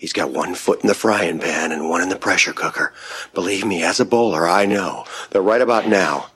He's 0.00 0.14
got 0.14 0.30
one 0.30 0.54
foot 0.54 0.80
in 0.80 0.88
the 0.88 0.94
frying 0.94 1.40
pan 1.40 1.72
and 1.72 1.90
one 1.90 2.00
in 2.00 2.08
the 2.08 2.16
pressure 2.16 2.54
cooker. 2.54 2.94
Believe 3.34 3.66
me, 3.66 3.82
as 3.82 4.00
a 4.00 4.06
bowler, 4.06 4.48
I 4.48 4.64
know 4.64 5.04
that 5.28 5.42
right 5.42 5.60
about 5.60 5.88
now, 5.88 6.30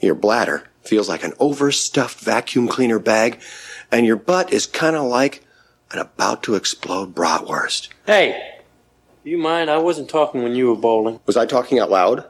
your 0.00 0.16
bladder 0.16 0.64
feels 0.82 1.08
like 1.08 1.22
an 1.22 1.32
overstuffed 1.38 2.18
vacuum 2.18 2.66
cleaner 2.66 2.98
bag, 2.98 3.40
and 3.92 4.04
your 4.04 4.16
butt 4.16 4.52
is 4.52 4.66
kind 4.66 4.96
of 4.96 5.04
like 5.04 5.44
an 5.92 6.00
about 6.00 6.42
to 6.42 6.56
explode 6.56 7.14
bratwurst. 7.14 7.90
Hey, 8.06 8.56
do 9.22 9.30
you 9.30 9.38
mind? 9.38 9.70
I 9.70 9.78
wasn't 9.78 10.10
talking 10.10 10.42
when 10.42 10.56
you 10.56 10.66
were 10.66 10.74
bowling. 10.74 11.20
Was 11.26 11.36
I 11.36 11.46
talking 11.46 11.78
out 11.78 11.92
loud? 11.92 12.24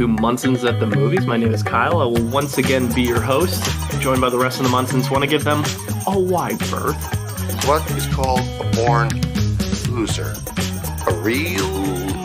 To 0.00 0.08
Munson's 0.08 0.64
at 0.64 0.80
the 0.80 0.86
Movies. 0.86 1.26
My 1.26 1.36
name 1.36 1.52
is 1.52 1.62
Kyle. 1.62 2.00
I 2.00 2.06
will 2.06 2.26
once 2.30 2.56
again 2.56 2.90
be 2.94 3.02
your 3.02 3.20
host, 3.20 3.62
joined 4.00 4.22
by 4.22 4.30
the 4.30 4.38
rest 4.38 4.58
of 4.58 4.64
the 4.64 4.70
Munsons. 4.70 5.10
Want 5.10 5.24
to 5.24 5.28
give 5.28 5.44
them 5.44 5.62
a 6.06 6.18
wide 6.18 6.58
berth. 6.70 6.96
What 7.66 7.86
is 7.90 8.06
called 8.06 8.40
a 8.40 8.70
born 8.76 9.10
loser? 9.94 10.34
A 11.06 11.12
real 11.16 11.68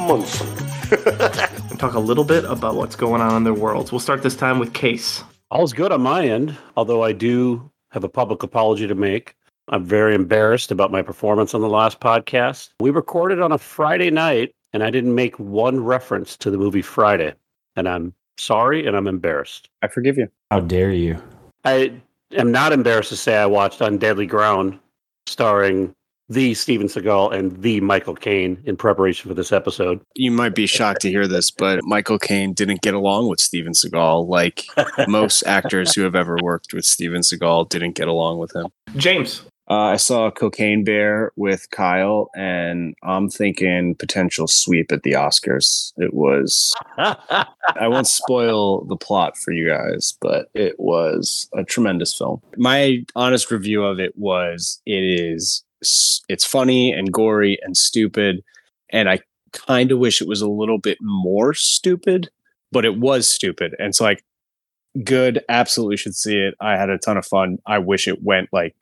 Munson. 0.07 0.47
and 1.69 1.77
talk 1.77 1.95
a 1.95 1.99
little 1.99 2.23
bit 2.23 2.45
about 2.45 2.75
what's 2.75 2.95
going 2.95 3.21
on 3.21 3.35
in 3.35 3.43
their 3.43 3.53
worlds. 3.53 3.91
We'll 3.91 3.99
start 3.99 4.23
this 4.23 4.37
time 4.37 4.57
with 4.57 4.73
Case. 4.73 5.25
All's 5.51 5.73
good 5.73 5.91
on 5.91 6.01
my 6.01 6.25
end, 6.25 6.57
although 6.77 7.03
I 7.03 7.11
do 7.11 7.69
have 7.91 8.05
a 8.05 8.09
public 8.09 8.41
apology 8.41 8.87
to 8.87 8.95
make. 8.95 9.35
I'm 9.67 9.83
very 9.83 10.15
embarrassed 10.15 10.71
about 10.71 10.93
my 10.93 11.01
performance 11.01 11.53
on 11.53 11.59
the 11.59 11.67
last 11.67 11.99
podcast. 11.99 12.69
We 12.79 12.91
recorded 12.91 13.41
on 13.41 13.51
a 13.51 13.57
Friday 13.57 14.11
night, 14.11 14.53
and 14.71 14.81
I 14.81 14.89
didn't 14.89 15.13
make 15.13 15.37
one 15.39 15.83
reference 15.83 16.37
to 16.37 16.49
the 16.49 16.57
movie 16.57 16.81
Friday. 16.81 17.33
And 17.75 17.87
I'm 17.87 18.13
sorry 18.37 18.85
and 18.85 18.95
I'm 18.95 19.07
embarrassed. 19.07 19.69
I 19.81 19.87
forgive 19.87 20.17
you. 20.17 20.29
How 20.51 20.59
dare 20.59 20.91
you? 20.91 21.21
I 21.63 21.93
am 22.31 22.51
not 22.51 22.73
embarrassed 22.73 23.09
to 23.09 23.17
say 23.17 23.37
I 23.37 23.45
watched 23.45 23.81
On 23.81 23.97
Deadly 23.97 24.25
Ground, 24.25 24.79
starring 25.27 25.93
the 26.27 26.53
Steven 26.55 26.87
Seagal 26.87 27.33
and 27.33 27.61
the 27.61 27.79
Michael 27.81 28.15
Caine 28.15 28.61
in 28.65 28.75
preparation 28.77 29.29
for 29.29 29.35
this 29.35 29.51
episode. 29.51 30.01
You 30.15 30.31
might 30.31 30.55
be 30.55 30.65
shocked 30.65 31.01
to 31.01 31.09
hear 31.09 31.27
this, 31.27 31.51
but 31.51 31.83
Michael 31.83 32.17
Caine 32.17 32.53
didn't 32.53 32.81
get 32.81 32.95
along 32.95 33.29
with 33.29 33.39
Steven 33.39 33.73
Seagal 33.73 34.27
like 34.27 34.65
most 35.07 35.43
actors 35.45 35.93
who 35.93 36.01
have 36.01 36.15
ever 36.15 36.37
worked 36.41 36.73
with 36.73 36.85
Steven 36.85 37.21
Seagal 37.21 37.69
didn't 37.69 37.93
get 37.93 38.07
along 38.07 38.39
with 38.39 38.55
him. 38.55 38.67
James. 38.97 39.43
Uh, 39.67 39.73
I 39.73 39.95
saw 39.97 40.29
Cocaine 40.29 40.83
Bear 40.83 41.31
with 41.35 41.69
Kyle, 41.71 42.29
and 42.35 42.93
I'm 43.01 43.29
thinking 43.29 43.95
potential 43.95 44.47
sweep 44.47 44.91
at 44.91 45.01
the 45.01 45.13
Oscars. 45.13 45.91
It 45.97 46.13
was, 46.13 46.71
I 46.97 47.87
won't 47.87 48.07
spoil 48.07 48.85
the 48.85 48.95
plot 48.95 49.37
for 49.37 49.51
you 49.51 49.67
guys, 49.67 50.15
but 50.21 50.49
it 50.53 50.79
was 50.79 51.49
a 51.55 51.63
tremendous 51.63 52.15
film. 52.15 52.41
My 52.57 53.03
honest 53.15 53.49
review 53.49 53.83
of 53.83 53.99
it 53.99 54.15
was 54.15 54.81
it 54.85 55.03
is, 55.03 55.63
it's 55.81 56.45
funny 56.45 56.91
and 56.91 57.11
gory 57.11 57.57
and 57.63 57.75
stupid. 57.75 58.43
And 58.91 59.09
I 59.09 59.19
kind 59.51 59.91
of 59.91 59.97
wish 59.97 60.21
it 60.21 60.27
was 60.27 60.41
a 60.41 60.49
little 60.49 60.77
bit 60.77 60.99
more 61.01 61.55
stupid, 61.55 62.29
but 62.71 62.85
it 62.85 62.99
was 62.99 63.27
stupid. 63.27 63.75
And 63.79 63.87
it's 63.87 64.01
like, 64.01 64.23
good, 65.03 65.43
absolutely 65.49 65.97
should 65.97 66.15
see 66.15 66.37
it. 66.37 66.53
I 66.61 66.77
had 66.77 66.91
a 66.91 66.99
ton 66.99 67.17
of 67.17 67.25
fun. 67.25 67.57
I 67.65 67.79
wish 67.79 68.07
it 68.07 68.23
went 68.23 68.49
like, 68.53 68.75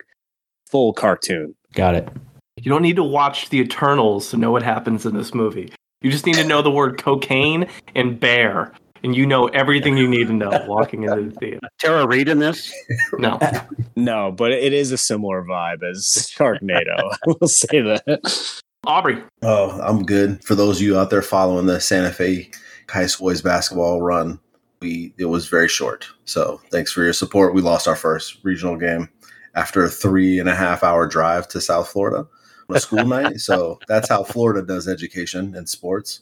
full 0.74 0.92
cartoon. 0.92 1.54
Got 1.76 1.94
it. 1.94 2.10
You 2.58 2.72
don't 2.72 2.82
need 2.82 2.96
to 2.96 3.04
watch 3.04 3.50
the 3.50 3.60
Eternals 3.60 4.32
to 4.32 4.38
know 4.38 4.50
what 4.50 4.64
happens 4.64 5.06
in 5.06 5.16
this 5.16 5.32
movie. 5.32 5.72
You 6.02 6.10
just 6.10 6.26
need 6.26 6.34
to 6.38 6.44
know 6.44 6.64
the 6.64 6.72
word 6.72 6.98
cocaine 6.98 7.68
and 7.94 8.20
bear, 8.20 8.74
and 9.04 9.16
you 9.16 9.28
know 9.28 9.46
everything 9.50 9.98
you 9.98 10.08
need 10.08 10.28
to 10.28 10.34
know 10.34 10.66
walking 10.68 11.04
into 11.04 11.30
the 11.30 11.32
theater. 11.40 11.60
Tara 11.78 12.08
Reid 12.08 12.28
in 12.28 12.40
this? 12.40 12.74
No. 13.20 13.38
no, 13.96 14.32
but 14.32 14.52
it 14.52 14.74
is 14.74 14.92
a 14.92 14.98
similar 14.98 15.44
vibe 15.44 15.84
as 15.88 16.08
Sharknado. 16.36 16.98
I 17.14 17.34
will 17.40 17.48
say 17.48 17.82
that. 17.82 18.62
Aubrey. 18.88 19.22
Oh, 19.44 19.80
I'm 19.80 20.04
good. 20.04 20.44
For 20.44 20.56
those 20.56 20.78
of 20.78 20.82
you 20.82 20.98
out 20.98 21.12
there 21.12 21.22
following 21.22 21.68
the 21.68 21.80
Santa 21.80 22.12
Fe 22.12 22.50
High 22.90 23.06
School 23.06 23.28
boys 23.28 23.44
basketball 23.44 24.02
run, 24.02 24.40
we 24.81 25.14
it 25.20 25.26
was 25.26 25.47
very 25.47 25.70
short. 25.70 26.08
So 26.26 26.59
thanks 26.72 26.92
for 26.92 27.03
your 27.03 27.14
support. 27.14 27.53
We 27.53 27.62
lost 27.62 27.88
our 27.88 27.96
first 27.96 28.40
regional 28.44 28.76
game 28.76 29.08
after 29.56 29.84
a 29.84 29.90
three 29.90 30.40
and 30.40 30.50
a 30.50 30.56
half 30.56 30.84
hour 30.84 31.08
drive 31.08 31.47
to 31.50 31.62
South 31.62 31.90
Florida 31.90 32.28
on 32.69 32.75
a 32.75 32.80
school 32.80 33.06
night. 33.06 33.36
So 33.40 33.80
that's 33.88 34.09
how 34.09 34.24
Florida 34.24 34.66
does 34.66 34.88
education 34.88 35.56
and 35.56 35.68
sports. 35.68 36.22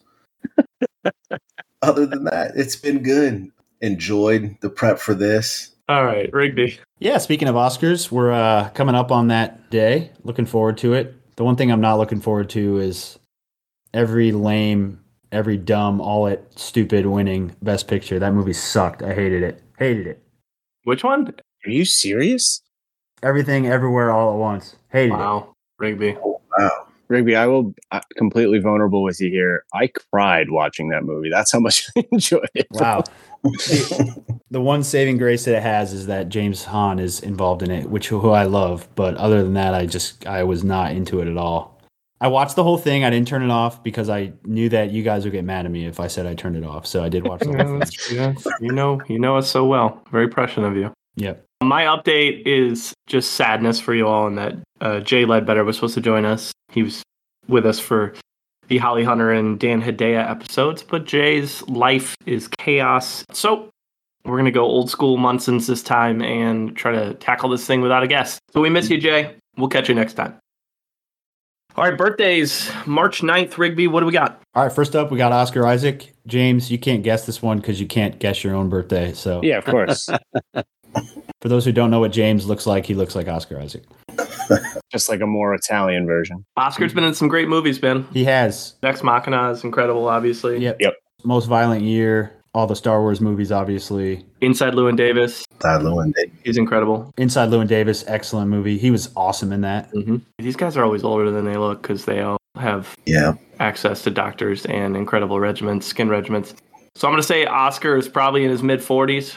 Other 1.81 2.05
than 2.05 2.25
that, 2.25 2.51
it's 2.55 2.75
been 2.75 3.03
good. 3.03 3.51
Enjoyed 3.81 4.55
the 4.61 4.69
prep 4.69 4.99
for 4.99 5.13
this. 5.13 5.75
All 5.89 6.05
right, 6.05 6.31
Rigby. 6.31 6.79
Yeah, 6.99 7.17
speaking 7.17 7.47
of 7.47 7.55
Oscars, 7.55 8.11
we're 8.11 8.31
uh, 8.31 8.69
coming 8.69 8.95
up 8.95 9.11
on 9.11 9.27
that 9.27 9.69
day. 9.71 10.11
Looking 10.23 10.45
forward 10.45 10.77
to 10.79 10.93
it. 10.93 11.15
The 11.35 11.43
one 11.43 11.55
thing 11.55 11.71
I'm 11.71 11.81
not 11.81 11.97
looking 11.97 12.21
forward 12.21 12.49
to 12.51 12.77
is 12.77 13.17
every 13.93 14.31
lame, 14.31 14.99
every 15.31 15.57
dumb, 15.57 15.99
all 15.99 16.27
it 16.27 16.53
stupid 16.55 17.07
winning 17.07 17.55
Best 17.61 17.87
Picture. 17.87 18.19
That 18.19 18.33
movie 18.33 18.53
sucked. 18.53 19.01
I 19.01 19.13
hated 19.13 19.43
it. 19.43 19.63
Hated 19.79 20.07
it. 20.07 20.23
Which 20.83 21.03
one? 21.03 21.33
Are 21.65 21.69
you 21.69 21.85
serious? 21.85 22.61
Everything, 23.23 23.67
everywhere, 23.67 24.11
all 24.11 24.33
at 24.33 24.39
once. 24.39 24.75
Hated 24.89 25.11
wow. 25.11 25.37
it. 25.37 25.83
Rigby. 25.83 26.17
Oh, 26.23 26.41
wow. 26.57 26.87
Rigby, 27.07 27.35
I 27.35 27.45
will 27.45 27.73
uh, 27.91 27.99
completely 28.15 28.59
vulnerable 28.59 29.03
with 29.03 29.19
you 29.19 29.29
here. 29.29 29.65
I 29.73 29.87
cried 29.87 30.49
watching 30.49 30.89
that 30.89 31.03
movie. 31.03 31.29
That's 31.29 31.51
how 31.51 31.59
much 31.59 31.89
I 31.97 32.05
enjoyed 32.11 32.49
it. 32.55 32.67
Wow. 32.71 33.03
the, 33.43 34.39
the 34.51 34.61
one 34.61 34.83
saving 34.83 35.17
grace 35.17 35.45
that 35.45 35.57
it 35.57 35.63
has 35.63 35.91
is 35.93 36.07
that 36.07 36.29
James 36.29 36.63
Hong 36.63 36.99
is 36.99 37.19
involved 37.19 37.63
in 37.63 37.69
it, 37.69 37.89
which 37.89 38.07
who 38.07 38.29
I 38.29 38.43
love. 38.43 38.87
But 38.95 39.15
other 39.17 39.43
than 39.43 39.53
that, 39.55 39.73
I 39.73 39.85
just 39.85 40.25
I 40.25 40.43
was 40.43 40.63
not 40.63 40.93
into 40.93 41.19
it 41.19 41.27
at 41.27 41.37
all. 41.37 41.79
I 42.21 42.27
watched 42.27 42.55
the 42.55 42.63
whole 42.63 42.77
thing. 42.77 43.03
I 43.03 43.09
didn't 43.09 43.27
turn 43.27 43.41
it 43.41 43.49
off 43.49 43.83
because 43.83 44.07
I 44.07 44.31
knew 44.45 44.69
that 44.69 44.91
you 44.91 45.01
guys 45.03 45.23
would 45.25 45.33
get 45.33 45.43
mad 45.43 45.65
at 45.65 45.71
me 45.71 45.87
if 45.87 45.99
I 45.99 46.07
said 46.07 46.27
I 46.27 46.35
turned 46.35 46.55
it 46.55 46.63
off. 46.63 46.85
So 46.85 47.03
I 47.03 47.09
did 47.09 47.27
watch 47.27 47.41
the 47.41 47.57
whole 47.57 47.81
thing. 47.81 48.15
Yeah, 48.15 48.33
you 48.61 48.71
know, 48.71 49.01
you 49.09 49.19
know 49.19 49.37
us 49.37 49.49
so 49.49 49.65
well. 49.65 50.01
Very 50.11 50.27
prescient 50.27 50.65
of 50.65 50.77
you. 50.77 50.93
Yep. 51.15 51.45
My 51.61 51.83
update 51.83 52.43
is 52.45 52.93
just 53.07 53.33
sadness 53.33 53.79
for 53.79 53.93
you 53.93 54.07
all, 54.07 54.27
in 54.27 54.35
that 54.35 54.55
uh, 54.79 54.99
Jay 55.01 55.25
Ledbetter 55.25 55.63
was 55.63 55.75
supposed 55.75 55.93
to 55.95 56.01
join 56.01 56.25
us. 56.25 56.51
He 56.71 56.83
was 56.83 57.03
with 57.47 57.65
us 57.65 57.79
for 57.79 58.13
the 58.67 58.77
Holly 58.77 59.03
Hunter 59.03 59.31
and 59.31 59.59
Dan 59.59 59.81
Hedaya 59.81 60.29
episodes, 60.29 60.83
but 60.83 61.05
Jay's 61.05 61.61
life 61.63 62.15
is 62.25 62.47
chaos. 62.47 63.25
So 63.31 63.69
we're 64.23 64.37
gonna 64.37 64.51
go 64.51 64.63
old 64.63 64.89
school 64.89 65.17
Munsons 65.17 65.67
this 65.67 65.83
time 65.83 66.21
and 66.21 66.75
try 66.75 66.91
to 66.93 67.13
tackle 67.15 67.49
this 67.49 67.65
thing 67.65 67.81
without 67.81 68.03
a 68.03 68.07
guest. 68.07 68.39
So 68.51 68.61
we 68.61 68.69
miss 68.69 68.89
you, 68.89 68.97
Jay. 68.97 69.35
We'll 69.57 69.69
catch 69.69 69.89
you 69.89 69.95
next 69.95 70.13
time. 70.13 70.37
All 71.77 71.85
right, 71.85 71.97
birthdays, 71.97 72.69
March 72.85 73.21
9th, 73.21 73.57
Rigby. 73.57 73.87
What 73.87 74.01
do 74.01 74.05
we 74.05 74.11
got? 74.11 74.41
All 74.55 74.63
right, 74.63 74.71
first 74.71 74.93
up, 74.93 75.09
we 75.09 75.17
got 75.17 75.31
Oscar 75.31 75.65
Isaac. 75.65 76.13
James, 76.27 76.69
you 76.69 76.77
can't 76.77 77.01
guess 77.01 77.25
this 77.25 77.41
one 77.41 77.57
because 77.57 77.79
you 77.79 77.87
can't 77.87 78.19
guess 78.19 78.43
your 78.43 78.53
own 78.53 78.67
birthday. 78.67 79.13
So, 79.13 79.39
yeah, 79.41 79.57
of 79.57 79.65
course. 79.65 80.09
For 81.41 81.47
those 81.47 81.63
who 81.63 81.71
don't 81.71 81.89
know 81.89 82.01
what 82.01 82.11
James 82.11 82.45
looks 82.45 82.67
like, 82.67 82.85
he 82.85 82.93
looks 82.93 83.15
like 83.15 83.29
Oscar 83.29 83.57
Isaac. 83.57 83.83
Just 84.91 85.07
like 85.07 85.21
a 85.21 85.25
more 85.25 85.55
Italian 85.55 86.05
version. 86.05 86.45
Oscar's 86.57 86.93
been 86.93 87.05
in 87.05 87.13
some 87.13 87.29
great 87.29 87.47
movies, 87.47 87.79
Ben. 87.79 88.05
He 88.11 88.25
has. 88.25 88.75
Ex 88.83 89.01
Machina 89.01 89.51
is 89.51 89.63
incredible, 89.63 90.09
obviously. 90.09 90.59
Yep. 90.59 90.77
Yep. 90.81 90.93
Most 91.23 91.45
Violent 91.45 91.83
Year, 91.83 92.33
all 92.53 92.67
the 92.67 92.75
Star 92.75 93.01
Wars 93.01 93.21
movies, 93.21 93.51
obviously. 93.51 94.25
Inside 94.41 94.73
Llewyn 94.73 94.97
Davis. 94.97 95.45
Inside 95.51 95.81
Llewyn 95.81 96.13
Davis. 96.13 96.31
He's 96.43 96.57
incredible. 96.57 97.13
Inside 97.17 97.49
Llewyn 97.49 97.67
Davis, 97.67 98.03
excellent 98.07 98.49
movie. 98.49 98.77
He 98.77 98.91
was 98.91 99.09
awesome 99.15 99.51
in 99.51 99.61
that. 99.61 99.91
Mm-hmm. 99.93 100.17
These 100.39 100.55
guys 100.55 100.75
are 100.77 100.83
always 100.83 101.03
older 101.03 101.31
than 101.31 101.45
they 101.45 101.57
look 101.57 101.81
because 101.81 102.05
they 102.05 102.21
all 102.21 102.37
have 102.57 102.95
yeah 103.05 103.33
access 103.59 104.03
to 104.03 104.09
doctors 104.09 104.65
and 104.65 104.97
incredible 104.97 105.39
regiments, 105.39 105.87
skin 105.87 106.09
regiments. 106.09 106.53
So 106.95 107.07
I'm 107.07 107.13
going 107.13 107.21
to 107.21 107.27
say 107.27 107.45
Oscar 107.45 107.95
is 107.95 108.09
probably 108.09 108.43
in 108.43 108.49
his 108.49 108.63
mid 108.63 108.81
40s. 108.81 109.35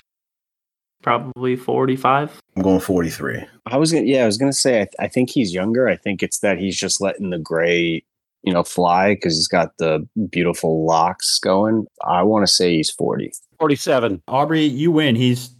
Probably 1.03 1.55
45. 1.55 2.41
I'm 2.57 2.63
going 2.63 2.81
43. 2.81 3.45
I 3.67 3.77
was 3.77 3.93
gonna, 3.93 4.07
yeah, 4.07 4.23
I 4.23 4.27
was 4.27 4.39
gonna 4.39 4.55
say, 4.55 4.77
I, 4.77 4.85
th- 4.85 4.95
I 4.99 5.09
think 5.09 5.29
he's 5.29 5.53
younger. 5.53 5.87
I 5.87 5.97
think 5.97 6.23
it's 6.23 6.39
that 6.39 6.59
he's 6.59 6.79
just 6.79 6.99
letting 6.99 7.29
the 7.29 7.39
gray, 7.39 8.03
you 8.45 8.53
know, 8.53 8.63
fly 8.63 9.15
because 9.15 9.35
he's 9.35 9.49
got 9.49 9.77
the 9.79 10.07
beautiful 10.31 10.87
locks 10.87 11.39
going. 11.39 11.87
I 12.07 12.23
want 12.23 12.47
to 12.47 12.53
say 12.53 12.77
he's 12.77 12.91
40. 12.91 13.33
47. 13.59 14.23
Aubrey, 14.29 14.65
you 14.65 14.93
win. 14.93 15.17
He's 15.17 15.55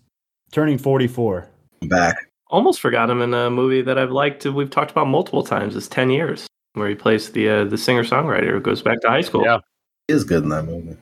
turning 0.53 0.79
44. 0.79 1.49
I'm 1.83 1.89
back. 1.89 2.17
Almost 2.49 2.81
forgot 2.81 3.11
him 3.11 3.23
in 3.23 3.35
a 3.35 3.51
movie 3.51 3.83
that 3.83 3.99
I've 3.99 4.11
liked. 4.11 4.45
We've 4.45 4.71
talked 4.71 4.91
about 4.91 5.09
multiple 5.09 5.43
times. 5.43 5.75
It's 5.75 5.89
10 5.89 6.11
years, 6.11 6.47
where 6.75 6.89
he 6.89 6.95
plays 6.95 7.33
the 7.33 7.49
uh, 7.49 7.65
the 7.65 7.79
singer 7.79 8.05
songwriter 8.05 8.51
who 8.51 8.61
goes 8.61 8.83
back 8.83 9.01
to 9.01 9.09
high 9.09 9.23
school. 9.23 9.45
Yeah. 9.45 9.59
He 10.07 10.15
is 10.15 10.25
good 10.25 10.43
in 10.43 10.51
that 10.51 10.65
movie. 10.65 10.97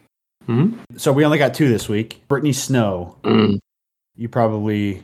Mm-hmm. 0.49 0.97
So 0.97 1.13
we 1.13 1.25
only 1.25 1.39
got 1.39 1.55
two 1.55 1.69
this 1.69 1.89
week. 1.89 2.23
Brittany 2.29 2.53
Snow. 2.53 3.19
Mm. 3.25 3.59
You 4.17 4.29
probably 4.29 5.03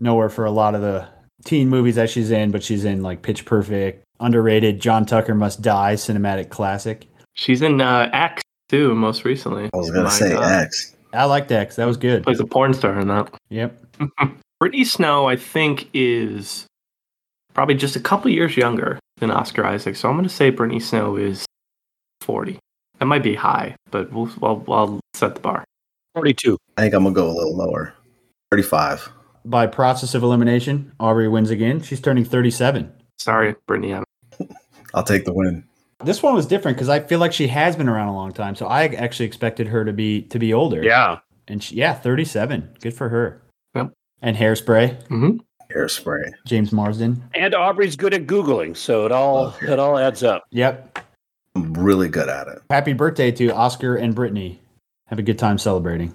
know 0.00 0.18
her 0.18 0.28
for 0.28 0.44
a 0.44 0.50
lot 0.50 0.74
of 0.74 0.80
the 0.80 1.06
teen 1.44 1.68
movies 1.68 1.96
that 1.96 2.10
she's 2.10 2.30
in, 2.30 2.50
but 2.50 2.62
she's 2.62 2.84
in 2.84 3.02
like 3.02 3.22
Pitch 3.22 3.44
Perfect, 3.44 4.04
underrated 4.20 4.80
John 4.80 5.06
Tucker 5.06 5.34
Must 5.34 5.60
Die 5.62 5.94
cinematic 5.94 6.50
classic. 6.50 7.06
She's 7.34 7.62
in 7.62 7.80
uh, 7.80 8.10
X 8.12 8.42
too, 8.68 8.94
most 8.94 9.24
recently. 9.24 9.70
I 9.72 9.76
was 9.76 9.90
going 9.90 10.04
to 10.04 10.10
My 10.10 10.10
say 10.10 10.32
God. 10.32 10.52
X. 10.62 10.96
I 11.12 11.24
liked 11.24 11.50
X. 11.52 11.76
That 11.76 11.86
was 11.86 11.96
good. 11.96 12.24
Plays 12.24 12.40
a 12.40 12.46
porn 12.46 12.74
star 12.74 12.98
in 12.98 13.08
that. 13.08 13.32
Yep. 13.48 13.80
Brittany 14.60 14.84
Snow, 14.84 15.26
I 15.26 15.36
think, 15.36 15.88
is 15.94 16.66
probably 17.54 17.74
just 17.76 17.96
a 17.96 18.00
couple 18.00 18.30
years 18.30 18.56
younger 18.56 18.98
than 19.18 19.30
Oscar 19.30 19.64
Isaac. 19.64 19.96
So 19.96 20.08
I'm 20.08 20.16
going 20.16 20.28
to 20.28 20.34
say 20.34 20.50
Brittany 20.50 20.80
Snow 20.80 21.16
is 21.16 21.46
40. 22.22 22.58
That 22.98 23.06
might 23.06 23.22
be 23.22 23.36
high, 23.36 23.76
but 23.90 24.12
we'll, 24.12 24.30
I'll, 24.42 24.64
I'll 24.68 25.00
set 25.14 25.34
the 25.36 25.40
bar. 25.40 25.64
42. 26.14 26.58
I 26.76 26.82
think 26.82 26.94
I'm 26.94 27.04
gonna 27.04 27.14
go 27.14 27.30
a 27.30 27.32
little 27.32 27.56
lower. 27.56 27.94
Thirty-five. 28.50 29.08
By 29.44 29.66
process 29.68 30.14
of 30.14 30.22
elimination, 30.24 30.92
Aubrey 30.98 31.28
wins 31.28 31.50
again. 31.50 31.80
She's 31.80 32.00
turning 32.00 32.24
37. 32.24 32.92
Sorry, 33.18 33.54
Brittany. 33.66 33.94
I'm 33.94 34.04
I'll 34.94 35.02
take 35.04 35.24
the 35.24 35.32
win. 35.32 35.64
This 36.04 36.22
one 36.22 36.34
was 36.34 36.46
different 36.46 36.76
because 36.76 36.88
I 36.88 37.00
feel 37.00 37.18
like 37.18 37.32
she 37.32 37.48
has 37.48 37.74
been 37.76 37.88
around 37.88 38.08
a 38.08 38.14
long 38.14 38.32
time. 38.32 38.54
So 38.54 38.66
I 38.66 38.84
actually 38.86 39.26
expected 39.26 39.66
her 39.68 39.84
to 39.84 39.92
be 39.92 40.22
to 40.22 40.38
be 40.38 40.54
older. 40.54 40.82
Yeah. 40.82 41.18
And 41.48 41.62
she, 41.62 41.76
yeah, 41.76 41.94
37. 41.94 42.76
Good 42.80 42.94
for 42.94 43.08
her. 43.08 43.42
Yep. 43.74 43.92
And 44.22 44.36
hairspray, 44.36 45.02
Mhm. 45.08 45.40
Hairspray. 45.74 46.30
James 46.46 46.72
Marsden. 46.72 47.22
And 47.34 47.54
Aubrey's 47.54 47.96
good 47.96 48.14
at 48.14 48.26
Googling, 48.26 48.76
so 48.76 49.06
it 49.06 49.12
all 49.12 49.48
Okay. 49.48 49.72
it 49.72 49.78
all 49.78 49.98
adds 49.98 50.22
up. 50.22 50.44
Yep. 50.50 50.98
I'm 51.56 51.74
really 51.74 52.08
good 52.08 52.28
at 52.28 52.46
it. 52.48 52.60
Happy 52.70 52.92
birthday 52.92 53.30
to 53.32 53.48
Oscar 53.50 53.96
and 53.96 54.14
Brittany. 54.14 54.60
Have 55.08 55.18
a 55.18 55.22
good 55.22 55.38
time 55.38 55.58
celebrating. 55.58 56.14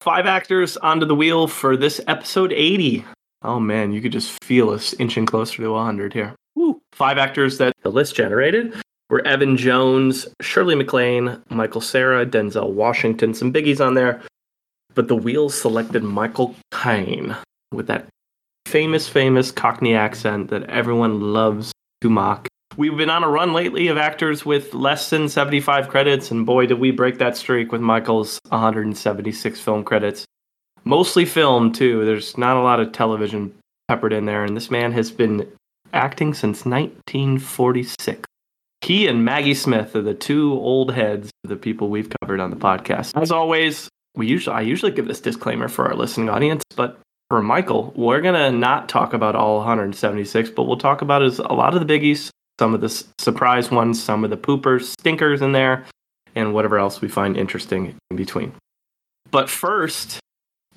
Five 0.00 0.26
actors 0.26 0.76
onto 0.78 1.06
the 1.06 1.14
wheel 1.14 1.46
for 1.46 1.76
this 1.76 2.00
episode 2.08 2.52
80. 2.52 3.04
Oh 3.42 3.58
man, 3.58 3.92
you 3.92 4.00
could 4.00 4.12
just 4.12 4.42
feel 4.44 4.70
us 4.70 4.92
inching 4.94 5.26
closer 5.26 5.62
to 5.62 5.72
100 5.72 6.12
here. 6.12 6.34
Woo. 6.54 6.80
Five 6.92 7.18
actors 7.18 7.58
that 7.58 7.72
the 7.82 7.90
list 7.90 8.14
generated 8.14 8.74
were 9.08 9.26
Evan 9.26 9.56
Jones, 9.56 10.28
Shirley 10.40 10.74
MacLaine, 10.74 11.42
Michael 11.48 11.80
Cera, 11.80 12.26
Denzel 12.26 12.70
Washington, 12.70 13.34
some 13.34 13.52
biggies 13.52 13.84
on 13.84 13.94
there. 13.94 14.22
But 14.94 15.08
the 15.08 15.16
wheels 15.16 15.58
selected 15.58 16.02
Michael 16.02 16.54
Caine 16.72 17.36
with 17.72 17.86
that 17.86 18.06
famous, 18.66 19.08
famous 19.08 19.50
Cockney 19.50 19.94
accent 19.94 20.50
that 20.50 20.64
everyone 20.64 21.32
loves 21.32 21.72
to 22.02 22.10
mock. 22.10 22.46
We've 22.76 22.96
been 22.96 23.10
on 23.10 23.24
a 23.24 23.28
run 23.28 23.52
lately 23.52 23.88
of 23.88 23.98
actors 23.98 24.44
with 24.44 24.74
less 24.74 25.10
than 25.10 25.28
75 25.28 25.88
credits, 25.88 26.30
and 26.30 26.46
boy, 26.46 26.66
did 26.66 26.78
we 26.78 26.92
break 26.92 27.18
that 27.18 27.36
streak 27.36 27.72
with 27.72 27.80
Michael's 27.80 28.38
176 28.48 29.60
film 29.60 29.82
credits. 29.82 30.24
Mostly 30.84 31.24
film, 31.24 31.72
too. 31.72 32.04
There's 32.04 32.36
not 32.38 32.56
a 32.56 32.62
lot 32.62 32.80
of 32.80 32.92
television 32.92 33.54
peppered 33.88 34.12
in 34.12 34.24
there, 34.24 34.44
and 34.44 34.56
this 34.56 34.70
man 34.70 34.92
has 34.92 35.10
been 35.10 35.50
acting 35.92 36.34
since 36.34 36.64
1946. 36.64 38.24
He 38.82 39.06
and 39.06 39.24
Maggie 39.24 39.54
Smith 39.54 39.94
are 39.94 40.02
the 40.02 40.14
two 40.14 40.52
old 40.52 40.94
heads 40.94 41.30
of 41.44 41.50
the 41.50 41.56
people 41.56 41.90
we've 41.90 42.10
covered 42.20 42.40
on 42.40 42.50
the 42.50 42.56
podcast. 42.56 43.20
As 43.20 43.30
always, 43.30 43.88
we 44.14 44.26
usually 44.26 44.56
I 44.56 44.62
usually 44.62 44.92
give 44.92 45.06
this 45.06 45.20
disclaimer 45.20 45.68
for 45.68 45.86
our 45.86 45.94
listening 45.94 46.30
audience, 46.30 46.62
but 46.76 46.98
for 47.28 47.42
Michael, 47.42 47.92
we're 47.94 48.20
gonna 48.20 48.50
not 48.50 48.88
talk 48.88 49.12
about 49.12 49.36
all 49.36 49.58
176, 49.58 50.50
but 50.50 50.64
we'll 50.64 50.78
talk 50.78 51.02
about 51.02 51.22
his, 51.22 51.38
a 51.38 51.52
lot 51.52 51.74
of 51.74 51.86
the 51.86 51.92
biggies, 51.92 52.30
some 52.58 52.74
of 52.74 52.80
the 52.80 53.04
surprise 53.18 53.70
ones, 53.70 54.02
some 54.02 54.24
of 54.24 54.30
the 54.30 54.36
poopers, 54.36 54.94
stinkers 54.98 55.42
in 55.42 55.52
there, 55.52 55.84
and 56.34 56.54
whatever 56.54 56.78
else 56.78 57.00
we 57.00 57.08
find 57.08 57.36
interesting 57.36 57.94
in 58.10 58.16
between. 58.16 58.52
But 59.30 59.48
first, 59.48 60.18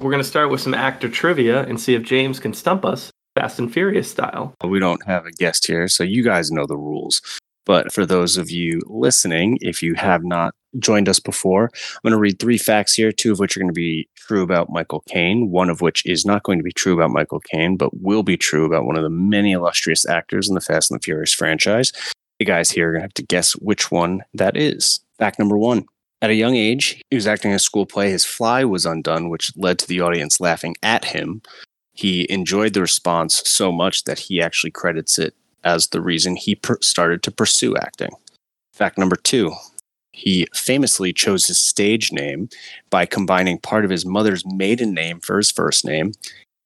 we're 0.03 0.11
gonna 0.11 0.23
start 0.23 0.49
with 0.49 0.61
some 0.61 0.73
actor 0.73 1.09
trivia 1.09 1.63
and 1.63 1.79
see 1.79 1.95
if 1.95 2.03
James 2.03 2.39
can 2.39 2.53
stump 2.53 2.83
us, 2.83 3.11
Fast 3.35 3.57
and 3.57 3.71
Furious 3.71 4.11
style. 4.11 4.53
We 4.63 4.79
don't 4.79 5.05
have 5.05 5.25
a 5.25 5.31
guest 5.31 5.65
here, 5.65 5.87
so 5.87 6.03
you 6.03 6.23
guys 6.23 6.51
know 6.51 6.65
the 6.65 6.77
rules. 6.77 7.21
But 7.65 7.93
for 7.93 8.05
those 8.05 8.37
of 8.37 8.51
you 8.51 8.81
listening, 8.87 9.57
if 9.61 9.81
you 9.81 9.93
have 9.95 10.23
not 10.23 10.53
joined 10.79 11.07
us 11.07 11.19
before, 11.19 11.69
I'm 11.73 11.99
going 12.03 12.11
to 12.11 12.19
read 12.19 12.39
three 12.39 12.57
facts 12.57 12.93
here, 12.93 13.11
two 13.11 13.31
of 13.31 13.39
which 13.39 13.55
are 13.55 13.61
going 13.61 13.69
to 13.69 13.73
be 13.73 14.09
true 14.15 14.43
about 14.43 14.69
Michael 14.69 15.01
Caine, 15.07 15.49
one 15.49 15.69
of 15.69 15.79
which 15.79 16.05
is 16.05 16.25
not 16.25 16.43
going 16.43 16.59
to 16.59 16.63
be 16.63 16.73
true 16.73 16.93
about 16.93 17.11
Michael 17.11 17.39
Caine, 17.39 17.77
but 17.77 18.01
will 18.01 18.23
be 18.23 18.35
true 18.35 18.65
about 18.65 18.85
one 18.85 18.97
of 18.97 19.03
the 19.03 19.09
many 19.09 19.53
illustrious 19.53 20.05
actors 20.05 20.49
in 20.49 20.55
the 20.55 20.61
Fast 20.61 20.91
and 20.91 20.99
the 20.99 21.03
Furious 21.03 21.33
franchise. 21.33 21.93
You 22.39 22.45
guys 22.45 22.69
here 22.69 22.89
are 22.89 22.91
going 22.91 23.01
to 23.01 23.05
have 23.05 23.13
to 23.13 23.23
guess 23.23 23.53
which 23.53 23.91
one 23.91 24.21
that 24.33 24.57
is. 24.57 24.99
Fact 25.17 25.39
number 25.39 25.57
one. 25.57 25.85
At 26.23 26.29
a 26.29 26.35
young 26.35 26.55
age, 26.55 27.03
he 27.09 27.17
was 27.17 27.27
acting 27.27 27.51
in 27.51 27.55
a 27.55 27.59
school 27.59 27.85
play. 27.85 28.09
His 28.09 28.23
fly 28.23 28.63
was 28.63 28.85
undone, 28.85 29.27
which 29.27 29.51
led 29.57 29.77
to 29.79 29.87
the 29.87 29.99
audience 29.99 30.39
laughing 30.39 30.73
at 30.81 31.03
him. 31.03 31.41
He 31.91 32.25
enjoyed 32.31 32.73
the 32.73 32.79
response 32.79 33.43
so 33.45 33.73
much 33.73 34.05
that 34.05 34.19
he 34.19 34.41
actually 34.41 34.71
credits 34.71 35.19
it 35.19 35.35
as 35.65 35.87
the 35.87 35.99
reason 35.99 36.37
he 36.37 36.55
per- 36.55 36.79
started 36.81 37.23
to 37.23 37.31
pursue 37.31 37.75
acting. 37.75 38.11
Fact 38.71 38.97
number 38.97 39.17
two, 39.17 39.51
he 40.13 40.47
famously 40.53 41.11
chose 41.11 41.47
his 41.47 41.61
stage 41.61 42.13
name 42.13 42.47
by 42.89 43.05
combining 43.05 43.57
part 43.57 43.83
of 43.83 43.91
his 43.91 44.05
mother's 44.05 44.45
maiden 44.45 44.93
name 44.93 45.19
for 45.19 45.35
his 45.35 45.51
first 45.51 45.83
name 45.83 46.13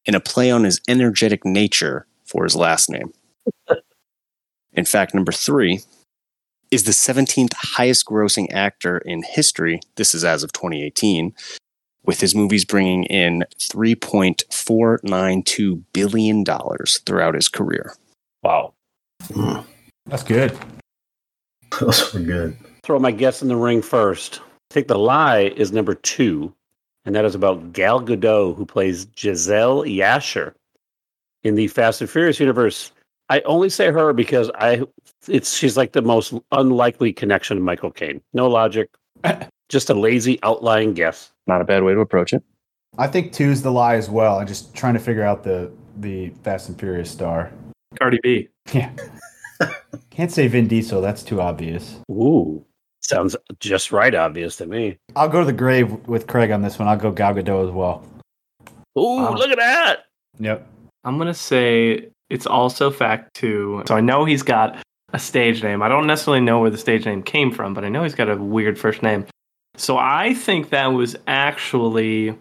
and 0.05 0.15
a 0.15 0.19
play 0.19 0.51
on 0.51 0.65
his 0.65 0.79
energetic 0.87 1.43
nature 1.43 2.05
for 2.25 2.43
his 2.43 2.55
last 2.55 2.91
name. 2.91 3.11
In 4.73 4.85
fact 4.85 5.15
number 5.15 5.31
three, 5.31 5.81
is 6.71 6.83
the 6.83 6.91
17th 6.91 7.53
highest 7.53 8.05
grossing 8.05 8.51
actor 8.51 8.97
in 8.99 9.23
history. 9.23 9.79
This 9.95 10.13
is 10.13 10.23
as 10.23 10.43
of 10.43 10.53
2018, 10.53 11.33
with 12.03 12.19
his 12.19 12.35
movies 12.35 12.65
bringing 12.65 13.05
in 13.05 13.45
$3.492 13.59 15.83
billion 15.93 16.45
throughout 16.45 17.33
his 17.35 17.47
career. 17.47 17.95
Wow. 18.43 18.73
Hmm. 19.33 19.61
That's 20.05 20.23
good. 20.23 20.55
Those 21.79 22.13
were 22.13 22.19
good. 22.21 22.57
Throw 22.83 22.99
my 22.99 23.11
guess 23.11 23.41
in 23.41 23.47
the 23.49 23.55
ring 23.55 23.81
first. 23.81 24.41
I 24.71 24.73
think 24.73 24.87
the 24.87 24.97
lie 24.97 25.53
is 25.55 25.71
number 25.71 25.93
two, 25.95 26.53
and 27.05 27.15
that 27.15 27.25
is 27.25 27.35
about 27.35 27.73
Gal 27.73 28.01
Gadot, 28.01 28.55
who 28.55 28.65
plays 28.65 29.05
Gisele 29.05 29.83
Yashar 29.83 30.53
in 31.43 31.55
the 31.55 31.67
Fast 31.67 32.01
and 32.01 32.09
Furious 32.09 32.39
universe. 32.39 32.91
I 33.29 33.41
only 33.41 33.69
say 33.69 33.91
her 33.91 34.13
because 34.13 34.49
I 34.55 34.83
it's 35.27 35.55
she's 35.57 35.75
like 35.77 35.91
the 35.93 36.01
most 36.01 36.33
unlikely 36.51 37.11
connection 37.13 37.57
to 37.57 37.63
Michael 37.63 37.91
Caine. 37.91 38.21
No 38.33 38.47
logic, 38.47 38.89
just 39.69 39.89
a 39.89 39.93
lazy 39.93 40.39
outlying 40.43 40.93
guess. 40.93 41.31
Not 41.47 41.61
a 41.61 41.65
bad 41.65 41.83
way 41.83 41.93
to 41.93 41.99
approach 41.99 42.33
it. 42.33 42.43
I 42.97 43.07
think 43.07 43.33
two's 43.33 43.61
the 43.61 43.71
lie 43.71 43.95
as 43.95 44.09
well. 44.09 44.39
I'm 44.39 44.47
just 44.47 44.73
trying 44.73 44.93
to 44.93 44.99
figure 44.99 45.23
out 45.23 45.43
the 45.43 45.71
the 45.97 46.29
Fast 46.43 46.69
and 46.69 46.79
Furious 46.79 47.11
star. 47.11 47.51
Cardi 47.99 48.19
B. 48.23 48.47
Yeah. 48.73 48.91
Can't 50.11 50.31
say 50.31 50.47
Vin 50.47 50.67
Diesel. 50.67 51.01
That's 51.01 51.23
too 51.23 51.41
obvious. 51.41 51.99
Ooh, 52.11 52.63
sounds 53.01 53.35
just 53.59 53.91
right 53.91 54.13
obvious 54.13 54.55
to 54.57 54.65
me. 54.67 54.97
I'll 55.15 55.29
go 55.29 55.39
to 55.39 55.45
the 55.45 55.53
grave 55.53 55.91
with 56.07 56.27
Craig 56.27 56.51
on 56.51 56.61
this 56.61 56.77
one. 56.79 56.87
I'll 56.87 56.97
go 56.97 57.11
Gal 57.11 57.33
Gadot 57.33 57.67
as 57.67 57.71
well. 57.71 58.03
Ooh, 58.97 59.17
Wow. 59.17 59.33
look 59.35 59.49
at 59.51 59.57
that! 59.57 60.05
Yep. 60.39 60.67
I'm 61.03 61.17
gonna 61.17 61.33
say 61.33 62.09
it's 62.29 62.45
also 62.45 62.91
fact 62.91 63.33
two. 63.33 63.83
So 63.87 63.95
I 63.95 64.01
know 64.01 64.25
he's 64.25 64.43
got 64.43 64.77
a 65.13 65.19
stage 65.19 65.63
name. 65.63 65.81
I 65.81 65.87
don't 65.87 66.07
necessarily 66.07 66.41
know 66.41 66.59
where 66.59 66.69
the 66.69 66.77
stage 66.77 67.05
name 67.05 67.23
came 67.23 67.51
from, 67.51 67.73
but 67.73 67.85
I 67.85 67.89
know 67.89 68.03
he's 68.03 68.15
got 68.15 68.29
a 68.29 68.35
weird 68.35 68.77
first 68.77 69.01
name. 69.01 69.25
So 69.75 69.97
I 69.97 70.33
think 70.33 70.69
that 70.69 70.87
was 70.87 71.15
actually 71.27 72.35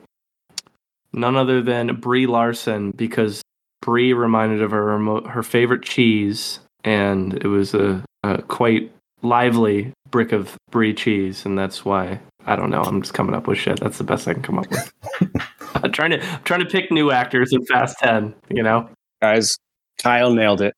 none 1.12 1.37
other 1.37 1.62
than 1.62 1.97
Brie 1.97 2.26
Larson 2.26 2.90
because 2.93 3.43
Brie 3.83 4.12
reminded 4.12 4.62
of 4.62 4.71
her 4.71 4.99
her 5.28 5.43
favorite 5.43 5.83
cheese, 5.83 6.61
and 6.83 7.35
it 7.35 7.47
was 7.47 7.75
a, 7.75 8.02
a 8.25 8.43
quite 8.43 8.90
lively 9.23 9.93
brick 10.11 10.33
of 10.33 10.57
Brie 10.71 10.95
cheese, 10.95 11.45
and 11.45 11.59
that's 11.59 11.85
why 11.85 12.21
I 12.47 12.57
don't 12.57 12.71
know. 12.71 12.83
I'm 12.83 13.02
just 13.02 13.14
coming 13.14 13.35
up 13.35 13.47
with 13.47 13.59
shit. 13.59 13.81
That's 13.81 13.99
the 13.99 14.05
best 14.05 14.26
I 14.26 14.35
can 14.35 14.43
come 14.43 14.59
up 14.59 14.71
with. 14.71 14.93
I'm 15.75 15.93
trying 15.93 16.11
to 16.11 16.25
I'm 16.25 16.43
trying 16.43 16.61
to 16.61 16.66
pick 16.66 16.90
new 16.90 17.11
actors 17.11 17.52
in 17.52 17.64
Fast 17.66 17.99
Ten. 17.99 18.35
You 18.49 18.62
know. 18.62 18.88
Guys, 19.23 19.57
Kyle 19.99 20.33
nailed 20.33 20.61
it. 20.61 20.75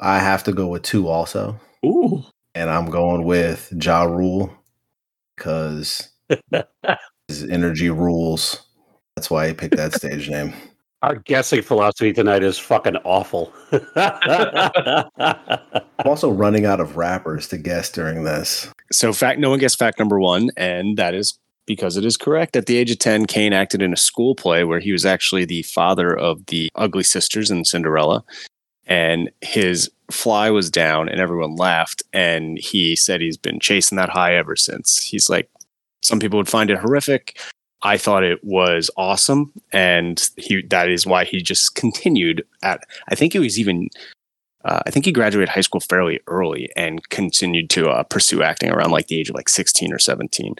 I 0.00 0.18
have 0.18 0.44
to 0.44 0.52
go 0.52 0.68
with 0.68 0.82
two 0.82 1.08
also, 1.08 1.60
Ooh. 1.84 2.24
and 2.54 2.70
I'm 2.70 2.90
going 2.90 3.24
with 3.24 3.72
Ja 3.82 4.04
Rule 4.04 4.52
because 5.36 6.08
his 7.28 7.44
energy 7.44 7.90
rules. 7.90 8.66
That's 9.16 9.30
why 9.30 9.48
he 9.48 9.54
picked 9.54 9.76
that 9.76 9.94
stage 9.94 10.30
name. 10.30 10.54
Our 11.02 11.16
guessing 11.16 11.62
philosophy 11.62 12.12
tonight 12.12 12.42
is 12.42 12.58
fucking 12.58 12.96
awful. 13.04 13.54
I'm 13.96 15.06
also 16.04 16.30
running 16.30 16.66
out 16.66 16.78
of 16.78 16.98
rappers 16.98 17.48
to 17.48 17.56
guess 17.56 17.90
during 17.90 18.24
this. 18.24 18.70
So, 18.92 19.14
fact 19.14 19.40
no 19.40 19.48
one 19.48 19.58
guessed 19.60 19.78
fact 19.78 19.98
number 19.98 20.20
one, 20.20 20.50
and 20.58 20.98
that 20.98 21.14
is 21.14 21.38
because 21.70 21.96
it 21.96 22.04
is 22.04 22.16
correct. 22.16 22.56
At 22.56 22.66
the 22.66 22.76
age 22.76 22.90
of 22.90 22.98
10, 22.98 23.26
Caine 23.26 23.52
acted 23.52 23.80
in 23.80 23.92
a 23.92 23.96
school 23.96 24.34
play 24.34 24.64
where 24.64 24.80
he 24.80 24.90
was 24.90 25.06
actually 25.06 25.44
the 25.44 25.62
father 25.62 26.12
of 26.12 26.44
the 26.46 26.68
ugly 26.74 27.04
sisters 27.04 27.48
in 27.48 27.64
Cinderella. 27.64 28.24
And 28.86 29.30
his 29.40 29.88
fly 30.10 30.50
was 30.50 30.68
down, 30.68 31.08
and 31.08 31.20
everyone 31.20 31.54
laughed. 31.54 32.02
And 32.12 32.58
he 32.58 32.96
said 32.96 33.20
he's 33.20 33.36
been 33.36 33.60
chasing 33.60 33.94
that 33.98 34.08
high 34.08 34.34
ever 34.34 34.56
since. 34.56 35.00
He's 35.00 35.30
like, 35.30 35.48
some 36.02 36.18
people 36.18 36.38
would 36.38 36.48
find 36.48 36.70
it 36.70 36.78
horrific. 36.78 37.38
I 37.82 37.96
thought 37.96 38.24
it 38.24 38.42
was 38.42 38.90
awesome, 38.96 39.52
and 39.72 40.28
he 40.36 40.62
that 40.70 40.90
is 40.90 41.06
why 41.06 41.24
he 41.24 41.40
just 41.40 41.76
continued 41.76 42.44
at. 42.64 42.82
I 43.08 43.14
think 43.14 43.36
it 43.36 43.38
was 43.38 43.60
even 43.60 43.88
uh, 44.64 44.80
I 44.86 44.90
think 44.90 45.04
he 45.04 45.12
graduated 45.12 45.48
high 45.48 45.60
school 45.60 45.80
fairly 45.80 46.18
early 46.26 46.68
and 46.76 47.08
continued 47.10 47.70
to 47.70 47.88
uh, 47.88 48.02
pursue 48.02 48.42
acting 48.42 48.70
around 48.70 48.90
like 48.90 49.06
the 49.06 49.18
age 49.18 49.30
of 49.30 49.36
like 49.36 49.48
16 49.48 49.92
or 49.92 49.98
17. 49.98 50.56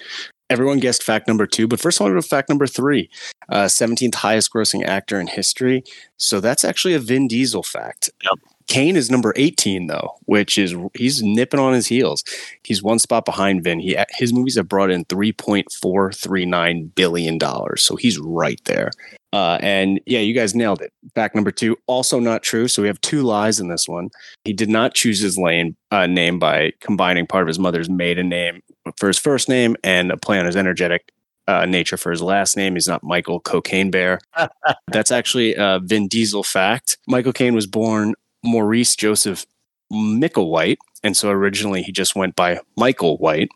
Everyone 0.50 0.80
guessed 0.80 1.04
fact 1.04 1.28
number 1.28 1.46
two, 1.46 1.68
but 1.68 1.80
first 1.80 2.00
I 2.00 2.04
want 2.04 2.12
to 2.12 2.16
go 2.16 2.22
fact 2.22 2.48
number 2.48 2.66
three. 2.66 3.08
Uh, 3.48 3.66
17th 3.66 4.16
highest 4.16 4.52
grossing 4.52 4.84
actor 4.84 5.20
in 5.20 5.28
history. 5.28 5.84
So 6.16 6.40
that's 6.40 6.64
actually 6.64 6.94
a 6.94 6.98
Vin 6.98 7.28
Diesel 7.28 7.62
fact. 7.62 8.10
Yep. 8.24 8.38
Caine 8.66 8.96
is 8.96 9.10
number 9.10 9.32
18 9.36 9.86
though, 9.88 10.16
which 10.26 10.56
is 10.58 10.74
he's 10.94 11.22
nipping 11.22 11.58
on 11.58 11.72
his 11.72 11.86
heels. 11.88 12.22
He's 12.62 12.82
one 12.82 12.98
spot 13.00 13.24
behind 13.24 13.64
Vin. 13.64 13.80
He 13.80 13.96
his 14.10 14.32
movies 14.32 14.56
have 14.56 14.68
brought 14.68 14.90
in 14.90 15.04
3.439 15.06 16.94
billion 16.94 17.38
dollars. 17.38 17.82
So 17.82 17.96
he's 17.96 18.18
right 18.18 18.60
there. 18.66 18.90
Uh, 19.32 19.58
and 19.60 20.00
yeah, 20.06 20.18
you 20.18 20.34
guys 20.34 20.54
nailed 20.54 20.80
it. 20.80 20.92
Fact 21.14 21.34
number 21.34 21.52
two, 21.52 21.76
also 21.86 22.18
not 22.18 22.42
true. 22.42 22.66
So 22.66 22.82
we 22.82 22.88
have 22.88 23.00
two 23.00 23.22
lies 23.22 23.60
in 23.60 23.68
this 23.68 23.88
one. 23.88 24.10
He 24.44 24.52
did 24.52 24.68
not 24.68 24.94
choose 24.94 25.20
his 25.20 25.38
lane, 25.38 25.76
uh, 25.90 26.06
name 26.06 26.38
by 26.38 26.72
combining 26.80 27.26
part 27.26 27.42
of 27.42 27.48
his 27.48 27.58
mother's 27.58 27.88
maiden 27.88 28.28
name 28.28 28.60
for 28.96 29.06
his 29.06 29.18
first 29.18 29.48
name 29.48 29.76
and 29.84 30.10
a 30.10 30.16
play 30.16 30.38
on 30.38 30.46
his 30.46 30.56
energetic 30.56 31.12
uh, 31.46 31.64
nature 31.66 31.96
for 31.96 32.10
his 32.10 32.22
last 32.22 32.56
name. 32.56 32.74
He's 32.74 32.88
not 32.88 33.02
Michael 33.02 33.40
Cocaine 33.40 33.90
Bear. 33.90 34.20
That's 34.88 35.10
actually 35.10 35.54
a 35.54 35.80
Vin 35.82 36.08
Diesel 36.08 36.42
fact. 36.42 36.98
Michael 37.06 37.32
Caine 37.32 37.54
was 37.54 37.66
born 37.66 38.14
Maurice 38.44 38.96
Joseph 38.96 39.46
Micklewhite. 39.92 40.78
And 41.02 41.16
so 41.16 41.30
originally 41.30 41.82
he 41.82 41.92
just 41.92 42.14
went 42.14 42.36
by 42.36 42.60
Michael 42.76 43.16
White, 43.16 43.48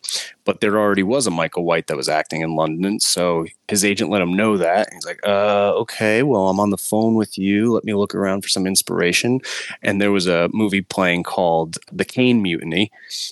but 0.44 0.60
there 0.60 0.78
already 0.78 1.02
was 1.02 1.26
a 1.26 1.30
Michael 1.30 1.64
White 1.64 1.88
that 1.88 1.96
was 1.96 2.08
acting 2.08 2.40
in 2.40 2.56
London. 2.56 3.00
So 3.00 3.44
his 3.68 3.84
agent 3.84 4.10
let 4.10 4.22
him 4.22 4.32
know 4.32 4.56
that. 4.56 4.88
He's 4.92 5.04
like, 5.04 5.20
uh, 5.26 5.74
okay, 5.74 6.22
well, 6.22 6.48
I'm 6.48 6.60
on 6.60 6.70
the 6.70 6.78
phone 6.78 7.16
with 7.16 7.36
you. 7.36 7.72
Let 7.72 7.84
me 7.84 7.92
look 7.94 8.14
around 8.14 8.42
for 8.42 8.48
some 8.48 8.66
inspiration. 8.66 9.40
And 9.82 10.00
there 10.00 10.12
was 10.12 10.26
a 10.26 10.48
movie 10.52 10.80
playing 10.80 11.24
called 11.24 11.76
The 11.92 12.04
Caine 12.04 12.40
Mutiny, 12.40 12.90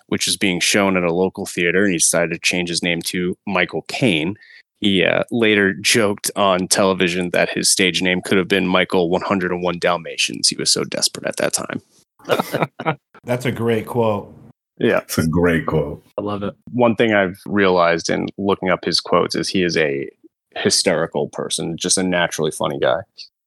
which 0.08 0.28
is 0.28 0.36
being 0.36 0.60
shown 0.60 0.96
at 0.96 1.04
a 1.04 1.12
local 1.12 1.46
theater. 1.46 1.84
And 1.84 1.92
he 1.92 1.98
decided 1.98 2.32
to 2.32 2.38
change 2.38 2.68
his 2.68 2.82
name 2.82 3.00
to 3.02 3.36
Michael 3.46 3.82
Caine. 3.88 4.36
He 4.80 5.04
uh, 5.04 5.22
later 5.30 5.72
joked 5.74 6.30
on 6.34 6.66
television 6.66 7.30
that 7.30 7.48
his 7.48 7.70
stage 7.70 8.02
name 8.02 8.20
could 8.20 8.36
have 8.36 8.48
been 8.48 8.66
Michael 8.66 9.08
101 9.08 9.78
Dalmatians. 9.78 10.48
He 10.48 10.56
was 10.56 10.72
so 10.72 10.82
desperate 10.82 11.24
at 11.24 11.36
that 11.36 11.52
time. 11.52 11.80
That's 13.24 13.44
a 13.44 13.52
great 13.52 13.86
quote. 13.86 14.34
Yeah. 14.78 14.98
It's 14.98 15.18
a 15.18 15.26
great 15.26 15.66
quote. 15.66 16.04
I 16.18 16.22
love 16.22 16.42
it. 16.42 16.54
One 16.72 16.96
thing 16.96 17.14
I've 17.14 17.38
realized 17.46 18.10
in 18.10 18.26
looking 18.38 18.70
up 18.70 18.84
his 18.84 19.00
quotes 19.00 19.34
is 19.34 19.48
he 19.48 19.62
is 19.62 19.76
a 19.76 20.08
hysterical 20.56 21.28
person, 21.28 21.76
just 21.76 21.98
a 21.98 22.02
naturally 22.02 22.50
funny 22.50 22.78
guy. 22.78 23.00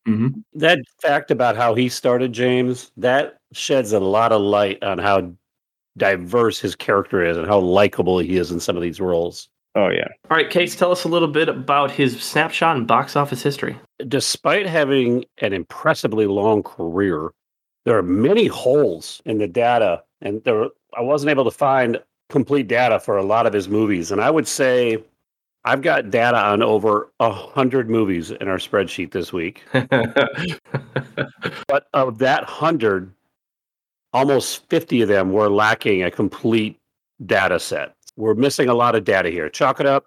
Mm-hmm. 0.07 0.39
That 0.53 0.79
fact 1.01 1.31
about 1.31 1.55
how 1.57 1.73
he 1.73 1.89
started 1.89 2.31
James, 2.31 2.91
that 2.97 3.37
sheds 3.53 3.91
a 3.91 3.99
lot 3.99 4.31
of 4.31 4.41
light 4.41 4.83
on 4.83 4.97
how 4.97 5.33
diverse 5.97 6.59
his 6.59 6.75
character 6.75 7.25
is 7.25 7.37
and 7.37 7.47
how 7.47 7.59
likable 7.59 8.19
he 8.19 8.37
is 8.37 8.51
in 8.51 8.59
some 8.59 8.75
of 8.75 8.81
these 8.81 8.99
roles. 8.99 9.49
Oh, 9.75 9.89
yeah. 9.89 10.07
All 10.29 10.37
right, 10.37 10.49
Case, 10.49 10.75
tell 10.75 10.91
us 10.91 11.03
a 11.03 11.09
little 11.09 11.27
bit 11.27 11.49
about 11.49 11.91
his 11.91 12.21
snapshot 12.21 12.77
and 12.77 12.87
box 12.87 13.15
office 13.15 13.43
history. 13.43 13.77
Despite 14.07 14.67
having 14.67 15.25
an 15.39 15.51
impressively 15.51 16.27
long 16.27 16.63
career, 16.63 17.31
there 17.85 17.97
are 17.97 18.03
many 18.03 18.47
holes 18.47 19.21
in 19.25 19.37
the 19.37 19.47
data, 19.47 20.03
and 20.21 20.43
there 20.43 20.67
I 20.97 21.01
wasn't 21.01 21.29
able 21.29 21.45
to 21.45 21.51
find 21.51 22.01
complete 22.29 22.67
data 22.67 22.99
for 22.99 23.17
a 23.17 23.23
lot 23.23 23.45
of 23.45 23.53
his 23.53 23.69
movies. 23.69 24.11
And 24.11 24.19
I 24.19 24.31
would 24.31 24.47
say 24.47 25.03
I've 25.63 25.81
got 25.81 26.09
data 26.09 26.37
on 26.37 26.63
over 26.63 27.11
a 27.19 27.31
hundred 27.31 27.89
movies 27.89 28.31
in 28.31 28.47
our 28.47 28.57
spreadsheet 28.57 29.11
this 29.11 29.31
week. 29.31 29.63
but 31.67 31.87
of 31.93 32.17
that 32.19 32.43
hundred, 32.45 33.11
almost 34.13 34.67
50 34.69 35.01
of 35.03 35.07
them 35.07 35.31
were 35.31 35.49
lacking 35.49 36.03
a 36.03 36.09
complete 36.09 36.79
data 37.25 37.59
set. 37.59 37.95
We're 38.15 38.33
missing 38.33 38.69
a 38.69 38.73
lot 38.73 38.95
of 38.95 39.03
data 39.03 39.29
here. 39.29 39.49
Chalk 39.49 39.79
it 39.79 39.85
up 39.85 40.05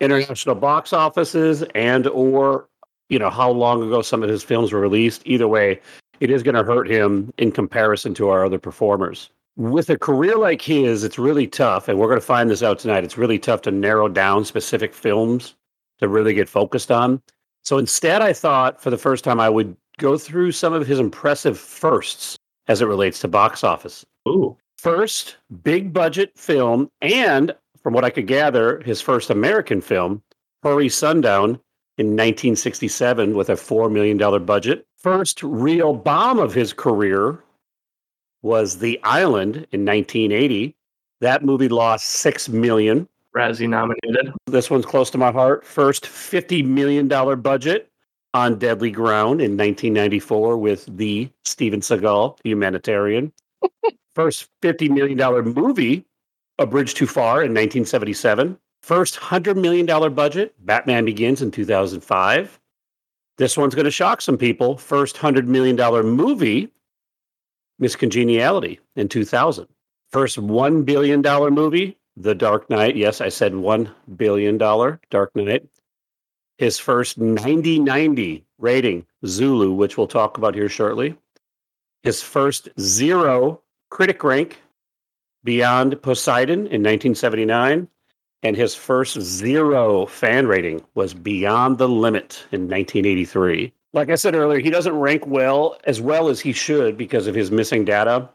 international 0.00 0.54
box 0.54 0.92
offices 0.92 1.62
and 1.74 2.06
or 2.08 2.68
you 3.14 3.18
know 3.20 3.30
how 3.30 3.48
long 3.48 3.80
ago 3.80 4.02
some 4.02 4.24
of 4.24 4.28
his 4.28 4.42
films 4.42 4.72
were 4.72 4.80
released. 4.80 5.22
Either 5.24 5.46
way, 5.46 5.80
it 6.18 6.30
is 6.30 6.42
going 6.42 6.56
to 6.56 6.64
hurt 6.64 6.90
him 6.90 7.32
in 7.38 7.52
comparison 7.52 8.12
to 8.14 8.28
our 8.28 8.44
other 8.44 8.58
performers. 8.58 9.30
With 9.56 9.88
a 9.88 9.96
career 9.96 10.36
like 10.36 10.60
his, 10.60 11.04
it's 11.04 11.16
really 11.16 11.46
tough, 11.46 11.86
and 11.86 11.96
we're 11.96 12.08
going 12.08 12.18
to 12.18 12.26
find 12.26 12.50
this 12.50 12.64
out 12.64 12.80
tonight. 12.80 13.04
It's 13.04 13.16
really 13.16 13.38
tough 13.38 13.62
to 13.62 13.70
narrow 13.70 14.08
down 14.08 14.44
specific 14.44 14.92
films 14.92 15.54
to 16.00 16.08
really 16.08 16.34
get 16.34 16.48
focused 16.48 16.90
on. 16.90 17.22
So 17.62 17.78
instead, 17.78 18.20
I 18.20 18.32
thought 18.32 18.82
for 18.82 18.90
the 18.90 18.98
first 18.98 19.22
time 19.22 19.38
I 19.38 19.48
would 19.48 19.76
go 19.98 20.18
through 20.18 20.50
some 20.50 20.72
of 20.72 20.88
his 20.88 20.98
impressive 20.98 21.56
firsts 21.56 22.36
as 22.66 22.82
it 22.82 22.86
relates 22.86 23.20
to 23.20 23.28
box 23.28 23.62
office. 23.62 24.04
Ooh. 24.28 24.56
First 24.76 25.36
big 25.62 25.92
budget 25.92 26.36
film, 26.36 26.90
and 27.00 27.54
from 27.80 27.94
what 27.94 28.04
I 28.04 28.10
could 28.10 28.26
gather, 28.26 28.80
his 28.80 29.00
first 29.00 29.30
American 29.30 29.80
film, 29.80 30.20
Hurry 30.64 30.88
Sundown, 30.88 31.60
in 31.96 32.08
1967 32.08 33.36
with 33.36 33.48
a 33.48 33.54
$4 33.54 33.90
million 33.90 34.44
budget. 34.44 34.86
First 34.98 35.42
real 35.42 35.94
bomb 35.94 36.38
of 36.38 36.54
his 36.54 36.72
career 36.72 37.38
was 38.42 38.78
The 38.78 39.00
Island 39.04 39.66
in 39.72 39.84
1980. 39.84 40.74
That 41.20 41.44
movie 41.44 41.68
lost 41.68 42.06
6 42.06 42.48
million. 42.48 43.08
Razzie 43.34 43.68
nominated. 43.68 44.32
This 44.46 44.70
one's 44.70 44.86
close 44.86 45.10
to 45.10 45.18
my 45.18 45.32
heart. 45.32 45.64
First 45.64 46.04
$50 46.04 46.64
million 46.64 47.08
budget 47.40 47.90
on 48.32 48.58
Deadly 48.58 48.90
Ground 48.90 49.40
in 49.40 49.56
1994 49.56 50.58
with 50.58 50.86
the 50.96 51.30
Steven 51.44 51.80
Seagal 51.80 52.38
humanitarian. 52.44 53.32
First 54.14 54.48
$50 54.62 54.90
million 54.90 55.44
movie, 55.54 56.04
A 56.58 56.66
Bridge 56.66 56.94
Too 56.94 57.06
Far 57.06 57.42
in 57.42 57.52
1977. 57.52 58.58
First 58.84 59.18
$100 59.18 59.56
million 59.56 59.86
budget, 60.14 60.54
Batman 60.66 61.06
Begins 61.06 61.40
in 61.40 61.50
2005. 61.50 62.60
This 63.38 63.56
one's 63.56 63.74
going 63.74 63.86
to 63.86 63.90
shock 63.90 64.20
some 64.20 64.36
people. 64.36 64.76
First 64.76 65.16
$100 65.16 65.46
million 65.46 65.74
movie, 66.06 66.70
Miss 67.78 67.96
Congeniality 67.96 68.80
in 68.94 69.08
2000. 69.08 69.66
First 70.10 70.36
$1 70.36 70.84
billion 70.84 71.22
movie, 71.54 71.96
The 72.18 72.34
Dark 72.34 72.68
Knight. 72.68 72.94
Yes, 72.94 73.22
I 73.22 73.30
said 73.30 73.54
$1 73.54 73.90
billion, 74.16 74.58
Dark 74.58 75.34
Knight. 75.34 75.66
His 76.58 76.78
first 76.78 77.16
90 77.16 77.78
90 77.78 78.44
rating, 78.58 79.06
Zulu, 79.24 79.72
which 79.72 79.96
we'll 79.96 80.08
talk 80.08 80.36
about 80.36 80.54
here 80.54 80.68
shortly. 80.68 81.16
His 82.02 82.20
first 82.20 82.68
zero 82.78 83.62
critic 83.88 84.22
rank, 84.22 84.60
Beyond 85.42 86.02
Poseidon 86.02 86.66
in 86.66 86.82
1979 86.82 87.88
and 88.44 88.56
his 88.56 88.74
first 88.74 89.18
zero 89.22 90.04
fan 90.04 90.46
rating 90.46 90.84
was 90.94 91.14
Beyond 91.14 91.78
the 91.78 91.88
Limit 91.88 92.44
in 92.52 92.68
1983. 92.68 93.72
Like 93.94 94.10
I 94.10 94.16
said 94.16 94.34
earlier, 94.34 94.60
he 94.60 94.70
doesn't 94.70 94.94
rank 94.94 95.26
well 95.26 95.78
as 95.84 96.00
well 96.00 96.28
as 96.28 96.40
he 96.40 96.52
should 96.52 96.98
because 96.98 97.26
of 97.26 97.34
his 97.34 97.50
missing 97.50 97.86
data. 97.86 98.28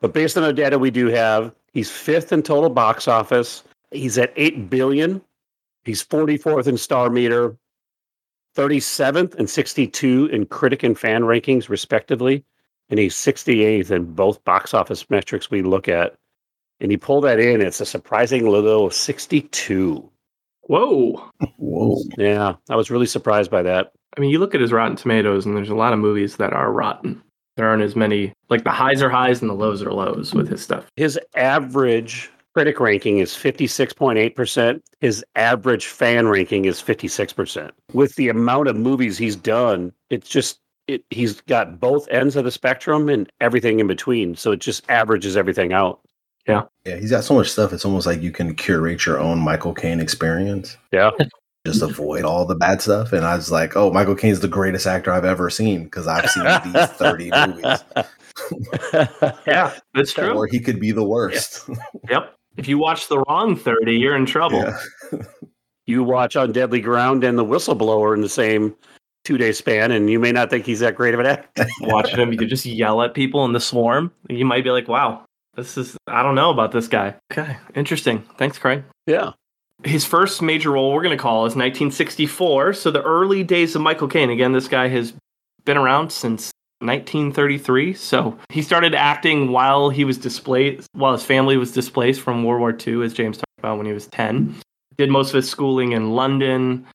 But 0.00 0.12
based 0.12 0.36
on 0.36 0.42
the 0.42 0.52
data 0.52 0.78
we 0.78 0.90
do 0.90 1.06
have, 1.06 1.54
he's 1.72 1.90
fifth 1.90 2.32
in 2.32 2.42
total 2.42 2.68
box 2.68 3.08
office. 3.08 3.64
He's 3.90 4.18
at 4.18 4.32
8 4.36 4.68
billion. 4.68 5.22
He's 5.84 6.04
44th 6.04 6.66
in 6.66 6.76
star 6.76 7.08
meter, 7.08 7.56
37th 8.56 9.36
and 9.36 9.48
62 9.48 10.26
in 10.26 10.46
critic 10.46 10.82
and 10.82 10.98
fan 10.98 11.22
rankings, 11.22 11.70
respectively. 11.70 12.44
And 12.90 12.98
he's 13.00 13.14
68th 13.14 13.90
in 13.90 14.12
both 14.12 14.44
box 14.44 14.74
office 14.74 15.08
metrics 15.08 15.50
we 15.50 15.62
look 15.62 15.88
at 15.88 16.14
and 16.80 16.92
you 16.92 16.98
pull 16.98 17.20
that 17.22 17.40
in, 17.40 17.60
it's 17.60 17.80
a 17.80 17.86
surprising 17.86 18.48
little 18.48 18.90
62. 18.90 20.10
Whoa. 20.62 21.30
Whoa. 21.58 22.02
Yeah, 22.18 22.54
I 22.68 22.76
was 22.76 22.90
really 22.90 23.06
surprised 23.06 23.50
by 23.50 23.62
that. 23.62 23.92
I 24.16 24.20
mean, 24.20 24.30
you 24.30 24.38
look 24.38 24.54
at 24.54 24.60
his 24.60 24.72
Rotten 24.72 24.96
Tomatoes, 24.96 25.46
and 25.46 25.56
there's 25.56 25.70
a 25.70 25.74
lot 25.74 25.92
of 25.92 25.98
movies 25.98 26.36
that 26.36 26.52
are 26.52 26.72
rotten. 26.72 27.22
There 27.56 27.68
aren't 27.68 27.82
as 27.82 27.96
many, 27.96 28.32
like 28.50 28.64
the 28.64 28.70
highs 28.70 29.02
are 29.02 29.08
highs 29.08 29.40
and 29.40 29.50
the 29.50 29.54
lows 29.54 29.82
are 29.82 29.92
lows 29.92 30.34
with 30.34 30.48
his 30.48 30.62
stuff. 30.62 30.86
His 30.96 31.18
average 31.36 32.30
critic 32.54 32.80
ranking 32.80 33.18
is 33.18 33.32
56.8%. 33.32 34.80
His 35.00 35.24
average 35.36 35.86
fan 35.86 36.28
ranking 36.28 36.66
is 36.66 36.82
56%. 36.82 37.70
With 37.92 38.14
the 38.16 38.28
amount 38.28 38.68
of 38.68 38.76
movies 38.76 39.16
he's 39.16 39.36
done, 39.36 39.92
it's 40.10 40.28
just, 40.28 40.60
it, 40.86 41.02
he's 41.10 41.40
got 41.42 41.80
both 41.80 42.08
ends 42.10 42.36
of 42.36 42.44
the 42.44 42.50
spectrum 42.50 43.08
and 43.08 43.30
everything 43.40 43.80
in 43.80 43.86
between. 43.86 44.36
So 44.36 44.52
it 44.52 44.60
just 44.60 44.88
averages 44.90 45.36
everything 45.36 45.72
out. 45.72 46.00
Yeah, 46.46 46.62
Yeah, 46.84 46.96
he's 46.96 47.10
got 47.10 47.24
so 47.24 47.34
much 47.34 47.50
stuff. 47.50 47.72
It's 47.72 47.84
almost 47.84 48.06
like 48.06 48.22
you 48.22 48.30
can 48.30 48.54
curate 48.54 49.04
your 49.04 49.18
own 49.18 49.40
Michael 49.40 49.74
Caine 49.74 50.00
experience. 50.00 50.76
Yeah. 50.92 51.10
Just 51.66 51.82
avoid 51.82 52.24
all 52.24 52.46
the 52.46 52.54
bad 52.54 52.80
stuff. 52.80 53.12
And 53.12 53.24
I 53.24 53.34
was 53.34 53.50
like, 53.50 53.76
oh, 53.76 53.92
Michael 53.92 54.14
Caine's 54.14 54.38
the 54.38 54.46
greatest 54.46 54.86
actor 54.86 55.12
I've 55.12 55.24
ever 55.24 55.50
seen 55.50 55.84
because 55.84 56.06
I've 56.06 56.30
seen 56.30 56.44
these 56.44 56.86
30 56.86 57.30
movies. 57.32 57.84
yeah, 59.46 59.76
that's 59.92 60.12
true. 60.12 60.32
Or 60.32 60.46
he 60.46 60.60
could 60.60 60.78
be 60.78 60.92
the 60.92 61.02
worst. 61.02 61.68
yep. 62.08 62.36
If 62.56 62.68
you 62.68 62.78
watch 62.78 63.08
the 63.08 63.18
wrong 63.28 63.56
30, 63.56 63.96
you're 63.96 64.14
in 64.14 64.26
trouble. 64.26 64.60
Yeah. 64.60 64.78
you 65.86 66.04
watch 66.04 66.36
on 66.36 66.52
Deadly 66.52 66.80
Ground 66.80 67.24
and 67.24 67.36
The 67.36 67.44
Whistleblower 67.44 68.14
in 68.14 68.20
the 68.20 68.28
same 68.28 68.76
two 69.24 69.36
day 69.36 69.50
span, 69.52 69.90
and 69.90 70.08
you 70.08 70.20
may 70.20 70.30
not 70.30 70.50
think 70.50 70.64
he's 70.64 70.80
that 70.80 70.94
great 70.94 71.12
of 71.12 71.20
an 71.20 71.26
actor. 71.26 71.66
Watching 71.80 72.18
him, 72.18 72.32
you 72.32 72.38
could 72.38 72.48
just 72.48 72.64
yell 72.64 73.02
at 73.02 73.12
people 73.12 73.44
in 73.44 73.52
the 73.52 73.60
swarm. 73.60 74.12
You 74.30 74.44
might 74.44 74.62
be 74.62 74.70
like, 74.70 74.86
wow, 74.86 75.25
this 75.56 75.76
is, 75.76 75.96
I 76.06 76.22
don't 76.22 76.34
know 76.34 76.50
about 76.50 76.72
this 76.72 76.88
guy. 76.88 77.14
Okay. 77.32 77.56
Interesting. 77.74 78.22
Thanks, 78.38 78.58
Craig. 78.58 78.84
Yeah. 79.06 79.32
his 79.84 80.04
first 80.04 80.42
major 80.42 80.70
role 80.72 80.92
we're 80.92 81.02
going 81.02 81.16
to 81.16 81.22
call 81.22 81.46
is 81.46 81.56
1964. 81.56 82.72
So 82.74 82.90
the 82.90 83.02
early 83.02 83.42
days 83.44 83.74
of 83.74 83.82
Michael 83.82 84.08
Caine. 84.08 84.30
Again, 84.30 84.52
this 84.52 84.68
guy 84.68 84.88
has 84.88 85.12
been 85.64 85.76
around 85.76 86.10
since 86.10 86.50
1933. 86.80 87.94
So 87.94 88.38
he 88.50 88.62
started 88.62 88.94
acting 88.94 89.50
while 89.52 89.90
he 89.90 90.04
was 90.04 90.18
displaced, 90.18 90.88
while 90.92 91.12
his 91.12 91.24
family 91.24 91.56
was 91.56 91.72
displaced 91.72 92.20
from 92.20 92.44
World 92.44 92.60
War 92.60 92.76
II, 92.86 93.04
as 93.04 93.12
James 93.12 93.38
talked 93.38 93.58
about 93.58 93.76
when 93.78 93.86
he 93.86 93.92
was 93.92 94.06
10. 94.08 94.54
Did 94.96 95.10
most 95.10 95.28
of 95.30 95.34
his 95.34 95.48
schooling 95.50 95.92
in 95.92 96.12
London. 96.12 96.86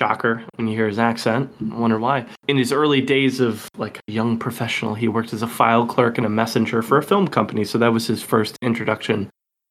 Shocker 0.00 0.42
when 0.56 0.66
you 0.66 0.74
hear 0.74 0.88
his 0.88 0.98
accent. 0.98 1.52
I 1.60 1.76
wonder 1.76 1.98
why. 1.98 2.26
In 2.48 2.56
his 2.56 2.72
early 2.72 3.02
days 3.02 3.38
of 3.38 3.68
like 3.76 3.98
a 4.08 4.12
young 4.12 4.38
professional, 4.38 4.94
he 4.94 5.08
worked 5.08 5.34
as 5.34 5.42
a 5.42 5.46
file 5.46 5.86
clerk 5.86 6.16
and 6.16 6.26
a 6.26 6.30
messenger 6.30 6.80
for 6.80 6.96
a 6.96 7.02
film 7.02 7.28
company. 7.28 7.64
So 7.64 7.76
that 7.78 7.92
was 7.92 8.06
his 8.06 8.22
first 8.22 8.56
introduction 8.62 9.28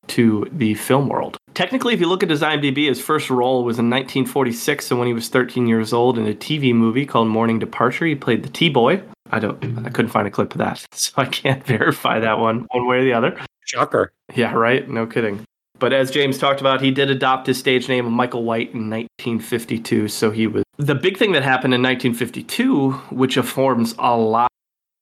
to 0.09 0.47
the 0.51 0.75
film 0.75 1.07
world. 1.07 1.37
Technically, 1.55 1.93
if 1.93 1.99
you 1.99 2.07
look 2.07 2.23
at 2.23 2.29
his 2.29 2.41
IMDb, 2.41 2.87
his 2.87 3.01
first 3.01 3.29
role 3.29 3.63
was 3.63 3.79
in 3.79 3.89
1946, 3.89 4.85
so 4.85 4.95
when 4.95 5.07
he 5.07 5.13
was 5.13 5.29
13 5.29 5.67
years 5.67 5.93
old 5.93 6.17
in 6.17 6.27
a 6.27 6.33
TV 6.33 6.73
movie 6.73 7.05
called 7.05 7.27
Morning 7.27 7.59
Departure, 7.59 8.05
he 8.05 8.15
played 8.15 8.43
the 8.43 8.49
T-boy. 8.49 9.01
I 9.31 9.39
don't, 9.39 9.85
I 9.85 9.89
couldn't 9.89 10.11
find 10.11 10.27
a 10.27 10.31
clip 10.31 10.53
of 10.53 10.59
that, 10.59 10.83
so 10.93 11.11
I 11.17 11.25
can't 11.25 11.63
verify 11.65 12.19
that 12.19 12.39
one 12.39 12.67
one 12.71 12.87
way 12.87 12.97
or 12.97 13.03
the 13.03 13.13
other. 13.13 13.39
Shocker. 13.65 14.11
Yeah, 14.33 14.53
right. 14.53 14.87
No 14.89 15.05
kidding. 15.05 15.45
But 15.79 15.93
as 15.93 16.11
James 16.11 16.37
talked 16.37 16.59
about, 16.59 16.81
he 16.81 16.91
did 16.91 17.09
adopt 17.09 17.47
his 17.47 17.57
stage 17.57 17.87
name 17.87 18.05
of 18.05 18.11
Michael 18.11 18.43
White 18.43 18.73
in 18.73 18.89
1952. 18.89 20.09
So 20.09 20.29
he 20.29 20.47
was 20.47 20.63
the 20.77 20.95
big 20.95 21.17
thing 21.17 21.31
that 21.33 21.43
happened 21.43 21.73
in 21.73 21.81
1952, 21.81 22.91
which 23.11 23.37
informs 23.37 23.95
a 23.97 24.15
lot 24.15 24.49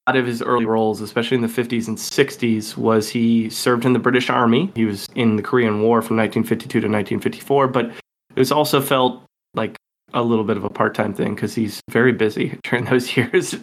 of 0.08 0.26
his 0.26 0.42
early 0.42 0.66
roles, 0.66 1.02
especially 1.02 1.36
in 1.36 1.42
the 1.42 1.48
50s 1.48 1.88
and 1.88 1.98
60s, 1.98 2.78
was 2.78 3.10
he 3.10 3.50
served 3.50 3.86
in 3.86 3.94
the 3.94 4.00
British 4.00 4.30
Army. 4.30 4.72
He 4.76 4.86
was 4.86 5.08
in 5.16 5.36
the 5.36 5.44
Korean 5.44 5.82
War 5.82 6.02
from 6.02 6.18
1952 6.18 6.80
to 6.80 6.88
1954, 6.88 7.68
but 7.68 7.86
it 7.88 8.40
was 8.40 8.52
also 8.52 8.82
felt 8.82 9.24
like 9.54 9.76
a 10.14 10.22
little 10.22 10.46
bit 10.46 10.58
of 10.58 10.64
a 10.64 10.70
part-time 10.70 11.14
thing 11.14 11.36
because 11.36 11.54
he's 11.56 11.82
very 11.90 12.12
busy 12.12 12.58
during 12.64 12.86
those 12.86 13.18
years 13.18 13.56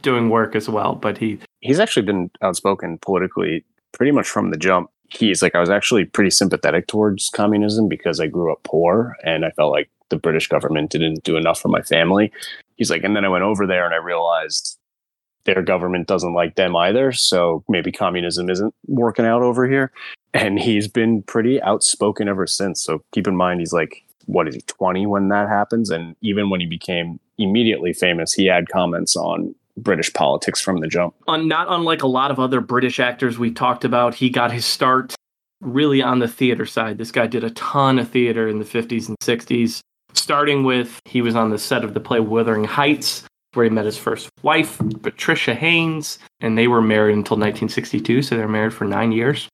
doing 0.00 0.30
work 0.30 0.56
as 0.56 0.68
well. 0.68 0.94
But 0.94 1.18
he 1.18 1.38
He's 1.60 1.78
actually 1.78 2.04
been 2.04 2.30
outspoken 2.42 2.98
politically 2.98 3.64
pretty 3.92 4.10
much 4.10 4.28
from 4.28 4.50
the 4.50 4.56
jump. 4.56 4.90
He's 5.12 5.42
like, 5.42 5.54
I 5.54 5.60
was 5.60 5.70
actually 5.70 6.04
pretty 6.04 6.30
sympathetic 6.30 6.86
towards 6.86 7.30
communism 7.30 7.88
because 7.88 8.18
I 8.20 8.26
grew 8.26 8.52
up 8.52 8.62
poor 8.62 9.16
and 9.24 9.44
I 9.44 9.50
felt 9.50 9.72
like 9.72 9.90
the 10.08 10.16
British 10.16 10.48
government 10.48 10.90
didn't 10.90 11.22
do 11.24 11.36
enough 11.36 11.60
for 11.60 11.68
my 11.68 11.82
family. 11.82 12.32
He's 12.76 12.90
like, 12.90 13.04
and 13.04 13.14
then 13.14 13.24
I 13.24 13.28
went 13.28 13.44
over 13.44 13.66
there 13.66 13.84
and 13.84 13.94
I 13.94 13.98
realized 13.98 14.78
their 15.44 15.62
government 15.62 16.06
doesn't 16.06 16.34
like 16.34 16.54
them 16.54 16.76
either. 16.76 17.12
So 17.12 17.64
maybe 17.68 17.92
communism 17.92 18.48
isn't 18.48 18.74
working 18.86 19.24
out 19.24 19.42
over 19.42 19.68
here. 19.68 19.92
And 20.34 20.58
he's 20.58 20.88
been 20.88 21.22
pretty 21.22 21.60
outspoken 21.62 22.28
ever 22.28 22.46
since. 22.46 22.82
So 22.82 23.02
keep 23.12 23.26
in 23.26 23.36
mind, 23.36 23.60
he's 23.60 23.72
like, 23.72 24.02
what 24.26 24.48
is 24.48 24.54
he, 24.54 24.60
20 24.62 25.06
when 25.06 25.28
that 25.28 25.48
happens? 25.48 25.90
And 25.90 26.16
even 26.22 26.48
when 26.48 26.60
he 26.60 26.66
became 26.66 27.18
immediately 27.38 27.92
famous, 27.92 28.32
he 28.32 28.46
had 28.46 28.68
comments 28.68 29.16
on 29.16 29.54
British 29.76 30.12
politics 30.12 30.60
from 30.60 30.78
the 30.78 30.88
jump. 30.88 31.14
un- 31.28 31.48
not 31.48 31.66
unlike 31.70 32.02
a 32.02 32.06
lot 32.06 32.30
of 32.30 32.38
other 32.38 32.60
British 32.60 33.00
actors 33.00 33.38
we 33.38 33.50
talked 33.50 33.84
about, 33.84 34.14
he 34.14 34.30
got 34.30 34.52
his 34.52 34.64
start 34.64 35.14
really 35.60 36.02
on 36.02 36.18
the 36.18 36.28
theater 36.28 36.66
side. 36.66 36.98
This 36.98 37.12
guy 37.12 37.26
did 37.26 37.44
a 37.44 37.50
ton 37.50 37.98
of 37.98 38.08
theater 38.10 38.48
in 38.48 38.58
the 38.58 38.64
50s 38.64 39.08
and 39.08 39.16
60s, 39.22 39.80
starting 40.12 40.64
with 40.64 41.00
he 41.04 41.22
was 41.22 41.36
on 41.36 41.50
the 41.50 41.58
set 41.58 41.84
of 41.84 41.94
the 41.94 42.00
play 42.00 42.20
Wuthering 42.20 42.64
Heights, 42.64 43.24
where 43.54 43.64
he 43.64 43.70
met 43.70 43.84
his 43.84 43.98
first 43.98 44.28
wife, 44.42 44.80
Patricia 45.02 45.54
Haynes, 45.54 46.18
and 46.40 46.56
they 46.58 46.68
were 46.68 46.82
married 46.82 47.14
until 47.14 47.36
1962, 47.36 48.22
so 48.22 48.36
they 48.36 48.42
were 48.42 48.48
married 48.48 48.74
for 48.74 48.84
nine 48.84 49.12
years. 49.12 49.48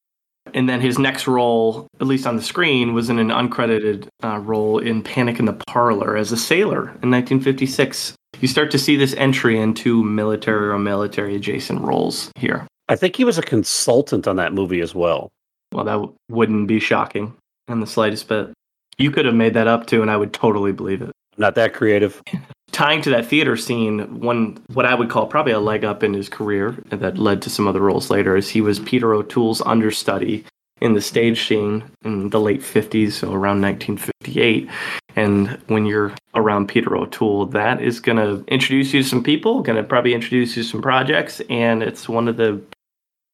And 0.55 0.69
then 0.69 0.81
his 0.81 0.99
next 0.99 1.26
role, 1.26 1.87
at 2.00 2.07
least 2.07 2.26
on 2.26 2.37
the 2.37 2.43
screen, 2.43 2.95
was 2.95 3.11
in 3.11 3.19
an 3.19 3.28
uncredited 3.28 4.09
uh, 4.23 4.38
role 4.38 4.78
in 4.78 5.02
Panic 5.02 5.38
in 5.38 5.45
the 5.45 5.52
Parlor 5.67 6.17
as 6.17 6.33
a 6.33 6.37
sailor 6.37 6.83
in 7.02 7.11
1956. 7.11 8.14
You 8.40 8.49
start 8.49 8.71
to 8.71 8.78
see 8.78 8.97
this 8.97 9.14
entry 9.14 9.59
into 9.59 10.02
military 10.05 10.69
or 10.69 10.78
military 10.78 11.35
adjacent 11.35 11.81
roles 11.81 12.30
here. 12.37 12.67
I 12.89 12.97
think 12.97 13.17
he 13.17 13.25
was 13.25 13.39
a 13.39 13.43
consultant 13.43 14.26
on 14.26 14.37
that 14.37 14.52
movie 14.52 14.80
as 14.80 14.95
well. 14.95 15.30
Well, 15.73 15.84
that 15.84 15.93
w- 15.93 16.15
wouldn't 16.30 16.69
be 16.69 16.80
shocking 16.80 17.34
in 17.69 17.80
the 17.80 17.87
slightest 17.87 18.28
bit. 18.28 18.52
You 18.97 19.11
could 19.11 19.26
have 19.26 19.34
made 19.34 19.54
that 19.54 19.67
up 19.67 19.87
too, 19.87 20.02
and 20.02 20.11
I 20.11 20.17
would 20.17 20.32
totally 20.32 20.73
believe 20.73 21.02
it. 21.02 21.13
Not 21.37 21.54
that 21.56 21.75
creative. 21.75 22.23
Tying 22.78 23.02
to 23.02 23.10
that 23.10 23.26
theater 23.26 23.56
scene, 23.56 24.21
one 24.21 24.56
what 24.73 24.86
I 24.86 24.95
would 24.95 25.10
call 25.10 25.26
probably 25.26 25.50
a 25.50 25.58
leg 25.58 25.84
up 25.84 26.04
in 26.04 26.14
his 26.14 26.28
career 26.28 26.80
that 26.91 27.19
led 27.19 27.43
to 27.43 27.50
some 27.50 27.67
other 27.67 27.80
roles 27.80 28.08
later 28.08 28.36
is 28.36 28.49
he 28.49 28.60
was 28.60 28.78
Peter 28.78 29.12
O'Toole's 29.12 29.60
understudy 29.62 30.45
in 30.80 30.93
the 30.93 31.00
stage 31.00 31.45
scene 31.49 31.82
in 32.04 32.30
the 32.30 32.38
late 32.38 32.60
50s, 32.60 33.14
so 33.14 33.32
around 33.32 33.60
1958. 33.62 34.71
And 35.17 35.60
when 35.67 35.86
you're 35.86 36.14
around 36.36 36.69
Peter 36.69 36.97
O'Toole, 36.97 37.47
that 37.47 37.82
is 37.82 37.99
going 37.99 38.19
to 38.19 38.45
introduce 38.47 38.95
you 38.95 39.02
to 39.02 39.08
some 39.08 39.25
people, 39.25 39.60
going 39.60 39.75
to 39.75 39.82
probably 39.82 40.14
introduce 40.14 40.56
you 40.56 40.62
to 40.62 40.69
some 40.69 40.80
projects, 40.80 41.41
and 41.50 41.82
it's 41.82 42.08
one 42.08 42.28
of 42.28 42.36
the 42.36 42.62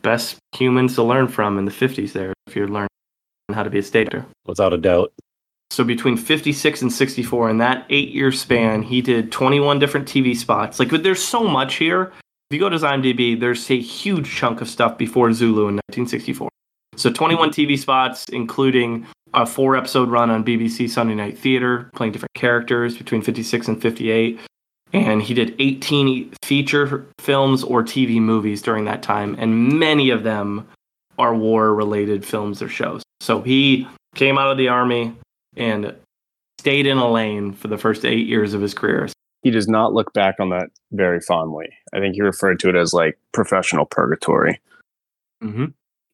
best 0.00 0.38
humans 0.56 0.94
to 0.94 1.02
learn 1.02 1.28
from 1.28 1.58
in 1.58 1.66
the 1.66 1.70
50s 1.70 2.12
there 2.12 2.32
if 2.46 2.56
you're 2.56 2.66
learning 2.66 2.88
how 3.52 3.62
to 3.62 3.68
be 3.68 3.80
a 3.80 3.82
stage 3.82 4.06
actor. 4.06 4.24
Without 4.46 4.72
a 4.72 4.78
doubt. 4.78 5.12
So 5.74 5.82
between 5.82 6.16
56 6.16 6.82
and 6.82 6.92
64, 6.92 7.50
in 7.50 7.58
that 7.58 7.84
eight 7.90 8.10
year 8.10 8.30
span, 8.30 8.82
he 8.82 9.02
did 9.02 9.32
21 9.32 9.80
different 9.80 10.06
TV 10.06 10.36
spots. 10.36 10.78
Like, 10.78 10.90
there's 10.90 11.22
so 11.22 11.42
much 11.42 11.74
here. 11.74 12.12
If 12.48 12.54
you 12.54 12.60
go 12.60 12.68
to 12.68 12.74
his 12.74 12.84
IMDb, 12.84 13.38
there's 13.38 13.68
a 13.68 13.80
huge 13.80 14.30
chunk 14.30 14.60
of 14.60 14.68
stuff 14.68 14.96
before 14.96 15.32
Zulu 15.32 15.62
in 15.62 15.80
1964. 15.90 16.48
So 16.94 17.10
21 17.10 17.50
TV 17.50 17.76
spots, 17.76 18.24
including 18.28 19.04
a 19.32 19.44
four 19.44 19.74
episode 19.74 20.10
run 20.10 20.30
on 20.30 20.44
BBC 20.44 20.88
Sunday 20.88 21.16
Night 21.16 21.36
Theater, 21.36 21.90
playing 21.96 22.12
different 22.12 22.34
characters 22.34 22.96
between 22.96 23.20
56 23.20 23.66
and 23.66 23.82
58. 23.82 24.38
And 24.92 25.20
he 25.20 25.34
did 25.34 25.56
18 25.58 26.34
feature 26.44 27.04
films 27.18 27.64
or 27.64 27.82
TV 27.82 28.20
movies 28.20 28.62
during 28.62 28.84
that 28.84 29.02
time, 29.02 29.34
and 29.40 29.76
many 29.80 30.10
of 30.10 30.22
them 30.22 30.68
are 31.18 31.34
war 31.34 31.74
related 31.74 32.24
films 32.24 32.62
or 32.62 32.68
shows. 32.68 33.02
So 33.20 33.42
he 33.42 33.88
came 34.14 34.38
out 34.38 34.52
of 34.52 34.56
the 34.56 34.68
army 34.68 35.16
and 35.56 35.94
stayed 36.58 36.86
in 36.86 36.98
a 36.98 37.10
lane 37.10 37.52
for 37.52 37.68
the 37.68 37.78
first 37.78 38.04
eight 38.04 38.26
years 38.26 38.54
of 38.54 38.60
his 38.62 38.74
career. 38.74 39.08
He 39.42 39.50
does 39.50 39.68
not 39.68 39.92
look 39.92 40.12
back 40.14 40.36
on 40.40 40.48
that 40.50 40.68
very 40.92 41.20
fondly. 41.20 41.68
I 41.92 41.98
think 42.00 42.14
he 42.14 42.22
referred 42.22 42.58
to 42.60 42.68
it 42.70 42.76
as 42.76 42.94
like 42.94 43.18
professional 43.32 43.84
purgatory. 43.84 44.60
Mm-hmm. 45.42 45.66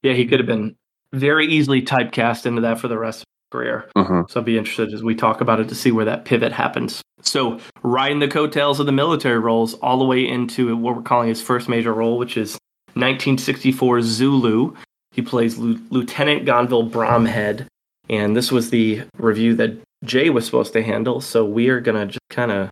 Yeah, 0.03 0.14
he 0.14 0.26
could 0.26 0.40
have 0.40 0.46
been 0.46 0.74
very 1.12 1.46
easily 1.46 1.83
typecast 1.83 2.46
into 2.46 2.61
that 2.62 2.81
for 2.81 2.88
the 2.88 2.98
rest 2.98 3.18
of 3.18 3.26
his 3.26 3.59
career. 3.59 3.90
Mhm. 3.96 4.31
So 4.31 4.40
I'll 4.40 4.44
be 4.44 4.59
interested 4.59 4.92
as 4.92 5.03
we 5.05 5.14
talk 5.14 5.40
about 5.40 5.61
it 5.61 5.68
to 5.68 5.74
see 5.74 5.92
where 5.92 6.05
that 6.07 6.24
pivot 6.24 6.53
happens. 6.53 7.03
So 7.22 7.61
riding 7.83 8.18
the 8.18 8.29
coattails 8.29 8.81
of 8.81 8.87
the 8.87 8.92
military 8.92 9.38
roles 9.38 9.74
all 9.74 9.98
the 9.98 10.05
way 10.05 10.26
into 10.26 10.74
what 10.76 10.96
we're 10.96 11.03
calling 11.03 11.29
his 11.29 11.42
first 11.42 11.68
major 11.68 11.92
role, 11.92 12.18
which 12.18 12.37
is 12.37 12.59
1964 12.94 14.03
Zulu. 14.03 14.74
He 15.12 15.22
plays 15.22 15.59
Lu- 15.59 15.79
Lieutenant 15.90 16.44
Gonville 16.46 16.88
Bromhead, 16.90 17.66
and 18.10 18.36
this 18.36 18.52
was 18.52 18.68
the 18.70 19.02
review 19.16 19.54
that 19.54 19.78
Jay 20.04 20.28
was 20.28 20.44
supposed 20.44 20.72
to 20.74 20.82
handle. 20.82 21.20
So 21.20 21.44
we 21.44 21.68
are 21.68 21.80
gonna 21.80 22.06
just 22.06 22.28
kind 22.28 22.50
of 22.50 22.70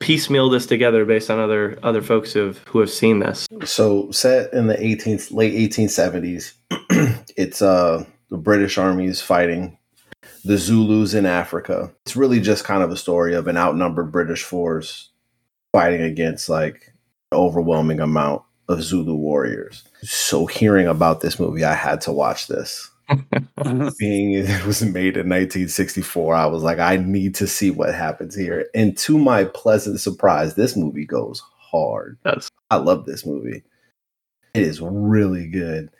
piecemeal 0.00 0.50
this 0.50 0.66
together 0.66 1.04
based 1.04 1.30
on 1.30 1.38
other 1.38 1.78
other 1.82 2.02
folks 2.02 2.32
who 2.32 2.46
have 2.46 2.58
who 2.66 2.80
have 2.80 2.90
seen 2.90 3.20
this. 3.20 3.46
So 3.64 4.10
set 4.10 4.52
in 4.52 4.66
the 4.66 4.74
18th 4.74 5.32
late 5.32 5.54
1870s, 5.70 6.54
it's 7.36 7.62
uh 7.62 8.04
the 8.30 8.38
British 8.38 8.78
army 8.78 9.06
is 9.06 9.20
fighting 9.20 9.78
the 10.44 10.56
Zulus 10.56 11.14
in 11.14 11.26
Africa. 11.26 11.92
It's 12.06 12.16
really 12.16 12.40
just 12.40 12.64
kind 12.64 12.82
of 12.82 12.90
a 12.90 12.96
story 12.96 13.34
of 13.34 13.46
an 13.46 13.56
outnumbered 13.56 14.10
British 14.10 14.42
force 14.42 15.10
fighting 15.72 16.02
against 16.02 16.48
like 16.48 16.92
an 17.30 17.38
overwhelming 17.38 18.00
amount 18.00 18.42
of 18.68 18.82
Zulu 18.82 19.14
warriors. 19.14 19.84
So 20.02 20.46
hearing 20.46 20.86
about 20.86 21.20
this 21.20 21.38
movie, 21.38 21.64
I 21.64 21.74
had 21.74 22.00
to 22.02 22.12
watch 22.12 22.48
this. 22.48 22.90
Being 23.98 24.32
it 24.34 24.66
was 24.66 24.82
made 24.82 25.16
in 25.16 25.28
1964, 25.28 26.34
I 26.34 26.46
was 26.46 26.62
like, 26.62 26.78
I 26.78 26.96
need 26.96 27.34
to 27.36 27.46
see 27.46 27.70
what 27.70 27.94
happens 27.94 28.34
here. 28.34 28.68
And 28.74 28.96
to 28.98 29.18
my 29.18 29.44
pleasant 29.44 30.00
surprise, 30.00 30.54
this 30.54 30.76
movie 30.76 31.06
goes 31.06 31.42
hard. 31.58 32.18
Yes. 32.24 32.48
I 32.70 32.76
love 32.76 33.06
this 33.06 33.26
movie. 33.26 33.62
It 34.54 34.62
is 34.62 34.80
really 34.80 35.48
good. 35.48 35.90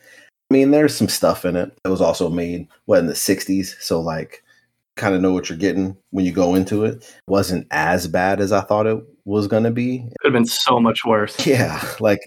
I 0.51 0.55
mean, 0.55 0.71
there's 0.71 0.95
some 0.95 1.09
stuff 1.09 1.45
in 1.45 1.57
it 1.57 1.73
that 1.83 1.91
was 1.91 2.03
also 2.03 2.29
made 2.29 2.69
what 2.85 2.99
in 2.99 3.07
the 3.07 3.15
60s, 3.15 3.81
so 3.81 4.01
like 4.01 4.43
kind 4.97 5.15
of 5.15 5.23
know 5.23 5.33
what 5.33 5.49
you're 5.49 5.57
getting 5.59 5.97
when 6.11 6.27
you 6.27 6.33
go 6.33 6.55
into 6.55 6.85
it. 6.85 7.03
it 7.03 7.23
wasn't 7.27 7.67
as 7.71 8.07
bad 8.07 8.41
as 8.41 8.53
I 8.53 8.61
thought 8.61 8.87
it 8.87 9.03
was 9.25 9.47
going 9.47 9.65
to 9.65 9.71
be. 9.71 10.01
Could 10.21 10.27
have 10.27 10.33
been 10.35 10.45
so 10.45 10.79
much 10.79 11.05
worse. 11.07 11.47
Yeah, 11.47 11.83
like 12.01 12.21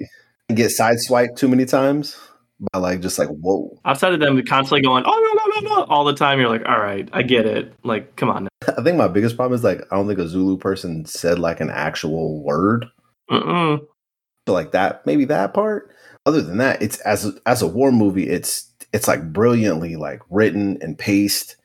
get 0.53 0.71
sideswiped 0.71 1.37
too 1.37 1.47
many 1.47 1.65
times 1.65 2.17
by 2.59 2.79
like 2.79 3.01
just 3.01 3.19
like 3.19 3.29
whoa. 3.29 3.77
outside 3.85 4.13
of 4.13 4.19
them 4.19 4.41
constantly 4.45 4.81
going, 4.81 5.03
oh 5.05 5.09
no, 5.11 5.61
no, 5.61 5.69
no, 5.69 5.75
no, 5.75 5.83
all 5.85 6.05
the 6.05 6.13
time, 6.13 6.39
you're 6.39 6.49
like, 6.49 6.65
all 6.67 6.79
right, 6.79 7.09
I 7.11 7.21
get 7.21 7.45
it. 7.45 7.73
Like, 7.83 8.15
come 8.15 8.29
on. 8.29 8.43
Now. 8.43 8.49
I 8.77 8.83
think 8.83 8.97
my 8.97 9.07
biggest 9.07 9.35
problem 9.35 9.55
is 9.55 9.63
like 9.63 9.81
I 9.91 9.95
don't 9.95 10.07
think 10.07 10.19
a 10.19 10.27
Zulu 10.27 10.57
person 10.57 11.05
said 11.05 11.39
like 11.39 11.59
an 11.59 11.69
actual 11.69 12.41
word. 12.43 12.85
Mm-mm. 13.29 13.85
So 14.47 14.53
like 14.53 14.71
that, 14.71 15.05
maybe 15.05 15.25
that 15.25 15.53
part. 15.53 15.91
Other 16.25 16.41
than 16.41 16.57
that, 16.57 16.81
it's 16.81 16.97
as 16.99 17.37
as 17.45 17.61
a 17.61 17.67
war 17.67 17.91
movie, 17.91 18.27
it's 18.27 18.71
it's 18.93 19.07
like 19.07 19.33
brilliantly 19.33 19.95
like 19.95 20.21
written 20.29 20.77
and 20.81 20.97
paced. 20.97 21.55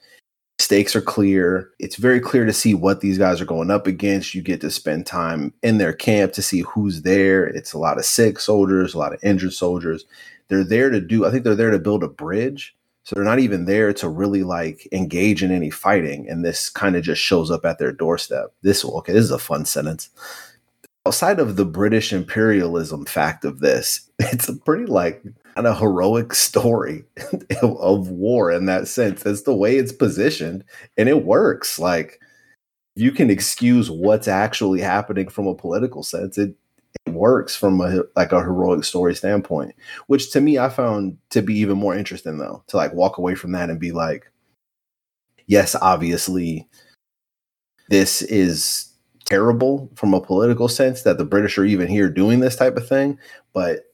Stakes 0.59 0.95
are 0.95 1.01
clear. 1.01 1.71
It's 1.79 1.97
very 1.97 2.21
clear 2.21 2.45
to 2.45 2.53
see 2.53 2.75
what 2.75 3.01
these 3.01 3.17
guys 3.17 3.41
are 3.41 3.47
going 3.47 3.71
up 3.71 3.87
against. 3.87 4.35
You 4.35 4.43
get 4.43 4.61
to 4.61 4.71
spend 4.71 5.07
time 5.07 5.55
in 5.63 5.79
their 5.79 5.95
camp 5.95 6.35
to 6.35 6.43
see 6.43 6.61
who's 6.61 7.01
there. 7.01 7.47
It's 7.47 7.73
a 7.73 7.79
lot 7.79 7.97
of 7.97 8.05
sick 8.05 8.39
soldiers, 8.39 8.93
a 8.93 8.99
lot 8.99 9.15
of 9.15 9.21
injured 9.23 9.55
soldiers. 9.55 10.05
They're 10.51 10.65
there 10.65 10.91
to 10.91 11.01
do, 11.01 11.25
I 11.25 11.31
think 11.31 11.45
they're 11.45 11.55
there 11.55 11.71
to 11.71 11.79
build 11.79 12.03
a 12.03 12.09
bridge. 12.09 12.77
So 13.05 13.15
they're 13.15 13.25
not 13.25 13.39
even 13.39 13.65
there 13.65 13.95
to 13.95 14.09
really 14.09 14.43
like 14.43 14.87
engage 14.93 15.43
in 15.43 15.51
any 15.51 15.71
fighting. 15.71 16.29
And 16.29 16.45
this 16.45 16.69
kind 16.69 16.97
of 16.97 17.03
just 17.03 17.23
shows 17.23 17.51
up 17.51 17.65
at 17.65 17.79
their 17.79 17.93
doorstep. 17.93 18.53
This, 18.61 18.85
okay, 18.85 19.15
this 19.15 19.25
is 19.25 19.31
a 19.31 19.39
fun 19.39 19.65
sentence 19.65 20.11
outside 21.07 21.41
of 21.41 21.57
the 21.57 21.65
British 21.65 22.13
imperialism 22.13 23.05
fact 23.05 23.45
of 23.45 23.61
this, 23.61 24.09
it's 24.19 24.49
a 24.49 24.57
pretty 24.57 24.87
like 24.87 25.23
kind 25.55 25.67
of 25.67 25.79
heroic 25.79 26.35
story 26.35 27.05
of 27.63 28.11
war 28.11 28.51
in 28.51 28.67
that 28.67 28.89
sense. 28.89 29.23
That's 29.23 29.43
the 29.43 29.55
way 29.55 29.77
it's 29.77 29.93
positioned, 29.93 30.65
and 30.97 31.09
it 31.09 31.25
works. 31.25 31.79
Like 31.79 32.21
you 32.97 33.13
can 33.13 33.31
excuse 33.31 33.91
what's 33.91 34.29
actually 34.29 34.81
happening 34.81 35.29
from 35.29 35.47
a 35.47 35.55
political 35.55 36.03
sense. 36.03 36.39
It, 36.39 36.55
it 37.07 37.13
works 37.13 37.57
from 37.57 37.81
a 37.81 38.03
like 38.17 38.33
a 38.33 38.41
heroic 38.41 38.85
story 38.85 39.15
standpoint, 39.15 39.75
which 40.07 40.31
to 40.33 40.41
me 40.41 40.59
I 40.59 40.69
found 40.69 41.19
to 41.31 41.43
be 41.43 41.55
even 41.59 41.79
more 41.79 41.95
interesting 41.95 42.39
though. 42.39 42.63
To 42.69 42.77
like 42.77 42.93
walk 42.93 43.19
away 43.19 43.35
from 43.35 43.53
that 43.53 43.71
and 43.71 43.81
be 43.81 43.93
like, 43.93 44.31
yes, 45.47 45.75
obviously, 45.81 46.69
this 47.89 48.23
is 48.23 48.93
terrible 49.25 49.91
from 49.95 50.15
a 50.15 50.21
political 50.21 50.69
sense 50.69 51.03
that 51.03 51.19
the 51.19 51.25
British 51.25 51.57
are 51.57 51.65
even 51.65 51.89
here 51.89 52.11
doing 52.11 52.41
this 52.41 52.57
type 52.57 52.77
of 52.77 52.89
thing, 52.89 53.19
but 53.53 53.85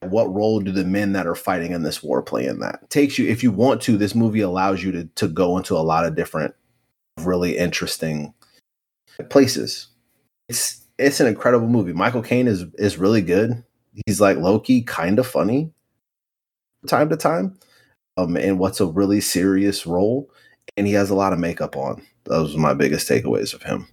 what 0.00 0.32
role 0.32 0.60
do 0.60 0.70
the 0.70 0.84
men 0.84 1.12
that 1.12 1.26
are 1.26 1.34
fighting 1.34 1.72
in 1.72 1.82
this 1.82 2.02
war 2.02 2.22
play 2.22 2.46
in 2.46 2.60
that? 2.60 2.88
Takes 2.90 3.18
you 3.18 3.28
if 3.28 3.42
you 3.42 3.50
want 3.50 3.82
to, 3.82 3.96
this 3.96 4.14
movie 4.14 4.40
allows 4.40 4.82
you 4.82 4.92
to 4.92 5.04
to 5.16 5.28
go 5.28 5.56
into 5.56 5.74
a 5.76 5.78
lot 5.78 6.04
of 6.04 6.14
different 6.14 6.54
really 7.20 7.56
interesting 7.56 8.34
places. 9.30 9.88
It's 10.48 10.85
it's 10.98 11.20
an 11.20 11.26
incredible 11.26 11.68
movie. 11.68 11.92
Michael 11.92 12.22
Caine 12.22 12.48
is 12.48 12.64
is 12.74 12.98
really 12.98 13.22
good. 13.22 13.62
He's 14.06 14.20
like 14.20 14.36
Loki, 14.38 14.82
kind 14.82 15.18
of 15.18 15.26
funny 15.26 15.72
time 16.86 17.08
to 17.10 17.16
time. 17.16 17.58
Um, 18.16 18.36
and 18.36 18.58
what's 18.58 18.80
a 18.80 18.86
really 18.86 19.20
serious 19.20 19.86
role, 19.86 20.30
and 20.76 20.86
he 20.86 20.94
has 20.94 21.10
a 21.10 21.14
lot 21.14 21.32
of 21.32 21.38
makeup 21.38 21.76
on. 21.76 22.02
Those 22.24 22.54
are 22.54 22.58
my 22.58 22.74
biggest 22.74 23.08
takeaways 23.08 23.52
of 23.52 23.62
him. 23.62 23.86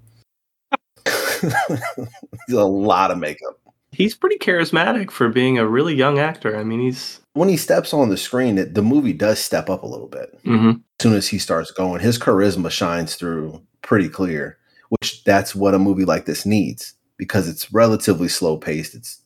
he's 2.47 2.55
a 2.55 2.63
lot 2.63 3.11
of 3.11 3.17
makeup. 3.17 3.59
He's 3.91 4.15
pretty 4.15 4.37
charismatic 4.37 5.11
for 5.11 5.29
being 5.29 5.59
a 5.59 5.67
really 5.67 5.93
young 5.93 6.19
actor. 6.19 6.57
I 6.57 6.63
mean, 6.63 6.79
he's 6.79 7.19
when 7.33 7.49
he 7.49 7.57
steps 7.57 7.93
on 7.93 8.09
the 8.09 8.17
screen, 8.17 8.57
it, 8.57 8.73
the 8.73 8.81
movie 8.81 9.13
does 9.13 9.39
step 9.39 9.69
up 9.69 9.83
a 9.83 9.87
little 9.87 10.07
bit. 10.07 10.39
mm-hmm. 10.43 10.69
As 10.69 11.03
soon 11.03 11.13
as 11.13 11.27
he 11.27 11.37
starts 11.37 11.71
going, 11.71 11.99
his 11.99 12.17
charisma 12.17 12.71
shines 12.71 13.15
through 13.15 13.61
pretty 13.81 14.09
clear. 14.09 14.57
Which 14.99 15.23
that's 15.23 15.56
what 15.56 15.73
a 15.73 15.79
movie 15.79 16.06
like 16.06 16.25
this 16.25 16.45
needs 16.45 16.93
because 17.17 17.47
it's 17.47 17.71
relatively 17.73 18.27
slow 18.27 18.58
paced. 18.58 18.95
It's 18.95 19.21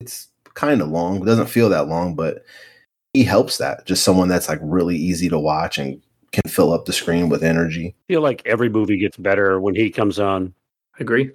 it's 0.00 0.28
kind 0.54 0.80
of 0.80 0.88
long. 0.88 1.22
It 1.22 1.26
doesn't 1.26 1.48
feel 1.48 1.68
that 1.70 1.88
long, 1.88 2.14
but 2.14 2.44
he 3.12 3.24
helps 3.24 3.58
that. 3.58 3.86
Just 3.86 4.04
someone 4.04 4.28
that's 4.28 4.48
like 4.48 4.58
really 4.62 4.96
easy 4.96 5.28
to 5.28 5.38
watch 5.38 5.78
and 5.78 6.00
can 6.32 6.50
fill 6.50 6.72
up 6.72 6.86
the 6.86 6.92
screen 6.92 7.28
with 7.28 7.42
energy. 7.44 7.94
I 8.08 8.12
feel 8.12 8.22
like 8.22 8.42
every 8.46 8.68
movie 8.68 8.98
gets 8.98 9.16
better 9.16 9.60
when 9.60 9.74
he 9.74 9.90
comes 9.90 10.18
on. 10.18 10.54
I 10.98 11.02
agree. 11.02 11.30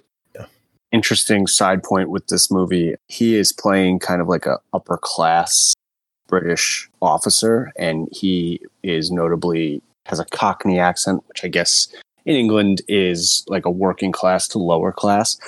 interesting 0.90 1.46
side 1.46 1.82
point 1.82 2.10
with 2.10 2.26
this 2.28 2.50
movie. 2.50 2.94
He 3.06 3.36
is 3.36 3.52
playing 3.52 4.00
kind 4.00 4.20
of 4.20 4.28
like 4.28 4.46
a 4.46 4.58
upper 4.72 4.98
class 4.98 5.74
British 6.26 6.88
officer, 7.00 7.72
and 7.76 8.08
he 8.12 8.60
is 8.82 9.10
notably 9.10 9.82
has 10.06 10.18
a 10.18 10.24
Cockney 10.26 10.78
accent, 10.78 11.22
which 11.28 11.44
I 11.44 11.48
guess 11.48 11.88
in 12.28 12.36
England 12.36 12.82
is 12.88 13.42
like 13.48 13.64
a 13.64 13.70
working 13.70 14.12
class 14.12 14.46
to 14.48 14.58
lower 14.58 14.92
class. 14.92 15.38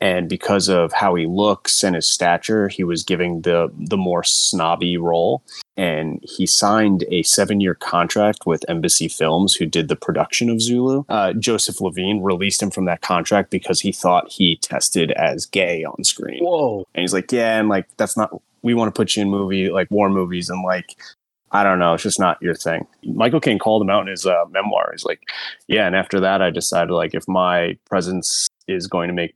And 0.00 0.30
because 0.30 0.70
of 0.70 0.90
how 0.94 1.14
he 1.14 1.26
looks 1.26 1.84
and 1.84 1.94
his 1.94 2.08
stature, 2.08 2.68
he 2.68 2.82
was 2.82 3.02
giving 3.02 3.42
the 3.42 3.70
the 3.76 3.98
more 3.98 4.24
snobby 4.24 4.96
role. 4.96 5.42
And 5.76 6.18
he 6.22 6.46
signed 6.46 7.04
a 7.10 7.22
seven 7.24 7.60
year 7.60 7.74
contract 7.74 8.46
with 8.46 8.64
Embassy 8.70 9.08
Films, 9.08 9.54
who 9.54 9.66
did 9.66 9.88
the 9.88 9.96
production 9.96 10.48
of 10.48 10.62
Zulu. 10.62 11.04
Uh, 11.10 11.34
Joseph 11.34 11.82
Levine 11.82 12.22
released 12.22 12.62
him 12.62 12.70
from 12.70 12.86
that 12.86 13.02
contract 13.02 13.50
because 13.50 13.78
he 13.82 13.92
thought 13.92 14.32
he 14.32 14.56
tested 14.56 15.10
as 15.12 15.44
gay 15.44 15.84
on 15.84 16.02
screen. 16.04 16.42
Whoa. 16.42 16.86
And 16.94 17.02
he's 17.02 17.12
like, 17.12 17.30
yeah, 17.30 17.60
and 17.60 17.68
like 17.68 17.86
that's 17.98 18.16
not. 18.16 18.30
We 18.62 18.72
want 18.72 18.94
to 18.94 18.98
put 18.98 19.14
you 19.14 19.22
in 19.22 19.28
movie 19.28 19.68
like 19.68 19.90
war 19.90 20.08
movies, 20.08 20.48
and 20.48 20.62
like 20.64 20.96
I 21.52 21.64
don't 21.64 21.78
know, 21.78 21.94
it's 21.94 22.02
just 22.02 22.20
not 22.20 22.40
your 22.40 22.54
thing. 22.54 22.86
Michael 23.04 23.40
Caine 23.40 23.58
called 23.58 23.82
him 23.82 23.90
out 23.90 24.02
in 24.02 24.08
his 24.08 24.24
uh, 24.26 24.44
memoir. 24.50 24.90
He's 24.92 25.04
like, 25.04 25.20
yeah, 25.66 25.86
and 25.86 25.96
after 25.96 26.20
that, 26.20 26.40
I 26.42 26.50
decided 26.50 26.92
like 26.92 27.14
if 27.14 27.26
my 27.26 27.76
presence 27.86 28.48
is 28.68 28.86
going 28.86 29.08
to 29.08 29.14
make 29.14 29.34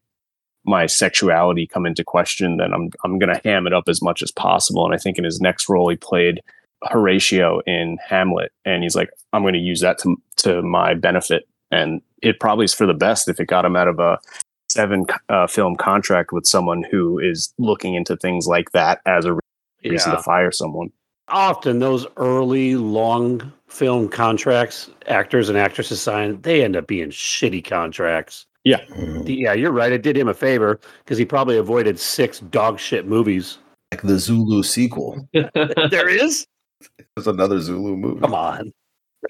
my 0.64 0.86
sexuality 0.86 1.66
come 1.66 1.86
into 1.86 2.04
question, 2.04 2.56
then 2.58 2.72
I'm 2.72 2.90
I'm 3.04 3.18
gonna 3.18 3.40
ham 3.44 3.66
it 3.66 3.72
up 3.74 3.88
as 3.88 4.00
much 4.00 4.22
as 4.22 4.30
possible. 4.30 4.84
And 4.84 4.94
I 4.94 4.98
think 4.98 5.18
in 5.18 5.24
his 5.24 5.40
next 5.40 5.68
role, 5.68 5.88
he 5.88 5.96
played 5.96 6.40
Horatio 6.84 7.60
in 7.66 7.98
Hamlet, 8.06 8.52
and 8.64 8.82
he's 8.82 8.94
like, 8.96 9.10
I'm 9.32 9.42
going 9.42 9.54
to 9.54 9.60
use 9.60 9.80
that 9.80 9.98
to 9.98 10.16
to 10.38 10.62
my 10.62 10.94
benefit, 10.94 11.48
and 11.70 12.00
it 12.22 12.40
probably 12.40 12.64
is 12.64 12.74
for 12.74 12.86
the 12.86 12.94
best 12.94 13.28
if 13.28 13.40
it 13.40 13.46
got 13.46 13.64
him 13.64 13.76
out 13.76 13.88
of 13.88 13.98
a 13.98 14.18
seven 14.70 15.04
uh, 15.28 15.46
film 15.46 15.76
contract 15.76 16.32
with 16.32 16.46
someone 16.46 16.82
who 16.90 17.18
is 17.18 17.52
looking 17.58 17.94
into 17.94 18.16
things 18.16 18.46
like 18.46 18.72
that 18.72 19.00
as 19.06 19.24
a 19.24 19.34
reason 19.84 20.10
Yeah. 20.10 20.16
to 20.16 20.22
fire 20.22 20.50
someone. 20.50 20.90
Often 21.28 21.78
those 21.78 22.06
early 22.16 22.76
long 22.76 23.52
film 23.68 24.08
contracts, 24.08 24.90
actors 25.06 25.48
and 25.48 25.56
actresses 25.56 26.00
sign, 26.00 26.40
they 26.42 26.62
end 26.62 26.76
up 26.76 26.86
being 26.86 27.08
shitty 27.10 27.64
contracts. 27.64 28.46
Mhm. 28.66 29.24
Yeah, 29.26 29.52
you're 29.52 29.72
right. 29.72 29.92
It 29.92 30.02
did 30.02 30.16
him 30.16 30.28
a 30.28 30.34
favor 30.34 30.80
because 31.04 31.18
he 31.18 31.24
probably 31.24 31.56
avoided 31.58 31.98
six 31.98 32.40
dog 32.40 32.78
shit 32.78 33.06
movies. 33.06 33.58
Like 33.92 34.02
the 34.02 34.18
Zulu 34.18 34.62
sequel. 34.62 35.28
there 35.32 36.08
is? 36.08 36.46
There's 37.16 37.26
another 37.26 37.60
Zulu 37.60 37.96
movie. 37.96 38.20
Come 38.20 38.34
on. 38.34 38.72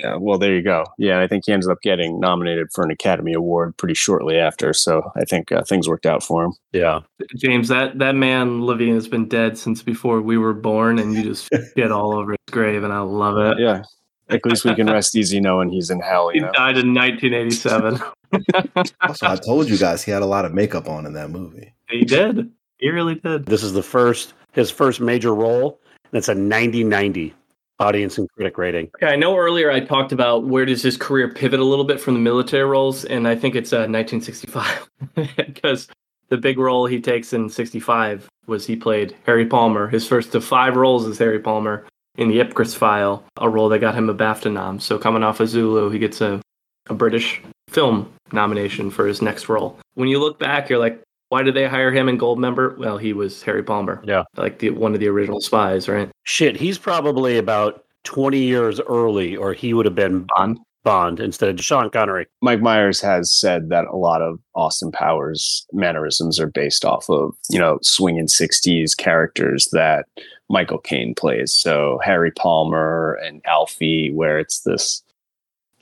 Yeah, 0.01 0.17
well, 0.17 0.39
there 0.39 0.55
you 0.55 0.63
go. 0.63 0.85
Yeah, 0.99 1.21
I 1.21 1.27
think 1.27 1.45
he 1.47 1.53
ended 1.53 1.71
up 1.71 1.81
getting 1.83 2.21
nominated 2.21 2.69
for 2.73 2.85
an 2.85 2.91
Academy 2.91 3.33
Award 3.33 3.77
pretty 3.77 3.95
shortly 3.95 4.39
after. 4.39 4.73
So 4.73 5.13
I 5.17 5.25
think 5.25 5.53
uh, 5.53 5.63
things 5.63 5.89
worked 5.89 6.07
out 6.07 6.23
for 6.23 6.45
him. 6.45 6.53
Yeah. 6.73 7.01
James, 7.37 7.69
that, 7.69 7.99
that 7.99 8.15
man 8.15 8.65
Levine 8.65 8.95
has 8.95 9.09
been 9.09 9.29
dead 9.29 9.59
since 9.59 9.83
before 9.83 10.21
we 10.21 10.39
were 10.39 10.55
born, 10.55 10.99
and 10.99 11.15
you 11.15 11.23
just 11.23 11.51
get 11.77 11.93
all 11.93 12.15
over 12.17 12.33
his 12.33 12.39
grave, 12.51 12.85
and 12.85 12.93
I 12.93 13.01
love 13.01 13.39
it. 13.39 13.59
Yeah, 13.61 13.83
at 14.29 14.45
least 14.45 14.65
we 14.65 14.75
can 14.75 14.87
rest 14.87 15.17
easy 15.17 15.41
knowing 15.41 15.71
he's 15.71 15.91
in 15.91 16.01
hell. 16.01 16.31
He 16.31 16.41
know. 16.41 16.53
died 16.53 16.79
in 16.79 16.95
1987. 16.95 18.01
Also, 19.01 19.27
I 19.27 19.37
told 19.37 19.69
you 19.69 19.79
guys 19.79 20.03
he 20.03 20.11
had 20.11 20.23
a 20.23 20.27
lot 20.27 20.45
of 20.45 20.53
makeup 20.53 20.89
on 20.89 21.07
in 21.07 21.13
that 21.13 21.31
movie. 21.31 21.75
he 21.91 22.05
did. 22.05 22.51
He 22.79 22.91
really 22.91 23.15
did. 23.17 23.47
This 23.47 23.63
is 23.63 23.73
the 23.73 23.83
first, 23.83 24.35
his 24.53 24.71
first 24.71 25.01
major 25.01 25.35
role. 25.35 25.81
And 26.05 26.19
it's 26.19 26.29
a 26.29 26.35
90 26.35 26.85
90 26.85 27.35
audience 27.79 28.19
and 28.19 28.29
critic 28.31 28.59
rating. 28.59 28.91
Okay, 28.97 29.13
I 29.13 29.17
know 29.17 29.37
earlier 29.37 29.71
I 29.71 29.81
talked 29.81 30.13
about 30.13 30.45
where 30.45 30.65
does 30.65 30.83
his 30.83 30.97
career 30.97 31.29
pivot 31.29 31.61
a 31.61 31.65
little 31.65 31.85
bit 31.85 32.01
from 32.01 32.15
the 32.15 32.21
military 32.21 32.65
roles, 32.65 33.05
and 33.05 33.27
I 33.27 33.35
think 33.35 33.55
it's 33.55 33.73
uh, 33.73 33.89
1965 33.89 34.91
because 35.37 35.89
the 36.29 36.37
big 36.37 36.59
role 36.59 36.87
he 36.87 37.01
takes 37.01 37.33
in 37.33 37.49
65 37.49 38.29
was 38.47 38.67
he 38.67 38.77
played 38.77 39.17
Harry 39.27 39.47
Palmer. 39.47 39.89
His 39.89 40.07
first 40.07 40.35
of 40.35 40.45
five 40.45 40.77
roles 40.77 41.07
as 41.07 41.19
Harry 41.19 41.39
Palmer 41.39 41.87
in 42.17 42.29
the 42.29 42.39
Ipcress 42.39 42.77
File, 42.77 43.25
a 43.39 43.49
role 43.49 43.69
that 43.69 43.81
got 43.81 43.95
him 43.95 44.09
a 44.09 44.15
BAFTA 44.15 44.53
nom. 44.53 44.79
So 44.79 44.99
coming 44.99 45.23
off 45.23 45.41
of 45.41 45.49
Zulu, 45.49 45.91
he 45.91 45.99
gets 45.99 46.21
a, 46.21 46.41
a 46.89 46.95
British 46.95 47.43
film 47.69 48.13
nomination 48.33 48.91
for 48.91 49.07
his 49.07 49.21
next 49.21 49.49
role. 49.49 49.79
When 49.95 50.09
you 50.09 50.21
look 50.21 50.39
back, 50.39 50.69
you're 50.69 50.79
like, 50.79 51.01
why 51.35 51.43
did 51.43 51.55
they 51.55 51.67
hire 51.67 51.91
him 51.91 52.09
in 52.09 52.17
Goldmember? 52.17 52.79
Well, 52.79 52.97
he 52.97 53.13
was 53.13 53.43
Harry 53.43 53.65
Palmer. 53.65 54.01
Yeah. 54.05 54.23
Like 54.37 54.61
the 54.61 54.71
one 54.71 54.95
of 54.95 55.01
the 55.01 55.09
original 55.09 55.41
spies, 55.41 55.89
right? 55.89 56.09
Shit, 56.23 56.57
he's 56.57 56.79
probably 56.79 57.39
about 57.39 57.85
20 58.05 58.39
years 58.39 58.79
early, 58.83 59.35
or 59.35 59.53
he 59.53 59.75
would 59.75 59.85
have 59.85 59.97
been 59.97 60.29
Bond. 60.37 60.61
Bond 60.85 61.19
instead 61.19 61.49
of 61.49 61.61
Sean 61.61 61.91
Connery. 61.91 62.27
Mike 62.41 62.61
Myers 62.61 63.01
has 63.01 63.33
said 63.33 63.69
that 63.71 63.87
a 63.87 63.97
lot 63.97 64.23
of 64.23 64.39
Austin 64.55 64.93
Powers 64.93 65.67
mannerisms 65.73 66.39
are 66.39 66.47
based 66.47 66.85
off 66.85 67.11
of, 67.11 67.35
you 67.51 67.59
know, 67.59 67.81
swinging 67.83 68.29
60s 68.29 68.97
characters 68.97 69.69
that 69.73 70.07
Michael 70.49 70.79
Caine 70.79 71.17
plays. 71.17 71.53
So 71.53 71.99
Harry 72.05 72.31
Palmer 72.31 73.19
and 73.25 73.43
Alfie, 73.45 74.13
where 74.13 74.39
it's 74.39 74.61
this 74.61 75.03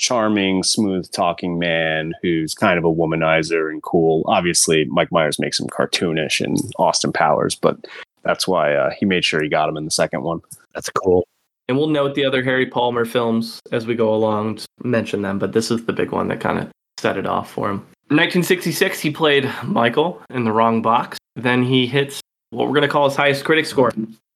charming, 0.02 0.64
smooth 0.64 1.10
talking 1.12 1.58
man 1.58 2.12
who's 2.20 2.54
kind 2.54 2.76
of 2.76 2.84
a 2.84 2.92
womanizer 2.92 3.70
and 3.70 3.82
cool. 3.82 4.24
Obviously, 4.26 4.84
Mike 4.86 5.12
Myers 5.12 5.38
makes 5.38 5.58
him 5.58 5.68
cartoonish 5.68 6.44
and 6.44 6.58
Austin 6.76 7.12
Powers, 7.12 7.54
but 7.54 7.78
that's 8.24 8.46
why 8.46 8.74
uh, 8.74 8.90
he 8.98 9.06
made 9.06 9.24
sure 9.24 9.42
he 9.42 9.48
got 9.48 9.68
him 9.68 9.76
in 9.76 9.84
the 9.84 9.90
second 9.90 10.22
one. 10.22 10.42
That's 10.74 10.90
cool. 10.90 11.24
And 11.68 11.78
we'll 11.78 11.86
note 11.86 12.16
the 12.16 12.24
other 12.24 12.42
Harry 12.42 12.66
Palmer 12.66 13.04
films 13.04 13.60
as 13.70 13.86
we 13.86 13.94
go 13.94 14.12
along, 14.12 14.56
just 14.56 14.68
mention 14.82 15.22
them, 15.22 15.38
but 15.38 15.52
this 15.52 15.70
is 15.70 15.86
the 15.86 15.92
big 15.92 16.10
one 16.10 16.28
that 16.28 16.40
kind 16.40 16.58
of 16.58 16.68
set 16.98 17.16
it 17.16 17.26
off 17.26 17.50
for 17.50 17.70
him. 17.70 17.78
1966, 18.08 19.00
he 19.00 19.10
played 19.10 19.48
Michael 19.64 20.20
in 20.28 20.44
The 20.44 20.52
Wrong 20.52 20.82
Box. 20.82 21.16
Then 21.36 21.62
he 21.62 21.86
hits 21.86 22.20
what 22.50 22.66
we're 22.66 22.74
going 22.74 22.82
to 22.82 22.88
call 22.88 23.08
his 23.08 23.16
highest 23.16 23.44
critic 23.44 23.64
score, 23.64 23.92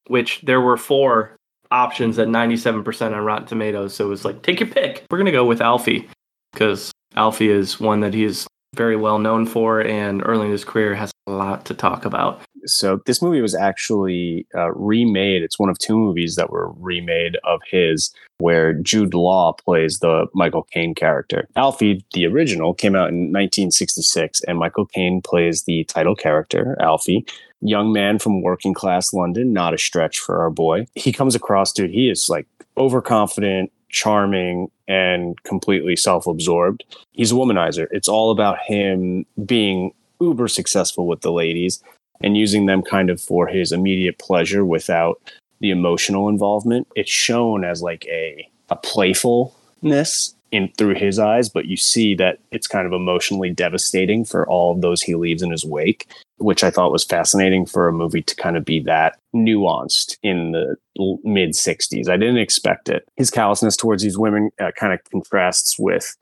which 0.06 0.40
there 0.42 0.60
were 0.60 0.76
four 0.76 1.36
options 1.70 2.18
at 2.18 2.28
97% 2.28 3.14
on 3.14 3.24
Rotten 3.24 3.46
Tomatoes. 3.46 3.94
So 3.94 4.06
it 4.06 4.08
was 4.08 4.24
like, 4.24 4.42
take 4.42 4.60
your 4.60 4.68
pick. 4.68 5.04
We're 5.10 5.18
going 5.18 5.26
to 5.26 5.32
go 5.32 5.44
with 5.44 5.60
Alfie 5.60 6.08
because 6.52 6.92
Alfie 7.14 7.50
is 7.50 7.80
one 7.80 8.00
that 8.00 8.14
he 8.14 8.24
is 8.24 8.46
very 8.74 8.96
well 8.96 9.18
known 9.18 9.46
for 9.46 9.80
and 9.80 10.22
early 10.24 10.46
in 10.46 10.52
his 10.52 10.64
career 10.64 10.94
has 10.94 11.10
a 11.26 11.32
lot 11.32 11.64
to 11.66 11.74
talk 11.74 12.04
about. 12.04 12.40
So 12.66 13.00
this 13.06 13.22
movie 13.22 13.40
was 13.40 13.54
actually 13.54 14.46
uh, 14.54 14.72
remade. 14.72 15.42
It's 15.42 15.58
one 15.58 15.68
of 15.68 15.78
two 15.78 15.96
movies 15.96 16.36
that 16.36 16.50
were 16.50 16.72
remade 16.72 17.36
of 17.44 17.60
his, 17.68 18.12
where 18.38 18.72
Jude 18.72 19.14
Law 19.14 19.52
plays 19.52 19.98
the 19.98 20.26
Michael 20.34 20.64
Caine 20.64 20.94
character. 20.94 21.48
Alfie, 21.56 22.04
the 22.12 22.26
original, 22.26 22.74
came 22.74 22.94
out 22.94 23.08
in 23.08 23.32
1966, 23.32 24.42
and 24.42 24.58
Michael 24.58 24.86
Caine 24.86 25.22
plays 25.22 25.62
the 25.62 25.84
title 25.84 26.14
character, 26.14 26.76
Alfie. 26.80 27.26
Young 27.60 27.92
man 27.92 28.18
from 28.18 28.42
working 28.42 28.74
class 28.74 29.12
London, 29.12 29.52
not 29.52 29.74
a 29.74 29.78
stretch 29.78 30.18
for 30.18 30.40
our 30.40 30.50
boy. 30.50 30.86
He 30.94 31.12
comes 31.12 31.34
across, 31.34 31.72
dude, 31.72 31.90
he 31.90 32.10
is 32.10 32.28
like 32.28 32.46
overconfident, 32.76 33.72
charming, 33.88 34.70
and 34.86 35.42
completely 35.44 35.96
self 35.96 36.26
absorbed. 36.26 36.84
He's 37.12 37.32
a 37.32 37.34
womanizer. 37.34 37.86
It's 37.90 38.08
all 38.08 38.30
about 38.30 38.58
him 38.58 39.24
being 39.44 39.92
uber 40.20 40.48
successful 40.48 41.06
with 41.06 41.20
the 41.20 41.32
ladies 41.32 41.82
and 42.22 42.36
using 42.36 42.66
them 42.66 42.82
kind 42.82 43.10
of 43.10 43.20
for 43.20 43.46
his 43.46 43.72
immediate 43.72 44.18
pleasure 44.18 44.64
without 44.64 45.20
the 45.60 45.70
emotional 45.70 46.28
involvement. 46.28 46.86
It's 46.94 47.10
shown 47.10 47.64
as 47.64 47.82
like 47.82 48.04
a 48.06 48.48
a 48.68 48.76
playfulness 48.76 50.34
in 50.52 50.72
through 50.76 50.94
his 50.94 51.18
eyes, 51.18 51.48
but 51.48 51.66
you 51.66 51.76
see 51.76 52.14
that 52.14 52.38
it's 52.50 52.66
kind 52.66 52.86
of 52.86 52.92
emotionally 52.92 53.50
devastating 53.50 54.24
for 54.24 54.48
all 54.48 54.72
of 54.72 54.80
those 54.80 55.02
he 55.02 55.14
leaves 55.14 55.42
in 55.42 55.50
his 55.50 55.64
wake, 55.64 56.06
which 56.38 56.62
I 56.62 56.70
thought 56.70 56.92
was 56.92 57.04
fascinating 57.04 57.66
for 57.66 57.88
a 57.88 57.92
movie 57.92 58.22
to 58.22 58.34
kind 58.36 58.56
of 58.56 58.64
be 58.64 58.80
that 58.80 59.18
nuanced 59.34 60.16
in 60.22 60.52
the 60.52 60.76
mid 61.24 61.50
60s. 61.50 62.08
I 62.08 62.16
didn't 62.16 62.38
expect 62.38 62.88
it. 62.88 63.08
His 63.16 63.30
callousness 63.30 63.76
towards 63.76 64.02
these 64.02 64.18
women 64.18 64.50
uh, 64.60 64.70
kind 64.78 64.92
of 64.92 65.00
contrasts 65.10 65.78
with 65.78 66.16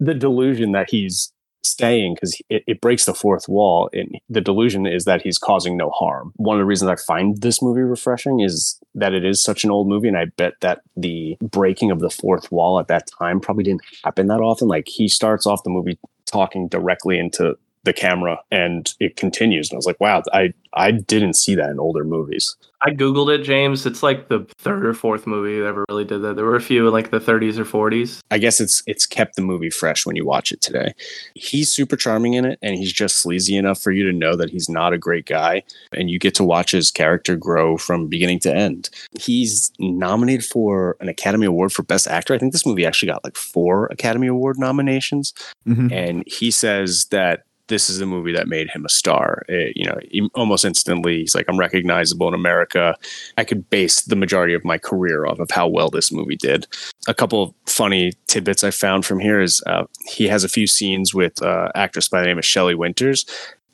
the 0.00 0.14
delusion 0.14 0.72
that 0.72 0.90
he's 0.90 1.32
staying 1.70 2.14
because 2.14 2.40
it, 2.48 2.62
it 2.66 2.80
breaks 2.80 3.04
the 3.04 3.14
fourth 3.14 3.48
wall 3.48 3.90
and 3.92 4.08
the 4.28 4.40
delusion 4.40 4.86
is 4.86 5.04
that 5.04 5.22
he's 5.22 5.38
causing 5.38 5.76
no 5.76 5.90
harm. 5.90 6.32
One 6.36 6.56
of 6.56 6.60
the 6.60 6.66
reasons 6.66 6.90
i 6.90 6.96
find 6.96 7.40
this 7.40 7.62
movie 7.62 7.80
refreshing 7.80 8.40
is 8.40 8.78
that 8.94 9.14
it 9.14 9.24
is 9.24 9.42
such 9.42 9.64
an 9.64 9.70
old 9.70 9.88
movie 9.88 10.08
and 10.08 10.16
i 10.16 10.26
bet 10.36 10.54
that 10.60 10.80
the 10.96 11.36
breaking 11.40 11.90
of 11.90 12.00
the 12.00 12.10
fourth 12.10 12.50
wall 12.50 12.80
at 12.80 12.88
that 12.88 13.08
time 13.18 13.40
probably 13.40 13.64
didn't 13.64 13.82
happen 14.04 14.26
that 14.28 14.40
often. 14.40 14.68
Like 14.68 14.88
he 14.88 15.08
starts 15.08 15.46
off 15.46 15.62
the 15.64 15.70
movie 15.70 15.98
talking 16.26 16.68
directly 16.68 17.18
into 17.18 17.56
the 17.88 17.92
camera 17.94 18.38
and 18.50 18.94
it 19.00 19.16
continues 19.16 19.70
and 19.70 19.76
i 19.76 19.78
was 19.78 19.86
like 19.86 19.98
wow 19.98 20.22
i 20.34 20.52
i 20.74 20.90
didn't 20.90 21.34
see 21.34 21.54
that 21.54 21.70
in 21.70 21.78
older 21.80 22.04
movies 22.04 22.54
I 22.80 22.90
googled 22.90 23.34
it, 23.34 23.42
James. 23.42 23.86
It's 23.86 24.04
like 24.04 24.28
the 24.28 24.46
third 24.58 24.86
or 24.86 24.94
fourth 24.94 25.26
movie 25.26 25.58
that 25.58 25.66
ever 25.66 25.84
really 25.88 26.04
did 26.04 26.22
that. 26.22 26.36
There 26.36 26.44
were 26.44 26.54
a 26.54 26.60
few 26.60 26.86
in 26.86 26.92
like 26.92 27.10
the 27.10 27.18
30s 27.18 27.58
or 27.58 27.64
40s. 27.64 28.20
I 28.30 28.38
guess 28.38 28.60
it's 28.60 28.84
it's 28.86 29.04
kept 29.04 29.34
the 29.34 29.42
movie 29.42 29.68
fresh 29.68 30.06
when 30.06 30.14
you 30.14 30.24
watch 30.24 30.52
it 30.52 30.60
today. 30.60 30.92
He's 31.34 31.70
super 31.70 31.96
charming 31.96 32.34
in 32.34 32.44
it, 32.44 32.56
and 32.62 32.76
he's 32.76 32.92
just 32.92 33.16
sleazy 33.16 33.56
enough 33.56 33.82
for 33.82 33.90
you 33.90 34.04
to 34.04 34.12
know 34.16 34.36
that 34.36 34.50
he's 34.50 34.68
not 34.68 34.92
a 34.92 34.98
great 34.98 35.26
guy, 35.26 35.64
and 35.92 36.08
you 36.08 36.20
get 36.20 36.36
to 36.36 36.44
watch 36.44 36.70
his 36.70 36.92
character 36.92 37.34
grow 37.34 37.76
from 37.78 38.06
beginning 38.06 38.38
to 38.46 38.54
end. 38.54 38.90
He's 39.18 39.72
nominated 39.80 40.44
for 40.46 40.96
an 41.00 41.08
Academy 41.08 41.46
Award 41.46 41.72
for 41.72 41.82
Best 41.82 42.06
Actor. 42.06 42.32
I 42.32 42.38
think 42.38 42.52
this 42.52 42.64
movie 42.64 42.86
actually 42.86 43.10
got 43.10 43.24
like 43.24 43.36
four 43.36 43.86
Academy 43.86 44.28
Award 44.28 44.56
nominations, 44.56 45.34
Mhm. 45.66 45.90
and 45.92 46.22
he 46.28 46.52
says 46.52 47.06
that 47.10 47.42
this 47.68 47.88
is 47.88 47.98
the 47.98 48.06
movie 48.06 48.32
that 48.32 48.48
made 48.48 48.68
him 48.70 48.84
a 48.84 48.88
star. 48.88 49.44
It- 49.48 49.76
you 49.76 49.86
know, 49.86 50.28
almost 50.34 50.64
instantly, 50.64 51.20
he's 51.20 51.34
like, 51.34 51.46
I'm 51.48 51.58
recognizable 51.58 52.28
in 52.28 52.34
America. 52.34 52.96
I 53.36 53.44
could 53.44 53.68
base 53.70 54.02
the 54.02 54.16
majority 54.16 54.54
of 54.54 54.64
my 54.64 54.78
career 54.78 55.26
off 55.26 55.38
of 55.38 55.50
how 55.50 55.68
well 55.68 55.90
this 55.90 56.10
movie 56.10 56.36
did. 56.36 56.66
A 57.06 57.14
couple 57.14 57.42
of 57.42 57.54
funny 57.66 58.12
tidbits 58.26 58.64
I 58.64 58.70
found 58.70 59.06
from 59.06 59.20
here 59.20 59.40
is 59.40 59.62
uh, 59.66 59.84
he 60.06 60.26
has 60.28 60.44
a 60.44 60.48
few 60.48 60.66
scenes 60.66 61.14
with 61.14 61.40
uh, 61.42 61.68
actress 61.74 62.08
by 62.08 62.20
the 62.20 62.26
name 62.26 62.38
of 62.38 62.44
Shelley 62.44 62.74
Winters, 62.74 63.24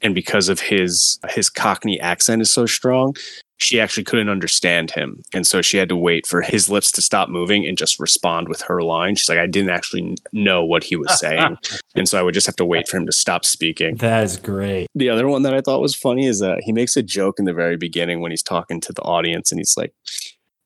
and 0.02 0.14
because 0.14 0.48
of 0.50 0.60
his 0.60 1.18
his 1.30 1.48
Cockney 1.48 1.98
accent 2.00 2.42
is 2.42 2.52
so 2.52 2.66
strong, 2.66 3.16
she 3.58 3.80
actually 3.80 4.04
couldn't 4.04 4.28
understand 4.28 4.90
him, 4.90 5.22
and 5.32 5.46
so 5.46 5.62
she 5.62 5.76
had 5.76 5.88
to 5.88 5.96
wait 5.96 6.26
for 6.26 6.42
his 6.42 6.68
lips 6.68 6.90
to 6.92 7.02
stop 7.02 7.28
moving 7.28 7.66
and 7.66 7.78
just 7.78 8.00
respond 8.00 8.48
with 8.48 8.60
her 8.62 8.82
line. 8.82 9.14
She's 9.14 9.28
like, 9.28 9.38
I 9.38 9.46
didn't 9.46 9.70
actually 9.70 10.16
know 10.32 10.64
what 10.64 10.84
he 10.84 10.96
was 10.96 11.18
saying, 11.20 11.56
and 11.94 12.08
so 12.08 12.18
I 12.18 12.22
would 12.22 12.34
just 12.34 12.46
have 12.46 12.56
to 12.56 12.64
wait 12.64 12.88
for 12.88 12.96
him 12.96 13.06
to 13.06 13.12
stop 13.12 13.44
speaking. 13.44 13.96
That 13.96 14.24
is 14.24 14.36
great. 14.36 14.88
The 14.94 15.08
other 15.08 15.28
one 15.28 15.42
that 15.42 15.54
I 15.54 15.60
thought 15.60 15.80
was 15.80 15.94
funny 15.94 16.26
is 16.26 16.40
that 16.40 16.62
he 16.62 16.72
makes 16.72 16.96
a 16.96 17.02
joke 17.02 17.38
in 17.38 17.44
the 17.44 17.54
very 17.54 17.76
beginning 17.76 18.20
when 18.20 18.32
he's 18.32 18.42
talking 18.42 18.80
to 18.80 18.92
the 18.92 19.02
audience, 19.02 19.52
and 19.52 19.60
he's 19.60 19.76
like, 19.76 19.94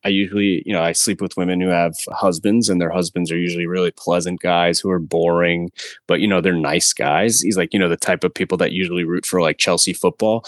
I 0.04 0.08
usually, 0.08 0.62
you 0.64 0.72
know, 0.72 0.82
I 0.82 0.92
sleep 0.92 1.20
with 1.20 1.36
women 1.36 1.60
who 1.60 1.68
have 1.68 1.94
husbands, 2.10 2.68
and 2.68 2.80
their 2.80 2.90
husbands 2.90 3.30
are 3.30 3.38
usually 3.38 3.66
really 3.66 3.90
pleasant 3.90 4.40
guys 4.40 4.80
who 4.80 4.90
are 4.90 4.98
boring, 4.98 5.70
but, 6.06 6.20
you 6.20 6.26
know, 6.26 6.40
they're 6.40 6.54
nice 6.54 6.92
guys. 6.92 7.40
He's 7.40 7.56
like, 7.56 7.74
you 7.74 7.78
know, 7.78 7.88
the 7.88 7.96
type 7.96 8.24
of 8.24 8.32
people 8.32 8.56
that 8.58 8.72
usually 8.72 9.04
root 9.04 9.26
for 9.26 9.42
like 9.42 9.58
Chelsea 9.58 9.92
football, 9.92 10.46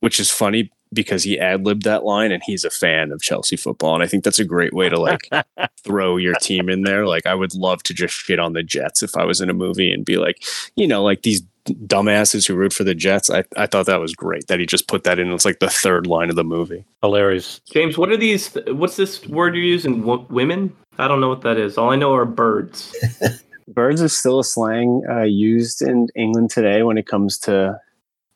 which 0.00 0.20
is 0.20 0.30
funny 0.30 0.70
because 0.92 1.22
he 1.22 1.38
ad 1.38 1.64
libbed 1.64 1.84
that 1.84 2.04
line 2.04 2.32
and 2.32 2.42
he's 2.44 2.64
a 2.64 2.70
fan 2.70 3.12
of 3.12 3.22
Chelsea 3.22 3.56
football. 3.56 3.94
And 3.94 4.02
I 4.02 4.06
think 4.06 4.24
that's 4.24 4.38
a 4.38 4.44
great 4.44 4.72
way 4.72 4.88
to 4.88 4.98
like 4.98 5.30
throw 5.84 6.16
your 6.16 6.34
team 6.34 6.68
in 6.68 6.82
there. 6.82 7.06
Like, 7.06 7.26
I 7.26 7.34
would 7.34 7.54
love 7.54 7.82
to 7.84 7.94
just 7.94 8.14
shit 8.14 8.38
on 8.38 8.52
the 8.52 8.62
Jets 8.62 9.02
if 9.02 9.16
I 9.16 9.24
was 9.24 9.40
in 9.40 9.50
a 9.50 9.54
movie 9.54 9.92
and 9.92 10.04
be 10.04 10.16
like, 10.16 10.42
you 10.76 10.86
know, 10.86 11.02
like 11.02 11.22
these 11.22 11.42
dumbasses 11.66 12.46
who 12.46 12.54
root 12.54 12.72
for 12.72 12.84
the 12.84 12.94
Jets. 12.94 13.30
I, 13.30 13.44
I 13.56 13.66
thought 13.66 13.86
that 13.86 14.00
was 14.00 14.14
great 14.14 14.46
that 14.48 14.60
he 14.60 14.66
just 14.66 14.88
put 14.88 15.04
that 15.04 15.18
in. 15.18 15.30
It's 15.32 15.44
like 15.44 15.60
the 15.60 15.70
third 15.70 16.06
line 16.06 16.30
of 16.30 16.36
the 16.36 16.44
movie. 16.44 16.84
Hilarious. 17.02 17.60
James, 17.70 17.96
what 17.96 18.10
are 18.10 18.16
these? 18.16 18.56
What's 18.68 18.96
this 18.96 19.26
word 19.26 19.54
you're 19.54 19.64
using? 19.64 20.00
W- 20.00 20.26
women? 20.30 20.74
I 20.98 21.08
don't 21.08 21.20
know 21.20 21.28
what 21.28 21.42
that 21.42 21.56
is. 21.56 21.78
All 21.78 21.90
I 21.90 21.96
know 21.96 22.14
are 22.14 22.24
birds. 22.24 22.94
Birds 23.68 24.00
is 24.00 24.16
still 24.16 24.40
a 24.40 24.44
slang 24.44 25.02
uh, 25.08 25.22
used 25.22 25.80
in 25.80 26.08
England 26.16 26.50
today 26.50 26.82
when 26.82 26.98
it 26.98 27.06
comes 27.06 27.38
to, 27.38 27.80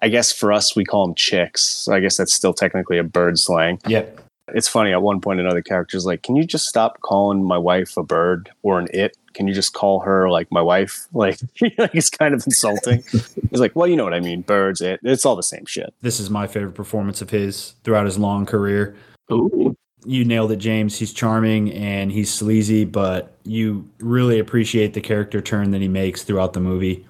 I 0.04 0.08
guess 0.08 0.30
for 0.30 0.52
us, 0.52 0.76
we 0.76 0.84
call 0.84 1.06
them 1.06 1.14
chicks. 1.14 1.62
So 1.62 1.94
I 1.94 2.00
guess 2.00 2.18
that's 2.18 2.34
still 2.34 2.52
technically 2.52 2.98
a 2.98 3.02
bird 3.02 3.38
slang. 3.38 3.80
Yep. 3.86 4.20
It's 4.48 4.68
funny. 4.68 4.92
At 4.92 5.00
one 5.00 5.18
point, 5.18 5.40
another 5.40 5.62
character's 5.62 6.04
like, 6.04 6.22
"Can 6.22 6.36
you 6.36 6.44
just 6.44 6.68
stop 6.68 7.00
calling 7.00 7.42
my 7.42 7.56
wife 7.56 7.96
a 7.96 8.02
bird 8.02 8.50
or 8.62 8.78
an 8.78 8.88
it? 8.92 9.16
Can 9.32 9.48
you 9.48 9.54
just 9.54 9.72
call 9.72 10.00
her 10.00 10.28
like 10.28 10.52
my 10.52 10.60
wife?" 10.60 11.06
Like, 11.14 11.40
it's 11.54 12.10
kind 12.10 12.34
of 12.34 12.44
insulting. 12.46 13.02
He's 13.50 13.60
like, 13.60 13.74
"Well, 13.74 13.86
you 13.86 13.96
know 13.96 14.04
what 14.04 14.12
I 14.12 14.20
mean. 14.20 14.42
Birds, 14.42 14.82
it. 14.82 15.00
It's 15.02 15.24
all 15.24 15.36
the 15.36 15.42
same 15.42 15.64
shit." 15.64 15.94
This 16.02 16.20
is 16.20 16.28
my 16.28 16.46
favorite 16.46 16.74
performance 16.74 17.22
of 17.22 17.30
his 17.30 17.72
throughout 17.82 18.04
his 18.04 18.18
long 18.18 18.44
career. 18.44 18.94
Ooh. 19.32 19.74
You 20.04 20.26
nailed 20.26 20.52
it, 20.52 20.56
James. 20.56 20.98
He's 20.98 21.14
charming 21.14 21.72
and 21.72 22.12
he's 22.12 22.30
sleazy, 22.30 22.84
but 22.84 23.38
you 23.44 23.88
really 24.00 24.38
appreciate 24.38 24.92
the 24.92 25.00
character 25.00 25.40
turn 25.40 25.70
that 25.70 25.80
he 25.80 25.88
makes 25.88 26.24
throughout 26.24 26.52
the 26.52 26.60
movie 26.60 27.06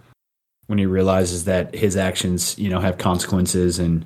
when 0.66 0.78
he 0.78 0.86
realizes 0.86 1.44
that 1.44 1.74
his 1.74 1.96
actions, 1.96 2.58
you 2.58 2.68
know, 2.70 2.80
have 2.80 2.98
consequences. 2.98 3.78
And 3.78 4.04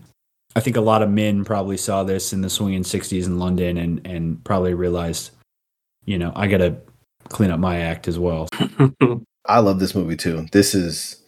I 0.57 0.61
think 0.61 0.77
a 0.77 0.81
lot 0.83 1.03
of 1.03 1.11
men 1.11 1.45
probably 1.45 1.77
saw 1.77 2.05
this 2.05 2.33
in 2.33 2.41
the 2.41 2.51
swinging 2.51 2.83
60s 2.83 3.27
in 3.27 3.39
London 3.39 3.77
and, 3.77 4.07
and 4.07 4.43
probably 4.45 4.75
realized, 4.75 5.31
you 6.05 6.19
know, 6.19 6.33
I 6.35 6.49
got 6.49 6.59
to 6.59 6.77
clean 7.29 7.51
up 7.51 7.61
my 7.61 7.79
act 7.79 8.09
as 8.09 8.19
well. 8.19 8.49
I 9.47 9.61
love 9.61 9.81
this 9.81 9.95
movie 9.95 10.17
too. 10.17 10.47
This 10.53 10.75
is 10.75 11.23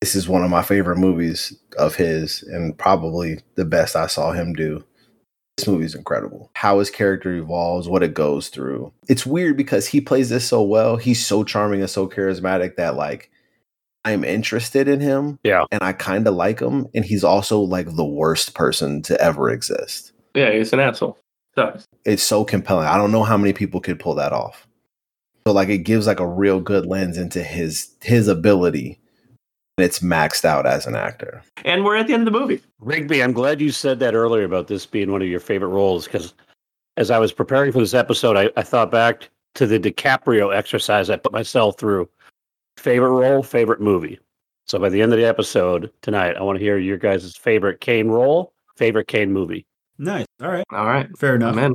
this 0.00 0.14
is 0.14 0.28
one 0.28 0.44
of 0.44 0.50
my 0.50 0.62
favorite 0.62 0.98
movies 0.98 1.56
of 1.78 1.94
his 1.94 2.42
and 2.42 2.76
probably 2.76 3.40
the 3.54 3.64
best 3.64 3.96
I 3.96 4.06
saw 4.06 4.32
him 4.32 4.52
do. 4.52 4.84
This 5.56 5.66
movie 5.66 5.86
is 5.86 5.94
incredible. 5.94 6.50
How 6.56 6.78
his 6.80 6.90
character 6.90 7.32
evolves, 7.34 7.88
what 7.88 8.02
it 8.02 8.12
goes 8.12 8.48
through. 8.48 8.92
It's 9.08 9.24
weird 9.24 9.56
because 9.56 9.86
he 9.86 10.00
plays 10.00 10.28
this 10.28 10.46
so 10.46 10.62
well. 10.62 10.96
He's 10.96 11.24
so 11.24 11.42
charming 11.44 11.80
and 11.80 11.88
so 11.88 12.06
charismatic 12.06 12.76
that 12.76 12.96
like 12.96 13.30
I'm 14.04 14.24
interested 14.24 14.88
in 14.88 15.00
him. 15.00 15.38
Yeah. 15.44 15.64
And 15.72 15.82
I 15.82 15.92
kind 15.92 16.26
of 16.26 16.34
like 16.34 16.60
him. 16.60 16.86
And 16.94 17.04
he's 17.04 17.24
also 17.24 17.60
like 17.60 17.96
the 17.96 18.04
worst 18.04 18.54
person 18.54 19.02
to 19.02 19.20
ever 19.20 19.50
exist. 19.50 20.12
Yeah, 20.34 20.52
he's 20.52 20.72
an 20.72 20.80
asshole. 20.80 21.18
Sucks. 21.54 21.86
It's 22.04 22.22
so 22.22 22.44
compelling. 22.44 22.86
I 22.86 22.96
don't 22.96 23.12
know 23.12 23.22
how 23.22 23.36
many 23.36 23.52
people 23.52 23.80
could 23.80 24.00
pull 24.00 24.14
that 24.16 24.32
off. 24.32 24.66
So 25.46 25.52
like 25.52 25.68
it 25.68 25.78
gives 25.78 26.06
like 26.06 26.20
a 26.20 26.26
real 26.26 26.60
good 26.60 26.86
lens 26.86 27.16
into 27.16 27.42
his 27.42 27.94
his 28.02 28.28
ability. 28.28 28.98
And 29.76 29.84
it's 29.84 30.00
maxed 30.00 30.44
out 30.44 30.66
as 30.66 30.86
an 30.86 30.94
actor. 30.94 31.42
And 31.64 31.84
we're 31.84 31.96
at 31.96 32.06
the 32.06 32.14
end 32.14 32.26
of 32.26 32.32
the 32.32 32.38
movie. 32.38 32.62
Rigby, 32.80 33.22
I'm 33.22 33.32
glad 33.32 33.60
you 33.60 33.70
said 33.70 33.98
that 34.00 34.14
earlier 34.14 34.44
about 34.44 34.68
this 34.68 34.86
being 34.86 35.10
one 35.10 35.22
of 35.22 35.28
your 35.28 35.40
favorite 35.40 35.68
roles 35.68 36.04
because 36.04 36.34
as 36.96 37.10
I 37.10 37.18
was 37.18 37.32
preparing 37.32 37.72
for 37.72 37.80
this 37.80 37.94
episode, 37.94 38.36
I, 38.36 38.50
I 38.56 38.62
thought 38.62 38.90
back 38.90 39.28
to 39.54 39.66
the 39.66 39.78
DiCaprio 39.78 40.54
exercise 40.54 41.10
I 41.10 41.16
put 41.16 41.32
myself 41.32 41.78
through. 41.78 42.08
Favorite 42.76 43.10
role, 43.10 43.42
favorite 43.42 43.80
movie. 43.80 44.18
So 44.66 44.78
by 44.78 44.88
the 44.88 45.00
end 45.02 45.12
of 45.12 45.18
the 45.18 45.26
episode 45.26 45.90
tonight, 46.02 46.36
I 46.36 46.42
want 46.42 46.58
to 46.58 46.64
hear 46.64 46.78
your 46.78 46.96
guys' 46.96 47.36
favorite 47.36 47.80
Caine 47.80 48.08
role, 48.08 48.52
favorite 48.76 49.08
Caine 49.08 49.32
movie. 49.32 49.66
Nice. 49.98 50.26
All 50.42 50.50
right. 50.50 50.64
All 50.72 50.86
right. 50.86 51.08
Fair 51.18 51.36
enough. 51.36 51.52
Amen. 51.52 51.74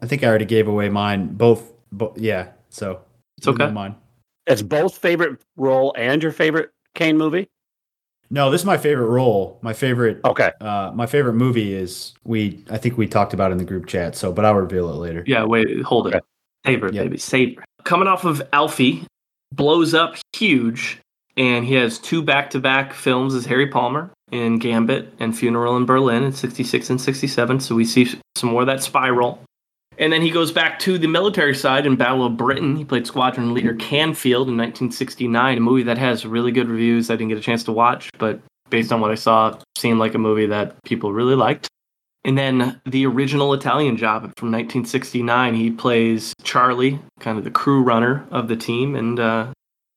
I 0.00 0.06
think 0.06 0.22
I 0.22 0.28
already 0.28 0.44
gave 0.44 0.68
away 0.68 0.88
mine. 0.88 1.28
Both, 1.34 1.72
bo- 1.92 2.14
yeah. 2.16 2.50
So 2.68 3.00
It's 3.38 3.48
okay. 3.48 3.70
Mine. 3.70 3.96
It's 4.46 4.62
both 4.62 4.98
favorite 4.98 5.40
role 5.56 5.94
and 5.96 6.22
your 6.22 6.32
favorite 6.32 6.70
Caine 6.94 7.16
movie. 7.16 7.48
No, 8.30 8.50
this 8.50 8.60
is 8.60 8.66
my 8.66 8.76
favorite 8.78 9.06
role. 9.08 9.58
My 9.62 9.72
favorite. 9.72 10.20
Okay. 10.24 10.50
Uh, 10.60 10.90
my 10.94 11.06
favorite 11.06 11.34
movie 11.34 11.74
is 11.74 12.14
we. 12.24 12.64
I 12.70 12.78
think 12.78 12.96
we 12.98 13.06
talked 13.06 13.32
about 13.32 13.50
it 13.50 13.52
in 13.52 13.58
the 13.58 13.64
group 13.64 13.86
chat. 13.86 14.16
So, 14.16 14.32
but 14.32 14.44
I'll 14.44 14.54
reveal 14.54 14.90
it 14.90 14.96
later. 14.96 15.22
Yeah, 15.26 15.44
wait, 15.44 15.82
hold 15.82 16.08
Okay. 16.08 16.18
it. 16.18 16.24
Savor, 16.66 16.90
Yeah. 16.92 17.02
baby, 17.02 17.18
savor. 17.18 17.64
Coming 17.84 18.08
off 18.08 18.24
of 18.24 18.42
Alfie, 18.52 19.06
blows 19.54 19.94
up 19.94 20.16
huge, 20.32 20.98
and 21.36 21.64
he 21.64 21.74
has 21.74 21.98
two 21.98 22.22
back-to-back 22.22 22.92
films 22.92 23.34
as 23.34 23.46
Harry 23.46 23.66
Palmer 23.66 24.10
in 24.32 24.58
Gambit 24.58 25.12
and 25.18 25.36
Funeral 25.36 25.76
in 25.76 25.86
Berlin 25.86 26.24
in 26.24 26.32
'66 26.32 26.90
and 26.90 27.00
'67. 27.00 27.60
So 27.60 27.74
we 27.74 27.84
see 27.84 28.06
some 28.36 28.50
more 28.50 28.62
of 28.62 28.66
that 28.66 28.82
spiral. 28.82 29.40
And 29.96 30.12
then 30.12 30.22
he 30.22 30.30
goes 30.30 30.50
back 30.50 30.80
to 30.80 30.98
the 30.98 31.06
military 31.06 31.54
side 31.54 31.86
in 31.86 31.94
Battle 31.94 32.26
of 32.26 32.36
Britain. 32.36 32.74
He 32.74 32.84
played 32.84 33.06
Squadron 33.06 33.54
Leader 33.54 33.74
Canfield 33.74 34.48
in 34.48 34.56
1969, 34.56 35.56
a 35.56 35.60
movie 35.60 35.84
that 35.84 35.98
has 35.98 36.26
really 36.26 36.50
good 36.50 36.68
reviews. 36.68 37.10
I 37.10 37.14
didn't 37.14 37.28
get 37.28 37.38
a 37.38 37.42
chance 37.42 37.62
to 37.64 37.72
watch, 37.72 38.10
but 38.18 38.40
based 38.70 38.90
on 38.90 39.00
what 39.00 39.12
I 39.12 39.14
saw, 39.14 39.50
it 39.50 39.62
seemed 39.76 40.00
like 40.00 40.14
a 40.14 40.18
movie 40.18 40.46
that 40.46 40.82
people 40.82 41.12
really 41.12 41.36
liked. 41.36 41.68
And 42.24 42.38
then 42.38 42.80
the 42.86 43.04
original 43.06 43.52
Italian 43.52 43.96
job 43.96 44.22
from 44.38 44.50
1969, 44.50 45.54
he 45.54 45.70
plays 45.70 46.32
Charlie, 46.42 46.98
kind 47.20 47.36
of 47.36 47.44
the 47.44 47.50
crew 47.50 47.82
runner 47.82 48.26
of 48.30 48.48
the 48.48 48.56
team, 48.56 48.96
and 48.96 49.20
uh, 49.20 49.52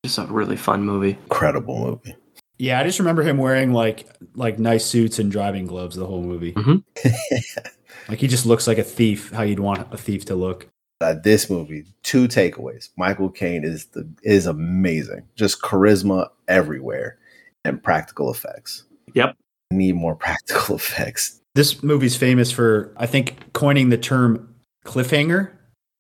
just 0.06 0.18
a 0.18 0.26
really 0.26 0.58
fun 0.58 0.84
movie. 0.84 1.12
Incredible 1.24 1.80
movie. 1.80 2.16
Yeah, 2.58 2.80
I 2.80 2.84
just 2.84 3.00
remember 3.00 3.22
him 3.22 3.38
wearing 3.38 3.72
like 3.72 4.08
like 4.36 4.58
nice 4.58 4.84
suits 4.86 5.20
and 5.20 5.32
driving 5.32 5.68
gloves 5.68 5.96
the 5.96 6.08
whole 6.08 6.24
movie. 6.24 6.54
Mhm. 6.54 6.84
like 8.10 8.20
he 8.20 8.28
just 8.28 8.46
looks 8.46 8.68
like 8.68 8.78
a 8.80 8.84
thief. 8.84 9.32
How 9.32 9.44
you'd 9.44 9.60
want 9.60 9.88
a 9.94 9.98
thief 9.98 10.26
to 10.26 10.36
look. 10.36 10.68
Uh, 11.00 11.14
this 11.24 11.50
movie, 11.50 11.86
two 12.02 12.28
takeaways. 12.28 12.90
Michael 12.98 13.30
Caine 13.30 13.64
is 13.64 13.86
the 13.88 14.10
is 14.24 14.48
amazing. 14.48 15.22
Just 15.36 15.62
charisma 15.62 16.30
everywhere 16.48 17.20
and 17.64 17.82
practical 17.82 18.32
effects. 18.32 18.84
Yep. 19.14 19.38
Need 19.72 19.96
more 19.96 20.16
practical 20.26 20.76
effects. 20.76 21.37
This 21.58 21.82
movie's 21.82 22.16
famous 22.16 22.52
for 22.52 22.94
I 22.98 23.08
think 23.08 23.52
coining 23.54 23.90
the 23.90 23.98
term 23.98 24.54
cliffhanger 24.86 25.50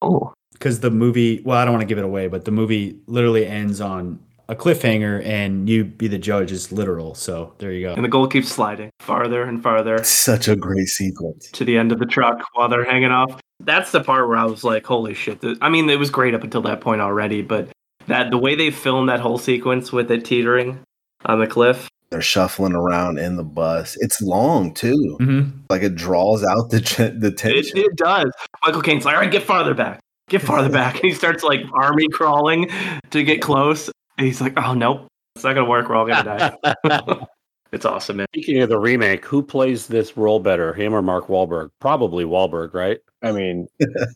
Oh, 0.04 0.32
because 0.54 0.82
the 0.82 0.91
movie. 0.91 1.41
Well, 1.43 1.58
I 1.58 1.65
don't 1.65 1.74
want 1.74 1.82
to 1.82 1.88
give 1.88 1.98
it 1.98 2.04
away, 2.06 2.28
but 2.28 2.46
the 2.46 2.52
movie 2.52 3.00
literally 3.08 3.48
ends 3.48 3.82
on 3.82 4.20
a 4.50 4.56
cliffhanger, 4.56 5.26
and 5.26 5.67
you 5.67 5.84
be 5.84 6.08
the 6.08 6.20
judge 6.20 6.52
is 6.52 6.72
literal. 6.72 7.15
So 7.15 7.54
there 7.58 7.72
you 7.72 7.82
go. 7.88 7.93
and 7.96 8.04
the 8.06 8.08
goal 8.08 8.28
keeps 8.28 8.50
sliding 8.50 8.91
farther 9.00 9.41
and 9.41 9.62
farther 9.63 10.04
Such 10.04 10.48
a 10.48 10.56
great 10.56 10.88
sequence. 10.89 11.50
to 11.52 11.65
the 11.65 11.76
end 11.76 11.91
of 11.91 11.98
the 11.98 12.06
truck 12.06 12.38
while 12.54 12.70
they're 12.70 12.86
hanging 12.86 13.12
off. 13.12 13.41
That's 13.60 13.91
the 13.91 14.04
part 14.04 14.28
where 14.28 14.38
I 14.38 14.46
was 14.46 14.63
like, 14.63 14.86
"Holy 14.86 15.15
shit!" 15.15 15.39
I 15.60 15.70
mean, 15.70 15.89
it 15.89 15.98
was 15.98 16.12
great 16.12 16.36
up 16.36 16.43
until 16.43 16.62
that 16.62 16.82
point 16.82 17.02
already, 17.02 17.41
but 17.41 17.70
that 18.06 18.30
the 18.30 18.38
way 18.38 18.54
they 18.54 18.70
filmed 18.70 19.10
that 19.10 19.20
whole 19.22 19.39
sequence 19.39 19.91
with 19.91 20.12
it 20.12 20.24
teetering 20.24 20.78
on 21.26 21.39
the 21.39 21.48
cliff. 21.48 21.89
They're 22.10 22.22
shuffling 22.22 22.74
around 22.74 23.20
in 23.20 23.36
the 23.36 23.43
bus. 23.43 23.98
It's 24.00 24.22
long 24.22 24.74
too. 24.74 25.17
hmm 25.20 25.41
Like 25.70 25.82
it 25.84 25.96
draws 25.96 26.43
out 26.43 26.70
the 26.70 26.80
the 27.20 27.28
It, 27.28 27.38
tension. 27.38 27.78
it 27.78 27.96
does. 27.96 28.32
Michael 28.65 28.82
Caine's 28.82 29.04
like, 29.06 29.15
all 29.15 29.22
right, 29.22 29.32
get 29.32 29.43
farther 29.43 29.74
back. 29.74 30.00
Get 30.30 30.41
farther 30.41 30.70
back. 30.70 30.96
And 30.96 31.04
he 31.10 31.13
starts 31.13 31.43
like 31.43 31.62
army 31.74 32.08
crawling 32.10 32.70
to 33.12 33.24
get 33.24 33.41
close. 33.41 33.89
And 34.17 34.26
he's 34.28 34.41
like, 34.41 34.54
oh, 34.58 34.74
nope. 34.74 35.08
It's 35.36 35.43
not 35.43 35.54
going 35.54 35.65
to 35.65 35.70
work. 35.70 35.88
We're 35.89 35.96
all 35.96 36.06
going 36.08 36.24
to 36.24 36.58
die. 36.84 37.17
it's 37.72 37.86
awesome, 37.86 38.17
man. 38.17 38.26
Speaking 38.34 38.62
of 38.62 38.70
the 38.70 38.80
remake, 38.80 39.24
who 39.26 39.43
plays 39.43 39.86
this 39.88 40.17
role 40.17 40.39
better, 40.39 40.74
him 40.74 40.93
or 40.96 41.02
Mark 41.02 41.28
Wahlberg? 41.28 41.70
Probably 41.80 42.24
Wahlberg, 42.26 42.74
right? 42.74 42.98
I 43.22 43.32
mean, 43.32 43.67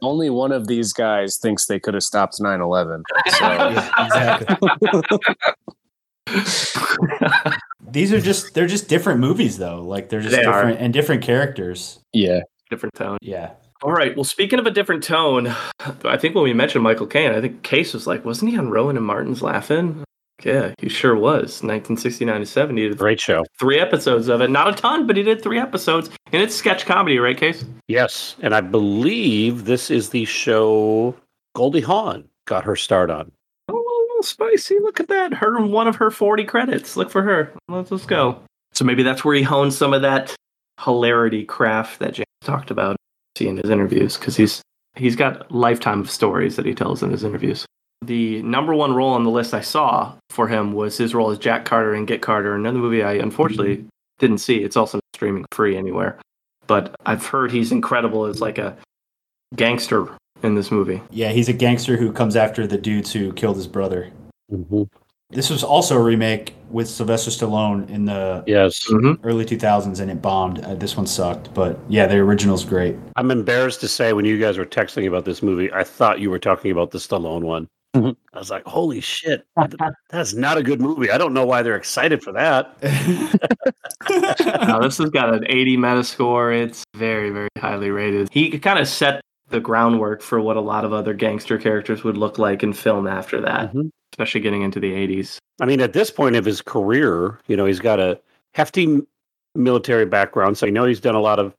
only 0.02 0.30
one 0.30 0.52
of 0.52 0.68
these 0.68 0.94
guys 0.94 1.38
thinks 1.42 1.66
they 1.68 1.80
could 1.80 1.94
have 1.94 2.04
stopped 2.04 2.36
9 2.40 2.60
11. 2.62 3.04
So, 3.30 3.46
Yeah, 3.46 4.06
exactly. 4.06 4.56
These 7.92 8.14
are 8.14 8.22
just 8.22 8.54
they're 8.54 8.68
just 8.68 8.88
different 8.88 9.20
movies 9.20 9.58
though. 9.58 9.82
Like 9.84 10.10
they're 10.10 10.22
just 10.22 10.36
They 10.36 10.44
are. 10.46 10.62
different 10.64 10.80
and 10.82 10.94
different 10.94 11.22
characters. 11.24 12.00
yeah. 12.14 12.42
Different 12.70 12.96
tone. 12.96 13.18
Yeah. 13.22 13.52
All 13.84 13.92
right. 13.92 14.16
Well, 14.16 14.24
speaking 14.24 14.60
of 14.60 14.66
a 14.66 14.72
different 14.72 15.04
tone, 15.04 15.54
I 16.06 16.16
think 16.18 16.36
when 16.36 16.44
we 16.46 16.54
mentioned 16.54 16.84
Michael 16.84 17.08
Caine, 17.08 17.32
I 17.32 17.42
think 17.42 17.64
Case 17.64 17.94
was 17.94 18.08
like, 18.08 18.24
wasn't 18.24 18.52
he 18.52 18.58
on 18.58 18.70
Rowan 18.70 18.96
and 18.96 19.06
Martin's 19.06 19.42
Laugh-In? 19.42 20.04
Yeah, 20.44 20.74
he 20.80 20.88
sure 20.88 21.16
was. 21.16 21.62
1969 21.64 22.40
to 22.40 22.46
70. 22.46 22.82
He 22.82 22.88
did 22.90 22.98
Great 22.98 23.20
show. 23.20 23.44
Three 23.60 23.80
episodes 23.80 24.28
of 24.30 24.40
it. 24.42 24.50
Not 24.50 24.70
a 24.70 24.74
ton, 24.74 25.06
but 25.06 25.18
he 25.18 25.24
did 25.24 25.42
three 25.44 25.60
episodes. 25.60 26.10
And 26.32 26.42
it's 26.42 26.56
sketch 26.56 26.86
comedy, 26.86 27.20
right, 27.20 27.38
Case? 27.38 27.66
Yes, 27.88 28.36
and 28.42 28.56
I 28.56 28.62
believe 28.62 29.66
this 29.66 29.92
is 29.92 30.10
the 30.10 30.26
show 30.26 31.16
Goldie 31.56 31.82
Hawn 31.82 32.24
got 32.46 32.64
her 32.64 32.76
start 32.76 33.10
on. 33.10 33.32
Little 34.22 34.30
spicy. 34.30 34.78
Look 34.78 35.00
at 35.00 35.08
that. 35.08 35.34
Her 35.34 35.60
one 35.66 35.88
of 35.88 35.96
her 35.96 36.12
40 36.12 36.44
credits. 36.44 36.96
Look 36.96 37.10
for 37.10 37.24
her. 37.24 37.52
Let's, 37.68 37.90
let's 37.90 38.06
go. 38.06 38.38
So 38.72 38.86
maybe 38.86 39.02
that's 39.02 39.26
where 39.26 39.34
he 39.34 39.42
honed 39.42 39.74
some 39.74 39.96
of 39.96 40.04
that 40.04 40.36
hilarity 40.80 41.44
craft 41.44 41.98
that 41.98 42.14
James 42.14 42.28
talked 42.42 42.70
about 42.70 42.98
in 43.40 43.58
his 43.58 43.72
interviews 43.72 44.20
because 44.20 44.38
he's 44.38 44.62
he's 44.96 45.16
got 45.16 45.52
lifetime 45.52 46.02
of 46.02 46.12
stories 46.12 46.56
that 46.56 46.68
he 46.68 46.76
tells 46.76 47.02
in 47.02 47.10
his 47.10 47.24
interviews. 47.24 47.66
The 48.04 48.44
number 48.44 48.76
one 48.76 48.94
role 48.94 49.10
on 49.10 49.24
the 49.24 49.32
list 49.32 49.56
I 49.56 49.62
saw 49.62 50.14
for 50.30 50.48
him 50.48 50.74
was 50.74 51.00
his 51.00 51.16
role 51.16 51.32
as 51.32 51.40
Jack 51.40 51.66
Carter 51.66 51.96
in 51.96 52.06
Get 52.06 52.22
Carter, 52.22 52.54
another 52.54 52.78
movie 52.78 53.02
I 53.02 53.14
unfortunately 53.14 53.78
mm-hmm. 53.78 53.88
didn't 54.20 54.38
see. 54.38 54.58
It's 54.58 54.78
also 54.78 54.98
not 54.98 55.16
streaming 55.16 55.46
free 55.52 55.76
anywhere. 55.76 56.20
But 56.68 56.94
I've 57.08 57.26
heard 57.26 57.52
he's 57.52 57.72
incredible 57.72 58.26
as 58.26 58.40
like 58.40 58.60
a 58.60 58.78
gangster 59.56 60.16
in 60.44 60.56
this 60.56 60.72
movie. 60.72 61.02
Yeah, 61.12 61.30
he's 61.30 61.50
a 61.50 61.54
gangster 61.54 61.98
who 61.98 62.12
comes 62.12 62.36
after 62.36 62.66
the 62.68 62.78
dudes 62.78 63.12
who 63.14 63.34
killed 63.34 63.56
his 63.58 63.68
brother. 63.68 64.12
Mm-hmm. 64.52 64.84
This 65.30 65.50
was 65.50 65.64
also 65.64 65.96
a 65.98 66.02
remake 66.04 66.56
with 66.70 66.90
Sylvester 66.90 67.32
Stallone 67.32 67.90
in 67.90 68.04
the 68.04 68.44
Yes, 68.48 68.86
Mm-hmm. 68.90 69.26
early 69.26 69.46
2000s 69.46 70.02
and 70.02 70.12
it 70.12 70.22
bombed. 70.22 70.60
Uh, 70.66 70.76
this 70.76 70.98
one 70.98 71.08
sucked, 71.08 71.54
but 71.54 71.80
yeah, 71.88 72.06
the 72.06 72.18
original's 72.18 72.66
great. 72.66 72.98
I'm 73.16 73.32
embarrassed 73.32 73.80
to 73.82 73.88
say 73.88 74.12
when 74.12 74.26
you 74.26 74.38
guys 74.38 74.58
were 74.58 74.66
texting 74.66 75.08
about 75.08 75.24
this 75.24 75.42
movie, 75.42 75.72
I 75.72 75.86
thought 75.86 76.20
you 76.20 76.30
were 76.30 76.40
talking 76.40 76.72
about 76.72 76.92
the 76.92 76.98
Stallone 76.98 77.44
one. 77.44 77.68
Mhm. 77.96 78.16
I 78.34 78.40
was 78.40 78.50
like, 78.50 78.64
"Holy 78.66 79.02
shit, 79.02 79.46
that's 80.10 80.34
not 80.34 80.58
a 80.58 80.64
good 80.64 80.80
movie." 80.80 81.12
I 81.12 81.18
don't 81.18 81.34
know 81.34 81.46
why 81.46 81.62
they're 81.62 81.76
excited 81.76 82.24
for 82.24 82.32
that. 82.32 82.74
now, 84.10 84.80
this 84.80 84.98
has 84.98 85.10
got 85.10 85.34
an 85.34 85.46
80 85.48 85.78
Metascore. 85.78 86.58
It's 86.64 86.84
very, 86.96 87.30
very 87.32 87.50
highly 87.58 87.92
rated. 87.92 88.30
He 88.32 88.58
kind 88.60 88.80
of 88.80 88.88
set 88.88 89.22
the 89.52 89.60
groundwork 89.60 90.22
for 90.22 90.40
what 90.42 90.58
a 90.58 90.62
lot 90.62 90.86
of 90.86 90.94
other 90.94 91.14
gangster 91.14 91.58
characters 91.58 92.04
would 92.04 92.18
look 92.18 92.38
like 92.40 92.64
in 92.64 92.74
film 92.74 93.08
after 93.08 93.40
that, 93.42 93.74
Mhm. 93.74 93.90
especially 94.14 94.42
getting 94.42 94.62
into 94.62 94.80
the 94.80 94.94
80s. 94.94 95.40
I 95.60 95.66
mean, 95.66 95.82
at 95.82 95.94
this 95.94 96.10
point 96.10 96.36
of 96.36 96.46
his 96.46 96.62
career, 96.62 97.40
you 97.48 97.56
know, 97.56 97.66
he's 97.66 97.80
got 97.80 98.00
a 98.00 98.20
hefty 98.54 99.02
military 99.56 100.06
background, 100.06 100.58
so 100.58 100.66
I 100.68 100.70
know 100.70 100.86
he's 100.86 101.00
done 101.00 101.16
a 101.16 101.22
lot 101.22 101.40
of 101.40 101.56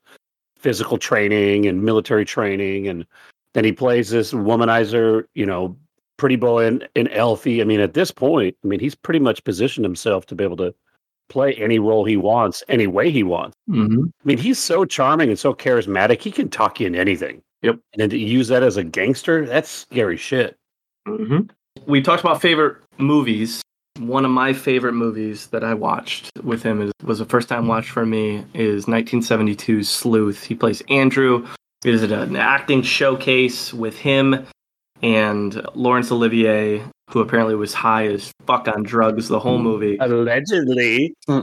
physical 0.57 0.99
training 0.99 1.67
and 1.67 1.83
military 1.83 2.25
training, 2.25 2.89
and 2.89 3.07
then 3.55 3.65
he 3.65 3.73
plays 3.73 4.11
this 4.11 4.33
womanizer, 4.33 5.25
you 5.35 5.45
know, 5.47 5.77
pretty 6.17 6.37
boy 6.37 6.65
in, 6.67 6.87
in 6.95 7.09
Alfie. 7.09 7.61
I 7.61 7.65
mean, 7.65 7.81
at 7.81 7.95
this 7.95 8.11
point, 8.11 8.57
I 8.65 8.67
mean, 8.69 8.81
he's 8.81 8.95
pretty 8.95 9.19
much 9.19 9.45
positioned 9.45 9.85
himself 9.85 10.27
to 10.27 10.35
be 10.35 10.45
able 10.45 10.57
to 10.59 10.75
play 11.29 11.55
any 11.55 11.79
role 11.79 12.05
he 12.05 12.17
wants, 12.17 12.63
any 12.69 12.87
way 12.87 13.11
he 13.11 13.23
wants. 13.23 13.57
Mm-hmm. 13.69 14.05
I 14.05 14.25
mean, 14.25 14.39
he's 14.39 14.59
so 14.59 14.85
charming 14.85 15.31
and 15.31 15.39
so 15.39 15.53
charismatic. 15.55 16.21
He 16.21 16.31
can 16.31 16.49
talk 16.49 16.79
you 16.79 16.87
into 16.87 16.99
anything. 16.99 17.43
Yep. 17.63 17.79
And 17.93 18.01
then 18.01 18.11
to 18.11 18.19
use 18.19 18.49
that 18.49 18.63
as 18.63 18.77
a 18.77 18.85
gangster, 18.85 19.47
that's 19.47 19.71
scary 19.71 20.17
shit. 20.17 20.57
Mm-hmm. 21.07 21.43
We 21.87 22.03
talked 22.03 22.23
about 22.23 22.43
favorite 22.43 22.79
movies. 22.99 23.63
One 23.99 24.25
of 24.25 24.31
my 24.31 24.53
favorite 24.53 24.95
movies 24.95 25.49
that 25.49 25.63
I 25.63 25.75
watched 25.75 26.31
with 26.43 26.63
him 26.63 26.81
is, 26.81 26.93
was 27.05 27.21
a 27.21 27.27
first 27.27 27.49
time 27.49 27.69
watch 27.69 27.91
for 27.91 28.07
me 28.07 28.45
is 28.55 28.87
1972's 28.87 29.89
Sleuth. 29.89 30.43
He 30.45 30.55
plays 30.55 30.83
Andrew. 30.89 31.47
It 31.85 31.95
is 31.95 32.03
an 32.03 32.37
acting 32.37 32.83
showcase 32.83 33.73
with 33.75 33.97
him 33.97 34.47
and 35.03 35.61
Laurence 35.75 36.13
Olivier, 36.13 36.83
who 37.11 37.21
apparently 37.21 37.57
was 37.57 37.75
high 37.75 38.07
as 38.07 38.33
fuck 38.47 38.69
on 38.69 38.85
drugs 38.85 39.29
the 39.29 39.41
whole 39.41 39.59
movie. 39.59 39.97
Allegedly. 40.01 41.15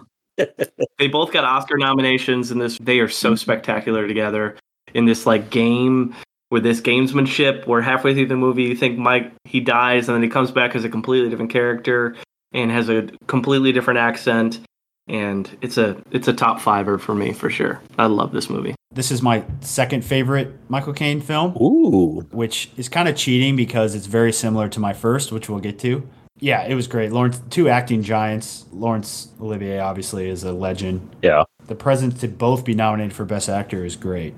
They 0.97 1.09
both 1.09 1.33
got 1.33 1.43
Oscar 1.43 1.77
nominations 1.77 2.49
in 2.49 2.59
this. 2.59 2.77
They 2.81 2.99
are 2.99 3.09
so 3.09 3.35
spectacular 3.35 4.07
together 4.07 4.55
in 4.93 5.05
this 5.05 5.25
like 5.25 5.49
game 5.49 6.15
with 6.51 6.63
this 6.63 6.81
gamesmanship 6.81 7.67
where 7.67 7.81
halfway 7.81 8.13
through 8.13 8.27
the 8.27 8.35
movie 8.35 8.63
you 8.63 8.75
think 8.75 8.97
Mike 8.97 9.31
he 9.45 9.59
dies 9.59 10.07
and 10.07 10.15
then 10.15 10.23
he 10.23 10.29
comes 10.29 10.51
back 10.51 10.75
as 10.75 10.83
a 10.83 10.89
completely 10.89 11.29
different 11.29 11.51
character 11.51 12.15
and 12.53 12.71
has 12.71 12.89
a 12.89 13.03
completely 13.27 13.71
different 13.71 13.99
accent 13.99 14.59
and 15.07 15.57
it's 15.61 15.77
a 15.77 15.97
it's 16.11 16.27
a 16.27 16.33
top 16.33 16.59
fiver 16.59 16.97
for 16.97 17.15
me 17.15 17.33
for 17.33 17.49
sure. 17.49 17.81
I 17.97 18.05
love 18.05 18.31
this 18.31 18.49
movie. 18.49 18.75
this 18.91 19.11
is 19.11 19.21
my 19.21 19.43
second 19.61 20.03
favorite 20.05 20.51
Michael 20.69 20.93
Caine 20.93 21.21
film. 21.21 21.55
Ooh. 21.61 22.21
which 22.31 22.69
is 22.77 22.89
kind 22.89 23.07
of 23.07 23.15
cheating 23.15 23.55
because 23.55 23.95
it's 23.95 24.05
very 24.07 24.31
similar 24.31 24.69
to 24.69 24.79
my 24.79 24.93
first, 24.93 25.31
which 25.31 25.49
we'll 25.49 25.59
get 25.59 25.79
to. 25.79 26.07
Yeah, 26.41 26.63
it 26.63 26.73
was 26.73 26.87
great. 26.87 27.11
Laurence, 27.11 27.41
two 27.49 27.67
acting 27.69 28.01
giants. 28.01 28.65
Laurence 28.71 29.29
Olivier 29.41 29.79
obviously 29.79 30.29
is 30.29 30.43
a 30.45 30.53
legend. 30.53 31.09
Yeah. 31.21 31.43
The 31.67 31.75
presence 31.75 32.21
to 32.21 32.27
both 32.29 32.63
be 32.63 32.73
nominated 32.73 33.13
for 33.13 33.25
Best 33.25 33.49
Actor 33.49 33.83
is 33.83 33.95
great. 33.97 34.33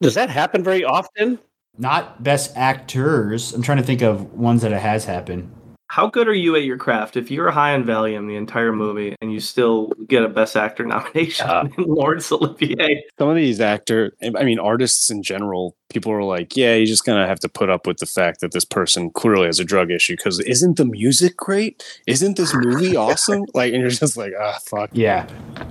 Does 0.00 0.14
that 0.14 0.30
happen 0.30 0.62
very 0.62 0.84
often? 0.84 1.38
Not 1.78 2.22
Best 2.22 2.56
Actors. 2.56 3.52
I'm 3.52 3.62
trying 3.62 3.78
to 3.78 3.84
think 3.84 4.02
of 4.02 4.32
ones 4.34 4.62
that 4.62 4.72
it 4.72 4.80
has 4.80 5.04
happened. 5.04 5.52
How 5.88 6.08
good 6.08 6.26
are 6.26 6.34
you 6.34 6.56
at 6.56 6.64
your 6.64 6.78
craft? 6.78 7.16
If 7.16 7.30
you're 7.30 7.50
high 7.52 7.72
on 7.72 7.84
Valium 7.84 8.26
the 8.26 8.34
entire 8.34 8.72
movie 8.72 9.14
and 9.22 9.32
you 9.32 9.38
still 9.38 9.92
get 10.08 10.24
a 10.24 10.28
Best 10.28 10.56
Actor 10.56 10.84
nomination 10.86 11.46
Yeah. 11.46 11.62
in 11.78 11.84
Laurence 11.84 12.30
Olivier, 12.32 13.04
Some 13.18 13.28
of 13.28 13.36
these 13.36 13.60
actor, 13.60 14.12
I 14.36 14.42
mean, 14.42 14.58
artists 14.58 15.10
in 15.10 15.22
general, 15.22 15.76
people 15.88 16.10
are 16.12 16.24
like, 16.24 16.56
yeah, 16.56 16.74
you're 16.74 16.86
just 16.86 17.04
gonna 17.04 17.26
have 17.26 17.38
to 17.40 17.48
put 17.48 17.70
up 17.70 17.86
with 17.86 17.98
the 17.98 18.06
fact 18.06 18.40
that 18.40 18.50
this 18.52 18.64
person 18.64 19.10
clearly 19.10 19.46
has 19.46 19.60
a 19.60 19.64
drug 19.64 19.90
issue 19.92 20.16
because 20.16 20.40
isn't 20.40 20.76
the 20.76 20.84
music 20.86 21.36
great? 21.36 21.84
Isn't 22.08 22.36
this 22.36 22.52
movie 22.52 22.96
awesome? 23.06 23.44
Like, 23.54 23.72
and 23.72 23.80
you're 23.80 23.90
just 23.90 24.16
like, 24.16 24.32
ah, 24.38 24.58
fuck. 24.66 24.90
Yeah. 24.92 25.26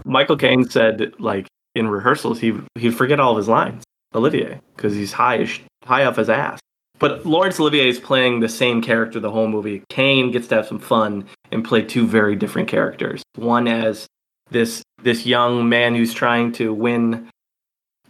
Michael 0.06 0.38
Caine 0.38 0.68
said 0.70 1.14
like 1.20 1.48
in 1.76 1.90
rehearsals 1.90 2.40
he 2.40 2.54
he'd 2.76 2.96
forget 2.96 3.20
all 3.20 3.32
of 3.34 3.38
his 3.38 3.50
lines. 3.50 3.84
Olivier 4.16 4.60
because 4.76 4.96
he's 4.96 5.14
high 5.14 5.40
as 5.40 5.60
high 5.84 6.06
off 6.06 6.16
his 6.16 6.30
ass. 6.30 6.60
But 6.98 7.26
Laurence 7.26 7.60
Olivier 7.60 7.90
is 7.90 8.00
playing 8.00 8.40
the 8.40 8.50
same 8.50 8.82
character 8.82 9.20
the 9.20 9.32
whole 9.32 9.48
movie. 9.48 9.84
Caine 9.90 10.32
gets 10.32 10.48
to 10.48 10.56
have 10.56 10.68
some 10.68 10.80
fun 10.80 11.28
and 11.52 11.66
play 11.66 11.82
two 11.82 12.08
very 12.08 12.36
different 12.36 12.70
characters. 12.70 13.22
One 13.36 13.68
as 13.68 14.08
this 14.50 14.82
this 15.04 15.26
young 15.26 15.68
man 15.70 15.94
who's 15.96 16.14
trying 16.14 16.52
to 16.54 16.74
win 16.74 17.30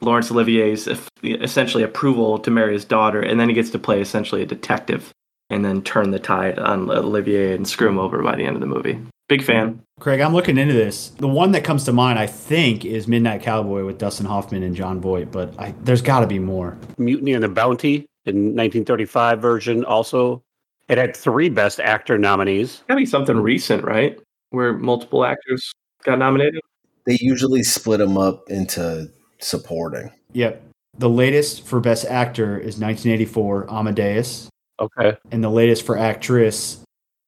Laurence 0.01 0.31
Olivier's 0.31 0.87
essentially 1.23 1.83
approval 1.83 2.37
to 2.39 2.51
marry 2.51 2.73
his 2.73 2.85
daughter, 2.85 3.21
and 3.21 3.39
then 3.39 3.49
he 3.49 3.55
gets 3.55 3.71
to 3.71 3.79
play 3.79 4.01
essentially 4.01 4.43
a 4.43 4.45
detective 4.45 5.11
and 5.49 5.63
then 5.63 5.81
turn 5.81 6.11
the 6.11 6.19
tide 6.19 6.59
on 6.59 6.89
Olivier 6.89 7.55
and 7.55 7.67
screw 7.67 7.89
him 7.89 7.99
over 7.99 8.21
by 8.21 8.35
the 8.35 8.45
end 8.45 8.55
of 8.55 8.61
the 8.61 8.67
movie. 8.67 8.99
Big 9.27 9.43
fan. 9.43 9.81
Craig, 9.99 10.19
I'm 10.19 10.33
looking 10.33 10.57
into 10.57 10.73
this. 10.73 11.09
The 11.09 11.27
one 11.27 11.51
that 11.53 11.63
comes 11.63 11.83
to 11.85 11.93
mind, 11.93 12.19
I 12.19 12.27
think, 12.27 12.85
is 12.85 13.07
Midnight 13.07 13.41
Cowboy 13.41 13.83
with 13.85 13.97
Dustin 13.97 14.25
Hoffman 14.27 14.61
and 14.61 14.75
Jon 14.75 15.01
Voight, 15.01 15.31
but 15.31 15.53
I, 15.59 15.73
there's 15.81 16.01
got 16.03 16.19
to 16.19 16.27
be 16.27 16.37
more. 16.37 16.77
Mutiny 16.97 17.33
and 17.33 17.43
the 17.43 17.49
Bounty 17.49 18.05
in 18.25 18.35
1935 18.55 19.41
version 19.41 19.83
also. 19.85 20.43
It 20.89 20.99
had 20.99 21.17
three 21.17 21.49
Best 21.49 21.79
Actor 21.79 22.19
nominees. 22.19 22.83
Gotta 22.87 22.99
be 22.99 23.05
something 23.07 23.37
recent, 23.37 23.83
right? 23.83 24.19
Where 24.51 24.73
multiple 24.73 25.25
actors 25.25 25.71
got 26.03 26.19
nominated. 26.19 26.61
They 27.07 27.17
usually 27.19 27.63
split 27.63 27.97
them 27.99 28.17
up 28.19 28.51
into 28.51 29.11
supporting. 29.39 30.11
Yep. 30.33 30.61
The 30.99 31.09
latest 31.09 31.65
for 31.65 31.79
Best 31.79 32.05
Actor 32.05 32.57
is 32.59 32.77
1984 32.79 33.71
Amadeus, 33.71 34.49
Okay. 34.79 35.17
and 35.31 35.43
the 35.43 35.49
latest 35.49 35.85
for 35.85 35.97
actress 35.97 36.81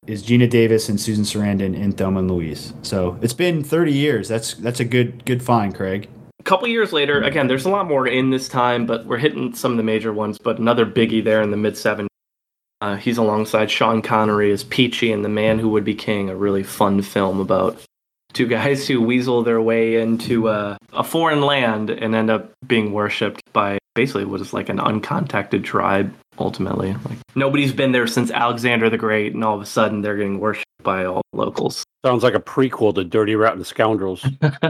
is 0.08 0.24
Geena 0.24 0.49
Davis 0.49 0.89
and 0.89 0.99
Susan 0.99 1.24
Sarandon 1.24 1.76
in 1.76 1.91
Thelma 1.91 2.20
and 2.20 2.32
Louise. 2.32 2.74
So 2.82 3.18
it's 3.22 3.34
been 3.34 3.64
30 3.64 3.93
years. 3.93 4.28
That's 4.28 4.55
that's 4.55 4.80
a 4.80 4.86
good 4.86 5.26
good 5.26 5.43
find, 5.43 5.76
Craig. 5.76 6.10
A 6.39 6.43
couple 6.43 6.68
years 6.68 6.93
later, 6.93 7.22
again, 7.22 7.47
there's 7.47 7.66
a 7.66 7.70
lot 7.70 7.88
more 7.88 8.08
in 8.08 8.30
this 8.30 8.47
time, 8.47 8.86
but 8.86 9.05
we're 9.05 9.18
hitting 9.18 9.53
some 9.53 9.72
of 9.72 9.78
the 9.78 9.84
major 9.84 10.14
ones. 10.14 10.38
But 10.38 10.60
another 10.60 10.86
biggie 10.86 11.24
there 11.24 11.41
in 11.41 11.51
the 11.51 11.58
mid 11.58 11.74
70s. 11.74 12.08
Uh, 12.80 12.95
he's 12.95 13.18
alongside 13.18 13.72
Sean 13.72 14.01
Connery 14.01 14.51
as 14.51 14.64
Peachy 14.64 15.12
in 15.12 15.24
The 15.24 15.30
Man 15.30 15.58
Who 15.58 15.70
Would 15.70 15.84
Be 15.84 15.95
King, 15.95 16.30
a 16.30 16.36
really 16.36 16.62
fun 16.62 17.01
film 17.01 17.39
about 17.39 17.82
two 18.34 18.45
guys 18.45 18.88
who 18.88 19.01
weasel 19.01 19.41
their 19.41 19.60
way 19.60 19.99
into 19.99 20.47
uh, 20.47 20.78
a 20.93 21.03
foreign 21.03 21.41
land 21.41 21.89
and 21.89 22.14
end 22.14 22.30
up 22.30 22.51
being 22.68 22.93
worshipped 22.93 23.41
by 23.51 23.80
basically 23.95 24.26
what 24.26 24.41
is 24.41 24.53
like 24.53 24.70
an 24.70 24.78
uncontacted 24.78 25.64
tribe, 25.64 26.14
ultimately. 26.38 26.94
Like 26.94 27.18
nobody's 27.36 27.74
been 27.74 27.92
there 27.92 28.08
since 28.08 28.32
Alexander 28.32 28.90
the 28.90 28.98
Great, 28.98 29.34
and 29.34 29.44
all 29.44 29.56
of 29.56 29.62
a 29.62 29.66
sudden 29.66 30.02
they're 30.02 30.18
getting 30.18 30.40
worshipped 30.40 30.66
by 30.84 31.06
all 31.06 31.22
the 31.32 31.40
locals. 31.40 31.84
Sounds 32.06 32.24
like 32.24 32.36
a 32.36 32.40
prequel 32.40 32.94
to 32.96 33.04
Dirty 33.04 33.36
Rotten 33.36 33.64
Scoundrels. 33.64 34.26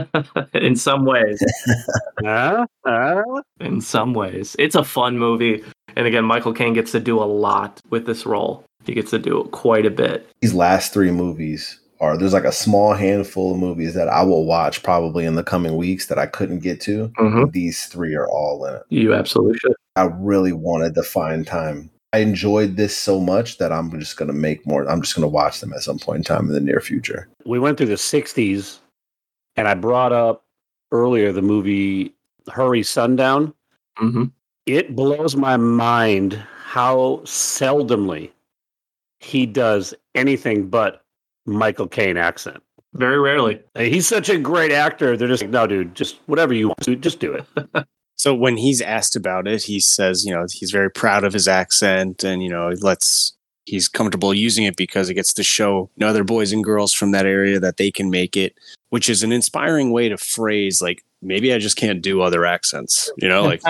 in 0.54 0.76
some 0.76 1.04
ways. 1.04 1.42
huh? 2.24 2.66
Huh? 2.84 3.22
in 3.60 3.80
some 3.80 4.14
ways. 4.14 4.56
It's 4.58 4.74
a 4.74 4.82
fun 4.82 5.18
movie. 5.18 5.62
And 5.94 6.06
again, 6.06 6.24
Michael 6.24 6.52
Caine 6.52 6.74
gets 6.74 6.92
to 6.92 7.00
do 7.00 7.22
a 7.22 7.24
lot 7.24 7.80
with 7.90 8.06
this 8.06 8.26
role. 8.26 8.64
He 8.84 8.94
gets 8.94 9.10
to 9.10 9.18
do 9.18 9.48
quite 9.52 9.86
a 9.86 9.90
bit. 9.90 10.28
These 10.40 10.54
last 10.54 10.92
three 10.92 11.10
movies 11.10 11.78
are 12.00 12.16
there's 12.16 12.32
like 12.32 12.44
a 12.44 12.52
small 12.52 12.94
handful 12.94 13.52
of 13.52 13.58
movies 13.58 13.94
that 13.94 14.08
I 14.08 14.22
will 14.22 14.44
watch 14.44 14.82
probably 14.82 15.24
in 15.24 15.34
the 15.34 15.42
coming 15.42 15.76
weeks 15.76 16.06
that 16.06 16.18
I 16.18 16.26
couldn't 16.26 16.60
get 16.60 16.80
to. 16.82 17.08
Mm-hmm. 17.18 17.50
These 17.50 17.86
three 17.86 18.14
are 18.14 18.28
all 18.28 18.64
in 18.66 18.74
it. 18.74 18.82
You 18.88 19.14
absolutely 19.14 19.58
should. 19.58 19.74
I 19.96 20.04
really 20.04 20.52
wanted 20.52 20.94
to 20.94 21.02
find 21.02 21.46
time. 21.46 21.90
I 22.12 22.18
enjoyed 22.18 22.76
this 22.76 22.96
so 22.96 23.20
much 23.20 23.58
that 23.58 23.72
I'm 23.72 23.90
just 23.98 24.16
going 24.16 24.28
to 24.28 24.34
make 24.34 24.66
more. 24.66 24.88
I'm 24.88 25.02
just 25.02 25.14
going 25.14 25.24
to 25.24 25.28
watch 25.28 25.60
them 25.60 25.72
at 25.72 25.82
some 25.82 25.98
point 25.98 26.18
in 26.18 26.24
time 26.24 26.46
in 26.46 26.52
the 26.52 26.60
near 26.60 26.80
future. 26.80 27.28
We 27.44 27.58
went 27.58 27.76
through 27.76 27.88
the 27.88 27.94
60s, 27.94 28.78
and 29.56 29.68
I 29.68 29.74
brought 29.74 30.12
up 30.12 30.44
earlier 30.90 31.32
the 31.32 31.42
movie 31.42 32.14
Hurry 32.50 32.82
Sundown. 32.82 33.52
Mm-hmm. 33.98 34.24
It 34.66 34.96
blows 34.96 35.36
my 35.36 35.56
mind 35.56 36.34
how 36.64 37.20
seldomly 37.24 38.30
he 39.20 39.46
does 39.46 39.94
anything 40.14 40.68
but 40.68 41.02
Michael 41.48 41.88
Caine 41.88 42.16
accent. 42.16 42.62
Very 42.94 43.18
rarely. 43.18 43.60
He's 43.76 44.06
such 44.06 44.28
a 44.28 44.38
great 44.38 44.72
actor. 44.72 45.16
They're 45.16 45.28
just 45.28 45.42
like, 45.42 45.50
no, 45.50 45.66
dude, 45.66 45.94
just 45.94 46.18
whatever 46.26 46.54
you 46.54 46.68
want 46.68 46.82
to, 46.82 46.96
just 46.96 47.20
do 47.20 47.32
it. 47.32 47.86
So 48.18 48.34
when 48.34 48.56
he's 48.56 48.82
asked 48.82 49.14
about 49.14 49.46
it, 49.46 49.62
he 49.62 49.78
says, 49.78 50.24
you 50.24 50.34
know, 50.34 50.44
he's 50.52 50.72
very 50.72 50.90
proud 50.90 51.22
of 51.22 51.32
his 51.32 51.46
accent 51.46 52.24
and, 52.24 52.42
you 52.42 52.48
know, 52.48 52.70
lets 52.80 53.36
he's 53.64 53.88
comfortable 53.88 54.34
using 54.34 54.64
it 54.64 54.76
because 54.76 55.08
it 55.08 55.14
gets 55.14 55.32
to 55.34 55.44
show 55.44 55.88
you 55.94 56.00
know, 56.00 56.08
other 56.08 56.24
boys 56.24 56.52
and 56.52 56.64
girls 56.64 56.92
from 56.92 57.12
that 57.12 57.26
area 57.26 57.60
that 57.60 57.76
they 57.76 57.92
can 57.92 58.10
make 58.10 58.36
it, 58.36 58.56
which 58.88 59.08
is 59.08 59.22
an 59.22 59.30
inspiring 59.30 59.92
way 59.92 60.08
to 60.08 60.16
phrase 60.16 60.82
like 60.82 61.04
maybe 61.22 61.52
I 61.52 61.58
just 61.58 61.76
can't 61.76 62.02
do 62.02 62.20
other 62.20 62.46
accents, 62.46 63.10
you 63.18 63.28
know, 63.28 63.42
like 63.44 63.62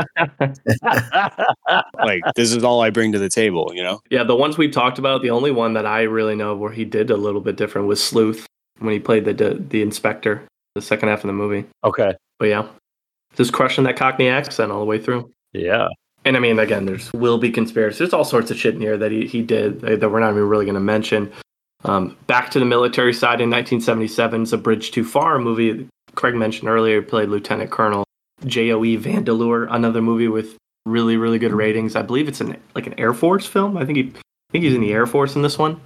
like 1.94 2.22
this 2.36 2.52
is 2.52 2.62
all 2.64 2.80
I 2.80 2.90
bring 2.90 3.12
to 3.12 3.18
the 3.18 3.28
table, 3.28 3.72
you 3.74 3.82
know. 3.82 4.00
Yeah, 4.10 4.24
the 4.24 4.36
ones 4.36 4.58
we've 4.58 4.72
talked 4.72 4.98
about, 4.98 5.22
the 5.22 5.30
only 5.30 5.50
one 5.50 5.72
that 5.74 5.86
I 5.86 6.02
really 6.02 6.34
know 6.34 6.54
where 6.56 6.72
he 6.72 6.84
did 6.84 7.10
a 7.10 7.16
little 7.16 7.40
bit 7.40 7.56
different 7.56 7.88
was 7.88 8.02
Sleuth 8.02 8.46
when 8.78 8.92
he 8.92 9.00
played 9.00 9.24
the 9.24 9.32
the 9.68 9.82
inspector, 9.82 10.42
the 10.74 10.82
second 10.82 11.08
half 11.08 11.24
of 11.24 11.28
the 11.28 11.32
movie. 11.32 11.66
okay. 11.84 12.14
But 12.38 12.46
yeah, 12.46 12.68
just 13.34 13.52
crushing 13.52 13.84
that 13.84 13.96
Cockney 13.96 14.28
accent 14.28 14.70
all 14.70 14.78
the 14.78 14.84
way 14.84 14.98
through. 14.98 15.30
Yeah. 15.52 15.88
And 16.24 16.36
I 16.36 16.40
mean, 16.40 16.58
again, 16.58 16.84
there's 16.84 17.12
will 17.12 17.38
be 17.38 17.50
conspiracy. 17.50 17.98
There's 17.98 18.12
all 18.12 18.24
sorts 18.24 18.50
of 18.50 18.56
shit 18.56 18.74
in 18.74 18.80
here 18.80 18.96
that 18.96 19.10
he, 19.10 19.26
he 19.26 19.42
did 19.42 19.80
that 19.80 20.10
we're 20.10 20.20
not 20.20 20.30
even 20.30 20.48
really 20.48 20.66
going 20.66 20.74
to 20.74 20.80
mention. 20.80 21.32
Um, 21.84 22.16
back 22.26 22.50
to 22.50 22.58
the 22.58 22.64
military 22.64 23.14
side 23.14 23.40
in 23.40 23.50
1977 23.50 24.42
is 24.42 24.52
A 24.52 24.58
Bridge 24.58 24.90
Too 24.90 25.04
Far, 25.04 25.38
movie 25.38 25.88
Craig 26.14 26.34
mentioned 26.34 26.68
earlier, 26.68 27.02
played 27.02 27.28
Lieutenant 27.28 27.70
Colonel 27.70 28.04
J.O.E. 28.46 28.96
Vandeleur, 28.96 29.66
another 29.70 30.00
movie 30.02 30.28
with 30.28 30.56
really, 30.86 31.16
really 31.16 31.38
good 31.38 31.52
ratings. 31.52 31.96
I 31.96 32.02
believe 32.02 32.28
it's 32.28 32.40
an 32.40 32.56
like 32.74 32.86
an 32.86 32.98
Air 32.98 33.12
Force 33.14 33.46
film. 33.46 33.76
I 33.76 33.84
think 33.84 33.98
he 33.98 34.12
I 34.16 34.52
think 34.52 34.64
he's 34.64 34.74
in 34.74 34.80
the 34.80 34.92
Air 34.92 35.06
Force 35.06 35.36
in 35.36 35.42
this 35.42 35.58
one. 35.58 35.80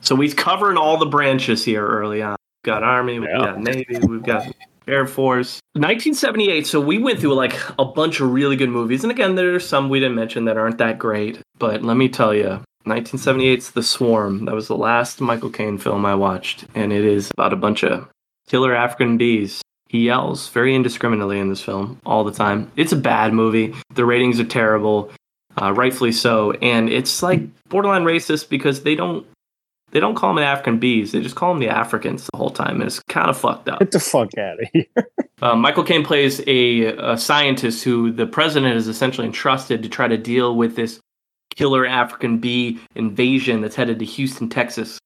So 0.00 0.16
he's 0.16 0.34
covering 0.34 0.76
all 0.76 0.96
the 0.96 1.06
branches 1.06 1.64
here 1.64 1.86
early 1.86 2.22
on. 2.22 2.36
We've 2.64 2.72
got 2.72 2.82
Army, 2.82 3.18
we've 3.18 3.28
Yeah. 3.28 3.38
got 3.38 3.60
Navy, 3.60 3.98
we've 4.06 4.22
got 4.22 4.46
Air 4.86 5.06
Force. 5.06 5.60
1978. 5.74 6.66
So 6.66 6.80
we 6.80 6.98
went 6.98 7.18
through 7.20 7.34
like 7.34 7.54
a 7.78 7.84
bunch 7.84 8.20
of 8.20 8.30
really 8.30 8.56
good 8.56 8.70
movies, 8.70 9.02
and 9.02 9.10
again, 9.10 9.34
there's 9.34 9.66
some 9.68 9.88
we 9.88 10.00
didn't 10.00 10.14
mention 10.14 10.44
that 10.46 10.56
aren't 10.56 10.78
that 10.78 10.98
great. 10.98 11.40
But 11.58 11.82
let 11.82 11.96
me 11.96 12.08
tell 12.08 12.32
you, 12.32 12.60
1978's 12.86 13.72
The 13.72 13.82
Swarm. 13.82 14.44
That 14.46 14.54
was 14.54 14.68
the 14.68 14.76
last 14.76 15.20
Michael 15.20 15.50
Caine 15.50 15.78
film 15.78 16.06
I 16.06 16.14
watched, 16.14 16.64
and 16.74 16.92
it 16.92 17.04
is 17.04 17.30
about 17.32 17.52
a 17.52 17.56
bunch 17.56 17.82
of 17.84 18.08
killer 18.48 18.74
African 18.74 19.16
bees. 19.16 19.62
He 19.88 20.06
yells 20.06 20.48
very 20.48 20.74
indiscriminately 20.74 21.38
in 21.38 21.48
this 21.48 21.62
film 21.62 21.98
all 22.04 22.24
the 22.24 22.32
time. 22.32 22.70
It's 22.76 22.92
a 22.92 22.96
bad 22.96 23.32
movie. 23.32 23.74
The 23.94 24.04
ratings 24.04 24.38
are 24.38 24.44
terrible, 24.44 25.10
uh, 25.60 25.72
rightfully 25.72 26.12
so, 26.12 26.52
and 26.52 26.90
it's 26.90 27.22
like 27.22 27.40
borderline 27.68 28.04
racist 28.04 28.50
because 28.50 28.82
they 28.82 28.94
don't 28.94 29.26
they 29.90 30.00
don't 30.00 30.14
call 30.14 30.34
them 30.34 30.44
African 30.44 30.78
bees. 30.78 31.12
They 31.12 31.20
just 31.22 31.34
call 31.34 31.54
them 31.54 31.60
the 31.60 31.70
Africans 31.70 32.28
the 32.30 32.36
whole 32.36 32.50
time, 32.50 32.76
and 32.76 32.84
it's 32.84 33.00
kind 33.08 33.30
of 33.30 33.38
fucked 33.38 33.68
up. 33.68 33.78
Get 33.78 33.92
the 33.92 34.00
fuck 34.00 34.36
out 34.36 34.62
of 34.62 34.68
here. 34.72 34.84
Uh, 35.40 35.54
Michael 35.54 35.84
Caine 35.84 36.04
plays 36.04 36.40
a, 36.48 36.86
a 36.96 37.16
scientist 37.16 37.84
who 37.84 38.10
the 38.10 38.26
president 38.26 38.74
is 38.74 38.88
essentially 38.88 39.24
entrusted 39.24 39.84
to 39.84 39.88
try 39.88 40.08
to 40.08 40.18
deal 40.18 40.56
with 40.56 40.74
this 40.74 40.98
killer 41.54 41.86
African 41.86 42.38
bee 42.38 42.80
invasion 42.96 43.60
that's 43.60 43.76
headed 43.76 44.00
to 44.00 44.04
Houston, 44.04 44.48
Texas. 44.48 44.98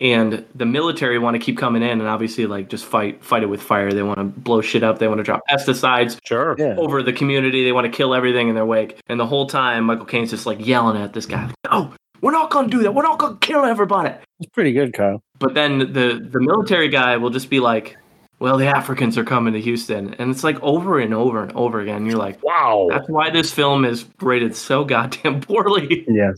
And 0.00 0.44
the 0.56 0.66
military 0.66 1.18
want 1.20 1.34
to 1.34 1.38
keep 1.38 1.56
coming 1.56 1.82
in 1.82 1.90
and 2.00 2.08
obviously 2.08 2.46
like 2.46 2.68
just 2.68 2.84
fight 2.84 3.22
fight 3.24 3.44
it 3.44 3.46
with 3.46 3.62
fire. 3.62 3.92
They 3.92 4.02
want 4.02 4.18
to 4.18 4.24
blow 4.24 4.60
shit 4.60 4.82
up. 4.82 4.98
They 4.98 5.06
want 5.06 5.18
to 5.18 5.22
drop 5.24 5.42
pesticides 5.48 6.18
Sure. 6.24 6.56
Yeah. 6.58 6.74
over 6.78 7.00
the 7.02 7.12
community. 7.12 7.62
They 7.64 7.70
want 7.72 7.84
to 7.86 7.92
kill 7.96 8.12
everything 8.12 8.48
in 8.48 8.56
their 8.56 8.66
wake. 8.66 8.98
And 9.08 9.20
the 9.20 9.26
whole 9.26 9.46
time, 9.46 9.84
Michael 9.84 10.04
Caine's 10.06 10.30
just 10.30 10.46
like 10.46 10.64
yelling 10.66 11.00
at 11.00 11.12
this 11.12 11.26
guy, 11.26 11.46
"No, 11.46 11.70
oh, 11.70 11.92
we're 12.22 12.32
not 12.32 12.50
going 12.50 12.68
to 12.68 12.76
do 12.76 12.82
that. 12.82 12.92
We're 12.92 13.02
not 13.04 13.18
going 13.18 13.34
to 13.34 13.46
kill 13.46 13.64
everybody." 13.64 14.12
It's 14.40 14.50
pretty 14.50 14.72
good, 14.72 14.94
Kyle. 14.94 15.22
But 15.38 15.54
then 15.54 15.78
the 15.78 16.28
the 16.28 16.40
military 16.40 16.88
guy 16.88 17.16
will 17.16 17.30
just 17.30 17.48
be 17.48 17.60
like, 17.60 17.96
"Well, 18.40 18.56
the 18.56 18.66
Africans 18.66 19.16
are 19.16 19.24
coming 19.24 19.52
to 19.54 19.60
Houston," 19.60 20.14
and 20.14 20.28
it's 20.28 20.42
like 20.42 20.60
over 20.60 20.98
and 20.98 21.14
over 21.14 21.40
and 21.40 21.52
over 21.52 21.78
again. 21.80 22.04
You're 22.04 22.18
like, 22.18 22.42
Wow. 22.42 22.88
"That's 22.90 23.08
why 23.08 23.30
this 23.30 23.52
film 23.52 23.84
is 23.84 24.06
rated 24.20 24.56
so 24.56 24.84
goddamn 24.84 25.40
poorly." 25.48 26.04
Yes. 26.08 26.36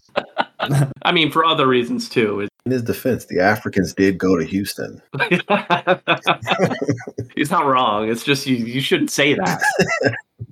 I 1.03 1.13
mean, 1.13 1.31
for 1.33 1.43
other 1.47 1.67
reasons 1.67 2.11
too. 2.11 2.49
In 2.67 2.73
his 2.73 2.83
defense, 2.83 3.27
the 3.27 3.39
Africans 3.39 3.95
did 3.95 4.19
go 4.19 4.37
to 4.37 4.45
Houston. 4.45 5.01
He's 7.37 7.49
not 7.49 7.65
wrong. 7.65 8.09
It's 8.09 8.25
just 8.25 8.45
you. 8.45 8.57
You 8.57 8.81
shouldn't 8.81 9.13
say 9.13 9.35
that. 9.35 9.63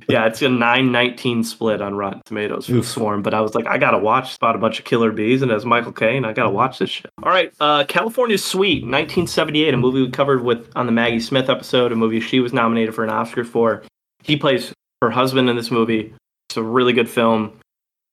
Yeah, 0.08 0.26
it's 0.26 0.40
a 0.40 0.48
919 0.48 1.42
split 1.42 1.82
on 1.82 1.96
Rotten 1.96 2.22
Tomatoes 2.24 2.66
for 2.66 2.74
Oof. 2.74 2.86
Swarm, 2.86 3.22
but 3.22 3.34
I 3.34 3.40
was 3.40 3.56
like, 3.56 3.66
I 3.66 3.78
gotta 3.78 3.98
watch. 3.98 4.32
Spot 4.32 4.54
a 4.54 4.58
bunch 4.58 4.78
of 4.78 4.84
killer 4.84 5.10
bees, 5.10 5.42
and 5.42 5.50
as 5.50 5.66
Michael 5.66 5.90
Caine, 5.90 6.24
I 6.24 6.32
gotta 6.32 6.50
watch 6.50 6.78
this 6.78 6.88
shit. 6.88 7.10
All 7.20 7.32
right, 7.32 7.52
uh, 7.58 7.82
California 7.88 8.38
Suite, 8.38 8.82
1978, 8.82 9.74
a 9.74 9.76
movie 9.76 10.02
we 10.02 10.10
covered 10.10 10.44
with 10.44 10.70
on 10.76 10.86
the 10.86 10.92
Maggie 10.92 11.18
Smith 11.18 11.50
episode, 11.50 11.90
a 11.90 11.96
movie 11.96 12.20
she 12.20 12.38
was 12.38 12.52
nominated 12.52 12.94
for 12.94 13.02
an 13.02 13.10
Oscar 13.10 13.42
for. 13.42 13.82
He 14.22 14.36
plays 14.36 14.72
her 15.02 15.10
husband 15.10 15.50
in 15.50 15.56
this 15.56 15.72
movie. 15.72 16.14
It's 16.48 16.56
a 16.56 16.62
really 16.62 16.92
good 16.92 17.10
film. 17.10 17.58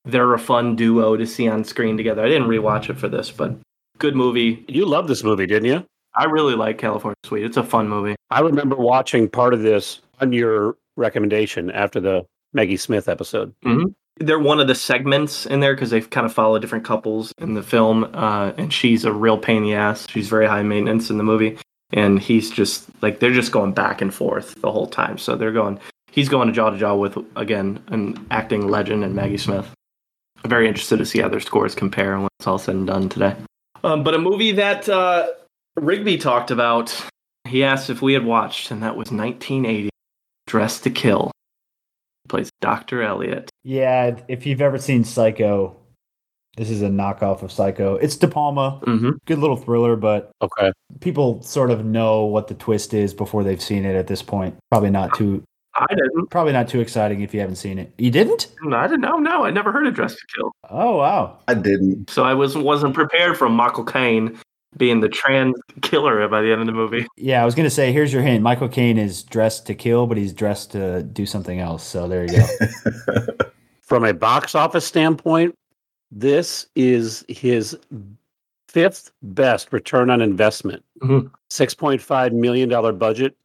They're 0.06 0.34
a 0.34 0.40
fun 0.40 0.76
duo 0.76 1.18
to 1.18 1.28
see 1.28 1.48
on 1.48 1.64
screen 1.64 1.98
together. 1.98 2.24
I 2.24 2.30
didn't 2.30 2.48
rewatch 2.48 2.90
it 2.90 2.98
for 2.98 3.08
this, 3.08 3.30
but 3.30 3.56
good 4.02 4.16
movie. 4.16 4.66
You 4.68 4.86
loved 4.86 5.08
this 5.08 5.24
movie, 5.24 5.46
didn't 5.46 5.66
you? 5.66 5.86
I 6.16 6.26
really 6.26 6.56
like 6.56 6.78
California 6.78 7.16
Suite. 7.24 7.46
It's 7.46 7.56
a 7.56 7.64
fun 7.64 7.88
movie. 7.88 8.16
I 8.32 8.42
remember 8.42 8.76
watching 8.76 9.30
part 9.30 9.54
of 9.54 9.62
this 9.62 10.02
on 10.20 10.34
your 10.34 10.76
recommendation 10.98 11.72
after 11.72 12.02
the 12.02 12.26
Maggie 12.54 12.78
Smith 12.78 13.08
episode. 13.08 13.54
they're 14.18 14.40
one 14.40 14.60
of 14.60 14.68
the 14.68 14.76
segments 14.76 15.46
in 15.46 15.62
there 15.62 15.74
because 15.74 15.90
they've 15.90 16.10
kind 16.10 16.26
of 16.26 16.34
followed 16.34 16.60
different 16.62 16.84
couples 16.84 17.32
in 17.38 17.54
the 17.54 17.64
film 17.64 18.04
uh, 18.14 18.52
and 18.58 18.74
she's 18.74 19.06
a 19.06 19.12
real 19.14 19.38
pain 19.38 19.58
in 19.58 19.64
the 19.64 19.74
ass 19.74 20.06
she's 20.10 20.28
very 20.28 20.46
high 20.46 20.62
maintenance 20.62 21.10
in 21.10 21.18
the 21.18 21.24
movie 21.24 21.58
and 21.94 22.20
he's 22.20 22.52
just 22.52 22.88
like 23.02 23.20
they're 23.20 23.32
just 23.34 23.52
going 23.52 23.72
back 23.74 24.02
and 24.02 24.14
forth 24.14 24.60
the 24.62 24.72
whole 24.72 24.86
time 24.86 25.18
so 25.18 25.36
they're 25.36 25.54
going 25.54 25.80
he's 26.12 26.30
going 26.30 26.48
to 26.48 26.54
jaw 26.54 26.70
to 26.70 26.78
jaw 26.78 26.94
with 26.94 27.18
again 27.36 27.82
an 27.88 28.24
acting 28.30 28.68
legend 28.68 29.04
and 29.04 29.16
maggie 29.16 29.38
smith 29.38 29.68
i'm 30.44 30.50
very 30.50 30.68
interested 30.68 30.98
to 30.98 31.06
see 31.06 31.20
how 31.20 31.30
their 31.30 31.40
scores 31.40 31.74
compare 31.74 32.18
when 32.20 32.28
it's 32.38 32.46
all 32.46 32.60
said 32.60 32.76
and 32.76 32.88
done 32.88 33.08
today 33.10 33.34
um, 33.84 34.04
but 34.04 34.14
a 34.14 34.20
movie 34.20 34.52
that 34.52 34.88
uh, 34.90 35.28
rigby 35.76 36.18
talked 36.18 36.52
about 36.52 36.96
he 37.48 37.64
asked 37.64 37.90
if 37.90 38.02
we 38.02 38.14
had 38.14 38.26
watched 38.26 38.72
and 38.72 38.82
that 38.84 38.96
was 38.96 39.12
1980 39.12 39.90
dressed 40.48 40.84
to 40.84 40.90
kill 40.90 41.32
plays 42.30 42.50
dr 42.62 43.02
elliot 43.02 43.50
Yeah, 43.64 44.16
if 44.28 44.46
you've 44.46 44.62
ever 44.62 44.78
seen 44.80 45.04
Psycho, 45.04 45.76
this 46.58 46.70
is 46.70 46.82
a 46.82 46.88
knockoff 46.90 47.42
of 47.44 47.52
Psycho. 47.52 47.96
It's 47.96 48.16
De 48.18 48.28
Palma, 48.28 48.80
mm-hmm. 48.86 49.12
good 49.26 49.40
little 49.40 49.56
thriller, 49.58 49.96
but 49.96 50.32
Okay. 50.42 50.72
people 51.00 51.42
sort 51.42 51.72
of 51.72 51.86
know 51.86 52.26
what 52.26 52.48
the 52.48 52.54
twist 52.56 52.94
is 52.94 53.14
before 53.14 53.44
they've 53.44 53.62
seen 53.62 53.86
it 53.86 53.96
at 53.96 54.08
this 54.08 54.22
point. 54.22 54.56
Probably 54.70 54.90
not 54.90 55.14
too 55.16 55.44
I 55.76 55.86
didn't. 55.90 56.30
probably 56.30 56.54
not 56.54 56.68
too 56.68 56.80
exciting 56.82 57.22
if 57.22 57.34
you 57.34 57.40
haven't 57.40 57.56
seen 57.56 57.80
it. 57.80 57.94
You 57.98 58.12
didn't? 58.12 58.50
I 58.72 58.88
didn't 58.88 59.02
know. 59.02 59.18
No, 59.18 59.46
I 59.46 59.52
never 59.52 59.72
heard 59.72 59.88
of 59.88 59.94
Dress 59.94 60.16
to 60.16 60.22
Kill. 60.36 60.52
Oh 60.70 60.98
wow. 60.98 61.38
I 61.48 61.54
didn't. 61.54 62.10
So 62.10 62.24
I 62.24 62.34
was 62.34 62.58
wasn't 62.58 62.94
prepared 62.94 63.38
for 63.38 63.48
Michael 63.50 63.86
Caine 63.86 64.38
being 64.78 65.00
the 65.02 65.10
trans 65.10 65.56
killer 65.82 66.28
by 66.30 66.42
the 66.42 66.52
end 66.52 66.62
of 66.62 66.68
the 66.68 66.74
movie. 66.74 67.06
Yeah, 67.18 67.42
I 67.42 67.46
was 67.46 67.56
gonna 67.56 67.70
say 67.70 67.92
here's 67.92 68.12
your 68.12 68.22
hint. 68.22 68.44
Michael 68.44 68.70
Caine 68.70 68.98
is 68.98 69.24
dressed 69.24 69.66
to 69.68 69.76
kill, 69.76 70.08
but 70.08 70.18
he's 70.18 70.34
dressed 70.34 70.72
to 70.74 71.04
do 71.04 71.26
something 71.26 71.60
else. 71.60 71.84
So 71.86 72.08
there 72.08 72.26
you 72.26 72.38
go. 72.38 73.26
From 73.82 74.06
a 74.06 74.14
box 74.14 74.56
office 74.56 74.86
standpoint, 74.86 75.56
this 76.12 76.66
is 76.76 77.26
his 77.28 77.78
fifth 78.70 79.12
best 79.22 79.72
return 79.74 80.10
on 80.10 80.22
investment. 80.22 80.84
Mhm. 81.02 81.30
$6.5 81.50 82.32
million 82.32 82.98
budget, 82.98 83.36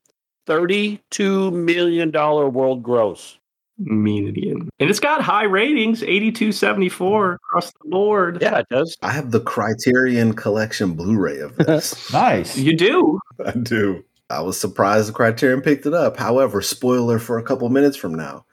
$32 0.47 1.53
million 1.53 2.13
world 2.13 2.83
gross. 2.83 3.39
Median. 3.79 4.71
And 4.81 4.89
it's 4.89 5.01
got 5.01 5.21
high 5.21 5.45
ratings, 5.45 6.03
8274 6.03 7.35
across 7.35 7.73
the 7.73 7.91
board. 7.91 8.39
Yeah, 8.41 8.59
it 8.59 8.67
does. 8.71 8.97
I 9.03 9.11
have 9.11 9.31
the 9.33 9.41
Criterion 9.41 10.33
Collection 10.33 10.95
Blu-ray 10.95 11.41
of 11.41 11.57
this. 11.57 12.11
nice. 12.13 12.57
You 12.57 12.75
do. 12.75 13.21
I 13.45 13.53
do. 13.53 14.03
I 14.31 14.41
was 14.41 14.59
surprised 14.59 15.09
the 15.09 15.13
Criterion 15.13 15.61
picked 15.61 15.87
it 15.87 15.95
up. 15.95 16.17
However, 16.17 16.63
spoiler 16.63 17.19
for 17.19 17.39
a 17.39 17.43
couple 17.43 17.69
minutes 17.69 17.97
from 17.97 18.15
now, 18.15 18.45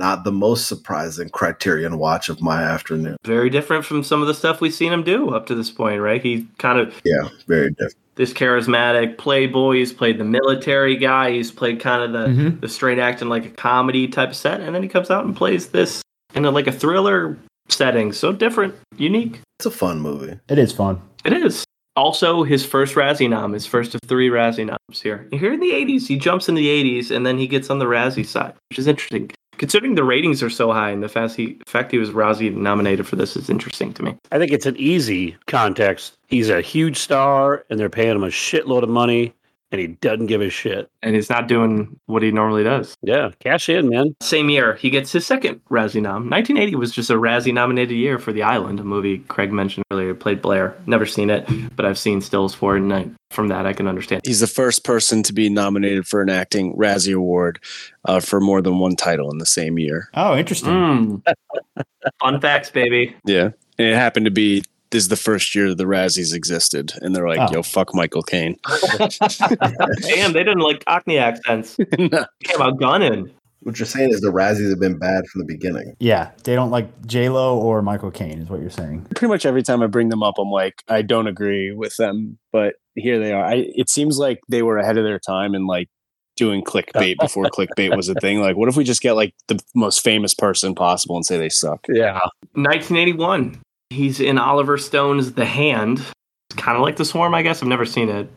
not 0.00 0.24
the 0.24 0.32
most 0.32 0.66
surprising 0.66 1.28
Criterion 1.28 1.98
watch 1.98 2.28
of 2.28 2.40
my 2.40 2.62
afternoon. 2.62 3.16
Very 3.24 3.50
different 3.50 3.84
from 3.84 4.02
some 4.02 4.20
of 4.22 4.26
the 4.26 4.34
stuff 4.34 4.60
we've 4.60 4.74
seen 4.74 4.92
him 4.92 5.04
do 5.04 5.30
up 5.30 5.46
to 5.46 5.54
this 5.54 5.70
point, 5.70 6.00
right? 6.00 6.20
He 6.22 6.48
kind 6.58 6.80
of 6.80 6.92
Yeah, 7.04 7.28
very 7.46 7.70
different. 7.70 7.94
this 8.16 8.32
charismatic 8.32 9.18
playboy. 9.18 9.76
He's 9.76 9.92
played 9.92 10.18
the 10.18 10.24
military 10.24 10.96
guy. 10.96 11.30
He's 11.32 11.50
played 11.52 11.78
kind 11.80 12.02
of 12.02 12.12
the 12.12 12.28
Mhm. 12.32 12.60
the 12.60 12.68
straight 12.68 12.98
acting 12.98 13.28
like 13.28 13.44
a 13.46 13.50
comedy 13.50 14.08
type 14.08 14.30
of 14.30 14.36
set, 14.36 14.60
and 14.60 14.74
then 14.74 14.82
he 14.82 14.88
comes 14.88 15.10
out 15.10 15.24
and 15.24 15.36
plays 15.36 15.68
this 15.68 16.02
in 16.34 16.44
a, 16.44 16.50
like 16.50 16.66
a 16.66 16.72
thriller 16.72 17.36
setting. 17.68 18.12
So 18.12 18.32
different, 18.32 18.74
unique. 18.96 19.40
It's 19.58 19.66
a 19.66 19.70
fun 19.70 20.00
movie. 20.00 20.38
It 20.48 20.58
is 20.58 20.72
fun. 20.72 21.00
It 21.24 21.32
is. 21.34 21.64
Also, 21.96 22.44
his 22.44 22.64
first 22.64 22.94
Razzie 22.94 23.28
nom, 23.28 23.52
his 23.52 23.66
first 23.66 23.94
of 23.94 24.00
three 24.06 24.30
Razzie 24.30 24.64
noms 24.66 25.00
here. 25.02 25.26
Here 25.32 25.52
in 25.52 25.60
the 25.60 25.72
80s, 25.72 26.06
he 26.06 26.16
jumps 26.16 26.48
in 26.48 26.54
the 26.54 26.68
80s 26.68 27.10
and 27.10 27.26
then 27.26 27.36
he 27.36 27.46
gets 27.46 27.68
on 27.68 27.78
the 27.78 27.84
Razzie 27.84 28.24
side, 28.24 28.54
which 28.70 28.78
is 28.78 28.86
interesting. 28.86 29.30
Considering 29.60 29.94
the 29.94 30.02
ratings 30.02 30.42
are 30.42 30.48
so 30.48 30.72
high 30.72 30.88
and 30.88 31.02
the 31.02 31.08
fact 31.08 31.34
he, 31.34 31.58
fact 31.66 31.92
he 31.92 31.98
was 31.98 32.08
Razzie 32.12 32.50
nominated 32.50 33.06
for 33.06 33.16
this 33.16 33.36
is 33.36 33.50
interesting 33.50 33.92
to 33.92 34.02
me. 34.02 34.16
I 34.32 34.38
think 34.38 34.52
it's 34.52 34.64
an 34.64 34.74
easy 34.78 35.36
context. 35.48 36.16
He's 36.28 36.48
a 36.48 36.62
huge 36.62 36.96
star, 36.96 37.66
and 37.68 37.78
they're 37.78 37.90
paying 37.90 38.16
him 38.16 38.24
a 38.24 38.28
shitload 38.28 38.84
of 38.84 38.88
money, 38.88 39.34
and 39.72 39.80
he 39.80 39.88
doesn't 39.88 40.26
give 40.26 40.40
a 40.40 40.50
shit. 40.50 40.88
And 41.02 41.14
he's 41.14 41.30
not 41.30 41.48
doing 41.48 41.98
what 42.06 42.22
he 42.22 42.32
normally 42.32 42.64
does. 42.64 42.96
Yeah, 43.02 43.30
cash 43.40 43.68
in, 43.68 43.88
man. 43.88 44.14
Same 44.20 44.50
year, 44.50 44.74
he 44.74 44.90
gets 44.90 45.12
his 45.12 45.26
second 45.26 45.60
Razzie 45.70 46.02
nom. 46.02 46.28
1980 46.28 46.74
was 46.76 46.92
just 46.92 47.10
a 47.10 47.14
Razzie 47.14 47.54
nominated 47.54 47.96
year 47.96 48.18
for 48.18 48.32
The 48.32 48.42
Island, 48.42 48.80
a 48.80 48.84
movie 48.84 49.18
Craig 49.18 49.52
mentioned 49.52 49.84
earlier. 49.90 50.14
Played 50.14 50.42
Blair. 50.42 50.76
Never 50.86 51.06
seen 51.06 51.30
it, 51.30 51.48
but 51.76 51.84
I've 51.84 51.98
seen 51.98 52.20
stills 52.20 52.54
for 52.54 52.76
it, 52.76 52.80
and 52.80 52.92
I, 52.92 53.08
from 53.30 53.48
that 53.48 53.66
I 53.66 53.72
can 53.72 53.86
understand. 53.86 54.22
He's 54.24 54.40
the 54.40 54.46
first 54.46 54.84
person 54.84 55.22
to 55.24 55.32
be 55.32 55.48
nominated 55.48 56.06
for 56.06 56.20
an 56.20 56.30
acting 56.30 56.74
Razzie 56.76 57.14
Award 57.14 57.60
uh, 58.04 58.20
for 58.20 58.40
more 58.40 58.60
than 58.60 58.78
one 58.78 58.96
title 58.96 59.30
in 59.30 59.38
the 59.38 59.46
same 59.46 59.78
year. 59.78 60.08
Oh, 60.14 60.36
interesting. 60.36 60.70
Mm. 60.70 61.34
Fun 62.20 62.40
facts, 62.40 62.70
baby. 62.70 63.14
Yeah. 63.24 63.50
And 63.78 63.88
it 63.88 63.94
happened 63.94 64.26
to 64.26 64.30
be 64.30 64.62
this 64.90 65.02
is 65.04 65.08
the 65.08 65.16
first 65.16 65.54
year 65.54 65.74
the 65.74 65.84
Razzies 65.84 66.34
existed. 66.34 66.92
And 67.00 67.14
they're 67.14 67.28
like, 67.28 67.38
Oh. 67.38 67.52
yo, 67.52 67.62
fuck 67.62 67.94
Michael 67.94 68.22
Caine. 68.22 68.56
Damn, 68.98 70.32
they 70.32 70.42
didn't 70.44 70.60
like 70.60 70.84
Cockney 70.84 71.18
accents. 71.18 71.76
No. 71.98 72.24
Came 72.44 72.60
out 72.62 72.78
gunning. 72.78 73.30
What 73.60 73.78
you're 73.78 73.86
saying 73.86 74.10
is 74.10 74.20
the 74.22 74.32
Razzies 74.32 74.70
have 74.70 74.80
been 74.80 74.98
bad 74.98 75.26
from 75.26 75.40
the 75.40 75.44
beginning. 75.44 75.94
Yeah, 76.00 76.30
they 76.44 76.54
don't 76.54 76.70
like 76.70 77.06
J 77.06 77.28
Lo 77.28 77.58
or 77.58 77.82
Michael 77.82 78.10
Caine, 78.10 78.40
is 78.40 78.48
what 78.48 78.60
you're 78.60 78.70
saying. 78.70 79.06
Pretty 79.14 79.28
much 79.28 79.44
every 79.44 79.62
time 79.62 79.82
I 79.82 79.86
bring 79.86 80.08
them 80.08 80.22
up, 80.22 80.36
I'm 80.38 80.50
like, 80.50 80.82
I 80.88 81.02
don't 81.02 81.26
agree 81.26 81.70
with 81.72 81.94
them. 81.96 82.38
But 82.52 82.76
here 82.94 83.18
they 83.18 83.32
are. 83.32 83.44
I, 83.44 83.70
it 83.74 83.90
seems 83.90 84.18
like 84.18 84.40
they 84.48 84.62
were 84.62 84.78
ahead 84.78 84.96
of 84.96 85.04
their 85.04 85.18
time 85.18 85.54
and 85.54 85.66
like 85.66 85.88
doing 86.36 86.64
clickbait 86.64 87.18
before 87.20 87.44
clickbait 87.44 87.94
was 87.94 88.08
a 88.08 88.14
thing. 88.14 88.40
Like, 88.40 88.56
what 88.56 88.70
if 88.70 88.76
we 88.76 88.84
just 88.84 89.02
get 89.02 89.12
like 89.12 89.34
the 89.48 89.60
most 89.74 90.02
famous 90.02 90.32
person 90.34 90.74
possible 90.74 91.16
and 91.16 91.26
say 91.26 91.36
they 91.36 91.50
suck? 91.50 91.84
Yeah. 91.88 92.18
1981. 92.54 93.60
He's 93.90 94.20
in 94.20 94.38
Oliver 94.38 94.78
Stone's 94.78 95.32
The 95.32 95.44
Hand. 95.44 95.98
It's 95.98 96.56
kind 96.62 96.76
of 96.76 96.82
like 96.82 96.96
The 96.96 97.04
Swarm, 97.04 97.34
I 97.34 97.42
guess. 97.42 97.60
I've 97.62 97.68
never 97.68 97.84
seen 97.84 98.08
it. 98.08 98.30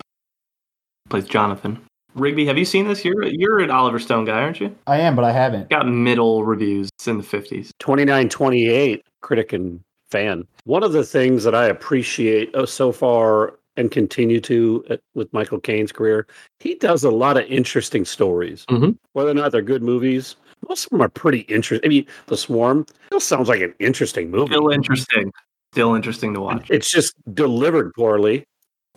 Plays 1.09 1.25
Jonathan. 1.25 1.79
Rigby, 2.15 2.45
have 2.45 2.57
you 2.57 2.65
seen 2.65 2.87
this? 2.87 3.03
You're 3.03 3.23
you're 3.23 3.59
an 3.59 3.71
Oliver 3.71 3.99
Stone 3.99 4.25
guy, 4.25 4.41
aren't 4.41 4.59
you? 4.59 4.75
I 4.85 4.97
am, 4.99 5.15
but 5.15 5.25
I 5.25 5.31
haven't. 5.31 5.69
Got 5.69 5.87
middle 5.87 6.43
reviews. 6.43 6.89
It's 6.97 7.07
in 7.07 7.17
the 7.17 7.23
50s. 7.23 7.71
2928 7.79 9.03
critic 9.21 9.53
and 9.53 9.79
fan. 10.11 10.45
One 10.65 10.83
of 10.83 10.91
the 10.91 11.03
things 11.03 11.43
that 11.43 11.55
I 11.55 11.65
appreciate 11.65 12.53
uh, 12.55 12.65
so 12.67 12.91
far 12.91 13.55
and 13.77 13.89
continue 13.89 14.39
to 14.41 14.85
uh, 14.91 14.97
with 15.15 15.33
Michael 15.33 15.59
Caine's 15.59 15.91
career, 15.91 16.27
he 16.59 16.75
does 16.75 17.03
a 17.03 17.09
lot 17.09 17.37
of 17.37 17.45
interesting 17.45 18.05
stories. 18.05 18.63
Mhm. 18.69 18.95
Whether 19.13 19.31
or 19.31 19.35
not 19.35 19.51
they're 19.51 19.63
good 19.63 19.81
movies, 19.81 20.35
most 20.68 20.86
of 20.86 20.89
them 20.91 21.01
are 21.01 21.09
pretty 21.09 21.39
interesting. 21.41 21.88
I 21.88 21.89
mean, 21.89 22.05
The 22.28 22.38
Swarm 22.38 22.86
still 23.07 23.20
sounds 23.20 23.49
like 23.49 23.61
an 23.61 23.74
interesting 23.80 24.32
movie. 24.32 24.53
Still 24.53 24.70
interesting. 24.70 25.32
Still 25.74 25.95
interesting 25.95 26.34
to 26.36 26.41
watch. 26.41 26.70
It's 26.70 26.89
just 26.89 27.16
delivered 27.34 27.93
poorly. 27.95 28.45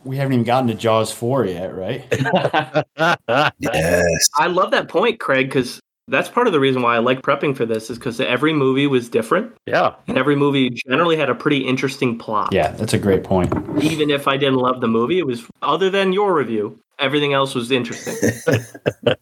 We 0.05 0.19
haven't 0.19 0.35
even 0.35 0.45
gotten 0.45 0.69
to 0.69 0.75
Jaws 0.75 1.11
4 1.11 1.47
yet, 1.47 1.75
right? 1.75 2.05
Yes. 3.59 4.29
I 4.37 4.47
love 4.47 4.71
that 4.71 4.89
point, 4.89 5.19
Craig, 5.19 5.49
because 5.49 5.81
that's 6.09 6.29
part 6.29 6.47
of 6.47 6.53
the 6.53 6.61
reason 6.61 6.83
why 6.83 6.95
I 6.95 6.99
like 6.99 7.23
prepping 7.23 7.57
for 7.57 7.67
this 7.67 7.91
is 7.91 7.99
because 7.99 8.21
every 8.21 8.53
movie 8.53 8.87
was 8.87 9.09
different 9.09 9.53
yeah. 9.67 9.95
and 10.07 10.17
every 10.17 10.37
movie 10.37 10.71
generally 10.71 11.17
had 11.17 11.29
a 11.29 11.35
pretty 11.35 11.67
interesting 11.67 12.17
plot. 12.17 12.53
Yeah, 12.53 12.71
that's 12.73 12.93
a 12.93 12.99
great 12.99 13.25
point. 13.25 13.53
Even 13.83 14.11
if 14.11 14.29
I 14.29 14.37
didn't 14.37 14.59
love 14.59 14.81
the 14.81 14.89
movie, 14.89 15.19
it 15.19 15.27
was 15.27 15.45
other 15.63 15.91
than 15.91 16.13
your 16.13 16.33
review, 16.33 16.79
everything 16.99 17.33
else 17.33 17.55
was 17.55 17.71
interesting. 17.73 18.15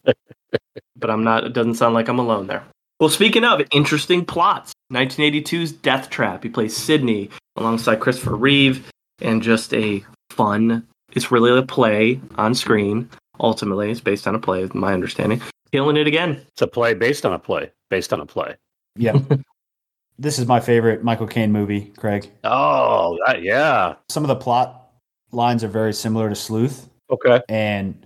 but 0.95 1.09
I'm 1.09 1.23
not, 1.23 1.43
it 1.43 1.53
doesn't 1.53 1.75
sound 1.75 1.93
like 1.93 2.07
I'm 2.07 2.19
alone 2.19 2.47
there. 2.47 2.63
Well, 2.99 3.09
speaking 3.09 3.43
of 3.43 3.61
interesting 3.71 4.25
plots, 4.25 4.73
1982's 4.93 5.71
Death 5.71 6.09
Trap. 6.09 6.43
He 6.43 6.49
plays 6.49 6.75
Sidney 6.75 7.29
alongside 7.57 7.99
Christopher 7.99 8.35
Reeve 8.35 8.89
and 9.21 9.41
just 9.41 9.73
a 9.73 10.03
fun, 10.29 10.85
it's 11.11 11.31
really 11.31 11.57
a 11.57 11.63
play 11.63 12.19
on 12.37 12.53
screen. 12.53 13.09
Ultimately, 13.39 13.91
it's 13.91 13.99
based 13.99 14.27
on 14.27 14.35
a 14.35 14.39
play, 14.39 14.69
my 14.73 14.93
understanding. 14.93 15.41
Killing 15.71 15.97
it 15.97 16.07
again. 16.07 16.41
It's 16.53 16.61
a 16.61 16.67
play 16.67 16.93
based 16.93 17.25
on 17.25 17.33
a 17.33 17.39
play, 17.39 17.71
based 17.89 18.13
on 18.13 18.21
a 18.21 18.25
play. 18.25 18.55
Yeah. 18.95 19.17
this 20.19 20.39
is 20.39 20.45
my 20.45 20.59
favorite 20.59 21.03
Michael 21.03 21.27
Caine 21.27 21.51
movie, 21.51 21.91
Craig. 21.97 22.29
Oh, 22.43 23.17
that, 23.25 23.41
yeah. 23.41 23.95
Some 24.09 24.23
of 24.23 24.27
the 24.27 24.35
plot 24.35 24.89
lines 25.31 25.63
are 25.63 25.69
very 25.69 25.93
similar 25.93 26.29
to 26.29 26.35
Sleuth. 26.35 26.89
Okay. 27.09 27.39
and 27.49 28.05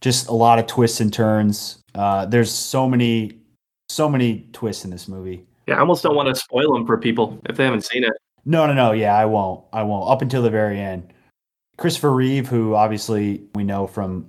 just 0.00 0.28
a 0.28 0.32
lot 0.32 0.58
of 0.58 0.66
twists 0.66 1.00
and 1.00 1.12
turns. 1.12 1.77
Uh, 1.94 2.26
there's 2.26 2.50
so 2.52 2.88
many 2.88 3.32
so 3.88 4.08
many 4.08 4.46
twists 4.52 4.84
in 4.84 4.90
this 4.90 5.08
movie. 5.08 5.46
Yeah, 5.66 5.76
I 5.76 5.80
almost 5.80 6.02
don't 6.02 6.14
want 6.14 6.28
to 6.28 6.34
spoil 6.34 6.72
them 6.72 6.86
for 6.86 6.98
people 6.98 7.40
if 7.48 7.56
they 7.56 7.64
haven't 7.64 7.84
seen 7.84 8.04
it. 8.04 8.12
No, 8.44 8.66
no, 8.66 8.72
no. 8.74 8.92
Yeah, 8.92 9.16
I 9.16 9.24
won't. 9.24 9.64
I 9.72 9.82
won't. 9.82 10.10
Up 10.10 10.22
until 10.22 10.42
the 10.42 10.50
very 10.50 10.78
end. 10.80 11.12
Christopher 11.76 12.12
Reeve, 12.12 12.48
who 12.48 12.74
obviously 12.74 13.42
we 13.54 13.64
know 13.64 13.86
from 13.86 14.28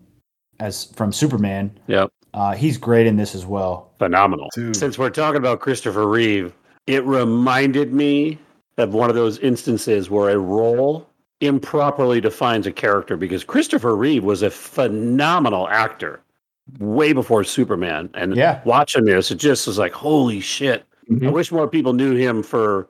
as 0.60 0.86
from 0.93 1.12
Superman, 1.14 1.78
Yep. 1.88 2.10
uh, 2.34 2.53
he's 2.53 2.78
great 2.78 3.07
in 3.07 3.16
this 3.18 3.34
as 3.36 3.45
well. 3.45 3.91
Phenomenal. 3.97 4.49
Dude. 4.53 4.76
Since 4.76 4.97
we're 4.97 5.10
talking 5.10 5.38
about 5.38 5.60
Christopher 5.60 6.07
Reeve, 6.07 6.53
it 6.88 7.03
reminded 7.05 7.93
me 7.93 8.38
of 8.78 8.93
one 8.93 9.10
of 9.10 9.16
those 9.16 9.39
instances 9.39 10.10
where 10.10 10.30
a 10.30 10.38
role 10.38 11.07
improperly 11.41 12.20
defines 12.20 12.68
a 12.68 12.72
character 12.72 13.16
because 13.18 13.43
Christopher 13.43 13.95
Reeve 13.95 14.24
was 14.24 14.41
a 14.41 14.49
phenomenal 14.49 15.68
actor 15.70 16.22
way 16.80 17.13
before 17.13 17.43
Superman. 17.43 18.09
And 18.13 18.36
Yeah. 18.36 18.61
watching 18.65 19.05
this, 19.05 19.32
it 19.32 19.36
just 19.36 19.67
was 19.67 19.78
like, 19.78 19.93
holy 19.93 20.39
shit. 20.39 20.86
Mm-hmm. 21.09 21.28
I 21.28 21.32
wish 21.32 21.51
more 21.51 21.67
people 21.67 21.93
knew 21.93 22.15
him 22.15 22.43
for 22.43 22.88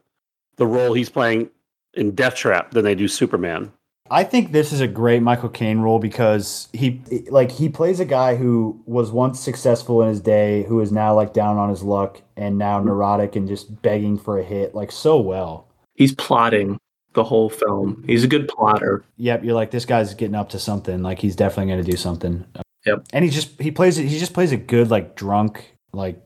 the 0.57 0.67
role 0.67 0.93
he's 0.93 1.09
playing 1.09 1.49
in 1.93 2.11
Death 2.11 2.35
Trap 2.35 2.71
than 2.71 2.83
they 2.83 2.95
do 2.95 3.07
Superman. 3.07 3.71
I 4.11 4.23
think 4.23 4.51
this 4.51 4.73
is 4.73 4.81
a 4.81 4.87
great 4.87 5.21
Michael 5.21 5.49
Caine 5.49 5.79
role 5.79 5.99
because 5.99 6.67
he 6.73 6.99
like 7.29 7.51
he 7.51 7.69
plays 7.69 7.99
a 7.99 8.05
guy 8.05 8.35
who 8.35 8.81
was 8.87 9.11
once 9.11 9.39
successful 9.39 10.01
in 10.01 10.09
his 10.09 10.19
day, 10.19 10.63
who 10.63 10.79
is 10.81 10.91
now 10.91 11.13
like 11.15 11.31
down 11.31 11.57
on 11.57 11.69
his 11.69 11.83
luck 11.83 12.21
and 12.35 12.57
now 12.57 12.79
neurotic 12.79 13.35
and 13.35 13.47
just 13.47 13.81
begging 13.83 14.17
for 14.17 14.39
a 14.39 14.43
hit, 14.43 14.73
like 14.73 14.91
so 14.91 15.19
well. 15.19 15.67
He's 15.93 16.13
plotting 16.15 16.79
the 17.13 17.23
whole 17.23 17.49
film. 17.49 18.03
He's 18.07 18.23
a 18.23 18.27
good 18.27 18.47
plotter. 18.47 19.03
Yep, 19.17 19.43
you're 19.43 19.53
like 19.53 19.69
this 19.71 19.85
guy's 19.85 20.13
getting 20.15 20.35
up 20.35 20.49
to 20.49 20.59
something. 20.59 21.03
Like 21.03 21.19
he's 21.19 21.35
definitely 21.35 21.71
going 21.71 21.85
to 21.85 21.91
do 21.91 21.97
something. 21.97 22.45
Yep. 22.89 23.05
And 23.13 23.25
he 23.25 23.31
just 23.31 23.59
he 23.61 23.71
plays 23.71 23.97
it. 23.97 24.05
He 24.07 24.19
just 24.19 24.33
plays 24.33 24.51
a 24.51 24.57
good 24.57 24.89
like 24.91 25.15
drunk 25.15 25.73
like 25.93 26.21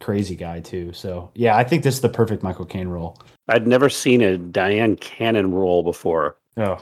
crazy 0.00 0.36
guy 0.36 0.60
too. 0.60 0.92
So 0.92 1.30
yeah, 1.34 1.56
I 1.56 1.64
think 1.64 1.82
this 1.82 1.94
is 1.94 2.00
the 2.00 2.08
perfect 2.08 2.42
Michael 2.42 2.64
Caine 2.66 2.88
role. 2.88 3.18
I'd 3.48 3.66
never 3.66 3.88
seen 3.88 4.22
a 4.22 4.38
Dyan 4.38 4.98
Cannon 5.00 5.52
role 5.52 5.82
before. 5.82 6.36
Oh, 6.56 6.78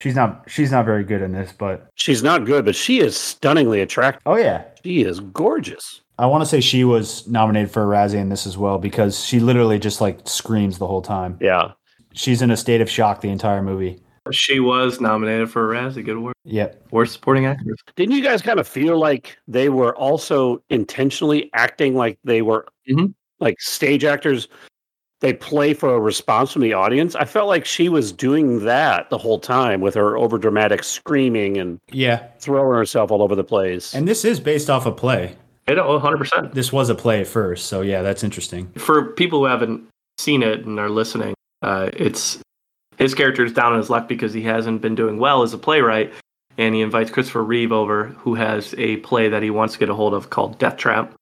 she's 0.00 0.14
not 0.14 0.44
she's 0.48 0.70
not 0.70 0.84
very 0.84 1.04
good 1.04 1.22
in 1.22 1.32
this, 1.32 1.52
but 1.52 1.88
She's 1.94 2.22
not 2.22 2.44
good, 2.44 2.64
but 2.64 2.74
she 2.76 3.00
is 3.00 3.16
stunningly 3.16 3.80
attractive. 3.80 4.22
oh 4.26 4.36
yeah, 4.36 4.64
She 4.82 5.02
is 5.02 5.20
gorgeous. 5.20 6.00
I 6.18 6.26
want 6.26 6.42
to 6.42 6.46
say 6.46 6.60
she 6.60 6.84
was 6.84 7.26
nominated 7.26 7.72
for 7.72 7.82
a 7.82 7.86
Razzie 7.86 8.14
in 8.20 8.28
this 8.28 8.46
as 8.46 8.56
well 8.56 8.78
because 8.78 9.24
she 9.24 9.40
literally 9.40 9.80
just 9.80 10.00
like 10.00 10.20
screams 10.28 10.78
the 10.78 10.86
whole 10.86 11.02
time. 11.02 11.36
Yeah. 11.40 11.72
She's 12.12 12.40
in 12.40 12.52
a 12.52 12.56
state 12.56 12.80
of 12.80 12.88
shock 12.88 13.20
the 13.20 13.30
entire 13.30 13.60
movie. 13.62 14.00
She 14.32 14.60
was 14.60 15.00
nominated 15.00 15.50
for 15.50 15.74
a 15.74 15.76
Razzie. 15.78 16.04
Good 16.04 16.18
work. 16.18 16.34
Yep. 16.44 16.86
Worst 16.90 17.12
supporting 17.14 17.46
actress. 17.46 17.78
Didn't 17.96 18.14
you 18.14 18.22
guys 18.22 18.42
kind 18.42 18.58
of 18.60 18.66
feel 18.68 18.98
like 18.98 19.36
they 19.48 19.68
were 19.68 19.94
also 19.96 20.62
intentionally 20.70 21.50
acting 21.54 21.94
like 21.94 22.18
they 22.24 22.42
were 22.42 22.66
Mhm. 22.88 23.14
like 23.40 23.60
stage 23.60 24.04
actors? 24.04 24.48
They 25.20 25.32
play 25.32 25.72
for 25.74 25.94
a 25.94 26.00
response 26.00 26.52
from 26.52 26.62
the 26.62 26.74
audience. 26.74 27.14
I 27.14 27.24
felt 27.24 27.48
like 27.48 27.64
she 27.64 27.88
was 27.88 28.12
doing 28.12 28.64
that 28.64 29.08
the 29.10 29.16
whole 29.18 29.38
time 29.38 29.80
with 29.80 29.94
her 29.94 30.12
overdramatic 30.12 30.84
screaming 30.84 31.56
and 31.56 31.78
Yeah. 31.90 32.20
throwing 32.40 32.76
herself 32.76 33.10
all 33.10 33.22
over 33.22 33.34
the 33.34 33.44
place. 33.44 33.94
And 33.94 34.06
this 34.06 34.24
is 34.24 34.38
based 34.40 34.68
off 34.68 34.84
a 34.86 34.92
play. 34.92 35.36
It, 35.66 35.78
oh, 35.78 35.96
100%. 35.98 36.52
This 36.52 36.72
was 36.74 36.90
a 36.90 36.94
play 36.94 37.24
first, 37.24 37.66
so 37.68 37.80
yeah, 37.80 38.02
that's 38.02 38.22
interesting. 38.22 38.68
For 38.76 39.12
people 39.12 39.38
who 39.38 39.44
haven't 39.46 39.84
seen 40.18 40.42
it 40.42 40.66
and 40.66 40.78
are 40.78 40.90
listening, 40.90 41.32
uh, 41.62 41.88
it's 41.94 42.38
his 42.98 43.14
character 43.14 43.44
is 43.44 43.52
down 43.52 43.72
on 43.72 43.78
his 43.78 43.90
luck 43.90 44.08
because 44.08 44.32
he 44.32 44.42
hasn't 44.42 44.80
been 44.80 44.94
doing 44.94 45.18
well 45.18 45.42
as 45.42 45.52
a 45.52 45.58
playwright. 45.58 46.12
And 46.56 46.74
he 46.74 46.82
invites 46.82 47.10
Christopher 47.10 47.42
Reeve 47.42 47.72
over, 47.72 48.04
who 48.18 48.34
has 48.36 48.74
a 48.78 48.98
play 48.98 49.28
that 49.28 49.42
he 49.42 49.50
wants 49.50 49.74
to 49.74 49.80
get 49.80 49.88
a 49.88 49.94
hold 49.94 50.14
of 50.14 50.30
called 50.30 50.58
Death 50.58 50.76
Trap. 50.76 51.12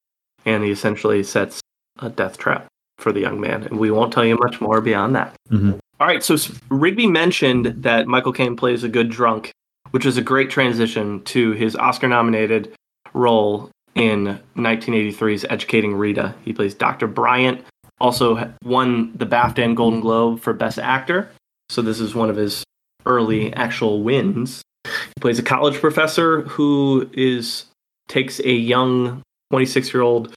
And 0.44 0.62
he 0.62 0.70
essentially 0.70 1.22
sets 1.22 1.60
a 2.00 2.10
death 2.10 2.36
trap 2.36 2.66
for 2.98 3.12
the 3.12 3.20
young 3.20 3.40
man. 3.40 3.62
And 3.62 3.78
we 3.78 3.90
won't 3.90 4.12
tell 4.12 4.24
you 4.24 4.36
much 4.36 4.60
more 4.60 4.80
beyond 4.80 5.16
that. 5.16 5.34
Mhm. 5.50 5.78
All 6.00 6.06
right, 6.06 6.22
so 6.22 6.36
Rigby 6.68 7.06
mentioned 7.06 7.66
that 7.78 8.08
Michael 8.08 8.32
Caine 8.32 8.56
plays 8.56 8.82
a 8.82 8.88
good 8.88 9.08
drunk, 9.08 9.52
which 9.92 10.04
is 10.04 10.16
a 10.16 10.22
great 10.22 10.50
transition 10.50 11.22
to 11.24 11.52
his 11.52 11.76
Oscar 11.76 12.08
nominated 12.08 12.72
role 13.14 13.70
in 13.94 14.38
1983's 14.56 15.44
Educating 15.48 15.94
Rita. 15.94 16.34
He 16.44 16.52
plays 16.52 16.74
Dr. 16.74 17.06
Bryant, 17.06 17.64
also 18.00 18.52
won 18.64 19.12
the 19.14 19.26
BAFTA 19.26 19.62
and 19.64 19.76
Golden 19.76 20.00
Globe 20.00 20.40
for 20.40 20.52
Best 20.52 20.78
Actor. 20.78 21.30
So 21.72 21.80
this 21.80 22.00
is 22.00 22.14
one 22.14 22.28
of 22.28 22.36
his 22.36 22.64
early 23.06 23.50
actual 23.54 24.02
wins. 24.02 24.60
He 24.84 25.20
plays 25.22 25.38
a 25.38 25.42
college 25.42 25.80
professor 25.80 26.42
who 26.42 27.08
is 27.14 27.64
takes 28.08 28.40
a 28.40 28.52
young 28.52 29.22
26 29.52 29.94
year 29.94 30.02
old 30.02 30.34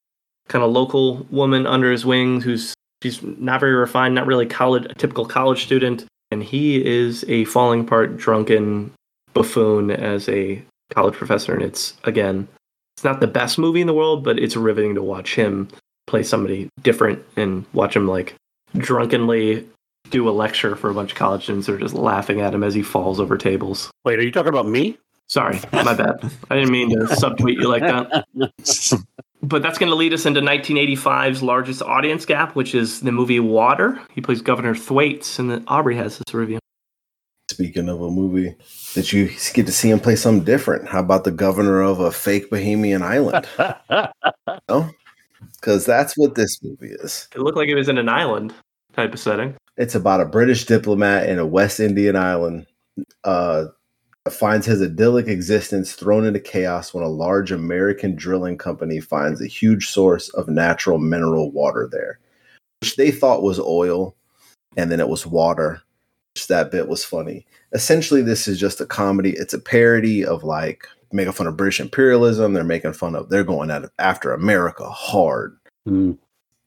kind 0.48 0.64
of 0.64 0.72
local 0.72 1.28
woman 1.30 1.68
under 1.68 1.92
his 1.92 2.06
wing 2.06 2.40
who's 2.40 2.74
she's 3.04 3.22
not 3.22 3.60
very 3.60 3.74
refined, 3.74 4.16
not 4.16 4.28
really 4.28 4.46
college 4.46 4.86
a 4.86 4.94
typical 4.94 5.26
college 5.26 5.66
student, 5.66 6.06
and 6.32 6.42
he 6.42 6.86
is 6.86 7.26
a 7.28 7.44
falling 7.46 7.82
apart 7.82 8.16
drunken 8.16 8.94
buffoon 9.34 9.92
as 9.92 10.30
a 10.30 10.64
college 10.94 11.16
professor 11.16 11.54
and 11.54 11.64
it's 11.64 11.96
again 12.06 12.48
it's 12.96 13.04
not 13.04 13.20
the 13.20 13.28
best 13.28 13.58
movie 13.58 13.82
in 13.82 13.88
the 13.88 13.94
world, 13.94 14.24
but 14.24 14.40
it's 14.40 14.56
riveting 14.56 14.96
to 14.96 15.04
watch 15.04 15.36
him 15.36 15.68
play 16.08 16.24
somebody 16.24 16.70
different 16.82 17.22
and 17.36 17.66
watch 17.74 17.94
him 17.94 18.08
like 18.08 18.36
drunkenly 18.78 19.68
do 20.10 20.28
a 20.30 20.32
lecture 20.32 20.76
for 20.76 20.90
a 20.90 20.94
bunch 20.94 21.12
of 21.12 21.18
college 21.18 21.44
students 21.44 21.68
who 21.68 21.74
are 21.74 21.80
just 21.80 21.94
laughing 21.94 22.42
at 22.42 22.54
him 22.54 22.64
as 22.64 22.74
he 22.74 22.84
falls 22.84 23.20
over 23.20 23.38
tables. 23.38 23.92
Wait, 24.04 24.20
are 24.20 24.24
you 24.24 24.32
talking 24.32 24.50
about 24.50 24.68
me? 24.68 24.98
Sorry, 25.28 25.60
my 25.72 25.94
bad. 25.94 26.32
I 26.52 26.56
didn't 26.56 26.72
mean 26.72 26.92
to 26.92 27.06
subtweet 27.06 27.56
you 27.56 27.68
like 27.68 27.82
that. 27.82 28.26
But 29.42 29.62
that's 29.62 29.78
going 29.78 29.92
to 29.92 29.96
lead 29.96 30.12
us 30.12 30.26
into 30.26 30.42
1985's 30.42 31.44
largest 31.44 31.84
audience 31.84 32.26
gap, 32.26 32.56
which 32.56 32.74
is 32.74 33.02
the 33.02 33.12
movie 33.12 33.40
Water. 33.40 34.00
He 34.12 34.20
plays 34.20 34.42
Governor 34.42 34.74
Thwaites, 34.74 35.38
and 35.38 35.52
then 35.52 35.64
Aubrey 35.68 35.96
has 35.98 36.18
this 36.18 36.34
review. 36.34 36.58
Speaking 37.52 37.88
of 37.88 38.02
a 38.02 38.10
movie 38.10 38.56
that 38.96 39.14
you 39.14 39.30
get 39.54 39.68
to 39.68 39.72
see 39.72 39.92
him 39.92 40.00
play 40.00 40.16
something 40.16 40.44
different, 40.44 40.88
how 40.88 41.00
about 41.00 41.26
the 41.26 41.32
governor 41.32 41.82
of 41.82 42.00
a 42.00 42.12
fake 42.12 42.50
Bohemian 42.50 43.04
island? 43.04 43.48
Oh, 43.92 44.60
no, 44.68 44.90
because 45.54 45.86
that's 45.86 46.18
what 46.18 46.34
this 46.36 46.62
movie 46.64 46.92
is. 46.92 47.28
It 47.36 47.40
looked 47.40 47.58
like 47.58 47.70
it 47.70 47.76
was 47.76 47.90
in 47.90 47.98
an 48.00 48.10
island 48.10 48.54
type 48.94 49.14
of 49.14 49.20
setting. 49.20 49.56
It's 49.78 49.96
about 49.96 50.22
a 50.22 50.26
British 50.26 50.66
diplomat 50.66 51.30
in 51.30 51.40
a 51.40 51.46
West 51.46 51.80
Indian 51.80 52.16
island. 52.16 52.66
Uh, 53.24 53.66
finds 54.32 54.66
his 54.66 54.82
idyllic 54.82 55.28
existence 55.28 55.94
thrown 55.94 56.26
into 56.26 56.40
chaos 56.40 56.94
when 56.94 57.04
a 57.04 57.10
large 57.10 57.52
American 57.52 58.16
drilling 58.16 58.58
company 58.58 59.00
finds 59.00 59.42
a 59.42 59.48
huge 59.48 59.88
source 59.88 60.30
of 60.30 60.48
natural 60.48 60.98
mineral 60.98 61.52
water 61.52 61.88
there, 61.92 62.20
which 62.82 62.96
they 62.96 63.12
thought 63.12 63.44
was 63.44 63.60
oil, 63.60 64.16
and 64.78 64.92
then 64.92 65.00
it 65.00 65.10
was 65.10 65.28
water. 65.28 65.82
Which 66.36 66.48
that 66.48 66.72
bit 66.72 66.90
was 66.90 67.06
funny. 67.06 67.46
Essentially, 67.72 68.22
this 68.22 68.48
is 68.48 68.60
just 68.60 68.82
a 68.82 68.86
comedy. 68.86 69.32
It's 69.32 69.54
a 69.54 69.60
parody 69.60 70.26
of 70.26 70.44
like 70.44 70.86
making 71.14 71.32
fun 71.34 71.48
of 71.48 71.56
British 71.56 71.80
imperialism. 71.80 72.54
They're 72.54 72.64
making 72.64 72.94
fun 72.94 73.16
of 73.16 73.30
they're 73.30 73.44
going 73.44 73.72
at 73.72 73.84
after 74.00 74.34
America 74.34 74.90
hard 74.90 75.58
Hmm. 75.86 76.14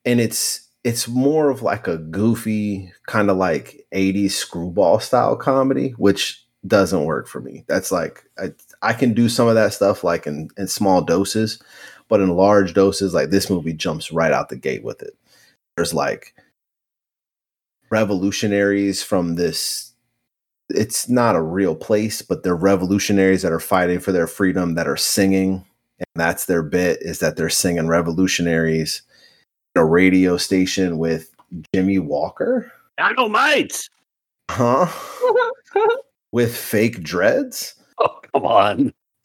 and 0.05 0.21
it's 0.21 0.68
it's 0.89 1.07
more 1.07 1.51
of 1.51 1.61
like 1.61 1.87
a 1.87 1.99
goofy 1.99 2.91
kind 3.07 3.29
of 3.29 3.37
like 3.37 3.87
80s 3.95 4.31
screwball 4.31 5.01
style 5.01 5.37
comedy 5.37 5.91
which 5.99 6.43
doesn't 6.67 7.05
work 7.05 7.29
for 7.29 7.43
me. 7.43 7.65
That's 7.69 7.93
like 7.93 8.25
i, 8.39 8.53
I 8.81 8.95
can 8.95 9.13
do 9.13 9.29
some 9.29 9.49
of 9.49 9.55
that 9.55 9.75
stuff 9.75 10.03
like 10.03 10.27
in, 10.27 10.49
in 10.57 10.67
small 10.67 11.03
doses 11.03 11.63
but 12.09 12.21
in 12.21 12.31
large 12.31 12.73
doses 12.73 13.13
like 13.13 13.29
this 13.29 13.51
movie 13.51 13.75
jumps 13.75 14.11
right 14.11 14.33
out 14.33 14.49
the 14.49 14.57
gate 14.57 14.83
with 14.83 15.03
it. 15.03 15.15
There's 15.77 15.93
like 15.93 16.35
revolutionaries 17.91 19.03
from 19.03 19.35
this 19.35 19.93
it's 20.71 21.07
not 21.07 21.37
a 21.37 21.43
real 21.43 21.75
place 21.75 22.23
but 22.23 22.43
they're 22.43 22.57
revolutionaries 22.57 23.43
that 23.43 23.53
are 23.53 23.61
fighting 23.61 24.01
for 24.01 24.13
their 24.13 24.27
freedom 24.27 24.75
that 24.75 24.89
are 24.89 24.97
singing 24.97 25.67
and 25.99 26.09
that's 26.17 26.47
their 26.47 26.63
bit 26.63 26.99
is 27.03 27.19
that 27.19 27.37
they're 27.37 27.51
singing 27.51 27.89
revolutionaries 27.89 29.03
a 29.79 29.85
radio 29.85 30.37
station 30.37 30.99
with 30.99 31.35
Jimmie 31.75 31.99
Walker, 31.99 32.71
Dynamite! 32.99 33.89
huh? 34.51 34.87
with 36.33 36.57
fake 36.57 37.03
dreads. 37.03 37.75
Oh, 37.99 38.21
come 38.33 38.45
on. 38.45 38.93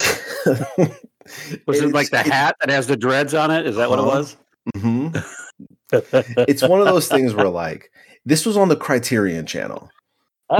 Was 1.66 1.80
it 1.80 1.92
like 1.92 2.10
the 2.10 2.22
hat 2.22 2.56
that 2.60 2.70
has 2.70 2.86
the 2.86 2.96
dreads 2.96 3.34
on 3.34 3.50
it? 3.50 3.66
Is 3.66 3.76
that 3.76 3.90
what 3.90 3.98
it 3.98 4.04
was? 4.04 4.36
Mhm. 4.76 5.24
It's 6.48 6.62
one 6.62 6.80
of 6.80 6.86
those 6.86 7.06
things 7.06 7.34
where 7.34 7.48
like 7.48 7.92
this 8.24 8.44
was 8.44 8.56
on 8.56 8.68
the 8.68 8.76
Criterion 8.76 9.46
channel. 9.46 9.90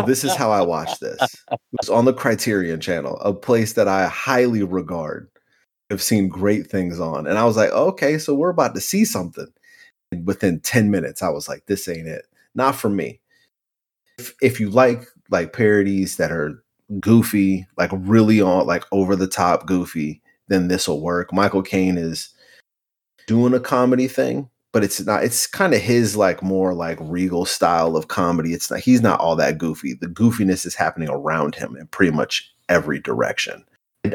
This 0.06 0.22
is 0.22 0.34
how 0.34 0.50
I 0.50 0.60
watched 0.60 1.00
this. 1.00 1.20
It 1.50 1.58
was 1.80 1.88
on 1.88 2.04
the 2.04 2.12
Criterion 2.12 2.80
channel, 2.80 3.18
a 3.20 3.32
place 3.32 3.72
that 3.72 3.88
I 3.88 4.06
highly 4.06 4.62
regard. 4.62 5.28
Have 5.90 6.02
seen 6.02 6.28
great 6.28 6.68
things 6.68 6.98
on. 6.98 7.26
And 7.26 7.36
I 7.38 7.44
was 7.44 7.56
like, 7.56 7.70
okay, 7.70 8.16
so 8.16 8.32
we're 8.34 8.48
about 8.48 8.74
to 8.74 8.80
see 8.80 9.04
something. 9.04 9.46
Within 10.14 10.60
10 10.60 10.90
minutes, 10.90 11.22
I 11.22 11.28
was 11.28 11.48
like, 11.48 11.66
this 11.66 11.88
ain't 11.88 12.08
it. 12.08 12.26
Not 12.54 12.76
for 12.76 12.88
me. 12.88 13.20
If, 14.18 14.34
if 14.40 14.60
you 14.60 14.70
like 14.70 15.04
like 15.30 15.52
parodies 15.52 16.16
that 16.16 16.30
are 16.30 16.62
goofy, 17.00 17.66
like 17.76 17.90
really 17.92 18.40
on 18.40 18.66
like 18.66 18.84
over 18.92 19.16
the 19.16 19.26
top 19.26 19.66
goofy, 19.66 20.22
then 20.48 20.68
this 20.68 20.86
will 20.86 21.00
work. 21.00 21.32
Michael 21.32 21.62
Caine 21.62 21.98
is 21.98 22.28
doing 23.26 23.54
a 23.54 23.60
comedy 23.60 24.06
thing, 24.06 24.48
but 24.72 24.84
it's 24.84 25.00
not. 25.04 25.24
It's 25.24 25.46
kind 25.46 25.74
of 25.74 25.80
his 25.80 26.16
like 26.16 26.42
more 26.42 26.74
like 26.74 26.98
regal 27.00 27.44
style 27.44 27.96
of 27.96 28.08
comedy. 28.08 28.52
It's 28.52 28.70
not. 28.70 28.80
He's 28.80 29.00
not 29.00 29.20
all 29.20 29.36
that 29.36 29.58
goofy. 29.58 29.94
The 29.94 30.06
goofiness 30.06 30.66
is 30.66 30.74
happening 30.74 31.08
around 31.08 31.54
him 31.54 31.76
in 31.76 31.86
pretty 31.88 32.12
much 32.12 32.52
every 32.68 33.00
direction. 33.00 33.64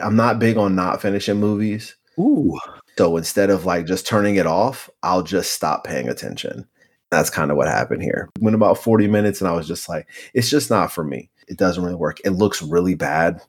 I'm 0.02 0.16
not 0.16 0.40
big 0.40 0.58
on 0.58 0.76
not 0.76 1.02
finishing 1.02 1.40
movies. 1.40 1.96
Ooh. 2.20 2.58
So 3.00 3.16
instead 3.16 3.50
of 3.50 3.64
like 3.64 3.86
just 3.86 4.06
turning 4.06 4.36
it 4.36 4.46
off, 4.46 4.90
I'll 5.04 5.24
just 5.24 5.54
stop 5.54 5.86
paying 5.86 6.10
attention. 6.10 6.68
That's 7.12 7.30
kind 7.30 7.50
of 7.50 7.56
what 7.56 7.70
happened 7.70 8.04
here. 8.04 8.30
Went 8.42 8.56
about 8.56 8.78
40 8.78 9.08
minutes 9.08 9.40
and 9.40 9.48
I 9.48 9.54
was 9.54 9.70
just 9.70 9.88
like, 9.88 10.06
it's 10.34 10.50
just 10.50 10.70
not 10.70 10.92
for 10.92 11.06
me. 11.06 11.30
It 11.48 11.58
doesn't 11.58 11.82
really 11.82 11.96
work. 11.96 12.20
It 12.26 12.32
looks 12.32 12.62
really 12.62 12.96
bad. 12.96 13.42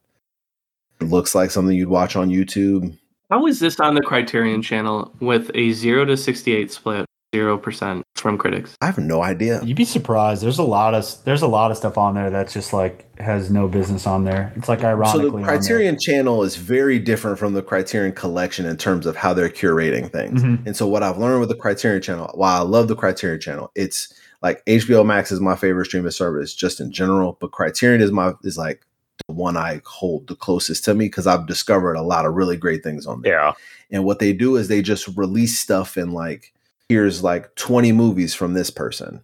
It 1.01 1.07
looks 1.07 1.35
like 1.35 1.51
something 1.51 1.77
you'd 1.77 1.89
watch 1.89 2.15
on 2.15 2.29
YouTube. 2.29 2.97
How 3.29 3.45
is 3.49 3.59
this 3.59 3.81
on 3.81 3.97
the 3.97 4.03
Criterion 4.03 4.63
channel 4.63 5.13
with 5.19 5.51
a 5.57 5.73
0 5.73 6.05
to 6.05 6.17
68 6.17 6.71
split, 6.71 7.07
0% 7.33 8.03
from 8.17 8.39
critics? 8.39 8.77
I 8.81 8.87
have 8.87 8.99
no 8.99 9.23
idea. 9.23 9.63
You'd 9.63 9.77
be 9.77 9.85
surprised. 9.85 10.43
There's 10.43 10.59
a 10.59 10.63
lot 10.65 10.95
of 10.95 11.07
there's 11.25 11.43
a 11.43 11.47
lot 11.47 11.71
of 11.71 11.77
stuff 11.77 11.97
on 11.97 12.15
there 12.15 12.31
that's 12.31 12.53
just 12.53 12.73
like 12.73 13.07
has 13.21 13.51
no 13.51 13.69
business 13.69 14.07
on 14.07 14.25
there. 14.25 14.53
It's 14.57 14.69
like 14.69 14.81
So 14.81 14.89
ironically. 14.89 15.43
the 15.43 15.47
Criterion 15.47 15.99
channel 15.99 16.43
is 16.43 16.57
very 16.57 16.99
different 16.99 17.39
from 17.39 17.53
the 17.55 17.63
Criterion 17.63 18.13
collection 18.13 18.67
in 18.67 18.77
terms 18.77 19.07
of 19.07 19.17
how 19.17 19.33
they're 19.33 19.49
curating 19.49 20.11
things. 20.11 20.43
Mhm. 20.43 20.67
And 20.67 20.77
so 20.77 20.87
what 20.87 21.03
I've 21.03 21.19
learned 21.19 21.41
with 21.41 21.49
the 21.49 21.55
Criterion 21.55 22.03
channel, 22.03 22.31
while 22.35 22.61
I 22.61 22.65
love 22.65 22.89
the 22.89 22.97
Criterion 22.97 23.41
channel, 23.41 23.71
it's 23.75 24.13
like 24.43 24.63
HBO 24.67 25.05
Max 25.05 25.31
is 25.31 25.41
my 25.41 25.55
favorite 25.55 25.85
streaming 25.87 26.11
service 26.11 26.55
just 26.55 26.81
in 26.81 26.91
general, 26.93 27.37
but 27.41 27.53
Criterion 27.53 28.01
is 28.01 28.11
my 28.11 28.33
is 28.43 28.59
like 28.59 28.81
the 29.29 29.35
one 29.35 29.57
I 29.57 29.83
hold 29.85 30.27
the 30.29 30.35
closest 30.35 30.85
to 30.87 30.95
me 30.95 31.05
because 31.05 31.27
I've 31.27 31.47
discovered 31.47 31.95
a 31.95 32.03
lot 32.03 32.25
of 32.25 32.35
really 32.35 32.57
great 32.57 32.83
things 32.83 33.07
on 33.07 33.21
there. 33.23 33.35
Yeah. 33.35 33.53
And 33.91 34.05
what 34.05 34.19
they 34.19 34.33
do 34.33 34.57
is 34.57 34.69
they 34.69 34.81
just 34.83 35.09
release 35.17 35.59
stuff 35.59 35.97
in 35.99 36.13
like 36.13 36.53
here's 36.91 37.23
like 37.23 37.55
20 37.55 37.93
movies 37.93 38.35
from 38.35 38.53
this 38.55 38.69
person 38.69 39.23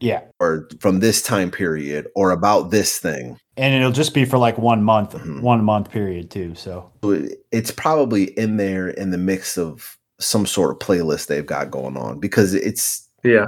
Yeah. 0.00 0.22
or 0.40 0.68
from 0.80 0.98
this 0.98 1.22
time 1.22 1.48
period 1.52 2.08
or 2.16 2.32
about 2.32 2.72
this 2.72 2.98
thing. 2.98 3.38
And 3.56 3.72
it'll 3.72 3.92
just 3.92 4.14
be 4.14 4.24
for 4.24 4.36
like 4.36 4.58
one 4.58 4.82
month, 4.82 5.12
Mhm. 5.12 5.40
one 5.40 5.62
month 5.64 5.92
period 5.92 6.28
too. 6.28 6.56
So 6.56 6.90
So 7.04 7.28
it's 7.52 7.70
probably 7.70 8.24
in 8.36 8.56
there 8.56 8.88
in 8.88 9.10
the 9.12 9.18
mix 9.18 9.56
of 9.56 9.96
some 10.18 10.44
sort 10.44 10.72
of 10.72 10.78
playlist 10.80 11.28
they've 11.28 11.46
got 11.46 11.70
going 11.70 11.96
on 11.96 12.18
because 12.18 12.52
it's 12.52 13.08
Yeah. 13.22 13.46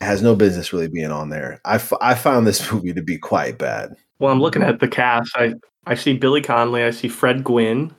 it 0.00 0.04
has 0.04 0.22
no 0.22 0.34
business 0.34 0.72
really 0.72 0.88
being 0.88 1.10
on 1.12 1.28
there. 1.28 1.60
I, 1.66 1.74
f- 1.74 1.92
I 2.00 2.14
found 2.14 2.46
this 2.46 2.60
movie 2.72 2.94
to 2.94 3.02
be 3.02 3.18
quite 3.18 3.58
bad. 3.58 3.94
Well, 4.18 4.32
I'm 4.32 4.40
looking 4.40 4.62
at 4.62 4.80
the 4.80 4.88
cast. 4.88 5.30
I, 5.36 5.52
I 5.86 5.94
see 5.94 6.16
Billy 6.16 6.40
Connolly. 6.40 6.84
I 6.84 6.90
see 6.90 7.08
Fred 7.08 7.44
Gwynne, 7.44 7.92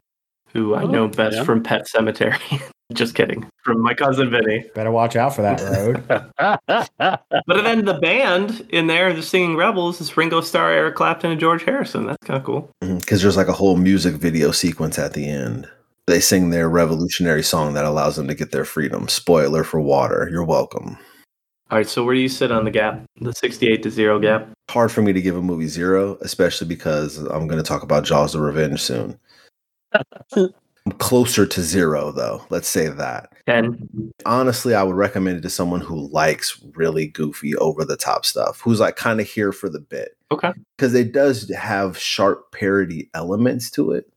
who 0.54 0.76
I 0.76 0.84
Oh, 0.84 0.88
know 0.88 1.08
best 1.08 1.38
yeah. 1.38 1.44
from 1.44 1.62
Pet 1.64 1.88
Sematary. 1.94 2.62
Just 2.94 3.16
kidding. 3.16 3.48
From 3.64 3.82
my 3.82 3.94
cousin 3.96 4.30
Vinny. 4.30 4.66
better 4.76 4.92
watch 4.92 5.16
out 5.16 5.34
for 5.36 5.42
that 5.42 5.60
road. 5.62 6.04
But 7.48 7.64
then 7.64 7.86
the 7.86 7.96
band 8.02 8.66
in 8.70 8.88
there, 8.88 9.12
the 9.14 9.24
singing 9.24 9.56
Rebels, 9.56 10.00
is 10.00 10.16
Ringo 10.16 10.42
Starr, 10.42 10.72
Eric 10.72 10.96
Clapton, 10.96 11.32
and 11.32 11.40
George 11.40 11.64
Harrison. 11.64 12.06
That's 12.06 12.26
kind 12.26 12.38
of 12.38 12.46
cool. 12.46 12.70
Mm-hmm. 12.84 12.98
Because 12.98 13.22
there's 13.22 13.38
like 13.38 13.48
a 13.48 13.54
whole 13.54 13.78
music 13.78 14.16
video 14.16 14.52
sequence 14.52 15.00
at 15.00 15.14
the 15.14 15.28
end. 15.28 15.68
They 16.06 16.20
sing 16.20 16.50
their 16.50 16.70
revolutionary 16.70 17.44
song 17.44 17.74
that 17.74 17.86
allows 17.86 18.16
them 18.18 18.28
to 18.28 18.36
get 18.36 18.52
their 18.52 18.66
freedom. 18.66 19.08
Spoiler 19.08 19.64
for 19.64 19.80
water. 19.80 20.28
You're 20.32 20.44
welcome. 20.44 20.98
All 21.72 21.78
right, 21.80 21.88
so 21.88 22.04
where 22.04 22.14
do 22.14 22.22
you 22.22 22.30
sit 22.30 22.52
on 22.52 22.66
the 22.66 22.72
gap? 22.72 23.02
The 23.22 23.34
68 23.34 23.82
to 23.84 23.90
0 23.90 24.20
gap? 24.20 24.50
Hard 24.70 24.92
for 24.92 25.02
me 25.02 25.14
to 25.14 25.22
give 25.22 25.36
a 25.38 25.42
movie 25.42 25.68
zero, 25.68 26.18
especially 26.22 26.68
because 26.68 27.18
I'm 27.18 27.48
going 27.48 27.62
to 27.62 27.68
talk 27.68 27.82
about 27.84 28.04
Jaws 28.04 28.36
of 28.36 28.42
Revenge 28.42 28.82
soon. 28.82 29.18
I'm 30.86 30.92
closer 30.98 31.46
to 31.46 31.62
zero, 31.62 32.12
though. 32.12 32.46
Let's 32.50 32.68
say 32.68 32.90
that. 32.90 33.34
10. 33.46 34.14
honestly, 34.26 34.74
I 34.74 34.84
would 34.84 34.96
recommend 34.96 35.38
it 35.38 35.42
to 35.42 35.50
someone 35.50 35.82
who 35.82 36.08
likes 36.10 36.62
really 36.76 37.08
goofy, 37.08 37.56
over 37.56 37.84
the 37.86 37.98
top 37.98 38.26
stuff, 38.26 38.62
who's 38.62 38.80
like 38.80 38.96
kind 38.96 39.20
of 39.20 39.28
here 39.28 39.52
for 39.52 39.70
the 39.70 39.80
bit. 39.80 40.18
Okay. 40.32 40.52
Because 40.78 40.94
it 40.94 41.12
does 41.12 41.50
have 41.54 41.98
sharp 41.98 42.52
parody 42.52 43.10
elements 43.14 43.70
to 43.72 43.92
it, 43.92 44.12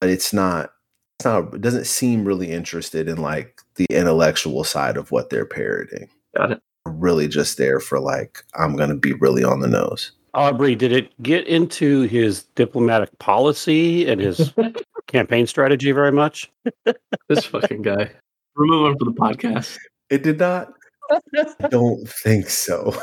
but 0.00 0.10
it's 0.10 0.32
not. 0.32 0.70
It's 1.18 1.24
not. 1.24 1.54
It 1.54 1.60
doesn't 1.60 1.86
seem 1.86 2.24
really 2.24 2.50
interested 2.50 3.08
in 3.08 3.18
like 3.18 3.60
the 3.76 3.86
intellectual 3.90 4.64
side 4.64 4.96
of 4.96 5.10
what 5.10 5.30
they're 5.30 5.46
parodying. 5.46 6.08
Got 6.36 6.52
it. 6.52 6.62
Really, 6.84 7.28
just 7.28 7.58
there 7.58 7.80
for 7.80 8.00
like 8.00 8.44
I'm 8.54 8.76
gonna 8.76 8.96
be 8.96 9.12
really 9.14 9.44
on 9.44 9.60
the 9.60 9.68
nose. 9.68 10.12
Aubrey, 10.34 10.74
did 10.74 10.92
it 10.92 11.10
get 11.22 11.46
into 11.46 12.02
his 12.02 12.44
diplomatic 12.54 13.16
policy 13.18 14.08
and 14.08 14.20
his 14.20 14.52
campaign 15.06 15.46
strategy 15.46 15.92
very 15.92 16.12
much? 16.12 16.50
This 17.28 17.44
fucking 17.44 17.82
guy. 17.82 18.10
Remove 18.56 18.92
him 18.92 18.98
from 18.98 19.12
the 19.12 19.20
podcast. 19.20 19.76
It 20.08 20.22
did 20.22 20.38
not. 20.38 20.72
I 21.60 21.68
don't 21.68 22.08
think 22.08 22.48
so. 22.48 22.94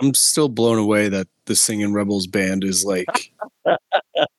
I'm 0.00 0.12
still 0.12 0.50
blown 0.50 0.78
away 0.78 1.08
that 1.08 1.26
the 1.46 1.56
Singing 1.56 1.94
Rebels 1.94 2.26
band 2.26 2.64
is 2.64 2.84
like 2.84 3.32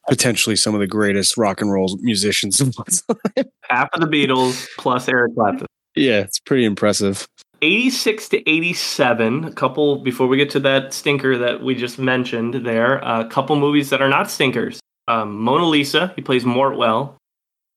potentially 0.07 0.55
some 0.55 0.75
of 0.75 0.81
the 0.81 0.88
greatest 0.88 1.36
rock 1.36 1.61
and 1.61 1.71
roll 1.71 1.97
musicians 2.01 2.61
of 2.61 2.75
all 2.77 2.86
time. 2.86 3.45
Half 3.63 3.89
of 3.93 4.01
the 4.01 4.07
Beatles 4.07 4.67
plus 4.77 5.09
Eric 5.09 5.34
Clapton. 5.34 5.65
Yeah, 5.95 6.19
it's 6.19 6.39
pretty 6.39 6.65
impressive. 6.65 7.27
86 7.64 8.30
to 8.30 8.49
87. 8.49 9.45
A 9.45 9.51
couple, 9.53 9.95
before 9.95 10.28
we 10.28 10.36
get 10.36 10.49
to 10.51 10.59
that 10.59 10.93
stinker 10.93 11.38
that 11.38 11.64
we 11.64 11.76
just 11.76 11.97
mentioned 11.97 12.55
there, 12.55 12.97
a 12.97 13.26
couple 13.26 13.55
movies 13.55 13.89
that 13.89 14.01
are 14.01 14.09
not 14.09 14.30
stinkers. 14.30 14.82
Um, 15.07 15.39
Mona 15.39 15.66
Lisa, 15.66 16.11
he 16.18 16.22
plays 16.22 16.43
Mortwell. 16.43 17.16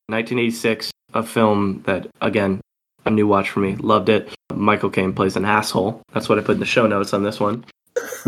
1986, 0.08 0.90
a 1.14 1.22
film 1.22 1.82
that, 1.86 2.08
again, 2.20 2.60
a 3.04 3.10
new 3.10 3.28
watch 3.28 3.50
for 3.50 3.60
me. 3.60 3.76
Loved 3.76 4.08
it. 4.08 4.28
Michael 4.52 4.90
Caine 4.90 5.12
plays 5.12 5.36
an 5.36 5.44
asshole. 5.44 6.02
That's 6.12 6.28
what 6.28 6.38
I 6.38 6.42
put 6.42 6.54
in 6.54 6.60
the 6.60 6.66
show 6.66 6.86
notes 6.88 7.12
on 7.14 7.22
this 7.22 7.38
one. 7.38 7.64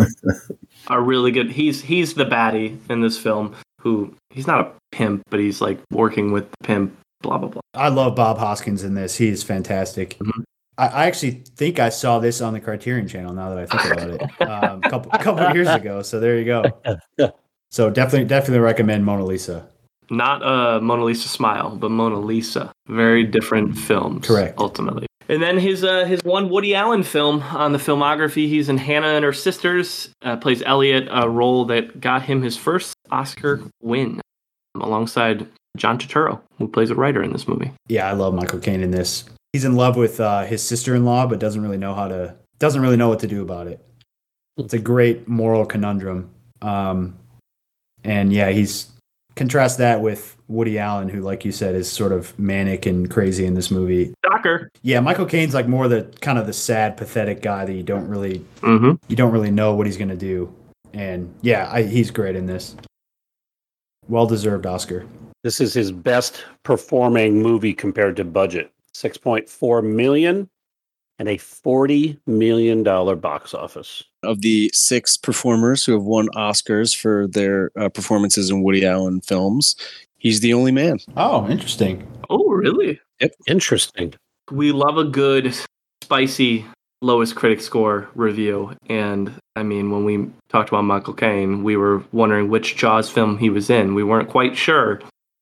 a 0.89 1.01
really 1.01 1.31
good. 1.33 1.51
He's 1.51 1.83
he's 1.83 2.15
the 2.15 2.25
baddie 2.25 2.79
in 2.89 3.01
this 3.01 3.19
film. 3.19 3.55
Who 3.81 4.15
he's 4.31 4.47
not 4.47 4.61
a 4.61 4.73
pimp, 4.93 5.23
but 5.31 5.41
he's 5.41 5.61
like 5.61 5.79
working 5.91 6.33
with 6.33 6.51
the 6.51 6.67
pimp. 6.67 6.97
Blah 7.21 7.39
blah 7.39 7.49
blah. 7.49 7.61
I 7.75 7.89
love 7.89 8.17
Bob 8.17 8.39
Hoskins 8.39 8.83
in 8.83 8.95
this. 8.95 9.17
He 9.17 9.29
is 9.29 9.43
fantastic. 9.43 10.19
Mhm. 10.19 10.45
I, 10.79 10.87
I 10.87 11.07
actually 11.07 11.43
think 11.57 11.79
I 11.79 11.89
saw 11.91 12.19
this 12.21 12.41
on 12.41 12.53
the 12.55 12.61
Criterion 12.61 13.07
channel 13.09 13.35
now 13.35 13.51
that 13.55 13.59
I 13.59 13.67
think 13.67 13.93
about 13.93 14.11
it. 14.11 14.23
Um, 14.49 14.81
a 14.83 14.89
couple, 14.89 15.11
couple 15.19 15.55
years 15.55 15.69
ago. 15.69 16.01
So 16.03 16.21
there 16.21 16.39
you 16.39 16.45
go. 16.45 16.65
So 17.71 17.91
definitely, 17.91 18.27
definitely 18.29 18.61
recommend 18.61 19.05
Mona 19.05 19.27
Lisa. 19.27 19.69
not 20.09 20.43
uh, 20.43 20.81
Mona 20.81 21.05
Lisa 21.05 21.29
Smile, 21.29 21.77
but 21.77 21.91
Mona 21.91 22.19
Lisa. 22.19 22.73
Very 22.87 23.25
different 23.25 23.77
films. 23.77 24.27
Correct. 24.27 24.59
Ultimately. 24.59 25.07
And 25.29 25.43
then 25.43 25.59
his 25.59 25.85
uh, 25.85 26.07
his 26.07 26.21
one 26.25 26.49
Woody 26.49 26.75
Allen 26.75 27.03
film 27.03 27.43
on 27.43 27.73
the 27.73 27.79
filmography. 27.79 28.49
He's 28.49 28.71
in 28.71 28.79
Hannah 28.79 29.09
and 29.09 29.23
Her 29.23 29.35
Sisters. 29.35 30.09
Uh, 30.23 30.39
plays 30.39 30.63
Elliot, 30.63 31.09
a 31.11 31.29
role 31.29 31.67
that 31.67 32.01
got 32.01 32.23
him 32.23 32.41
his 32.41 32.57
first 32.57 32.95
Oscar 33.11 33.61
win, 33.83 34.23
alongside 34.77 35.47
John 35.77 35.99
Turturro, 35.99 36.41
who 36.57 36.69
plays 36.69 36.89
a 36.89 36.95
writer 36.95 37.23
in 37.23 37.35
this 37.35 37.47
movie. 37.47 37.71
Yeah, 37.89 38.09
I 38.09 38.13
love 38.13 38.33
Michael 38.33 38.61
Caine 38.61 38.81
in 38.81 38.93
this. 38.93 39.25
He's 39.53 39.65
in 39.65 39.77
love 39.77 39.97
with 39.97 40.21
uh, 40.21 40.45
his 40.45 40.63
sister-in-law, 40.63 41.27
but 41.27 41.39
doesn't 41.39 41.63
really 41.63 41.79
know 41.79 41.95
how 41.95 42.09
to 42.09 42.35
doesn't 42.59 42.83
really 42.83 42.97
know 42.97 43.09
what 43.09 43.21
to 43.21 43.27
do 43.27 43.43
about 43.43 43.67
it. 43.67 43.85
It's 44.57 44.75
a 44.75 44.79
great 44.79 45.29
moral 45.29 45.65
conundrum. 45.65 46.31
Um, 46.61 47.17
and 48.05 48.33
yeah, 48.33 48.51
he's 48.51 48.91
contrast 49.37 49.79
that 49.79 50.01
with 50.01 50.37
Woody 50.49 50.79
Allen, 50.79 51.09
who, 51.09 51.21
like 51.21 51.45
you 51.45 51.53
said, 51.53 51.77
is 51.77 51.91
sort 51.91 52.11
of 52.11 52.37
manic 52.39 52.85
and 52.85 53.09
crazy 53.09 53.47
in 53.47 53.55
this 53.55 53.71
movie. 53.71 54.13
Docker. 54.23 54.71
Yeah, 54.83 54.99
Michael 55.01 55.27
Caine's 55.27 55.55
like 55.55 55.69
more 55.69 55.87
the 55.89 56.13
kind 56.21 56.39
of 56.39 56.47
the 56.47 56.53
sad, 56.53 56.97
pathetic 56.97 57.41
guy 57.41 57.65
that 57.65 57.73
you 57.73 57.85
don't 57.85 58.09
really 58.09 58.45
Mm-hmm. 58.63 58.95
you 59.09 59.17
don't 59.17 59.33
really 59.33 59.53
know 59.53 59.75
what 59.75 59.87
he's 59.87 59.97
gonna 59.97 60.17
do. 60.17 60.53
And 60.93 61.33
yeah, 61.43 61.69
I, 61.71 61.85
he's 61.85 62.11
great 62.11 62.35
in 62.35 62.47
this. 62.47 62.75
Well 64.09 64.27
deserved 64.27 64.67
Oscar. 64.67 65.07
This 65.45 65.61
is 65.61 65.73
his 65.73 65.93
best 65.93 66.45
performing 66.65 67.41
movie 67.41 67.73
compared 67.75 68.17
to 68.17 68.25
budget. 68.25 68.71
6.4 68.95 69.85
million 69.85 70.49
and 71.19 71.29
a 71.29 71.37
40 71.37 72.19
million 72.27 72.83
dollar 72.83 73.17
box 73.17 73.55
office. 73.55 74.05
Of 74.23 74.41
the 74.43 74.71
six 74.73 75.17
performers 75.17 75.85
who 75.85 75.93
have 75.93 76.05
won 76.05 76.29
Oscars 76.31 76.97
for 76.97 77.27
their 77.27 77.71
uh, 77.79 77.89
performances 77.89 78.51
in 78.51 78.63
Woody 78.63 78.85
Allen 78.85 79.21
films, 79.21 79.77
he's 80.19 80.41
the 80.41 80.55
only 80.55 80.73
man. 80.73 80.99
Oh, 81.17 81.49
interesting. 81.49 82.07
Oh, 82.31 82.49
really? 82.49 83.01
Yep. 83.21 83.33
Interesting. 83.47 84.15
We 84.51 84.73
love 84.73 84.97
a 84.97 85.05
good, 85.05 85.55
spicy 86.03 86.65
lowest 87.01 87.37
critic 87.37 87.61
score 87.61 88.09
review. 88.15 88.75
And 88.89 89.33
I 89.55 89.63
mean, 89.63 89.91
when 89.91 90.05
we 90.05 90.31
talked 90.49 90.69
about 90.69 90.83
Michael 90.83 91.15
Caine, 91.15 91.63
we 91.63 91.77
were 91.77 92.03
wondering 92.13 92.49
which 92.49 92.77
Jaws 92.77 93.09
film 93.09 93.39
he 93.39 93.51
was 93.51 93.71
in. 93.71 93.95
We 93.95 94.03
weren't 94.03 94.29
quite 94.29 94.57
sure 94.57 95.01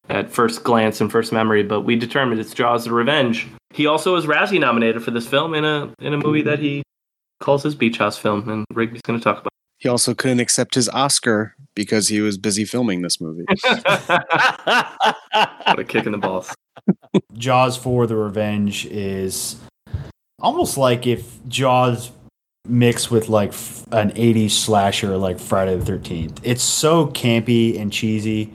at 0.09 0.31
first 0.31 0.65
glance 0.65 1.01
and 1.01 1.11
first 1.11 1.33
memory, 1.33 1.63
but 1.63 1.83
we 1.83 1.97
determined 1.97 2.41
it's 2.41 2.55
Jaws: 2.55 2.85
The 2.85 2.93
Revenge. 2.93 3.49
He 3.73 3.87
also 3.87 4.15
was 4.15 4.27
Razzie 4.27 4.61
nominated 4.61 5.03
for 5.03 5.11
this 5.11 5.27
film 5.27 5.55
in 5.55 5.65
a 5.65 5.93
in 6.01 6.15
a 6.15 6.19
movie 6.19 6.43
that 6.43 6.59
he 6.59 6.83
calls 7.41 7.63
his 7.63 7.75
Beach 7.75 7.99
House 7.99 8.17
film, 8.17 8.49
and 8.49 8.65
Rigby's 8.73 9.03
going 9.03 9.19
to 9.19 9.25
talk 9.25 9.41
about. 9.41 9.53
He 9.79 9.89
also 9.89 10.15
couldn't 10.15 10.41
accept 10.41 10.75
his 10.75 10.89
Oscar 10.89 11.55
because 11.75 12.09
he 12.09 12.21
was 12.21 12.39
busy 12.39 12.65
filming 12.65 13.03
this 13.03 13.21
movie. 13.21 13.45
what 13.63 13.79
a 15.79 15.85
kick 15.87 16.07
in 16.07 16.13
the 16.13 16.19
balls. 16.19 16.55
Jaws 17.35 17.77
for 17.77 18.07
The 18.07 18.17
Revenge 18.17 18.87
is 18.87 19.57
almost 20.41 20.79
like 20.79 21.07
if 21.07 21.47
Jaws 21.49 22.11
mixed 22.69 23.11
with 23.11 23.29
like 23.29 23.53
an 23.93 24.11
80s 24.13 24.51
slasher 24.51 25.17
like 25.17 25.39
Friday 25.39 25.77
the 25.77 25.93
13th. 25.93 26.39
It's 26.43 26.63
so 26.63 27.07
campy 27.09 27.79
and 27.79 27.93
cheesy. 27.93 28.53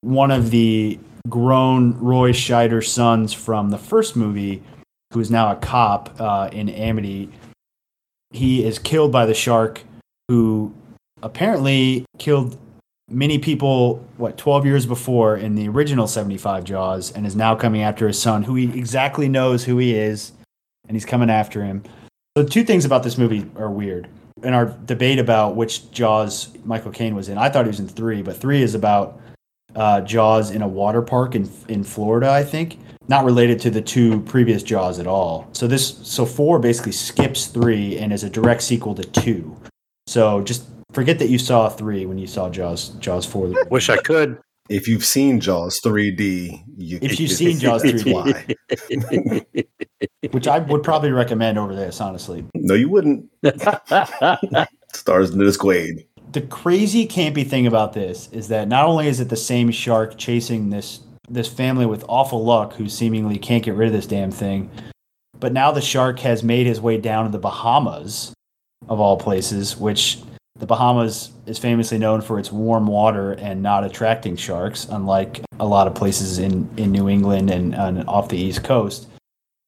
One 0.00 0.30
of 0.30 0.50
the 0.50 0.98
grown 1.28 1.98
Roy 1.98 2.32
Scheider 2.32 2.86
sons 2.86 3.32
from 3.32 3.70
the 3.70 3.78
first 3.78 4.16
movie, 4.16 4.62
who 5.12 5.20
is 5.20 5.30
now 5.30 5.52
a 5.52 5.56
cop 5.56 6.14
uh, 6.20 6.48
in 6.52 6.68
Amity, 6.68 7.30
he 8.30 8.64
is 8.64 8.78
killed 8.78 9.10
by 9.10 9.26
the 9.26 9.34
shark 9.34 9.82
who 10.28 10.74
apparently 11.22 12.04
killed 12.18 12.56
many 13.10 13.38
people 13.38 14.04
what 14.18 14.36
12 14.36 14.66
years 14.66 14.86
before 14.86 15.36
in 15.36 15.54
the 15.54 15.66
original 15.68 16.06
75 16.06 16.64
jaws 16.64 17.10
and 17.10 17.26
is 17.26 17.34
now 17.34 17.54
coming 17.54 17.82
after 17.82 18.06
his 18.06 18.20
son 18.20 18.42
who 18.42 18.54
he 18.54 18.64
exactly 18.78 19.28
knows 19.28 19.64
who 19.64 19.78
he 19.78 19.94
is 19.94 20.32
and 20.86 20.94
he's 20.94 21.06
coming 21.06 21.30
after 21.30 21.64
him. 21.64 21.82
So 22.36 22.44
two 22.44 22.64
things 22.64 22.84
about 22.84 23.02
this 23.02 23.16
movie 23.16 23.50
are 23.56 23.70
weird 23.70 24.08
in 24.42 24.52
our 24.52 24.66
debate 24.66 25.18
about 25.18 25.56
which 25.56 25.90
jaws 25.90 26.50
michael 26.64 26.92
caine 26.92 27.14
was 27.14 27.28
in. 27.28 27.38
I 27.38 27.48
thought 27.48 27.64
he 27.64 27.70
was 27.70 27.80
in 27.80 27.88
three 27.88 28.22
but 28.22 28.36
three 28.36 28.62
is 28.62 28.74
about 28.74 29.18
uh, 29.78 30.00
jaws 30.02 30.50
in 30.50 30.60
a 30.62 30.68
water 30.68 31.00
park 31.00 31.34
in, 31.34 31.48
in 31.68 31.82
florida 31.82 32.30
i 32.30 32.42
think 32.42 32.78
not 33.08 33.24
related 33.24 33.58
to 33.58 33.70
the 33.70 33.80
two 33.80 34.20
previous 34.22 34.62
jaws 34.62 34.98
at 34.98 35.06
all 35.06 35.48
so 35.52 35.66
this 35.66 35.98
so 36.02 36.26
four 36.26 36.58
basically 36.58 36.92
skips 36.92 37.46
three 37.46 37.96
and 37.98 38.12
is 38.12 38.24
a 38.24 38.30
direct 38.30 38.60
sequel 38.62 38.94
to 38.94 39.04
two 39.04 39.56
so 40.06 40.42
just 40.42 40.64
forget 40.92 41.18
that 41.18 41.28
you 41.28 41.38
saw 41.38 41.68
three 41.68 42.06
when 42.06 42.18
you 42.18 42.26
saw 42.26 42.48
Jaws. 42.48 42.90
Jaws 42.98 43.26
four. 43.26 43.52
Wish 43.70 43.88
I 43.90 43.98
could. 43.98 44.38
If 44.68 44.86
you've 44.88 45.04
seen 45.04 45.40
Jaws 45.40 45.80
3D, 45.82 46.62
you, 46.76 46.98
If 47.00 47.18
you've 47.18 47.30
seen 47.30 47.58
Jaws 47.58 47.82
3D. 47.82 48.12
why. 48.12 49.94
which 50.30 50.46
I 50.46 50.58
would 50.58 50.82
probably 50.82 51.10
recommend 51.10 51.58
over 51.58 51.74
this, 51.74 52.02
honestly. 52.02 52.44
No, 52.54 52.74
you 52.74 52.90
wouldn't. 52.90 53.30
Stars 54.92 55.30
Dennis 55.30 55.56
Quaid. 55.56 56.06
The 56.32 56.42
crazy 56.42 57.06
campy 57.06 57.46
thing 57.46 57.66
about 57.66 57.94
this 57.94 58.28
is 58.32 58.48
that 58.48 58.68
not 58.68 58.84
only 58.84 59.08
is 59.08 59.20
it 59.20 59.28
the 59.28 59.36
same 59.36 59.70
shark 59.70 60.18
chasing 60.18 60.70
this 60.70 61.00
this 61.30 61.48
family 61.48 61.84
with 61.84 62.04
awful 62.08 62.42
luck 62.42 62.74
who 62.74 62.88
seemingly 62.88 63.38
can't 63.38 63.62
get 63.62 63.74
rid 63.74 63.88
of 63.88 63.92
this 63.92 64.06
damn 64.06 64.30
thing, 64.30 64.70
but 65.38 65.52
now 65.52 65.70
the 65.70 65.80
shark 65.80 66.20
has 66.20 66.42
made 66.42 66.66
his 66.66 66.80
way 66.80 66.96
down 66.96 67.26
to 67.26 67.30
the 67.30 67.38
Bahamas, 67.38 68.32
of 68.88 69.00
all 69.00 69.16
places, 69.16 69.76
which 69.76 70.18
the 70.58 70.66
Bahamas 70.66 71.30
is 71.46 71.58
famously 71.58 71.98
known 71.98 72.20
for 72.20 72.38
its 72.38 72.50
warm 72.50 72.86
water 72.86 73.32
and 73.32 73.62
not 73.62 73.84
attracting 73.84 74.36
sharks, 74.36 74.86
unlike 74.90 75.40
a 75.60 75.66
lot 75.66 75.86
of 75.86 75.94
places 75.94 76.38
in, 76.38 76.68
in 76.76 76.90
New 76.90 77.08
England 77.08 77.50
and, 77.50 77.74
and 77.74 78.08
off 78.08 78.28
the 78.28 78.38
East 78.38 78.64
Coast. 78.64 79.08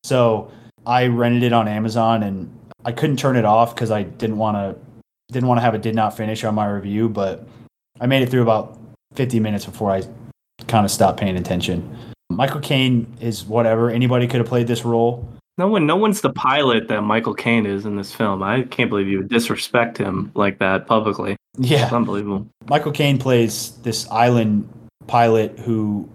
So 0.02 0.50
I 0.86 1.06
rented 1.06 1.42
it 1.42 1.52
on 1.52 1.68
Amazon 1.68 2.22
and 2.22 2.56
I 2.84 2.92
couldn't 2.92 3.18
turn 3.18 3.36
it 3.36 3.44
off 3.44 3.74
because 3.74 3.90
I 3.90 4.02
didn't 4.02 4.38
want 4.38 4.56
to 4.56 4.80
didn't 5.32 5.48
want 5.48 5.58
to 5.58 5.62
have 5.62 5.74
a 5.74 5.78
did 5.78 5.94
not 5.94 6.16
finish 6.16 6.44
on 6.44 6.54
my 6.54 6.66
review, 6.68 7.08
but 7.08 7.46
I 8.00 8.06
made 8.06 8.22
it 8.22 8.28
through 8.30 8.42
about 8.42 8.78
50 9.14 9.40
minutes 9.40 9.64
before 9.64 9.90
I 9.90 10.02
kind 10.66 10.84
of 10.84 10.90
stopped 10.90 11.18
paying 11.20 11.36
attention. 11.36 11.96
Michael 12.30 12.60
Caine 12.60 13.06
is 13.20 13.44
whatever. 13.44 13.90
Anybody 13.90 14.26
could 14.28 14.38
have 14.38 14.46
played 14.46 14.66
this 14.66 14.84
role. 14.84 15.28
No 15.58 15.68
one, 15.68 15.84
no 15.86 15.96
one's 15.96 16.20
the 16.20 16.30
pilot 16.30 16.88
that 16.88 17.02
Michael 17.02 17.34
Caine 17.34 17.66
is 17.66 17.84
in 17.84 17.96
this 17.96 18.14
film. 18.14 18.42
I 18.42 18.62
can't 18.62 18.88
believe 18.88 19.08
you 19.08 19.18
would 19.18 19.28
disrespect 19.28 19.98
him 19.98 20.30
like 20.34 20.58
that 20.60 20.86
publicly. 20.86 21.36
It's 21.58 21.70
Yeah. 21.70 21.90
unbelievable. 21.92 22.46
Michael 22.68 22.92
Caine 22.92 23.18
plays 23.18 23.72
this 23.82 24.08
island 24.10 24.68
pilot 25.06 25.58
who 25.58 26.08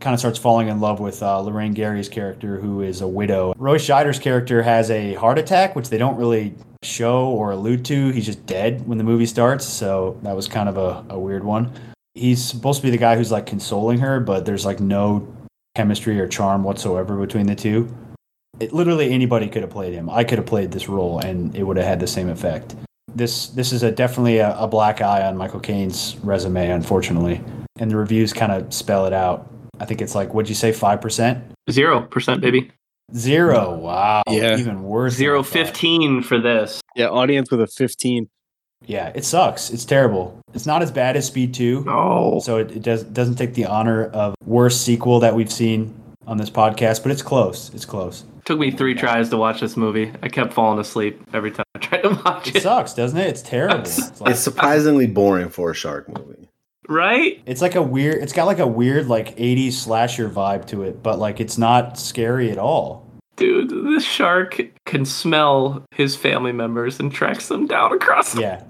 kind 0.00 0.14
of 0.14 0.20
starts 0.20 0.38
falling 0.38 0.68
in 0.68 0.80
love 0.80 1.00
with 1.00 1.22
uh, 1.22 1.40
Lorraine 1.40 1.72
Gary's 1.72 2.08
character, 2.08 2.60
who 2.60 2.82
is 2.82 3.00
a 3.00 3.08
widow. 3.08 3.54
Roy 3.56 3.78
Scheider's 3.78 4.18
character 4.18 4.62
has 4.62 4.90
a 4.90 5.14
heart 5.14 5.38
attack, 5.38 5.74
which 5.74 5.88
they 5.88 5.98
don't 5.98 6.16
really 6.16 6.54
show 6.82 7.28
or 7.28 7.52
allude 7.52 7.84
to. 7.86 8.10
He's 8.10 8.26
just 8.26 8.44
dead 8.46 8.86
when 8.86 8.98
the 8.98 9.04
movie 9.04 9.26
starts, 9.26 9.66
so 9.66 10.18
that 10.22 10.36
was 10.36 10.48
kind 10.48 10.68
of 10.68 10.76
a, 10.76 11.04
a 11.10 11.18
weird 11.18 11.44
one. 11.44 11.72
He's 12.14 12.42
supposed 12.42 12.80
to 12.80 12.86
be 12.86 12.90
the 12.90 12.98
guy 12.98 13.16
who's 13.16 13.32
like 13.32 13.46
consoling 13.46 13.98
her, 13.98 14.20
but 14.20 14.46
there's 14.46 14.64
like 14.64 14.80
no 14.80 15.26
chemistry 15.74 16.18
or 16.18 16.26
charm 16.26 16.62
whatsoever 16.64 17.16
between 17.16 17.46
the 17.46 17.54
two. 17.54 17.94
It, 18.60 18.72
literally 18.72 19.12
anybody 19.12 19.48
could 19.48 19.62
have 19.62 19.70
played 19.70 19.92
him. 19.92 20.08
I 20.08 20.24
could 20.24 20.38
have 20.38 20.46
played 20.46 20.72
this 20.72 20.88
role, 20.88 21.18
and 21.18 21.54
it 21.54 21.62
would 21.62 21.76
have 21.76 21.86
had 21.86 22.00
the 22.00 22.06
same 22.06 22.28
effect. 22.28 22.74
This 23.14 23.48
this 23.48 23.72
is 23.72 23.82
a 23.82 23.90
definitely 23.90 24.38
a, 24.38 24.56
a 24.58 24.66
black 24.66 25.00
eye 25.00 25.26
on 25.26 25.36
Michael 25.36 25.60
Caine's 25.60 26.16
resume, 26.22 26.70
unfortunately, 26.70 27.42
and 27.78 27.90
the 27.90 27.96
reviews 27.96 28.32
kind 28.32 28.52
of 28.52 28.72
spell 28.72 29.06
it 29.06 29.12
out. 29.12 29.50
I 29.80 29.84
think 29.84 30.00
it's 30.02 30.14
like, 30.14 30.32
what'd 30.34 30.48
you 30.48 30.54
say, 30.54 30.72
five 30.72 31.00
percent? 31.00 31.44
Zero 31.70 32.02
percent, 32.02 32.40
baby. 32.40 32.70
Zero. 33.14 33.76
Wow. 33.76 34.22
Yeah. 34.28 34.56
Even 34.56 34.82
worse. 34.82 35.14
than 35.14 35.18
Zero 35.18 35.42
fifteen 35.42 36.22
for 36.22 36.40
this. 36.40 36.80
Yeah, 36.96 37.08
audience 37.08 37.50
with 37.50 37.60
a 37.60 37.66
15. 37.66 38.28
Yeah, 38.86 39.12
it 39.14 39.24
sucks. 39.24 39.70
It's 39.70 39.84
terrible. 39.84 40.40
It's 40.54 40.66
not 40.66 40.82
as 40.82 40.90
bad 40.90 41.16
as 41.16 41.26
Speed 41.26 41.54
Two, 41.54 41.82
No. 41.84 42.40
so 42.42 42.58
it, 42.58 42.72
it 42.72 42.82
does 42.82 43.02
doesn't 43.04 43.36
take 43.36 43.54
the 43.54 43.66
honor 43.66 44.04
of 44.06 44.34
worst 44.44 44.82
sequel 44.82 45.20
that 45.20 45.34
we've 45.34 45.50
seen 45.52 45.94
on 46.26 46.36
this 46.38 46.50
podcast, 46.50 47.02
but 47.02 47.12
it's 47.12 47.22
close. 47.22 47.70
It's 47.74 47.84
close. 47.84 48.24
Took 48.44 48.58
me 48.58 48.70
three 48.70 48.94
tries 48.94 49.28
to 49.30 49.36
watch 49.36 49.60
this 49.60 49.76
movie. 49.76 50.12
I 50.22 50.28
kept 50.28 50.52
falling 50.52 50.78
asleep 50.78 51.20
every 51.32 51.50
time 51.50 51.64
I 51.74 51.78
tried 51.78 52.02
to 52.02 52.08
watch 52.24 52.48
It 52.48 52.56
it. 52.56 52.62
sucks, 52.62 52.94
doesn't 52.94 53.18
it? 53.18 53.26
It's 53.28 53.42
terrible. 53.42 53.80
It's 53.80 54.20
like, 54.20 54.30
It's 54.32 54.40
surprisingly 54.40 55.06
boring 55.06 55.48
for 55.48 55.70
a 55.70 55.74
shark 55.74 56.08
movie. 56.08 56.45
Right? 56.88 57.42
it's 57.46 57.60
like 57.62 57.74
a 57.74 57.82
weird. 57.82 58.22
It's 58.22 58.32
got 58.32 58.46
like 58.46 58.58
a 58.58 58.66
weird 58.66 59.08
like 59.08 59.36
'80s 59.36 59.72
slasher 59.72 60.28
vibe 60.28 60.66
to 60.66 60.82
it, 60.82 61.02
but 61.02 61.18
like 61.18 61.40
it's 61.40 61.58
not 61.58 61.98
scary 61.98 62.50
at 62.50 62.58
all. 62.58 63.06
Dude, 63.36 63.68
this 63.70 64.04
shark 64.04 64.60
can 64.86 65.04
smell 65.04 65.84
his 65.90 66.16
family 66.16 66.52
members 66.52 66.98
and 66.98 67.12
tracks 67.12 67.48
them 67.48 67.66
down 67.66 67.92
across 67.92 68.32
the 68.32 68.40
Yeah. 68.40 68.62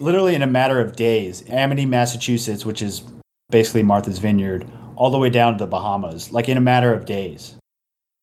Literally 0.00 0.34
in 0.34 0.42
a 0.42 0.46
matter 0.46 0.80
of 0.80 0.96
days, 0.96 1.44
Amity, 1.48 1.84
Massachusetts, 1.86 2.64
which 2.64 2.80
is 2.80 3.02
basically 3.50 3.82
Martha's 3.82 4.18
Vineyard, 4.18 4.66
all 4.96 5.10
the 5.10 5.18
way 5.18 5.30
down 5.30 5.52
to 5.52 5.58
the 5.58 5.66
Bahamas, 5.68 6.32
like 6.32 6.48
in 6.48 6.56
a 6.56 6.60
matter 6.60 6.92
of 6.92 7.04
days. 7.04 7.54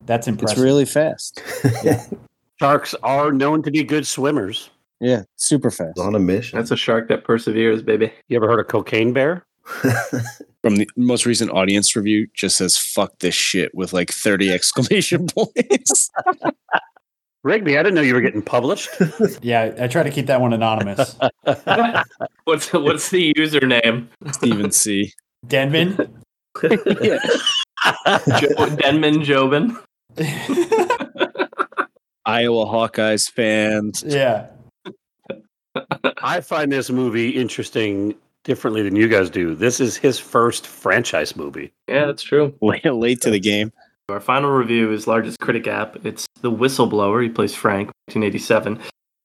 That's 0.06 0.28
impressive. 0.28 0.58
It's 0.58 0.64
really 0.64 0.86
fast. 0.86 1.42
yeah. 1.84 2.04
Sharks 2.60 2.94
are 3.04 3.32
known 3.32 3.64
to 3.64 3.72
be 3.72 3.84
good 3.84 4.06
swimmers. 4.06 4.70
Yeah, 5.02 5.24
super 5.38 5.72
fast. 5.72 5.97
on 6.00 6.16
a 6.16 6.20
mission. 6.20 6.58
That's 6.58 6.72
a 6.72 6.76
shark 6.78 7.08
that 7.10 7.24
perseveres, 7.24 7.82
baby. 7.82 8.12
You 8.28 8.36
ever 8.38 8.47
heard 8.47 8.60
of 8.60 8.68
cocaine 8.68 9.14
bear? 9.14 9.45
From 10.62 10.76
the 10.76 10.89
most 10.97 11.26
recent 11.26 11.52
audience 11.52 11.95
review, 11.95 12.28
just 12.34 12.58
says 12.58 12.78
"fuck 12.78 13.18
this 13.20 13.34
shit" 13.36 13.74
with 13.74 13.93
like 13.93 14.12
30 14.12 14.52
exclamation 14.54 15.28
points. 15.28 16.10
Rigby, 17.43 17.78
I 17.78 17.84
didn't 17.84 17.95
know 17.95 18.02
you 18.02 18.14
were 18.14 18.20
getting 18.22 18.41
published. 18.41 18.89
yeah, 19.41 19.74
I 19.80 19.88
try 19.88 20.04
to 20.04 20.12
keep 20.12 20.26
that 20.26 20.41
one 20.41 20.52
anonymous. 20.52 21.16
What's 22.43 22.74
what's 22.74 23.10
the 23.10 23.34
username? 23.36 24.08
Stephen 24.34 24.72
C. 24.72 25.14
Denman. 25.47 25.95
yeah. 27.02 27.20
Jo- 28.39 28.76
Denman 28.76 29.22
Jobin. 29.24 29.78
Iowa 32.26 32.66
Hawkeyes 32.66 33.32
fans. 33.32 34.04
yeah. 34.06 34.47
I 36.22 36.42
find 36.42 36.72
this 36.72 36.90
movie 36.90 37.30
interesting 37.30 38.16
differently 38.44 38.82
than 38.82 38.96
you 38.96 39.08
guys 39.08 39.30
do. 39.30 39.56
This 39.56 39.80
is 39.80 39.98
his 39.98 40.20
first 40.20 40.68
franchise 40.68 41.36
movie. 41.36 41.72
Yeah, 41.88 42.06
that's 42.06 42.24
true. 42.24 42.54
Late, 42.62 42.86
late 42.86 43.22
to 43.22 43.32
the 43.32 43.40
game. 43.40 43.72
Our 44.10 44.20
final 44.20 44.50
review 44.50 44.92
is 44.92 45.06
largest 45.06 45.40
critic 45.40 45.68
app. 45.68 46.04
It's 46.06 46.26
The 46.42 46.52
Whistleblower. 46.52 47.22
He 47.22 47.30
plays 47.30 47.54
Frank, 47.54 47.90
1987. 48.08 48.80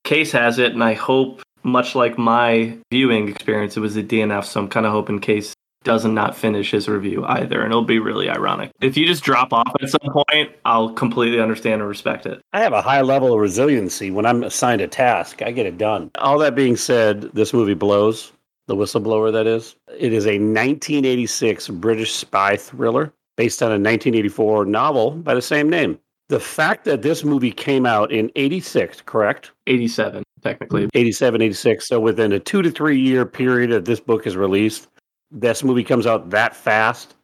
Case 0.04 0.32
has 0.32 0.58
it, 0.58 0.72
and 0.72 0.84
I 0.84 0.92
hope, 0.92 1.40
much 1.62 1.94
like 1.94 2.18
my 2.18 2.76
viewing 2.92 3.28
experience, 3.28 3.78
it 3.78 3.80
was 3.80 3.96
a 3.96 4.02
DNF. 4.02 4.44
So 4.44 4.60
I'm 4.60 4.68
kind 4.68 4.84
of 4.84 4.92
hoping 4.92 5.20
Case 5.20 5.54
does 5.84 6.04
not 6.04 6.24
not 6.24 6.36
finish 6.36 6.70
his 6.70 6.88
review 6.88 7.24
either, 7.26 7.62
and 7.62 7.70
it'll 7.70 7.84
be 7.84 7.98
really 7.98 8.28
ironic. 8.28 8.70
If 8.80 8.96
you 8.96 9.06
just 9.06 9.22
drop 9.22 9.52
off 9.52 9.72
at 9.80 9.90
some 9.90 10.24
point, 10.28 10.52
I'll 10.64 10.90
completely 10.90 11.40
understand 11.40 11.80
and 11.80 11.88
respect 11.88 12.24
it. 12.26 12.40
I 12.52 12.60
have 12.60 12.72
a 12.72 12.82
high 12.82 13.02
level 13.02 13.34
of 13.34 13.40
resiliency. 13.40 14.10
When 14.10 14.26
I'm 14.26 14.42
assigned 14.42 14.80
a 14.80 14.88
task, 14.88 15.42
I 15.42 15.50
get 15.50 15.66
it 15.66 15.78
done. 15.78 16.10
All 16.18 16.38
that 16.38 16.54
being 16.54 16.76
said, 16.76 17.22
this 17.34 17.52
movie 17.52 17.74
blows. 17.74 18.32
The 18.66 18.74
whistleblower, 18.74 19.30
that 19.30 19.46
is. 19.46 19.76
It 19.98 20.14
is 20.14 20.24
a 20.24 20.38
1986 20.38 21.68
British 21.68 22.14
spy 22.14 22.56
thriller 22.56 23.12
based 23.36 23.62
on 23.62 23.68
a 23.68 23.76
1984 23.76 24.64
novel 24.64 25.10
by 25.10 25.34
the 25.34 25.42
same 25.42 25.68
name. 25.68 25.98
The 26.30 26.40
fact 26.40 26.86
that 26.86 27.02
this 27.02 27.22
movie 27.22 27.50
came 27.50 27.84
out 27.84 28.10
in 28.10 28.32
86, 28.34 29.02
correct? 29.02 29.50
87, 29.66 30.22
technically. 30.40 30.88
87, 30.94 31.42
86. 31.42 31.86
So 31.86 32.00
within 32.00 32.32
a 32.32 32.40
two 32.40 32.62
to 32.62 32.70
three 32.70 32.98
year 32.98 33.26
period 33.26 33.70
that 33.72 33.84
this 33.84 34.00
book 34.00 34.26
is 34.26 34.34
released, 34.34 34.88
this 35.34 35.64
movie 35.64 35.84
comes 35.84 36.06
out 36.06 36.30
that 36.30 36.56
fast. 36.56 37.14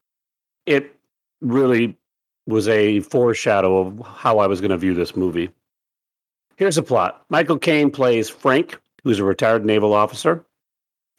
It 0.67 0.95
really 1.41 1.97
was 2.47 2.69
a 2.69 3.01
foreshadow 3.01 3.79
of 3.79 4.07
how 4.07 4.41
I 4.41 4.47
was 4.47 4.61
going 4.61 4.73
to 4.73 4.77
view 4.77 4.95
this 4.95 5.17
movie. 5.17 5.51
Here's 6.57 6.75
the 6.75 6.83
plot 6.83 7.25
Michael 7.31 7.59
Caine 7.59 7.91
plays 7.91 8.29
Frank, 8.29 8.79
who's 9.05 9.21
a 9.21 9.25
retired 9.25 9.65
naval 9.65 9.95
officer. 9.95 10.45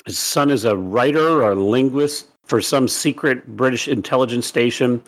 His 0.06 0.20
son 0.20 0.52
is 0.52 0.66
a 0.66 0.78
writer 0.78 1.44
or 1.44 1.56
linguist 1.56 2.28
for 2.44 2.62
some 2.62 2.88
secret 2.88 3.48
British 3.56 3.88
intelligence 3.88 4.46
station, 4.46 5.02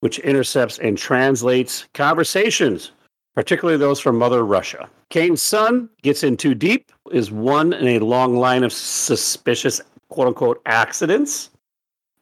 which 0.00 0.18
intercepts 0.20 0.78
and 0.78 0.98
translates 0.98 1.86
conversations, 1.94 2.92
particularly 3.34 3.78
those 3.78 4.00
from 4.00 4.18
Mother 4.18 4.44
Russia. 4.44 4.88
Caine's 5.08 5.42
son 5.42 5.88
gets 6.02 6.22
in 6.22 6.36
too 6.36 6.54
deep, 6.54 6.92
is 7.10 7.30
one 7.30 7.72
in 7.72 7.88
a 7.88 7.98
long 8.00 8.36
line 8.36 8.62
of 8.62 8.72
suspicious 8.72 9.80
quote 10.10 10.28
unquote 10.28 10.60
accidents. 10.66 11.50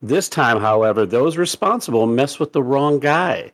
This 0.01 0.29
time, 0.29 0.61
however, 0.61 1.05
those 1.05 1.37
responsible 1.37 2.07
mess 2.07 2.39
with 2.39 2.53
the 2.53 2.63
wrong 2.63 3.01
guy 3.01 3.53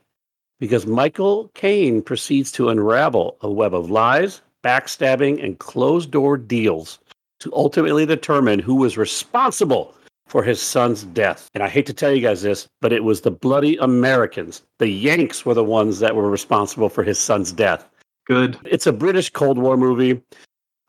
because 0.59 0.85
Michael 0.85 1.49
Caine 1.55 2.01
proceeds 2.01 2.51
to 2.53 2.69
unravel 2.69 3.37
a 3.41 3.49
web 3.49 3.73
of 3.73 3.89
lies, 3.89 4.41
backstabbing, 4.63 5.43
and 5.43 5.59
closed 5.59 6.11
door 6.11 6.37
deals 6.37 6.99
to 7.39 7.51
ultimately 7.53 8.05
determine 8.05 8.59
who 8.59 8.75
was 8.75 8.97
responsible 8.97 9.93
for 10.27 10.43
his 10.43 10.61
son's 10.61 11.03
death. 11.03 11.49
And 11.53 11.63
I 11.63 11.69
hate 11.69 11.85
to 11.87 11.93
tell 11.93 12.13
you 12.13 12.21
guys 12.21 12.41
this, 12.41 12.67
but 12.81 12.93
it 12.93 13.03
was 13.03 13.21
the 13.21 13.31
bloody 13.31 13.77
Americans. 13.77 14.63
The 14.79 14.87
Yanks 14.87 15.45
were 15.45 15.53
the 15.53 15.63
ones 15.63 15.99
that 15.99 16.15
were 16.15 16.29
responsible 16.29 16.89
for 16.89 17.03
his 17.03 17.19
son's 17.19 17.51
death. 17.51 17.87
Good. 18.25 18.57
It's 18.65 18.87
a 18.87 18.93
British 18.93 19.29
Cold 19.29 19.57
War 19.57 19.77
movie. 19.77 20.21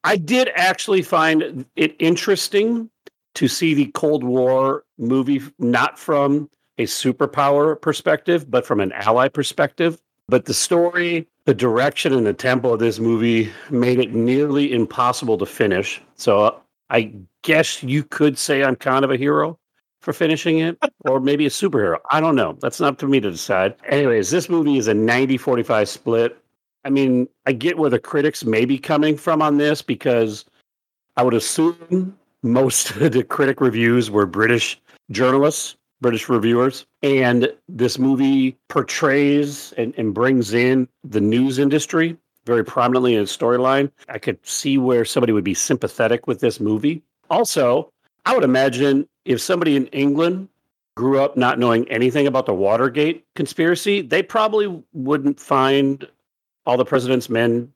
I 0.05 0.17
did 0.17 0.51
actually 0.55 1.03
find 1.03 1.67
it 1.77 1.97
interesting 1.99 2.89
to 3.37 3.49
see 3.49 3.75
the 3.75 3.87
Cold 3.89 4.25
War 4.25 4.85
movie 4.99 5.43
not 5.59 5.99
from 5.99 6.51
a 6.79 6.85
superpower 6.85 7.81
perspective, 7.81 8.51
but 8.51 8.67
from 8.67 8.81
an 8.81 8.93
ally 8.93 9.29
perspective. 9.29 10.01
But 10.29 10.47
the 10.47 10.55
story, 10.55 11.29
the 11.45 11.55
direction, 11.55 12.13
and 12.13 12.27
the 12.27 12.33
tempo 12.33 12.73
of 12.73 12.81
this 12.81 12.99
movie 12.99 13.53
made 13.71 13.99
it 13.99 14.13
nearly 14.15 14.73
impossible 14.73 15.39
to 15.39 15.47
finish. 15.47 16.01
So 16.17 16.41
uh, 16.41 16.59
I 16.91 17.13
guess 17.43 17.83
you 17.83 18.03
could 18.03 18.39
say 18.39 18.65
I'm 18.65 18.75
kind 18.75 19.05
of 19.05 19.11
a 19.11 19.17
hero 19.17 19.59
for 20.01 20.13
finishing 20.13 20.59
it, 20.59 20.79
or 21.05 21.21
maybe 21.21 21.47
a 21.47 21.51
superhero. 21.51 21.99
I 22.11 22.21
don't 22.21 22.37
know. 22.37 22.57
That's 22.61 22.81
not 22.81 22.95
up 22.95 22.99
to 22.99 23.07
me 23.07 23.21
to 23.21 23.31
decide. 23.31 23.75
Anyways, 23.87 24.31
this 24.31 24.49
movie 24.49 24.79
is 24.79 24.89
a 24.89 24.95
90 24.95 25.37
45 25.37 25.89
split. 25.89 26.39
I 26.87 26.91
mean, 26.91 27.29
I 27.47 27.53
get 27.53 27.77
where 27.77 27.91
the 27.91 27.99
critics 27.99 28.45
may 28.45 28.65
be 28.65 28.79
coming 28.79 29.17
from 29.17 29.43
on 29.43 29.59
this 29.59 29.83
because 29.83 30.47
I 31.17 31.23
would 31.23 31.35
assume 31.35 32.17
most 32.43 32.91
of 32.91 33.13
the 33.13 33.25
critic 33.25 33.61
reviews 33.61 34.11
were 34.11 34.27
British 34.27 34.81
journalists, 35.11 35.77
British 36.01 36.29
reviewers. 36.29 36.87
And 37.03 37.53
this 37.69 37.99
movie 37.99 38.57
portrays 38.69 39.73
and, 39.77 39.95
and 39.97 40.15
brings 40.15 40.53
in 40.53 40.89
the 41.05 41.21
news 41.21 41.59
industry 41.59 42.17
very 42.45 42.65
prominently 42.65 43.15
in 43.15 43.23
its 43.23 43.37
storyline. 43.37 43.91
I 44.09 44.19
could 44.19 44.39
see 44.47 44.79
where 44.79 45.05
somebody 45.05 45.33
would 45.33 45.45
be 45.45 45.55
sympathetic 45.55 46.27
with 46.27 46.41
this 46.41 46.61
movie. 46.61 47.03
Also, 47.29 47.93
I 48.25 48.35
would 48.35 48.45
imagine 48.45 49.09
if 49.25 49.41
somebody 49.41 49.77
in 49.77 49.89
England 49.89 50.49
grew 50.97 51.21
up 51.21 51.37
not 51.37 51.59
knowing 51.59 51.89
anything 51.91 52.27
about 52.27 52.47
the 52.47 52.55
Watergate 52.55 53.25
conspiracy, 53.35 54.01
they 54.01 54.23
probably 54.23 54.83
wouldn't 54.93 55.39
find 55.41 56.07
all 56.65 56.77
the 56.77 56.85
president's 56.85 57.29
men 57.29 57.71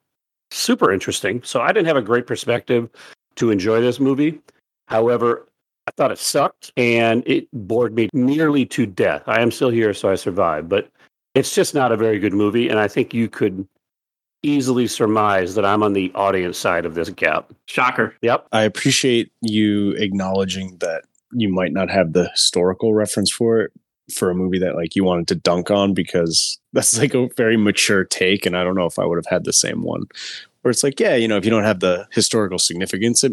super 0.51 0.93
interesting. 0.93 1.43
So 1.43 1.61
I 1.61 1.69
didn't 1.73 1.87
have 1.87 1.97
a 1.97 2.03
great 2.03 2.27
perspective 2.27 2.89
to 3.37 3.51
enjoy 3.51 3.81
this 3.81 4.01
movie. 4.01 4.41
However, 4.89 5.47
I 5.87 5.93
thought 5.97 6.13
it 6.13 6.19
sucked 6.19 6.73
and 6.77 7.23
it 7.27 7.49
bored 7.53 7.95
me 7.95 8.09
nearly 8.13 8.67
to 8.67 8.87
death. 8.87 9.23
I 9.27 9.41
am 9.41 9.51
still 9.51 9.71
here, 9.71 9.95
so 9.95 10.11
I 10.11 10.15
survived, 10.15 10.69
but 10.69 10.89
it's 11.35 11.55
just 11.55 11.75
not 11.75 11.93
a 11.93 11.97
very 11.97 12.19
good 12.19 12.33
movie. 12.33 12.69
And 12.69 12.79
I 12.79 12.89
think 12.89 13.15
you 13.15 13.29
could 13.29 13.67
easily 14.43 14.87
surmise 14.87 15.55
that 15.55 15.65
I'm 15.65 15.83
on 15.83 15.93
the 15.93 16.11
audience 16.15 16.59
side 16.59 16.87
of 16.87 16.95
this 16.95 17.11
gap. 17.11 17.53
Shocker. 17.67 18.15
Yep. 18.23 18.47
I 18.53 18.63
appreciate 18.63 19.33
you 19.43 19.93
acknowledging 19.93 20.77
that 20.79 21.05
you 21.33 21.49
might 21.49 21.73
not 21.73 21.91
have 21.91 22.13
the 22.13 22.29
historical 22.31 22.95
reference 22.95 23.31
for 23.31 23.61
it 23.61 23.73
for 24.13 24.31
a 24.31 24.35
movie 24.35 24.59
that 24.59 24.75
like 24.75 24.97
you 24.97 25.05
wanted 25.05 25.29
to 25.29 25.35
dunk 25.37 25.71
on 25.71 25.95
because 25.95 26.59
that's 26.73 26.99
like 26.99 27.15
a 27.15 27.29
very 27.37 27.57
mature 27.57 28.05
take 28.05 28.45
and 28.45 28.57
I 28.57 28.65
don't 28.65 28.75
know 28.75 28.87
if 28.87 28.99
I 28.99 29.05
would 29.05 29.19
have 29.19 29.27
had 29.27 29.45
the 29.45 29.53
same 29.53 29.83
one 29.83 30.05
where 30.63 30.71
it's 30.71 30.83
like 30.83 30.99
yeah 31.01 31.15
you 31.15 31.29
know 31.29 31.37
if 31.37 31.45
you 31.45 31.51
don't 31.51 31.65
have 31.65 31.81
the 31.81 32.07
historical 32.13 32.59
significance 32.59 33.25
it 33.25 33.33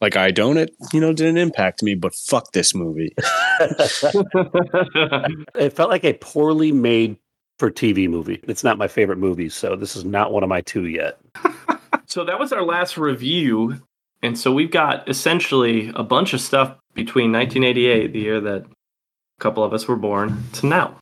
like 0.00 0.16
I 0.16 0.30
don't 0.30 0.56
it 0.58 0.74
you 0.92 1.00
know 1.00 1.12
didn't 1.12 1.38
impact 1.38 1.82
me 1.82 1.94
but 1.94 2.14
fuck 2.14 2.52
this 2.52 2.74
movie 2.74 3.14
it 5.54 5.72
felt 5.72 5.90
like 5.90 6.04
a 6.04 6.14
poorly 6.14 6.72
made 6.72 7.16
for 7.58 7.70
TV 7.70 8.08
movie. 8.08 8.40
It's 8.44 8.64
not 8.64 8.78
my 8.78 8.88
favorite 8.88 9.18
movie, 9.18 9.48
so 9.48 9.76
this 9.76 9.96
is 9.96 10.04
not 10.04 10.32
one 10.32 10.42
of 10.42 10.48
my 10.48 10.60
two 10.60 10.86
yet. 10.86 11.18
so 12.06 12.24
that 12.24 12.38
was 12.38 12.52
our 12.52 12.62
last 12.62 12.96
review. 12.96 13.80
And 14.22 14.38
so 14.38 14.52
we've 14.52 14.70
got 14.70 15.08
essentially 15.08 15.92
a 15.94 16.02
bunch 16.02 16.32
of 16.34 16.40
stuff 16.40 16.76
between 16.94 17.32
1988, 17.32 18.12
the 18.12 18.18
year 18.18 18.40
that 18.40 18.62
a 18.62 19.40
couple 19.40 19.62
of 19.62 19.72
us 19.72 19.86
were 19.86 19.96
born, 19.96 20.44
to 20.54 20.66
now. 20.66 20.96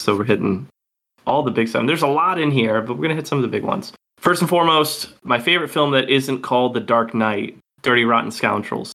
So 0.00 0.16
we're 0.16 0.24
hitting 0.24 0.66
all 1.26 1.42
the 1.42 1.50
big 1.50 1.68
stuff. 1.68 1.86
There's 1.86 2.02
a 2.02 2.08
lot 2.08 2.40
in 2.40 2.50
here, 2.50 2.80
but 2.80 2.94
we're 2.94 3.02
going 3.02 3.10
to 3.10 3.16
hit 3.16 3.26
some 3.26 3.38
of 3.38 3.42
the 3.42 3.48
big 3.48 3.64
ones. 3.64 3.92
First 4.20 4.42
and 4.42 4.50
foremost, 4.50 5.14
my 5.24 5.38
favorite 5.38 5.70
film 5.70 5.92
that 5.92 6.10
isn't 6.10 6.42
called 6.42 6.74
The 6.74 6.80
Dark 6.80 7.14
Knight, 7.14 7.56
Dirty 7.80 8.04
Rotten 8.04 8.30
Scoundrels. 8.30 8.92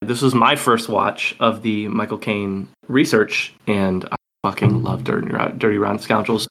This 0.00 0.22
was 0.22 0.36
my 0.36 0.54
first 0.54 0.88
watch 0.88 1.34
of 1.40 1.62
the 1.62 1.88
Michael 1.88 2.18
Caine 2.18 2.68
research, 2.86 3.52
and 3.66 4.04
I 4.04 4.16
fucking 4.44 4.84
love 4.84 5.02
Dirty, 5.02 5.32
Dirty 5.58 5.78
Rotten 5.78 5.98
Scoundrels. 5.98 6.46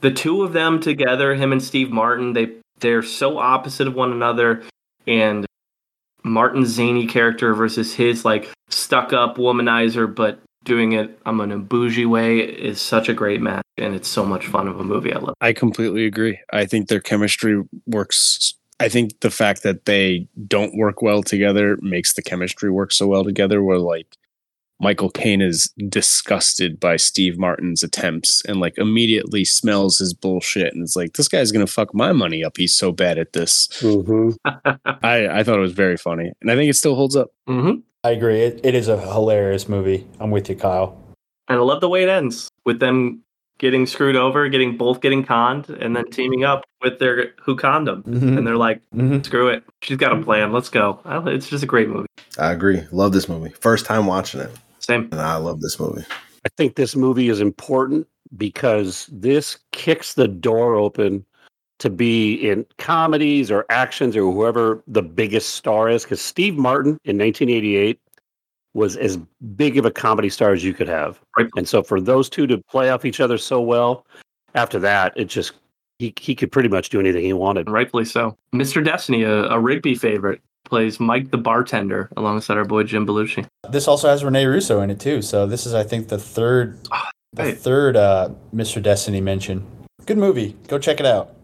The 0.00 0.12
two 0.12 0.44
of 0.44 0.52
them 0.52 0.78
together, 0.78 1.34
him 1.34 1.50
and 1.50 1.62
Steve 1.62 1.90
Martin, 1.90 2.34
they 2.34 2.52
they're 2.78 3.02
so 3.02 3.38
opposite 3.38 3.88
of 3.88 3.94
one 3.96 4.12
another, 4.12 4.62
and 5.06 5.44
Martin's 6.22 6.68
zany 6.68 7.06
character 7.06 7.52
versus 7.52 7.94
his 7.94 8.24
like 8.24 8.48
stuck 8.68 9.12
up 9.12 9.38
womanizer, 9.38 10.12
but 10.12 10.38
doing 10.64 10.92
it 10.92 11.18
um, 11.26 11.40
in 11.40 11.52
a 11.52 11.58
bougie 11.58 12.06
way 12.06 12.40
is 12.40 12.80
such 12.80 13.08
a 13.08 13.14
great 13.14 13.40
match, 13.40 13.64
and 13.76 13.94
it's 13.94 14.08
so 14.08 14.24
much 14.24 14.46
fun 14.46 14.68
of 14.68 14.80
a 14.80 14.84
movie. 14.84 15.12
I 15.12 15.18
love. 15.18 15.34
I 15.40 15.52
completely 15.52 16.06
agree. 16.06 16.38
I 16.52 16.66
think 16.66 16.88
their 16.88 17.00
chemistry 17.00 17.62
works. 17.86 18.54
I 18.80 18.88
think 18.88 19.20
the 19.20 19.30
fact 19.30 19.62
that 19.62 19.84
they 19.84 20.28
don't 20.48 20.76
work 20.76 21.00
well 21.02 21.22
together 21.22 21.78
makes 21.80 22.14
the 22.14 22.22
chemistry 22.22 22.70
work 22.70 22.92
so 22.92 23.06
well 23.06 23.24
together. 23.24 23.62
Where 23.62 23.78
like 23.78 24.16
Michael 24.80 25.10
Caine 25.10 25.40
is 25.40 25.72
disgusted 25.88 26.80
by 26.80 26.96
Steve 26.96 27.38
Martin's 27.38 27.82
attempts 27.82 28.42
and 28.46 28.58
like 28.58 28.76
immediately 28.76 29.44
smells 29.44 29.98
his 29.98 30.12
bullshit 30.12 30.74
and 30.74 30.82
is 30.82 30.96
like, 30.96 31.14
this 31.14 31.28
guy's 31.28 31.52
gonna 31.52 31.66
fuck 31.66 31.94
my 31.94 32.12
money 32.12 32.44
up. 32.44 32.56
He's 32.56 32.74
so 32.74 32.90
bad 32.90 33.18
at 33.18 33.32
this. 33.32 33.68
Mm-hmm. 33.80 34.30
I, 35.04 35.28
I 35.28 35.42
thought 35.44 35.58
it 35.58 35.62
was 35.62 35.72
very 35.72 35.96
funny. 35.96 36.32
And 36.40 36.50
I 36.50 36.56
think 36.56 36.70
it 36.70 36.74
still 36.74 36.96
holds 36.96 37.16
up. 37.16 37.30
Mm-hmm. 37.48 37.80
I 38.04 38.10
agree. 38.10 38.40
It, 38.42 38.60
it 38.62 38.74
is 38.74 38.88
a 38.88 39.00
hilarious 39.00 39.68
movie. 39.68 40.06
I'm 40.20 40.30
with 40.30 40.48
you, 40.50 40.56
Kyle. 40.56 40.96
And 41.48 41.58
I 41.58 41.62
love 41.62 41.80
the 41.80 41.88
way 41.88 42.02
it 42.02 42.08
ends 42.08 42.50
with 42.66 42.78
them 42.78 43.22
getting 43.58 43.86
screwed 43.86 44.16
over, 44.16 44.48
getting 44.48 44.76
both 44.76 45.00
getting 45.00 45.24
conned, 45.24 45.70
and 45.70 45.96
then 45.96 46.10
teaming 46.10 46.44
up 46.44 46.64
with 46.82 46.98
their 46.98 47.32
who 47.40 47.56
conned 47.56 47.86
them. 47.86 48.02
Mhm. 48.02 48.36
And 48.36 48.46
they're 48.46 48.56
like, 48.56 48.82
Mm-hmm. 48.94 49.22
screw 49.22 49.48
it. 49.48 49.64
She's 49.82 49.96
got 49.96 50.12
a 50.12 50.22
plan. 50.22 50.52
Let's 50.52 50.68
go. 50.68 51.00
I 51.04 51.14
don't- 51.14 51.28
It's 51.28 51.48
just 51.48 51.64
a 51.64 51.66
great 51.66 51.88
movie. 51.88 52.08
I 52.38 52.52
agree. 52.52 52.82
Love 52.92 53.12
this 53.12 53.28
movie. 53.28 53.50
First 53.60 53.86
time 53.86 54.06
watching 54.06 54.40
it, 54.40 54.50
Same. 54.80 55.08
and 55.12 55.20
I 55.20 55.36
love 55.36 55.60
this 55.60 55.80
movie. 55.80 56.04
I 56.44 56.48
think 56.58 56.76
this 56.76 56.94
movie 56.94 57.28
is 57.30 57.40
important 57.40 58.06
because 58.36 59.08
this 59.10 59.58
kicks 59.72 60.14
the 60.14 60.28
door 60.28 60.74
open 60.74 61.24
to 61.78 61.90
be 61.90 62.34
in 62.34 62.64
comedies 62.78 63.50
or 63.50 63.66
actions 63.70 64.16
or 64.16 64.20
whoever 64.20 64.82
the 64.86 65.02
biggest 65.02 65.50
star 65.50 65.88
is. 65.88 66.04
Because 66.04 66.20
Steve 66.20 66.56
Martin 66.56 66.98
in 67.04 67.18
1988 67.18 67.98
was 68.74 68.96
as 68.96 69.16
big 69.56 69.78
of 69.78 69.84
a 69.84 69.90
comedy 69.90 70.28
star 70.28 70.52
as 70.52 70.64
you 70.64 70.74
could 70.74 70.88
have. 70.88 71.20
Right. 71.38 71.48
And 71.56 71.68
so 71.68 71.82
for 71.82 72.00
those 72.00 72.28
two 72.28 72.46
to 72.48 72.58
play 72.58 72.90
off 72.90 73.04
each 73.04 73.20
other 73.20 73.38
so 73.38 73.60
well, 73.60 74.06
after 74.54 74.78
that, 74.80 75.12
it 75.16 75.26
just 75.26 75.52
he 75.98 76.12
he 76.18 76.34
could 76.34 76.50
pretty 76.50 76.68
much 76.68 76.88
do 76.88 77.00
anything 77.00 77.24
he 77.24 77.32
wanted. 77.32 77.70
Rightfully 77.70 78.04
so. 78.04 78.36
Mr. 78.54 78.84
Destiny, 78.84 79.22
a, 79.22 79.44
a 79.44 79.60
Rigby 79.60 79.94
favorite, 79.94 80.40
plays 80.64 80.98
Mike 80.98 81.30
the 81.30 81.38
bartender 81.38 82.10
alongside 82.16 82.56
our 82.56 82.64
boy 82.64 82.82
Jim 82.82 83.06
Belushi. 83.06 83.46
This 83.70 83.86
also 83.86 84.08
has 84.08 84.24
Rene 84.24 84.44
Russo 84.44 84.80
in 84.80 84.90
it 84.90 85.00
too. 85.00 85.22
So 85.22 85.46
this 85.46 85.66
is, 85.66 85.74
I 85.74 85.84
think, 85.84 86.08
the 86.08 86.18
third, 86.18 86.78
the 87.32 87.42
hey. 87.42 87.52
third 87.52 87.96
uh, 87.96 88.30
Mr. 88.54 88.82
Destiny 88.82 89.20
mention. 89.20 89.66
Good 90.06 90.18
movie. 90.18 90.56
Go 90.68 90.78
check 90.78 91.00
it 91.00 91.06
out. 91.06 91.34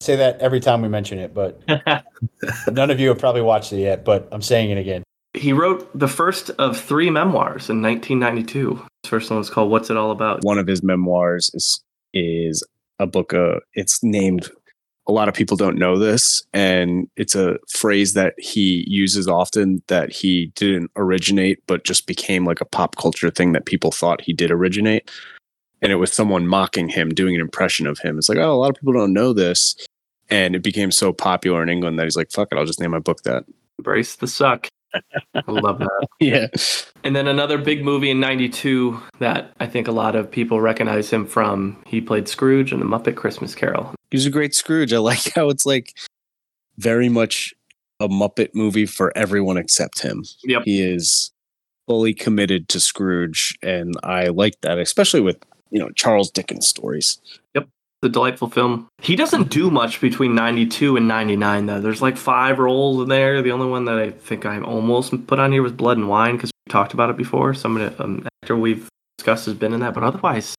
Say 0.00 0.16
that 0.16 0.38
every 0.40 0.60
time 0.60 0.82
we 0.82 0.88
mention 0.88 1.18
it, 1.18 1.32
but 1.34 1.62
none 2.70 2.90
of 2.90 3.00
you 3.00 3.08
have 3.08 3.18
probably 3.18 3.42
watched 3.42 3.72
it 3.72 3.80
yet. 3.80 4.04
But 4.04 4.28
I'm 4.30 4.42
saying 4.42 4.70
it 4.70 4.78
again. 4.78 5.02
he 5.34 5.52
wrote 5.52 5.88
the 5.98 6.08
first 6.08 6.50
of 6.58 6.78
three 6.78 7.10
memoirs 7.10 7.70
in 7.70 7.82
1992. 7.82 8.74
His 9.02 9.10
first 9.10 9.30
one 9.30 9.38
was 9.38 9.50
called 9.50 9.70
What's 9.70 9.90
It 9.90 9.96
All 9.96 10.10
About? 10.10 10.44
One 10.44 10.58
of 10.58 10.66
his 10.66 10.82
memoirs 10.82 11.50
is 11.54 11.82
is 12.14 12.62
a 12.98 13.06
book 13.06 13.34
uh 13.34 13.56
it's 13.74 14.02
named 14.02 14.48
a 15.06 15.12
lot 15.12 15.28
of 15.28 15.34
people 15.34 15.56
don't 15.56 15.76
know 15.78 15.98
this 15.98 16.42
and 16.54 17.08
it's 17.16 17.34
a 17.34 17.58
phrase 17.68 18.14
that 18.14 18.32
he 18.38 18.84
uses 18.88 19.28
often 19.28 19.82
that 19.88 20.10
he 20.10 20.50
didn't 20.54 20.90
originate 20.96 21.58
but 21.66 21.84
just 21.84 22.06
became 22.06 22.44
like 22.46 22.60
a 22.62 22.64
pop 22.64 22.96
culture 22.96 23.30
thing 23.30 23.52
that 23.52 23.66
people 23.66 23.90
thought 23.92 24.22
he 24.22 24.32
did 24.32 24.50
originate 24.50 25.10
and 25.82 25.92
it 25.92 25.96
was 25.96 26.12
someone 26.12 26.46
mocking 26.46 26.88
him 26.88 27.10
doing 27.10 27.34
an 27.34 27.40
impression 27.40 27.86
of 27.86 27.98
him 27.98 28.18
it's 28.18 28.28
like 28.28 28.38
oh 28.38 28.52
a 28.52 28.54
lot 28.54 28.70
of 28.70 28.76
people 28.76 28.92
don't 28.92 29.12
know 29.12 29.32
this 29.32 29.74
and 30.28 30.56
it 30.56 30.62
became 30.62 30.90
so 30.90 31.12
popular 31.12 31.62
in 31.62 31.68
England 31.68 31.98
that 31.98 32.04
he's 32.04 32.16
like, 32.16 32.30
"Fuck 32.30 32.48
it, 32.52 32.58
I'll 32.58 32.64
just 32.64 32.80
name 32.80 32.90
my 32.90 32.98
book 32.98 33.22
that." 33.22 33.44
Embrace 33.78 34.16
the 34.16 34.26
suck. 34.26 34.68
I 35.34 35.42
love 35.46 35.78
that. 35.78 36.06
Yeah, 36.20 36.46
And 37.04 37.14
then 37.14 37.26
another 37.28 37.58
big 37.58 37.84
movie 37.84 38.10
in 38.10 38.18
92 38.20 38.98
that 39.18 39.52
I 39.60 39.66
think 39.66 39.86
a 39.86 39.92
lot 39.92 40.16
of 40.16 40.30
people 40.30 40.60
recognize 40.60 41.10
him 41.10 41.26
from. 41.26 41.82
He 41.86 42.00
played 42.00 42.26
Scrooge 42.28 42.72
in 42.72 42.80
The 42.80 42.86
Muppet 42.86 43.16
Christmas 43.16 43.54
Carol. 43.54 43.94
he 44.10 44.16
was 44.16 44.24
a 44.24 44.30
great 44.30 44.54
Scrooge. 44.54 44.92
I 44.94 44.98
like 44.98 45.30
how 45.34 45.50
it's 45.50 45.66
like 45.66 45.92
very 46.78 47.10
much 47.10 47.52
a 48.00 48.08
Muppet 48.08 48.54
movie 48.54 48.86
for 48.86 49.16
everyone 49.16 49.58
except 49.58 50.00
him. 50.00 50.24
Yep. 50.44 50.62
He 50.64 50.82
is 50.82 51.30
fully 51.86 52.14
committed 52.14 52.68
to 52.70 52.80
Scrooge, 52.80 53.56
and 53.62 53.94
I 54.02 54.28
like 54.28 54.60
that, 54.62 54.78
especially 54.78 55.20
with 55.20 55.36
you 55.76 55.82
know 55.82 55.90
Charles 55.90 56.30
Dickens 56.30 56.66
stories. 56.66 57.18
Yep, 57.54 57.68
the 58.00 58.08
delightful 58.08 58.48
film. 58.48 58.88
He 59.02 59.14
doesn't 59.14 59.50
do 59.50 59.70
much 59.70 60.00
between 60.00 60.34
92 60.34 60.96
and 60.96 61.06
99, 61.06 61.66
though. 61.66 61.80
There's 61.80 62.00
like 62.00 62.16
five 62.16 62.58
roles 62.58 63.02
in 63.02 63.10
there. 63.10 63.42
The 63.42 63.52
only 63.52 63.66
one 63.66 63.84
that 63.84 63.98
I 63.98 64.10
think 64.10 64.46
I 64.46 64.58
almost 64.60 65.26
put 65.26 65.38
on 65.38 65.52
here 65.52 65.62
was 65.62 65.72
Blood 65.72 65.98
and 65.98 66.08
Wine 66.08 66.36
because 66.36 66.50
we 66.66 66.72
talked 66.72 66.94
about 66.94 67.10
it 67.10 67.18
before. 67.18 67.52
Somebody, 67.52 67.94
um, 67.96 68.26
actor 68.42 68.56
we've 68.56 68.88
discussed 69.18 69.44
has 69.44 69.54
been 69.54 69.74
in 69.74 69.80
that. 69.80 69.92
But 69.92 70.02
otherwise, 70.02 70.54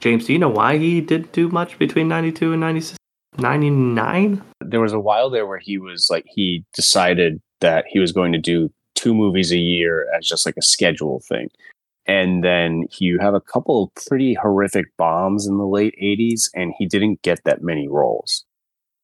James, 0.00 0.26
do 0.26 0.32
you 0.32 0.40
know 0.40 0.48
why 0.48 0.78
he 0.78 1.00
didn't 1.00 1.30
do 1.30 1.48
much 1.48 1.78
between 1.78 2.08
92 2.08 2.52
and 2.52 2.60
96? 2.60 2.98
99? 3.38 4.42
there 4.70 4.80
was 4.80 4.92
a 4.92 5.00
while 5.00 5.30
there 5.30 5.46
where 5.46 5.58
he 5.58 5.78
was 5.78 6.08
like 6.10 6.26
he 6.28 6.64
decided 6.74 7.40
that 7.60 7.84
he 7.88 7.98
was 7.98 8.12
going 8.12 8.32
to 8.32 8.38
do 8.38 8.70
two 8.94 9.14
movies 9.14 9.52
a 9.52 9.56
year 9.56 10.06
as 10.16 10.26
just 10.26 10.44
like 10.44 10.56
a 10.56 10.62
schedule 10.62 11.20
thing 11.28 11.48
and 12.08 12.42
then 12.42 12.86
you 12.98 13.18
have 13.20 13.34
a 13.34 13.40
couple 13.40 13.84
of 13.84 14.04
pretty 14.06 14.34
horrific 14.34 14.86
bombs 14.96 15.46
in 15.46 15.58
the 15.58 15.66
late 15.66 15.94
80s 16.02 16.48
and 16.54 16.72
he 16.78 16.86
didn't 16.86 17.20
get 17.22 17.38
that 17.44 17.62
many 17.62 17.86
roles 17.86 18.44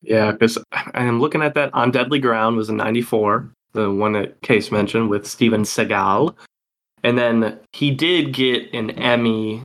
Yeah, 0.03 0.33
because 0.33 0.59
I'm 0.73 1.21
looking 1.21 1.43
at 1.43 1.55
that 1.55 1.73
on 1.75 1.91
Deadly 1.93 2.19
Ground 2.19 2.57
was 2.57 2.69
in 2.71 2.77
'94, 2.77 3.51
the 3.73 3.91
one 3.91 4.13
that 4.15 4.41
Case 4.43 4.71
mentioned 4.73 5.11
with 5.11 5.27
Steven 5.27 5.63
Seagal, 5.63 6.35
and 7.03 7.17
then 7.19 7.59
he 7.73 7.91
did 7.91 8.33
get 8.33 8.73
an 8.75 8.91
Emmy. 8.91 9.63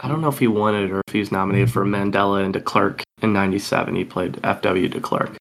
I 0.00 0.08
don't 0.08 0.20
know 0.20 0.28
if 0.28 0.38
he 0.38 0.46
won 0.46 0.74
it 0.76 0.90
or 0.92 1.00
if 1.06 1.12
he 1.12 1.18
was 1.20 1.32
nominated 1.32 1.72
for 1.72 1.84
Mandela 1.84 2.42
and 2.44 2.52
de 2.52 2.60
Klerk 2.60 3.02
in 3.22 3.32
'97. 3.32 3.94
He 3.96 4.04
played 4.04 4.34
FW 4.42 4.90
de 4.90 5.00
Klerk, 5.00 5.36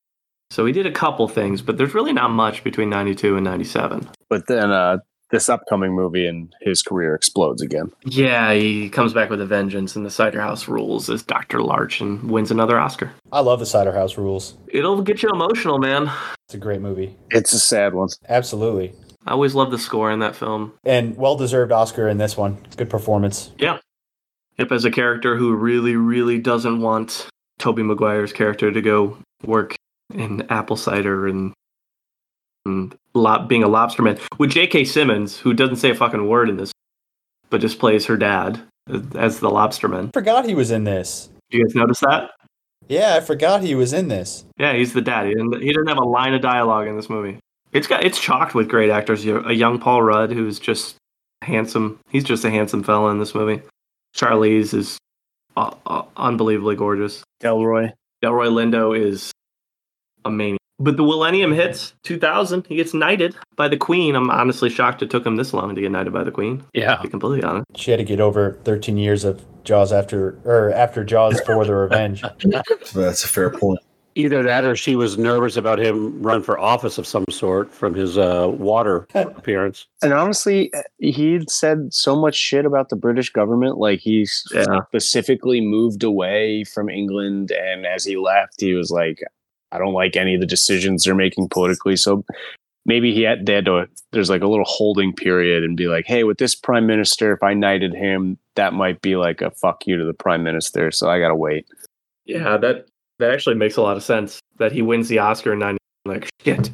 so 0.51 0.65
he 0.65 0.73
did 0.73 0.85
a 0.85 0.91
couple 0.91 1.27
things, 1.27 1.61
but 1.61 1.77
there's 1.77 1.93
really 1.93 2.13
not 2.13 2.29
much 2.31 2.63
between 2.63 2.89
'92 2.89 3.35
and 3.37 3.43
'97. 3.43 4.07
but 4.29 4.47
then 4.47 4.71
uh 4.71 4.97
this 5.29 5.49
upcoming 5.49 5.93
movie 5.93 6.25
and 6.25 6.53
his 6.61 6.81
career 6.81 7.13
explodes 7.15 7.61
again 7.61 7.91
Yeah, 8.05 8.53
he 8.53 8.89
comes 8.89 9.13
back 9.13 9.29
with 9.29 9.41
a 9.41 9.45
vengeance, 9.45 9.95
and 9.95 10.05
the 10.05 10.09
Cider 10.09 10.41
House 10.41 10.67
Rules 10.67 11.09
as 11.09 11.23
Dr. 11.23 11.61
Larch 11.61 12.01
and 12.01 12.29
wins 12.31 12.51
another 12.51 12.79
Oscar. 12.79 13.11
I 13.31 13.41
love 13.41 13.59
the 13.59 13.65
Cider 13.65 13.91
House 13.93 14.17
Rules. 14.17 14.55
It'll 14.69 15.01
get 15.01 15.21
you 15.23 15.29
emotional, 15.29 15.79
man. 15.79 16.09
It's 16.47 16.55
a 16.55 16.57
great 16.57 16.81
movie. 16.81 17.15
it's 17.31 17.53
a 17.53 17.59
sad 17.59 17.93
one 17.93 18.07
Absolutely. 18.29 18.93
I 19.25 19.31
always 19.31 19.53
love 19.55 19.71
the 19.71 19.77
score 19.77 20.09
in 20.11 20.19
that 20.19 20.35
film. 20.37 20.71
And 20.85 21.17
well 21.17 21.35
deserved 21.35 21.73
Oscar 21.73 22.07
in 22.07 22.17
this 22.17 22.37
one. 22.37 22.57
Good 22.77 22.89
performance. 22.89 23.51
Hip 23.59 24.71
as 24.71 24.85
a 24.85 24.91
character 24.91 25.35
who 25.35 25.53
really, 25.53 25.95
really 25.95 26.39
doesn't 26.39 26.81
want 26.81 27.27
Tobey 27.59 27.83
Maguire's 27.83 28.33
character 28.33 28.71
to 28.71 28.81
go 28.81 29.17
work 29.43 29.75
in 30.13 30.43
apple 30.49 30.77
cider 30.77 31.27
and, 31.27 31.53
and 32.67 32.95
lob, 33.13 33.49
being 33.49 33.63
a 33.63 33.67
lobsterman. 33.67 34.19
With 34.37 34.51
J.K. 34.51 34.85
Simmons, 34.85 35.37
who 35.37 35.53
doesn't 35.53 35.77
say 35.77 35.89
a 35.89 35.95
fucking 35.95 36.27
word 36.27 36.49
in 36.49 36.57
this, 36.57 36.71
but 37.49 37.61
just 37.61 37.79
plays 37.79 38.05
her 38.05 38.17
dad 38.17 38.61
as 39.15 39.39
the 39.39 39.49
lobsterman. 39.49 40.13
Forgot 40.13 40.45
he 40.45 40.53
was 40.53 40.71
in 40.71 40.83
this. 40.83 41.29
You 41.49 41.63
guys 41.63 41.75
notice 41.75 42.01
that? 42.01 42.31
Yeah, 42.87 43.15
I 43.15 43.21
forgot 43.21 43.63
he 43.63 43.75
was 43.75 43.93
in 43.93 44.07
this. 44.07 44.45
Yeah, 44.57 44.73
he's 44.73 44.93
the 44.93 45.01
dad. 45.01 45.27
He 45.27 45.33
didn't, 45.33 45.61
he 45.61 45.67
didn't 45.67 45.87
have 45.87 45.97
a 45.97 46.05
line 46.05 46.33
of 46.33 46.41
dialogue 46.41 46.87
in 46.87 46.95
this 46.95 47.09
movie. 47.09 47.39
It's 47.73 47.87
got 47.87 48.03
it's 48.03 48.19
chocked 48.19 48.55
with 48.55 48.69
great 48.69 48.89
actors. 48.89 49.25
You 49.25 49.39
a 49.45 49.53
young 49.53 49.77
Paul 49.77 50.01
Rudd 50.01 50.31
who's 50.31 50.57
just 50.57 50.95
handsome. 51.41 51.99
He's 52.09 52.23
just 52.23 52.45
a 52.45 52.49
handsome 52.49 52.83
fella 52.83 53.11
in 53.11 53.19
this 53.19 53.35
movie. 53.35 53.61
Charlize 54.15 54.73
is 54.73 54.97
uh, 55.57 55.71
uh, 55.85 56.03
unbelievably 56.15 56.77
gorgeous. 56.77 57.23
delroy 57.41 57.91
Delroy 58.23 58.49
Lindo 58.49 58.97
is 58.97 59.31
a 60.23 60.31
maniac. 60.31 60.56
But 60.79 60.95
the 60.97 61.03
Millennium 61.03 61.51
hits 61.53 61.93
2000. 62.03 62.65
He 62.67 62.75
gets 62.75 62.93
knighted 62.93 63.35
by 63.55 63.67
the 63.67 63.77
Queen. 63.77 64.15
I'm 64.15 64.29
honestly 64.29 64.69
shocked 64.69 65.01
it 65.01 65.09
took 65.09 65.25
him 65.25 65.35
this 65.35 65.53
long 65.53 65.73
to 65.73 65.81
get 65.81 65.91
knighted 65.91 66.13
by 66.13 66.23
the 66.23 66.31
Queen. 66.31 66.59
To 66.59 66.65
Yeah. 66.73 67.01
be 67.01 67.07
completely 67.09 67.43
honest. 67.43 67.65
She 67.75 67.89
had 67.91 67.97
to 67.97 68.03
get 68.03 68.19
over 68.19 68.59
13 68.63 68.97
years 68.97 69.23
of 69.23 69.43
Jaws 69.63 69.91
after 69.91 70.37
or 70.45 70.71
after 70.71 71.03
Jaws 71.03 71.41
for 71.41 71.65
the 71.65 71.73
Revenge. 71.73 72.21
That's 72.93 73.23
a 73.23 73.27
fair 73.27 73.49
point. 73.49 73.79
Either 74.15 74.41
that 74.41 74.63
or 74.65 74.75
she 74.75 74.95
was 74.95 75.15
nervous 75.17 75.57
about 75.57 75.77
him 75.79 76.21
run 76.23 76.41
for 76.41 76.57
office 76.57 76.97
of 76.97 77.05
some 77.05 77.25
sort 77.29 77.71
from 77.71 77.93
his 77.93 78.17
uh, 78.17 78.47
water 78.51 79.05
appearance. 79.13 79.85
and 80.01 80.11
honestly 80.11 80.71
he'd 80.97 81.51
said 81.51 81.93
so 81.93 82.15
much 82.15 82.33
shit 82.33 82.65
about 82.65 82.89
the 82.89 82.95
british 82.95 83.29
government 83.31 83.77
like 83.77 83.99
he 83.99 84.25
Yeah. 84.51 84.79
specifically 84.87 85.61
moved 85.61 86.01
away 86.03 86.63
from 86.63 86.89
england 86.89 87.51
and 87.51 87.85
as 87.85 88.05
he 88.05 88.17
left 88.17 88.59
he 88.59 88.73
was 88.73 88.89
like 88.89 89.21
i 89.71 89.77
don't 89.77 89.93
like 89.93 90.15
any 90.15 90.33
of 90.35 90.39
the 90.41 90.47
decisions 90.47 91.03
they're 91.03 91.15
making 91.15 91.47
politically 91.49 91.95
so 91.95 92.23
maybe 92.85 93.13
he 93.13 93.21
had 93.21 93.45
they 93.45 93.53
had 93.53 93.65
to 93.65 93.87
there's 94.11 94.29
like 94.29 94.41
a 94.41 94.47
little 94.47 94.65
holding 94.65 95.13
period 95.13 95.63
and 95.63 95.75
be 95.77 95.87
like 95.87 96.05
hey 96.05 96.23
with 96.23 96.37
this 96.37 96.55
prime 96.55 96.85
minister 96.85 97.33
if 97.33 97.43
i 97.43 97.53
knighted 97.53 97.93
him 97.93 98.37
that 98.55 98.73
might 98.73 99.01
be 99.01 99.15
like 99.15 99.41
a 99.41 99.51
fuck 99.51 99.85
you 99.85 99.97
to 99.97 100.05
the 100.05 100.13
prime 100.13 100.43
minister 100.43 100.91
so 100.91 101.09
i 101.09 101.19
gotta 101.19 101.35
wait 101.35 101.65
Yeah, 102.25 102.57
that 102.57 102.87
that 103.19 103.31
actually 103.31 103.55
makes 103.55 103.77
a 103.77 103.81
lot 103.81 103.97
of 103.97 104.03
sense. 104.03 104.39
That 104.59 104.71
he 104.71 104.81
wins 104.81 105.07
the 105.07 105.19
Oscar 105.19 105.53
in 105.53 105.59
90. 105.59 105.77
Like, 106.05 106.29
shit. 106.43 106.69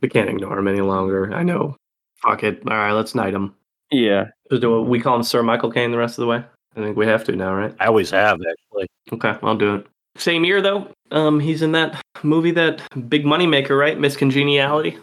We 0.00 0.08
can't 0.08 0.30
ignore 0.30 0.58
him 0.58 0.68
any 0.68 0.80
longer. 0.80 1.34
I 1.34 1.42
know. 1.42 1.76
Fuck 2.22 2.44
it. 2.44 2.62
All 2.66 2.76
right, 2.76 2.92
let's 2.92 3.14
knight 3.14 3.34
him. 3.34 3.54
yeah 3.90 4.26
do. 4.50 4.80
We 4.82 5.00
call 5.00 5.16
him 5.16 5.22
Sir 5.22 5.42
Michael 5.42 5.72
Caine 5.72 5.90
the 5.90 5.98
rest 5.98 6.18
of 6.18 6.22
the 6.22 6.28
way. 6.28 6.44
I 6.76 6.80
think 6.80 6.96
we 6.96 7.06
have 7.06 7.24
to 7.24 7.36
now, 7.36 7.52
right? 7.52 7.74
I 7.80 7.86
always 7.86 8.10
have, 8.10 8.38
actually. 8.40 8.86
Okay, 9.12 9.34
I'll 9.42 9.56
do 9.56 9.74
it. 9.76 9.86
Same 10.16 10.44
year 10.44 10.60
though. 10.60 10.90
Um, 11.10 11.40
he's 11.40 11.62
in 11.62 11.72
that 11.72 12.00
movie, 12.22 12.50
that 12.52 12.82
big 13.08 13.24
money 13.24 13.46
maker, 13.46 13.76
right? 13.76 13.98
Miss 13.98 14.16
Congeniality. 14.16 14.98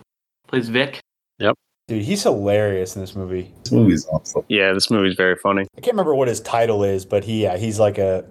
Plays 0.48 0.70
Vic. 0.70 1.00
Yep. 1.40 1.56
Dude, 1.88 2.04
he's 2.04 2.24
hilarious 2.24 2.96
in 2.96 3.02
this 3.02 3.16
movie. 3.16 3.54
This 3.64 3.72
movie's 3.72 4.06
awesome. 4.08 4.44
yeah 4.48 4.74
this 4.74 4.90
movie's 4.92 5.16
very 5.16 5.36
funny 5.36 5.68
I 5.78 5.82
can't 5.82 5.94
remember 5.94 6.16
what 6.16 6.28
his 6.28 6.42
title 6.42 6.84
is, 6.84 7.06
but 7.06 7.24
he 7.24 7.44
yeah, 7.44 7.58
he's 7.58 7.80
like 7.80 7.98
a 7.98 8.26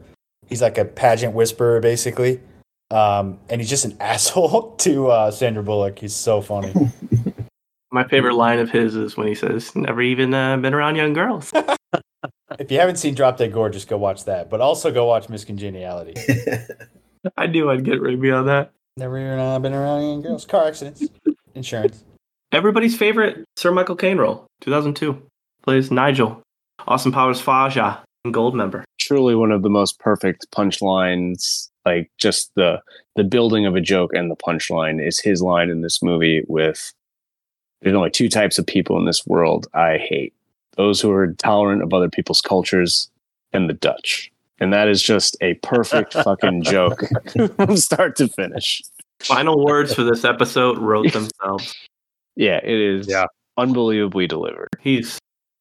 he's 0.47 0.63
like 0.63 0.79
a 0.79 0.85
pageant 0.85 1.35
whisperer 1.35 1.81
basically. 1.81 2.41
Um, 2.91 3.39
and 3.51 3.61
he's 3.61 3.69
just 3.69 3.85
an 3.85 3.97
asshole 4.01 4.77
to 4.77 5.09
uh, 5.09 5.31
Sandra 5.31 5.63
Bullock. 5.63 5.99
He's 5.99 6.15
so 6.15 6.41
funny. 6.41 6.73
My 7.91 8.07
favorite 8.07 8.35
line 8.35 8.59
of 8.59 8.71
his 8.71 8.95
is 8.97 9.17
when 9.17 9.27
he 9.27 9.35
says, 9.35 9.75
"Never 9.75 10.03
even 10.03 10.35
uh, 10.35 10.57
been 10.59 10.75
around 10.75 10.97
young 10.97 11.15
girls." 11.15 11.53
if 12.59 12.71
you 12.71 12.79
haven't 12.79 12.97
seen 12.97 13.15
Drop 13.15 13.37
Dead 13.37 13.53
Gorgeous, 13.53 13.85
go 13.85 13.97
watch 13.97 14.25
that. 14.25 14.51
But 14.51 14.61
also 14.61 14.91
go 14.93 15.07
watch 15.07 15.29
Miss 15.29 15.45
Congeniality. 15.45 16.15
I 17.37 17.47
knew 17.47 17.71
I'd 17.71 17.85
get 17.85 18.01
Rigby 18.01 18.31
on 18.31 18.47
that. 18.47 18.73
Never 18.97 19.19
even 19.19 19.39
uh, 19.39 19.59
been 19.59 19.75
around 19.75 20.03
young 20.03 20.23
girls. 20.23 20.45
Car 20.45 20.67
accidents, 20.67 21.05
insurance. 21.55 22.05
Everybody's 22.53 22.97
favorite 22.97 23.45
Sir 23.57 23.71
Michael 23.71 23.97
Caine 23.97 24.19
role, 24.19 24.47
2002. 24.63 25.21
Plays 25.63 25.91
Nigel. 25.91 26.43
Austin 26.87 27.13
Powers 27.13 27.41
Faja 27.41 28.03
and 28.25 28.35
Goldmember. 28.35 28.85
truly 28.99 29.35
one 29.35 29.53
of 29.53 29.63
the 29.63 29.69
most 29.69 29.99
perfect 30.01 30.47
punchlines 30.53 31.69
like 31.85 32.11
just 32.19 32.51
the 32.57 32.81
the 33.17 33.25
building 33.25 33.67
of 33.67 33.75
a 33.75 33.81
joke 33.81 34.11
and 34.15 34.31
the 34.31 34.37
punchline 34.37 35.05
is 35.05 35.21
his 35.21 35.43
line 35.43 35.71
in 35.71 35.83
this 35.83 36.03
movie 36.03 36.43
with 36.49 36.93
there's 37.83 37.95
only 37.95 38.11
two 38.11 38.29
types 38.29 38.59
of 38.59 38.67
people 38.67 38.97
in 38.99 39.05
this 39.07 39.27
world 39.27 39.67
i 39.75 39.99
hate 39.99 40.33
those 40.79 41.01
who 41.03 41.11
are 41.11 41.27
tolerant 41.35 41.83
of 41.83 41.93
other 41.93 42.09
people's 42.09 42.41
cultures 42.41 43.11
and 43.53 43.69
the 43.69 43.75
dutch 43.75 44.33
and 44.61 44.73
that 44.73 44.89
is 44.89 45.03
just 45.03 45.37
a 45.43 45.55
perfect 45.55 46.13
fucking 46.25 46.63
joke 46.63 47.03
from 47.57 47.77
start 47.77 48.17
to 48.17 48.27
finish 48.29 48.81
Final 49.21 49.65
words 49.65 49.93
for 49.93 50.05
this 50.05 50.25
episode 50.25 50.79
wrote 50.79 51.13
themselves. 51.13 51.75
yeah 52.37 52.61
it 52.63 52.79
is 52.79 53.07
Yeah. 53.09 53.27
unbelievably 53.59 54.27
delivered 54.29 54.69
He's 54.81 55.19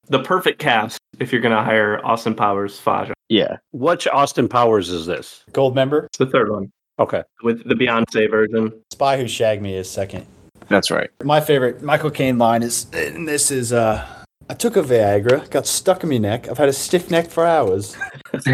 the 0.09 0.19
perfect 0.23 0.59
cast 0.59 0.97
if 1.19 1.31
you're 1.33 1.41
going 1.41 1.55
to 1.55 1.63
hire 1.63 1.99
Austin 2.05 2.33
Powers 2.35 2.79
Faja. 2.79 3.13
yeah 3.29 3.57
Which 3.73 4.07
Austin 4.07 4.47
Powers 4.47 4.89
is 4.89 5.05
this? 5.07 5.43
Goldmember. 5.51 6.05
It's 6.05 6.17
the 6.19 6.27
third 6.27 6.49
one 6.51 6.71
Okay. 6.99 7.23
with 7.43 7.67
the 7.67 7.75
Beyonce 7.75 8.29
version. 8.29 8.71
Spy 8.91 9.17
Who 9.17 9.27
Shagged 9.27 9.61
Me 9.61 9.75
is 9.75 9.89
second. 9.89 10.25
that's 10.69 10.89
right 10.91 11.09
My 11.23 11.41
favorite 11.41 11.81
Michael 11.81 12.11
Caine 12.11 12.37
line 12.37 12.61
is, 12.63 12.85
and 12.93 13.27
this 13.27 13.49
is, 13.51 13.73
uh, 13.73 14.05
I 14.49 14.53
took 14.53 14.77
a 14.77 14.81
Viagra, 14.81 15.49
got 15.49 15.67
stuck 15.67 16.03
in 16.03 16.09
my 16.09 16.17
neck. 16.17 16.47
I've 16.47 16.57
had 16.57 16.69
a 16.69 16.73
stiff 16.73 17.11
neck 17.11 17.29
for 17.29 17.45
hours. 17.45 17.97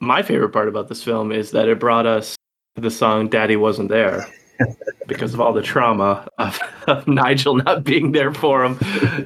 My 0.00 0.22
favorite 0.22 0.48
part 0.48 0.66
about 0.66 0.88
this 0.88 1.04
film 1.04 1.30
is 1.30 1.52
that 1.52 1.68
it 1.68 1.78
brought 1.78 2.06
us 2.06 2.34
the 2.74 2.90
song 2.90 3.28
Daddy 3.28 3.54
Wasn't 3.54 3.88
There 3.88 4.26
because 5.06 5.32
of 5.32 5.40
all 5.40 5.52
the 5.52 5.62
trauma 5.62 6.26
of, 6.38 6.58
of 6.88 7.06
Nigel 7.06 7.54
not 7.54 7.84
being 7.84 8.10
there 8.10 8.34
for 8.34 8.64
him 8.64 8.76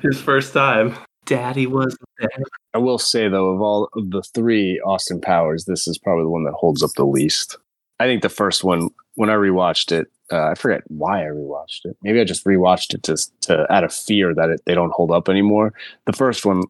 his 0.03 0.21
first 0.21 0.53
time. 0.53 0.95
Daddy 1.25 1.67
wasn't 1.67 2.09
there. 2.19 2.29
I 2.75 2.79
will 2.79 2.99
say 2.99 3.29
though, 3.29 3.55
of 3.55 3.63
all 3.63 3.89
of 3.95 4.11
the 4.11 4.23
three 4.23 4.81
Austin 4.85 5.21
Powers, 5.21 5.65
this 5.65 5.89
is 5.89 5.99
probably 5.99 6.25
the 6.25 6.31
one 6.31 6.45
that 6.45 6.53
holds 6.53 6.83
up 6.83 6.91
the 6.97 7.07
least. 7.07 7.57
I 7.99 8.05
think 8.05 8.23
the 8.23 8.29
first 8.29 8.63
one, 8.63 8.91
when 9.15 9.31
I 9.31 9.35
rewatched 9.35 9.93
it, 9.93 10.09
uh, 10.33 10.49
I 10.51 10.55
forget 10.55 10.83
why 10.89 11.23
I 11.23 11.29
rewatched 11.29 11.85
it. 11.85 11.97
Maybe 12.03 12.21
I 12.21 12.25
just 12.25 12.45
rewatched 12.45 12.95
it 12.95 13.03
to 13.05 13.17
to 13.43 13.73
out 13.73 13.85
of 13.85 13.93
fear 13.93 14.35
that 14.35 14.51
it, 14.51 14.61
they 14.67 14.75
don't 14.75 14.93
hold 14.93 15.11
up 15.11 15.29
anymore. 15.29 15.73
The 16.07 16.13
first 16.13 16.45
one, 16.45 16.65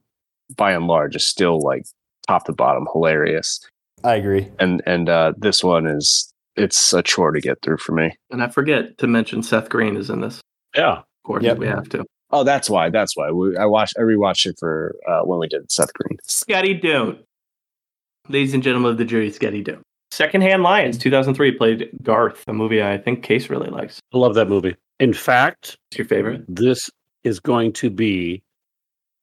by 0.56 0.72
and 0.72 0.86
large, 0.86 1.16
is 1.16 1.26
still 1.26 1.60
like 1.60 1.86
top 2.26 2.44
to 2.46 2.52
bottom 2.52 2.86
hilarious, 2.92 3.60
I 4.04 4.16
agree. 4.16 4.48
and 4.58 4.82
and 4.86 5.08
uh, 5.08 5.32
this 5.36 5.62
one 5.64 5.86
is 5.86 6.30
it's 6.56 6.92
a 6.92 7.02
chore 7.02 7.32
to 7.32 7.40
get 7.40 7.58
through 7.62 7.78
for 7.78 7.92
me. 7.92 8.16
And 8.30 8.42
I 8.42 8.48
forget 8.48 8.96
to 8.98 9.06
mention 9.06 9.42
Seth 9.42 9.68
Green 9.68 9.96
is 9.96 10.08
in 10.10 10.20
this. 10.20 10.40
Yeah. 10.74 10.98
Of 10.98 11.04
course, 11.24 11.44
Yep. 11.44 11.58
we 11.58 11.66
have 11.66 11.88
to. 11.90 12.04
Oh, 12.30 12.44
that's 12.44 12.68
why. 12.70 12.88
That's 12.90 13.16
why 13.16 13.30
we, 13.30 13.56
I 13.56 13.66
watched. 13.66 13.94
I 13.98 14.02
rewatched 14.02 14.46
it 14.46 14.56
for 14.58 14.96
uh, 15.08 15.20
when 15.22 15.38
we 15.38 15.48
did 15.48 15.70
Seth 15.70 15.92
Green. 15.94 16.18
Scotty 16.24 16.74
Doon. 16.74 17.18
Ladies 18.28 18.54
and 18.54 18.62
gentlemen 18.62 18.90
of 18.92 18.98
the 18.98 19.04
jury, 19.04 19.30
Scotty 19.30 19.62
Doon. 19.62 19.82
Secondhand 20.16 20.62
Lions, 20.62 20.96
2003, 20.96 21.52
played 21.52 21.90
Garth, 22.02 22.42
a 22.48 22.52
movie 22.54 22.82
I 22.82 22.96
think 22.96 23.22
Case 23.22 23.50
really 23.50 23.68
likes. 23.68 24.00
I 24.14 24.16
love 24.16 24.34
that 24.36 24.48
movie. 24.48 24.74
In 24.98 25.12
fact, 25.12 25.76
It's 25.90 25.98
your 25.98 26.06
favorite? 26.06 26.42
this 26.48 26.88
is 27.22 27.38
going 27.38 27.74
to 27.74 27.90
be 27.90 28.42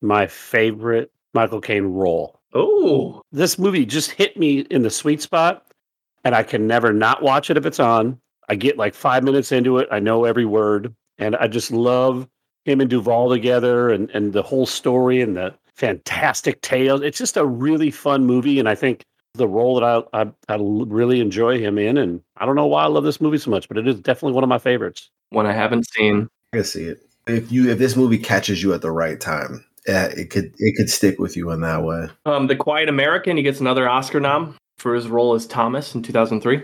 my 0.03 0.27
favorite 0.27 1.11
Michael 1.33 1.61
Caine 1.61 1.85
role. 1.85 2.39
Oh, 2.53 3.23
This 3.31 3.57
movie 3.57 3.87
just 3.87 4.11
hit 4.11 4.37
me 4.37 4.59
in 4.69 4.83
the 4.83 4.91
sweet 4.91 5.19
spot, 5.19 5.65
and 6.23 6.35
I 6.35 6.43
can 6.43 6.67
never 6.67 6.93
not 6.93 7.23
watch 7.23 7.49
it 7.49 7.57
if 7.57 7.65
it's 7.65 7.79
on. 7.79 8.19
I 8.47 8.53
get 8.53 8.77
like 8.77 8.93
five 8.93 9.23
minutes 9.23 9.51
into 9.51 9.79
it, 9.79 9.87
I 9.89 9.97
know 9.99 10.25
every 10.25 10.45
word, 10.45 10.93
and 11.17 11.35
I 11.37 11.47
just 11.47 11.71
love 11.71 12.27
him 12.65 12.81
and 12.81 12.89
Duvall 12.91 13.31
together, 13.31 13.89
and 13.89 14.11
and 14.11 14.31
the 14.31 14.43
whole 14.43 14.67
story 14.67 15.21
and 15.21 15.35
the 15.37 15.55
fantastic 15.73 16.61
tale. 16.61 17.01
It's 17.01 17.17
just 17.17 17.35
a 17.35 17.47
really 17.47 17.89
fun 17.89 18.27
movie, 18.27 18.59
and 18.59 18.69
I 18.69 18.75
think 18.75 19.03
the 19.35 19.47
role 19.47 19.80
that 19.80 19.84
I 19.84 20.22
I, 20.22 20.31
I 20.49 20.57
really 20.60 21.19
enjoy 21.19 21.60
him 21.60 21.77
in, 21.77 21.97
and 21.97 22.22
I 22.38 22.45
don't 22.45 22.55
know 22.55 22.68
why 22.68 22.84
I 22.84 22.88
love 22.88 23.03
this 23.03 23.22
movie 23.22 23.38
so 23.38 23.51
much, 23.51 23.68
but 23.68 23.77
it 23.77 23.88
is 23.88 23.99
definitely 23.99 24.34
one 24.34 24.43
of 24.43 24.49
my 24.49 24.60
favorites. 24.60 25.10
one 25.30 25.45
I 25.45 25.53
haven't 25.53 25.88
seen. 25.91 26.30
I 26.53 26.57
can 26.57 26.65
see 26.65 26.84
it. 26.84 27.05
If 27.27 27.51
you 27.51 27.69
if 27.69 27.77
this 27.77 27.95
movie 27.95 28.18
catches 28.18 28.61
you 28.61 28.73
at 28.73 28.81
the 28.81 28.91
right 28.91 29.19
time, 29.19 29.65
yeah, 29.88 30.05
it 30.05 30.30
could 30.30 30.53
it 30.57 30.76
could 30.76 30.89
stick 30.89 31.19
with 31.19 31.35
you 31.35 31.51
in 31.51 31.61
that 31.61 31.84
way. 31.84 32.10
Um, 32.26 32.47
the 32.47 32.55
Quiet 32.55 32.89
American, 32.89 33.38
he 33.38 33.43
gets 33.43 33.60
another 33.60 33.88
Oscar 33.88 34.19
nom 34.19 34.55
for 34.77 34.93
his 34.93 35.07
role 35.07 35.34
as 35.34 35.47
Thomas 35.47 35.95
in 35.95 36.03
2003. 36.03 36.64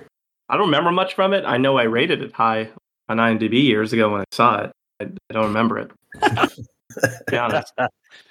I 0.50 0.58
don't 0.58 0.66
remember 0.66 0.92
much 0.92 1.14
from 1.14 1.34
it. 1.34 1.46
I 1.46 1.58
know 1.58 1.78
I 1.78 1.84
rated 1.84 2.22
it 2.22 2.34
high 2.34 2.70
on 3.08 3.18
IMDb 3.18 3.64
years 3.64 3.94
ago 3.94 4.12
when 4.12 4.22
I 4.22 4.26
saw 4.32 4.64
it. 4.64 4.72
I, 5.00 5.06
I 5.30 5.34
don't 5.34 5.48
remember 5.48 5.80
it. 5.80 5.92
to 6.94 7.24
be 7.28 7.38
honest. 7.38 7.74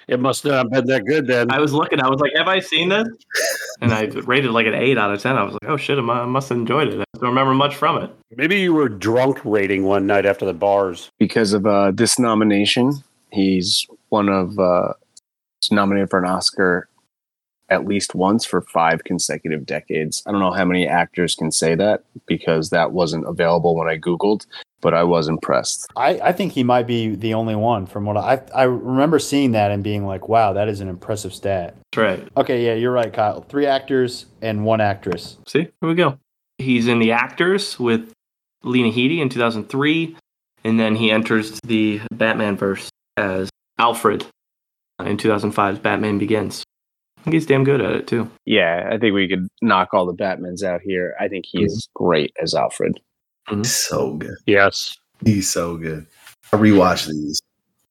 It 0.09 0.19
must 0.19 0.43
not 0.43 0.53
have 0.53 0.71
been 0.71 0.87
that 0.87 1.05
good 1.05 1.27
then. 1.27 1.51
I 1.51 1.59
was 1.59 1.71
looking, 1.71 2.01
I 2.01 2.09
was 2.09 2.19
like, 2.19 2.31
have 2.35 2.47
I 2.47 2.59
seen 2.59 2.89
this? 2.89 3.07
And 3.79 3.93
I 3.93 4.05
rated 4.25 4.51
like 4.51 4.65
an 4.65 4.73
8 4.73 4.97
out 4.97 5.13
of 5.13 5.21
10. 5.21 5.37
I 5.37 5.43
was 5.43 5.53
like, 5.53 5.67
oh 5.67 5.77
shit, 5.77 5.99
I 5.99 6.25
must 6.25 6.49
have 6.49 6.57
enjoyed 6.57 6.87
it. 6.89 6.99
I 6.99 7.03
don't 7.13 7.29
remember 7.29 7.53
much 7.53 7.75
from 7.75 8.01
it. 8.01 8.11
Maybe 8.35 8.59
you 8.59 8.73
were 8.73 8.89
drunk 8.89 9.39
rating 9.45 9.83
one 9.83 10.07
night 10.07 10.25
after 10.25 10.45
the 10.45 10.53
bars. 10.53 11.11
because 11.19 11.53
of 11.53 11.65
uh, 11.67 11.91
this 11.91 12.17
nomination. 12.17 12.93
He's 13.31 13.87
one 14.09 14.29
of 14.29 14.57
uh, 14.57 14.93
nominated 15.71 16.09
for 16.09 16.19
an 16.19 16.25
Oscar 16.25 16.89
at 17.69 17.85
least 17.85 18.15
once 18.15 18.45
for 18.45 18.61
five 18.61 19.03
consecutive 19.03 19.65
decades. 19.65 20.23
I 20.25 20.31
don't 20.31 20.41
know 20.41 20.51
how 20.51 20.65
many 20.65 20.87
actors 20.87 21.35
can 21.35 21.51
say 21.51 21.75
that 21.75 22.03
because 22.25 22.71
that 22.71 22.91
wasn't 22.91 23.27
available 23.27 23.75
when 23.75 23.87
I 23.87 23.97
googled, 23.97 24.45
but 24.81 24.93
I 24.93 25.03
was 25.03 25.27
impressed. 25.27 25.87
I, 25.95 26.19
I 26.19 26.31
think 26.31 26.53
he 26.53 26.63
might 26.63 26.87
be 26.87 27.15
the 27.15 27.33
only 27.33 27.55
one 27.55 27.85
from 27.85 28.05
what 28.05 28.17
I 28.17 28.41
I 28.53 28.63
remember 28.63 29.19
seeing 29.19 29.51
that 29.51 29.71
and 29.71 29.83
being 29.83 30.05
like, 30.05 30.29
wow, 30.29 30.53
that 30.53 30.67
is 30.67 30.81
an 30.81 30.87
impressive 30.87 31.33
stat. 31.33 31.75
That's 31.91 31.97
right. 31.97 32.27
Okay, 32.37 32.65
yeah, 32.65 32.73
you're 32.73 32.91
right, 32.91 33.11
Kyle. 33.11 33.41
Three 33.41 33.65
actors 33.65 34.25
and 34.41 34.65
one 34.65 34.81
actress. 34.81 35.37
See, 35.47 35.61
here 35.61 35.89
we 35.89 35.95
go. 35.95 36.17
He's 36.57 36.87
in 36.87 36.99
The 36.99 37.13
Actors 37.13 37.79
with 37.79 38.11
Lena 38.63 38.89
Headey 38.89 39.21
in 39.21 39.29
2003, 39.29 40.15
and 40.65 40.79
then 40.79 40.95
he 40.95 41.09
enters 41.09 41.57
the 41.63 42.01
Batman 42.11 42.57
verse 42.57 42.89
as 43.15 43.49
Alfred 43.77 44.25
in 44.99 45.17
2005's 45.17 45.79
Batman 45.79 46.17
Begins. 46.17 46.63
I 47.17 47.21
think 47.23 47.33
he's 47.33 47.45
damn 47.45 47.63
good 47.63 47.81
at 47.81 47.93
it 47.93 48.07
too. 48.07 48.29
Yeah, 48.45 48.89
I 48.91 48.97
think 48.97 49.13
we 49.13 49.27
could 49.27 49.47
knock 49.61 49.93
all 49.93 50.05
the 50.05 50.13
Batmans 50.13 50.63
out 50.63 50.81
here. 50.81 51.15
I 51.19 51.27
think 51.27 51.45
he's 51.47 51.87
hmm. 51.93 52.03
great 52.03 52.33
as 52.41 52.53
Alfred. 52.53 52.99
He's 53.49 53.75
so 53.75 54.15
good. 54.15 54.35
Yes. 54.45 54.97
He's 55.25 55.49
so 55.49 55.77
good. 55.77 56.05
I 56.51 56.57
rewatch 56.57 57.07
these 57.07 57.41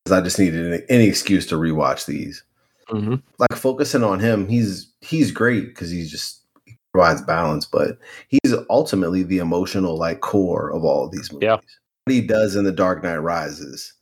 because 0.05 0.19
I 0.19 0.23
just 0.23 0.39
needed 0.39 0.73
any, 0.73 0.83
any 0.89 1.05
excuse 1.09 1.47
to 1.47 1.57
rewatch 1.57 2.07
these. 2.07 2.43
Mm-hmm. 2.89 3.17
Like 3.39 3.55
focusing 3.55 4.03
on 4.03 4.19
him, 4.19 4.49
he's 4.49 4.91
he's 5.01 5.31
great 5.31 5.67
because 5.69 5.91
he's 5.91 6.11
just 6.11 6.43
he 6.65 6.77
provides 6.93 7.23
balance, 7.23 7.67
but 7.67 7.99
he's 8.29 8.55
ultimately 8.71 9.23
the 9.23 9.39
emotional 9.39 9.99
like 9.99 10.21
core 10.21 10.71
of 10.71 10.85
all 10.85 11.05
of 11.05 11.13
these 11.13 11.31
movies. 11.33 11.47
Yeah. 11.47 11.57
What 12.05 12.15
he 12.15 12.23
does 12.23 12.57
in 12.57 12.65
The 12.65 12.73
Dark 12.73 13.03
Knight 13.03 13.19
Rises, 13.19 13.93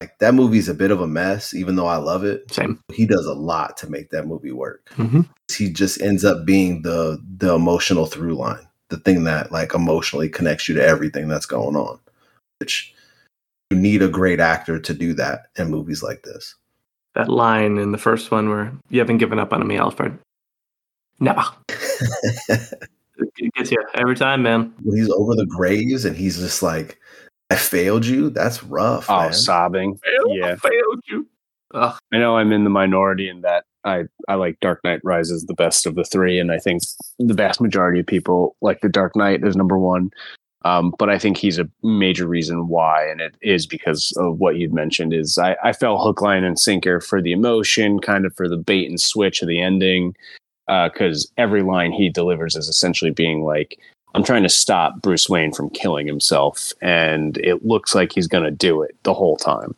like 0.00 0.18
that 0.18 0.34
movie's 0.34 0.68
a 0.68 0.74
bit 0.74 0.90
of 0.90 1.00
a 1.00 1.06
mess, 1.06 1.54
even 1.54 1.76
though 1.76 1.86
I 1.86 1.96
love 1.96 2.24
it. 2.24 2.52
Same. 2.52 2.78
He 2.92 3.06
does 3.06 3.24
a 3.24 3.32
lot 3.32 3.78
to 3.78 3.90
make 3.90 4.10
that 4.10 4.26
movie 4.26 4.52
work. 4.52 4.90
Mm-hmm. 4.96 5.22
He 5.50 5.70
just 5.70 6.02
ends 6.02 6.24
up 6.24 6.44
being 6.44 6.82
the 6.82 7.18
the 7.38 7.54
emotional 7.54 8.04
through 8.04 8.34
line, 8.34 8.66
the 8.94 9.00
thing 9.00 9.24
that 9.24 9.50
like 9.50 9.74
emotionally 9.74 10.28
connects 10.28 10.68
you 10.68 10.74
to 10.76 10.84
everything 10.84 11.28
that's 11.28 11.46
going 11.46 11.76
on. 11.76 11.98
Which 12.60 12.94
you 13.70 13.76
need 13.76 14.02
a 14.02 14.08
great 14.08 14.40
actor 14.40 14.78
to 14.78 14.94
do 14.94 15.14
that 15.14 15.46
in 15.56 15.68
movies 15.68 16.02
like 16.02 16.22
this. 16.22 16.54
That 17.14 17.28
line 17.28 17.78
in 17.78 17.92
the 17.92 17.98
first 17.98 18.30
one 18.30 18.48
where 18.48 18.72
you 18.90 19.00
haven't 19.00 19.18
given 19.18 19.38
up 19.38 19.52
on 19.52 19.66
me, 19.66 19.76
Alfred. 19.76 20.18
Never. 21.20 21.44
It 23.36 23.54
gets 23.54 23.70
you 23.70 23.78
every 23.94 24.16
time, 24.16 24.42
man. 24.42 24.74
when 24.82 24.96
he's 24.96 25.10
over 25.10 25.36
the 25.36 25.46
graves 25.46 26.04
and 26.04 26.16
he's 26.16 26.38
just 26.38 26.62
like, 26.62 26.98
I 27.48 27.54
failed 27.54 28.04
you. 28.04 28.30
That's 28.30 28.64
rough. 28.64 29.08
Oh, 29.08 29.20
man. 29.20 29.32
sobbing. 29.32 30.00
Yeah. 30.26 30.46
I 30.46 30.56
failed 30.56 31.04
you. 31.06 31.28
Ugh. 31.74 31.96
I 32.12 32.18
know 32.18 32.36
I'm 32.36 32.52
in 32.52 32.64
the 32.64 32.70
minority 32.70 33.28
in 33.28 33.42
that 33.42 33.64
I, 33.84 34.04
I 34.28 34.34
like 34.34 34.60
Dark 34.60 34.80
Knight 34.84 35.00
Rises 35.04 35.44
the 35.44 35.54
best 35.54 35.86
of 35.86 35.94
the 35.94 36.04
three, 36.04 36.38
and 36.38 36.50
I 36.50 36.58
think 36.58 36.82
the 37.18 37.34
vast 37.34 37.60
majority 37.60 38.00
of 38.00 38.06
people 38.06 38.56
like 38.60 38.80
the 38.80 38.88
Dark 38.88 39.14
Knight 39.14 39.44
as 39.44 39.56
number 39.56 39.78
one. 39.78 40.10
Um, 40.64 40.94
but 40.98 41.10
I 41.10 41.18
think 41.18 41.36
he's 41.36 41.58
a 41.58 41.68
major 41.82 42.26
reason 42.26 42.68
why, 42.68 43.06
and 43.06 43.20
it 43.20 43.34
is 43.42 43.66
because 43.66 44.12
of 44.16 44.38
what 44.38 44.56
you'd 44.56 44.72
mentioned. 44.72 45.12
Is 45.12 45.36
I, 45.36 45.56
I 45.62 45.74
fell 45.74 45.98
hook, 45.98 46.22
line, 46.22 46.42
and 46.42 46.58
sinker 46.58 47.00
for 47.00 47.20
the 47.20 47.32
emotion, 47.32 48.00
kind 48.00 48.24
of 48.24 48.34
for 48.34 48.48
the 48.48 48.56
bait 48.56 48.88
and 48.88 48.98
switch 48.98 49.42
of 49.42 49.48
the 49.48 49.60
ending, 49.60 50.16
because 50.66 51.30
every 51.36 51.62
line 51.62 51.92
he 51.92 52.08
delivers 52.08 52.56
is 52.56 52.68
essentially 52.68 53.10
being 53.10 53.44
like, 53.44 53.78
"I'm 54.14 54.24
trying 54.24 54.42
to 54.44 54.48
stop 54.48 55.02
Bruce 55.02 55.28
Wayne 55.28 55.52
from 55.52 55.68
killing 55.68 56.06
himself," 56.06 56.72
and 56.80 57.36
it 57.38 57.66
looks 57.66 57.94
like 57.94 58.12
he's 58.12 58.26
going 58.26 58.44
to 58.44 58.50
do 58.50 58.80
it 58.80 58.96
the 59.02 59.12
whole 59.12 59.36
time. 59.36 59.74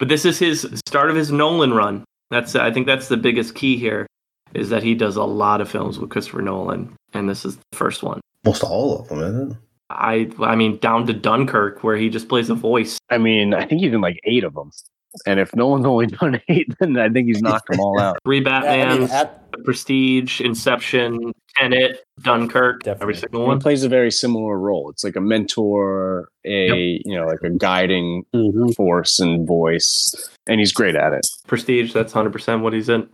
But 0.00 0.08
this 0.08 0.24
is 0.24 0.40
his 0.40 0.68
start 0.84 1.10
of 1.10 1.16
his 1.16 1.30
Nolan 1.30 1.74
run. 1.74 2.02
That's 2.30 2.54
I 2.54 2.70
think 2.70 2.86
that's 2.86 3.08
the 3.08 3.16
biggest 3.16 3.54
key 3.54 3.76
here, 3.76 4.06
is 4.54 4.68
that 4.70 4.82
he 4.82 4.94
does 4.94 5.16
a 5.16 5.24
lot 5.24 5.60
of 5.60 5.70
films 5.70 5.98
with 5.98 6.10
Christopher 6.10 6.42
Nolan, 6.42 6.94
and 7.14 7.28
this 7.28 7.44
is 7.44 7.56
the 7.56 7.76
first 7.76 8.02
one. 8.02 8.20
Almost 8.44 8.64
all 8.64 9.00
of 9.00 9.08
them, 9.08 9.20
isn't 9.20 9.52
it? 9.52 9.56
I 9.90 10.30
I 10.40 10.54
mean 10.54 10.78
down 10.78 11.06
to 11.06 11.14
Dunkirk 11.14 11.82
where 11.82 11.96
he 11.96 12.10
just 12.10 12.28
plays 12.28 12.50
a 12.50 12.54
voice. 12.54 12.98
I 13.10 13.18
mean, 13.18 13.54
I 13.54 13.64
think 13.64 13.80
he's 13.80 13.92
in 13.92 14.00
like 14.00 14.20
eight 14.24 14.44
of 14.44 14.54
them. 14.54 14.70
And 15.26 15.40
if 15.40 15.54
no 15.54 15.66
one's 15.68 15.86
only 15.86 16.06
done 16.20 16.40
eight, 16.48 16.72
then 16.80 16.96
I 16.98 17.08
think 17.08 17.28
he's 17.28 17.40
knocked 17.42 17.68
them 17.70 17.80
all 17.80 17.98
out. 18.00 18.18
Three 18.24 18.42
Yeah, 18.42 18.58
I 18.60 18.98
mean, 18.98 19.10
at- 19.10 19.34
Prestige, 19.64 20.40
Inception, 20.40 21.32
Tenet, 21.56 22.04
Dunkirk, 22.22 22.82
Definitely. 22.84 23.02
every 23.02 23.14
single 23.16 23.40
He 23.42 23.46
one. 23.48 23.58
plays 23.60 23.82
a 23.82 23.88
very 23.88 24.10
similar 24.12 24.56
role. 24.58 24.88
It's 24.90 25.02
like 25.02 25.16
a 25.16 25.20
mentor, 25.20 26.28
a 26.44 27.00
you 27.04 27.14
know, 27.16 27.26
like 27.26 27.42
a 27.42 27.50
guiding 27.50 28.24
Mhm. 28.34 28.74
force 28.76 29.18
and 29.18 29.46
voice, 29.46 30.30
and 30.46 30.60
he's 30.60 30.72
great 30.72 30.94
at 30.94 31.12
it. 31.12 31.26
Prestige, 31.46 31.92
that's 31.92 32.12
hundred 32.12 32.32
percent 32.32 32.62
what 32.62 32.72
he's 32.72 32.88
in 32.88 33.08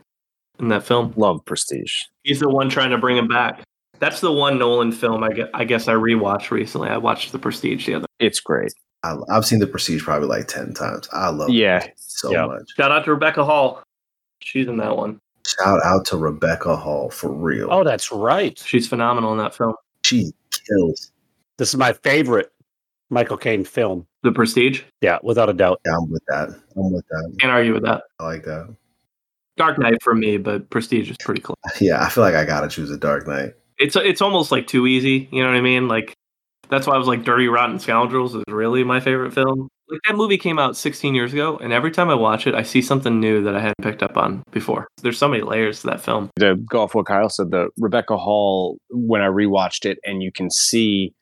in 0.59 0.69
that 0.69 0.85
film. 0.85 1.15
Love 1.17 1.45
Prestige. 1.47 1.93
He's 2.25 2.41
the 2.41 2.49
one 2.51 2.69
trying 2.69 2.91
to 2.91 2.99
bring 2.99 3.17
him 3.17 3.29
back. 3.29 3.63
That's 4.01 4.21
the 4.21 4.33
one 4.33 4.59
Nolan 4.59 4.93
film 4.93 5.25
I 5.25 5.33
guess, 5.33 5.49
I 5.55 5.65
guess 5.65 5.89
I 5.89 5.95
rewatched 5.95 6.51
recently. 6.51 6.89
I 6.91 6.99
watched 6.99 7.33
The 7.33 7.39
Prestige 7.39 7.87
the 7.87 7.95
other. 7.95 8.07
It's 8.19 8.41
great. 8.41 8.73
I, 9.05 9.17
I've 9.29 9.45
seen 9.45 9.59
The 9.59 9.67
Prestige 9.67 10.03
probably 10.03 10.29
like 10.29 10.49
10 10.49 10.75
times. 10.75 11.09
I 11.13 11.29
love 11.29 11.51
Yeah. 11.51 11.85
it 11.85 11.93
so 11.97 12.33
Yeah. 12.33 12.47
much. 12.47 12.71
Shout 12.77 12.91
out 12.91 13.05
to 13.05 13.11
Rebecca 13.13 13.45
Hall. 13.45 13.83
She's 14.41 14.67
in 14.67 14.79
that 14.79 14.97
one. 14.97 15.21
Shout 15.47 15.81
out 15.85 16.07
to 16.07 16.17
Rebecca 16.17 16.75
Hall 16.77 17.11
for 17.11 17.31
real. 17.31 17.69
Oh, 17.71 17.85
that's 17.85 18.11
right. 18.11 18.59
She's 18.65 18.89
phenomenal 18.89 19.33
in 19.33 19.39
that 19.39 19.55
film. 19.55 19.75
She 20.05 20.33
kills. 20.51 21.13
This 21.59 21.69
is 21.69 21.77
my 21.77 21.93
favorite 21.93 22.51
Michael 23.11 23.37
Caine 23.37 23.65
film. 23.65 24.07
The 24.23 24.33
Prestige. 24.33 24.81
Yeah, 25.03 25.19
without 25.23 25.51
a 25.51 25.53
doubt. 25.53 25.81
Yeah, 25.85 25.97
I'm 25.97 26.11
with 26.11 26.25
that. 26.29 26.49
I'm 26.77 26.93
with 26.93 27.07
that. 27.09 27.37
Can't 27.39 27.53
argue 27.53 27.75
with 27.75 27.83
that. 27.85 28.05
I 28.19 28.25
like 28.25 28.45
that. 28.45 28.75
Dark 29.57 29.79
Knight 29.79 30.03
for 30.03 30.15
me, 30.15 30.37
but 30.39 30.69
Prestige 30.71 31.11
is 31.11 31.17
pretty 31.19 31.43
close. 31.43 31.55
Yeah, 31.81 32.03
I 32.03 32.09
feel 32.09 32.25
like 32.25 32.35
I 32.35 32.45
gotta 32.45 32.69
choose 32.69 32.91
a 32.91 32.97
Dark 32.97 33.27
Knight. 33.29 33.55
It's 33.79 33.97
it's 33.97 34.23
almost 34.23 34.51
like 34.51 34.67
too 34.67 34.87
easy. 34.87 35.29
You 35.31 35.43
know 35.43 35.49
what 35.51 35.57
I 35.57 35.61
mean? 35.61 35.89
Like 35.89 36.15
that's 36.69 36.87
why 36.87 36.95
I 36.95 36.99
was 36.99 37.09
like 37.09 37.25
Dirty 37.25 37.49
Rotten 37.49 37.79
Scoundrels 37.79 38.35
is 38.35 38.43
really 38.49 38.85
my 38.85 39.01
favorite 39.01 39.33
film. 39.33 39.69
Like 39.89 40.01
that 40.09 40.17
movie 40.17 40.39
came 40.39 40.59
out 40.59 40.77
16 40.77 41.15
years 41.15 41.33
ago, 41.33 41.59
and 41.59 41.73
every 41.73 41.91
time 41.91 42.09
I 42.09 42.15
watch 42.15 42.47
it, 42.47 42.55
I 42.55 42.63
see 42.63 42.81
something 42.81 43.21
new 43.21 43.43
that 43.43 43.55
I 43.55 43.61
hadn't 43.61 43.83
picked 43.83 44.03
up 44.03 44.17
on 44.17 44.43
before. 44.51 44.89
There's 45.03 45.19
so 45.19 45.29
many 45.29 45.43
layers 45.43 45.81
to 45.83 45.89
that 45.89 46.01
film. 46.01 46.31
To 46.39 46.57
go 46.57 46.81
off 46.83 46.95
what 46.95 47.07
Kyle 47.07 47.29
said, 47.29 47.51
the 47.51 47.69
Rebecca 47.79 48.17
Hall, 48.17 48.79
when 48.91 49.21
I 49.21 49.27
rewatched 49.27 49.85
it, 49.85 49.99
and 50.05 50.23
you 50.23 50.33
can 50.33 50.51
see 50.51 51.13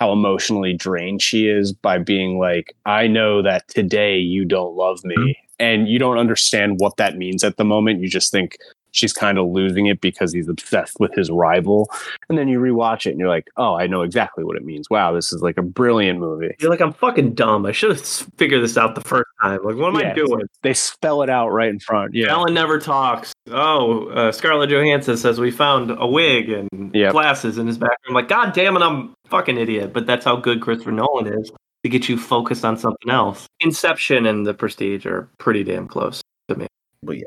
how 0.00 0.12
emotionally 0.12 0.72
drained 0.72 1.20
she 1.20 1.46
is 1.46 1.72
by 1.72 1.98
being 1.98 2.38
like, 2.38 2.74
I 2.86 3.06
know 3.06 3.42
that 3.42 3.68
today 3.68 4.16
you 4.16 4.46
don't 4.46 4.74
love 4.74 5.04
me. 5.04 5.14
Mm-hmm. 5.14 5.30
And 5.60 5.88
you 5.88 5.98
don't 5.98 6.16
understand 6.16 6.76
what 6.78 6.96
that 6.96 7.18
means 7.18 7.44
at 7.44 7.58
the 7.58 7.64
moment. 7.64 8.00
You 8.00 8.08
just 8.08 8.32
think 8.32 8.56
she's 8.92 9.12
kind 9.12 9.38
of 9.38 9.48
losing 9.48 9.86
it 9.86 10.00
because 10.00 10.32
he's 10.32 10.48
obsessed 10.48 10.98
with 11.00 11.14
his 11.14 11.30
rival. 11.30 11.88
And 12.28 12.36
then 12.38 12.48
you 12.48 12.58
rewatch 12.60 13.06
it 13.06 13.10
and 13.10 13.18
you're 13.18 13.28
like, 13.28 13.48
oh, 13.56 13.74
I 13.76 13.86
know 13.86 14.02
exactly 14.02 14.44
what 14.44 14.56
it 14.56 14.64
means. 14.64 14.88
Wow, 14.90 15.12
this 15.12 15.32
is 15.32 15.42
like 15.42 15.58
a 15.58 15.62
brilliant 15.62 16.18
movie. 16.18 16.54
You're 16.60 16.70
like, 16.70 16.80
I'm 16.80 16.92
fucking 16.92 17.34
dumb. 17.34 17.66
I 17.66 17.72
should 17.72 17.90
have 17.90 18.00
figured 18.36 18.62
this 18.62 18.76
out 18.76 18.94
the 18.94 19.00
first 19.00 19.28
time. 19.42 19.60
Like, 19.64 19.76
what 19.76 19.88
am 19.88 19.96
I 19.96 20.12
doing? 20.14 20.46
They 20.62 20.74
spell 20.74 21.22
it 21.22 21.30
out 21.30 21.48
right 21.50 21.68
in 21.70 21.78
front. 21.80 22.14
Yeah. 22.14 22.30
Ellen 22.30 22.54
never 22.54 22.78
talks. 22.78 23.32
Oh, 23.50 24.06
uh, 24.08 24.32
Scarlett 24.32 24.70
Johansson 24.70 25.16
says 25.16 25.40
we 25.40 25.50
found 25.50 25.90
a 25.90 26.06
wig 26.06 26.50
and 26.50 26.68
Yep. 26.94 27.12
glasses 27.12 27.58
in 27.58 27.66
his 27.66 27.78
back. 27.78 27.96
I'm 28.08 28.14
like, 28.14 28.28
God 28.28 28.52
damn 28.52 28.76
it, 28.76 28.82
I'm 28.82 29.14
a 29.24 29.28
fucking 29.28 29.56
idiot. 29.58 29.92
But 29.92 30.06
that's 30.06 30.24
how 30.24 30.36
good 30.36 30.60
Christopher 30.60 30.92
Nolan 30.92 31.26
is 31.26 31.50
to 31.82 31.88
get 31.88 32.08
you 32.08 32.16
focused 32.18 32.64
on 32.64 32.76
something 32.76 33.10
else. 33.10 33.46
Inception 33.60 34.26
and 34.26 34.46
The 34.46 34.54
Prestige 34.54 35.06
are 35.06 35.28
pretty 35.38 35.64
damn 35.64 35.88
close 35.88 36.20
to 36.48 36.54
me. 36.56 36.66
But 37.02 37.16
yeah. 37.18 37.24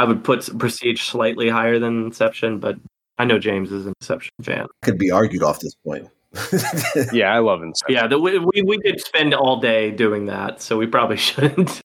I 0.00 0.04
would 0.04 0.24
put 0.24 0.48
Prestige 0.58 1.02
slightly 1.02 1.50
higher 1.50 1.78
than 1.78 2.04
Inception, 2.06 2.58
but 2.58 2.76
I 3.18 3.26
know 3.26 3.38
James 3.38 3.70
is 3.70 3.84
an 3.84 3.92
Inception 4.00 4.32
fan. 4.40 4.66
Could 4.80 4.96
be 4.96 5.10
argued 5.10 5.42
off 5.42 5.60
this 5.60 5.74
point. 5.84 6.08
Yeah, 7.12 7.34
I 7.34 7.40
love 7.40 7.62
Inception. 7.62 7.94
Yeah, 7.94 8.06
the, 8.06 8.18
we, 8.18 8.38
we 8.38 8.62
we 8.62 8.80
could 8.80 8.98
spend 8.98 9.34
all 9.34 9.60
day 9.60 9.90
doing 9.90 10.24
that, 10.26 10.62
so 10.62 10.78
we 10.78 10.86
probably 10.86 11.16
shouldn't. 11.28 11.82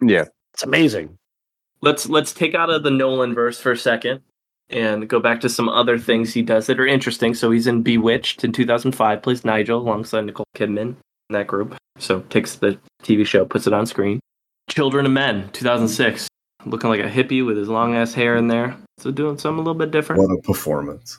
Yeah. 0.00 0.24
It's 0.54 0.62
amazing. 0.62 1.18
let's 1.82 2.08
let's 2.08 2.32
take 2.32 2.54
out 2.54 2.70
of 2.70 2.82
the 2.82 2.90
Nolan 2.90 3.34
verse 3.34 3.60
for 3.60 3.72
a 3.72 3.76
second 3.76 4.20
and 4.70 5.06
go 5.06 5.20
back 5.20 5.40
to 5.42 5.48
some 5.50 5.68
other 5.68 5.98
things 5.98 6.32
he 6.32 6.40
does 6.40 6.66
that 6.66 6.80
are 6.80 6.86
interesting. 6.86 7.34
So 7.34 7.50
he's 7.50 7.66
in 7.66 7.82
Bewitched 7.82 8.42
in 8.42 8.52
2005, 8.52 9.22
plays 9.22 9.44
Nigel 9.44 9.80
alongside 9.80 10.24
Nicole 10.24 10.46
Kidman 10.56 10.78
in 10.78 10.96
that 11.30 11.46
group. 11.46 11.76
So 11.98 12.20
takes 12.30 12.54
the 12.54 12.78
TV 13.02 13.26
show, 13.26 13.44
puts 13.44 13.66
it 13.66 13.74
on 13.74 13.84
screen. 13.84 14.18
Children 14.70 15.04
of 15.04 15.12
Men, 15.12 15.50
2006, 15.52 16.26
looking 16.66 16.90
like 16.90 17.00
a 17.00 17.08
hippie 17.08 17.44
with 17.44 17.56
his 17.56 17.68
long 17.68 17.94
ass 17.94 18.12
hair 18.14 18.36
in 18.36 18.48
there. 18.48 18.76
So 18.98 19.10
doing 19.10 19.38
something 19.38 19.58
a 19.58 19.62
little 19.62 19.74
bit 19.78 19.90
different. 19.90 20.20
what 20.22 20.30
a 20.30 20.40
performance. 20.42 21.18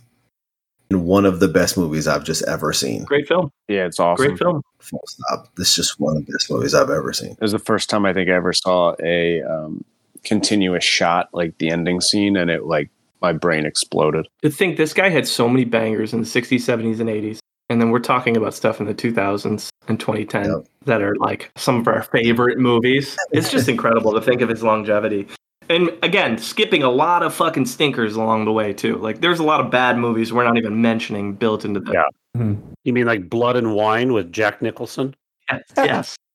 And 0.89 1.05
one 1.05 1.25
of 1.25 1.39
the 1.39 1.47
best 1.47 1.77
movies 1.77 2.05
I've 2.07 2.23
just 2.25 2.43
ever 2.43 2.73
seen. 2.73 3.05
Great 3.05 3.27
film, 3.27 3.49
Yeah, 3.69 3.85
it's 3.85 3.99
awesome. 3.99 4.25
great 4.27 4.37
film. 4.37 4.61
Full 4.79 5.01
stop. 5.07 5.47
This 5.55 5.69
is 5.69 5.75
just 5.75 5.99
one 5.99 6.17
of 6.17 6.25
the 6.25 6.31
best 6.33 6.51
movies 6.51 6.73
I've 6.75 6.89
ever 6.89 7.13
seen. 7.13 7.31
It 7.31 7.41
was 7.41 7.53
the 7.53 7.59
first 7.59 7.89
time 7.89 8.05
I 8.05 8.13
think 8.13 8.29
I 8.29 8.33
ever 8.33 8.51
saw 8.51 8.93
a 9.01 9.41
um, 9.43 9.85
continuous 10.23 10.83
shot, 10.83 11.29
like 11.33 11.57
the 11.59 11.69
ending 11.69 12.01
scene, 12.01 12.35
and 12.35 12.51
it 12.51 12.65
like 12.65 12.89
my 13.21 13.31
brain 13.31 13.65
exploded. 13.65 14.27
To 14.41 14.49
think 14.49 14.75
this 14.77 14.93
guy 14.93 15.09
had 15.09 15.27
so 15.27 15.47
many 15.47 15.63
bangers 15.63 16.11
in 16.13 16.19
the 16.19 16.25
60s, 16.27 16.57
70s, 16.59 16.99
and 16.99 17.09
80s. 17.09 17.39
And 17.71 17.79
then 17.79 17.89
we're 17.89 17.99
talking 17.99 18.35
about 18.35 18.53
stuff 18.53 18.81
in 18.81 18.85
the 18.85 18.93
2000s 18.93 19.69
and 19.87 19.97
2010 19.97 20.43
Yep. 20.43 20.65
that 20.87 21.01
are 21.01 21.15
like 21.15 21.49
some 21.55 21.79
of 21.79 21.87
our 21.87 22.03
favorite 22.03 22.57
movies. 22.57 23.15
It's 23.31 23.49
just 23.49 23.69
incredible 23.75 24.11
to 24.11 24.19
think 24.21 24.41
of 24.41 24.49
his 24.49 24.61
longevity. 24.61 25.25
And 25.69 25.89
again, 26.03 26.37
skipping 26.37 26.83
a 26.83 26.89
lot 26.89 27.23
of 27.23 27.33
fucking 27.33 27.65
stinkers 27.67 28.17
along 28.17 28.43
the 28.43 28.51
way, 28.51 28.73
too. 28.73 28.97
Like, 28.97 29.21
there's 29.21 29.39
a 29.39 29.43
lot 29.43 29.61
of 29.61 29.71
bad 29.71 29.97
movies 29.97 30.33
we're 30.33 30.43
not 30.43 30.57
even 30.57 30.81
mentioning 30.81 31.33
built 31.33 31.63
into 31.63 31.79
the. 31.79 31.93
Yeah. 31.93 32.03
Hmm. 32.35 32.55
You 32.83 32.91
mean 32.91 33.05
like 33.05 33.29
Blood 33.29 33.55
and 33.55 33.73
Wine 33.73 34.11
with 34.11 34.33
Jack 34.33 34.61
Nicholson? 34.61 35.15
Yes. 35.49 35.61
yes. 35.77 36.15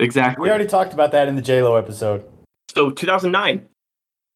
Exactly. 0.00 0.42
We 0.42 0.48
already 0.50 0.66
talked 0.66 0.92
about 0.92 1.12
that 1.12 1.28
in 1.28 1.36
the 1.36 1.40
J 1.40 1.62
Lo 1.62 1.76
episode. 1.76 2.24
So 2.74 2.90
2009, 2.90 3.64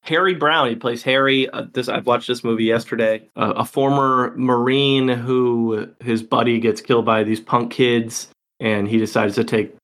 Harry 0.02 0.34
Brown. 0.34 0.68
He 0.68 0.76
plays 0.76 1.02
Harry. 1.02 1.48
Uh, 1.50 1.66
this 1.72 1.88
I've 1.88 2.06
watched 2.06 2.28
this 2.28 2.44
movie 2.44 2.64
yesterday. 2.64 3.28
Uh, 3.36 3.52
a 3.56 3.64
former 3.64 4.32
Marine 4.36 5.08
who 5.08 5.88
his 6.00 6.22
buddy 6.22 6.58
gets 6.60 6.80
killed 6.80 7.04
by 7.04 7.24
these 7.24 7.40
punk 7.40 7.72
kids, 7.72 8.28
and 8.60 8.88
he 8.88 8.98
decides 8.98 9.34
to 9.34 9.44
take 9.44 9.74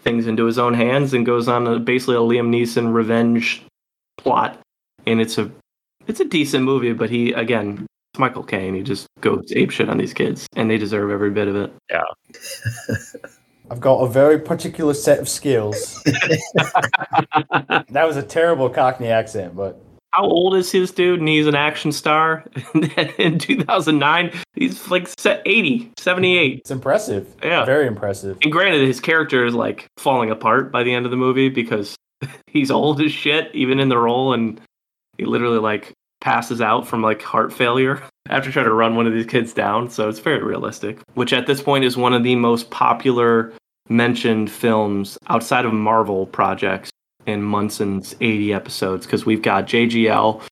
things 0.00 0.26
into 0.26 0.44
his 0.44 0.58
own 0.58 0.74
hands 0.74 1.14
and 1.14 1.24
goes 1.24 1.48
on 1.48 1.66
a, 1.66 1.78
basically 1.78 2.16
a 2.16 2.18
Liam 2.18 2.50
Neeson 2.50 2.92
revenge 2.92 3.64
plot. 4.18 4.60
And 5.06 5.20
it's 5.20 5.38
a 5.38 5.50
it's 6.06 6.20
a 6.20 6.24
decent 6.24 6.64
movie, 6.64 6.92
but 6.92 7.10
he 7.10 7.32
again. 7.32 7.86
It's 8.12 8.20
Michael 8.20 8.44
Caine. 8.44 8.74
He 8.74 8.82
just 8.82 9.08
goes 9.22 9.52
ape 9.56 9.70
shit 9.70 9.88
on 9.88 9.98
these 9.98 10.14
kids, 10.14 10.46
and 10.54 10.70
they 10.70 10.78
deserve 10.78 11.10
every 11.10 11.30
bit 11.30 11.48
of 11.48 11.56
it. 11.56 11.72
I've 13.70 13.80
got 13.80 14.00
a 14.00 14.08
very 14.08 14.38
particular 14.38 14.94
set 14.94 15.18
of 15.18 15.28
skills. 15.28 16.02
that 16.04 18.04
was 18.06 18.16
a 18.16 18.22
terrible 18.22 18.68
Cockney 18.68 19.08
accent, 19.08 19.56
but 19.56 19.80
how 20.14 20.26
old 20.26 20.54
is 20.54 20.70
his 20.70 20.92
dude? 20.92 21.18
And 21.18 21.28
he's 21.28 21.48
an 21.48 21.56
action 21.56 21.90
star. 21.90 22.44
in 23.18 23.38
2009, 23.38 24.30
he's 24.52 24.88
like 24.88 25.08
80, 25.26 25.92
78. 25.98 26.58
it's 26.60 26.70
impressive. 26.70 27.34
Yeah. 27.42 27.64
Very 27.64 27.88
impressive. 27.88 28.38
And 28.42 28.52
granted, 28.52 28.86
his 28.86 29.00
character 29.00 29.44
is 29.44 29.54
like 29.54 29.88
falling 29.96 30.30
apart 30.30 30.70
by 30.70 30.84
the 30.84 30.94
end 30.94 31.04
of 31.04 31.10
the 31.10 31.16
movie 31.16 31.48
because 31.48 31.96
he's 32.46 32.70
old 32.70 33.00
as 33.00 33.10
shit, 33.10 33.52
even 33.54 33.80
in 33.80 33.88
the 33.88 33.98
role. 33.98 34.32
And 34.32 34.60
he 35.18 35.24
literally 35.24 35.58
like 35.58 35.92
passes 36.24 36.62
out 36.62 36.88
from 36.88 37.02
like 37.02 37.22
heart 37.22 37.52
failure 37.52 38.02
after 38.28 38.50
trying 38.50 38.64
to 38.64 38.72
run 38.72 38.96
one 38.96 39.06
of 39.06 39.12
these 39.12 39.26
kids 39.26 39.52
down. 39.52 39.90
So 39.90 40.08
it's 40.08 40.18
very 40.18 40.42
realistic, 40.42 40.98
which 41.14 41.32
at 41.32 41.46
this 41.46 41.62
point 41.62 41.84
is 41.84 41.96
one 41.96 42.14
of 42.14 42.24
the 42.24 42.34
most 42.34 42.70
popular 42.70 43.52
mentioned 43.90 44.50
films 44.50 45.18
outside 45.28 45.66
of 45.66 45.74
Marvel 45.74 46.26
projects 46.26 46.90
in 47.26 47.42
Munson's 47.42 48.14
80 48.20 48.54
episodes 48.54 49.06
because 49.06 49.26
we've 49.26 49.42
got 49.42 49.66
JGL, 49.66 50.42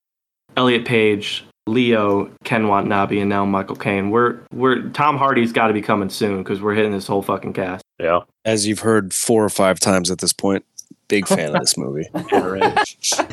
Elliot 0.55 0.85
Page, 0.85 1.43
Leo, 1.65 2.31
Ken 2.43 2.67
Watanabe, 2.67 3.19
and 3.19 3.29
now 3.29 3.43
Michael 3.45 3.75
Caine. 3.75 4.11
We're 4.11 4.39
we're 4.53 4.89
Tom 4.89 5.17
Hardy's 5.17 5.51
got 5.51 5.67
to 5.67 5.73
be 5.73 5.81
coming 5.81 6.09
soon 6.09 6.43
because 6.43 6.61
we're 6.61 6.75
hitting 6.75 6.91
this 6.91 7.07
whole 7.07 7.23
fucking 7.23 7.53
cast. 7.53 7.83
Yeah. 7.99 8.21
As 8.45 8.67
you've 8.67 8.79
heard 8.79 9.13
four 9.13 9.43
or 9.43 9.49
five 9.49 9.79
times 9.79 10.11
at 10.11 10.19
this 10.19 10.33
point, 10.33 10.65
big 11.13 11.27
fan 11.27 11.55
of 11.55 11.61
this 11.61 11.77
movie. 11.77 12.09
Yeah, 12.31 12.45
right. 12.45 12.95
so 13.01 13.23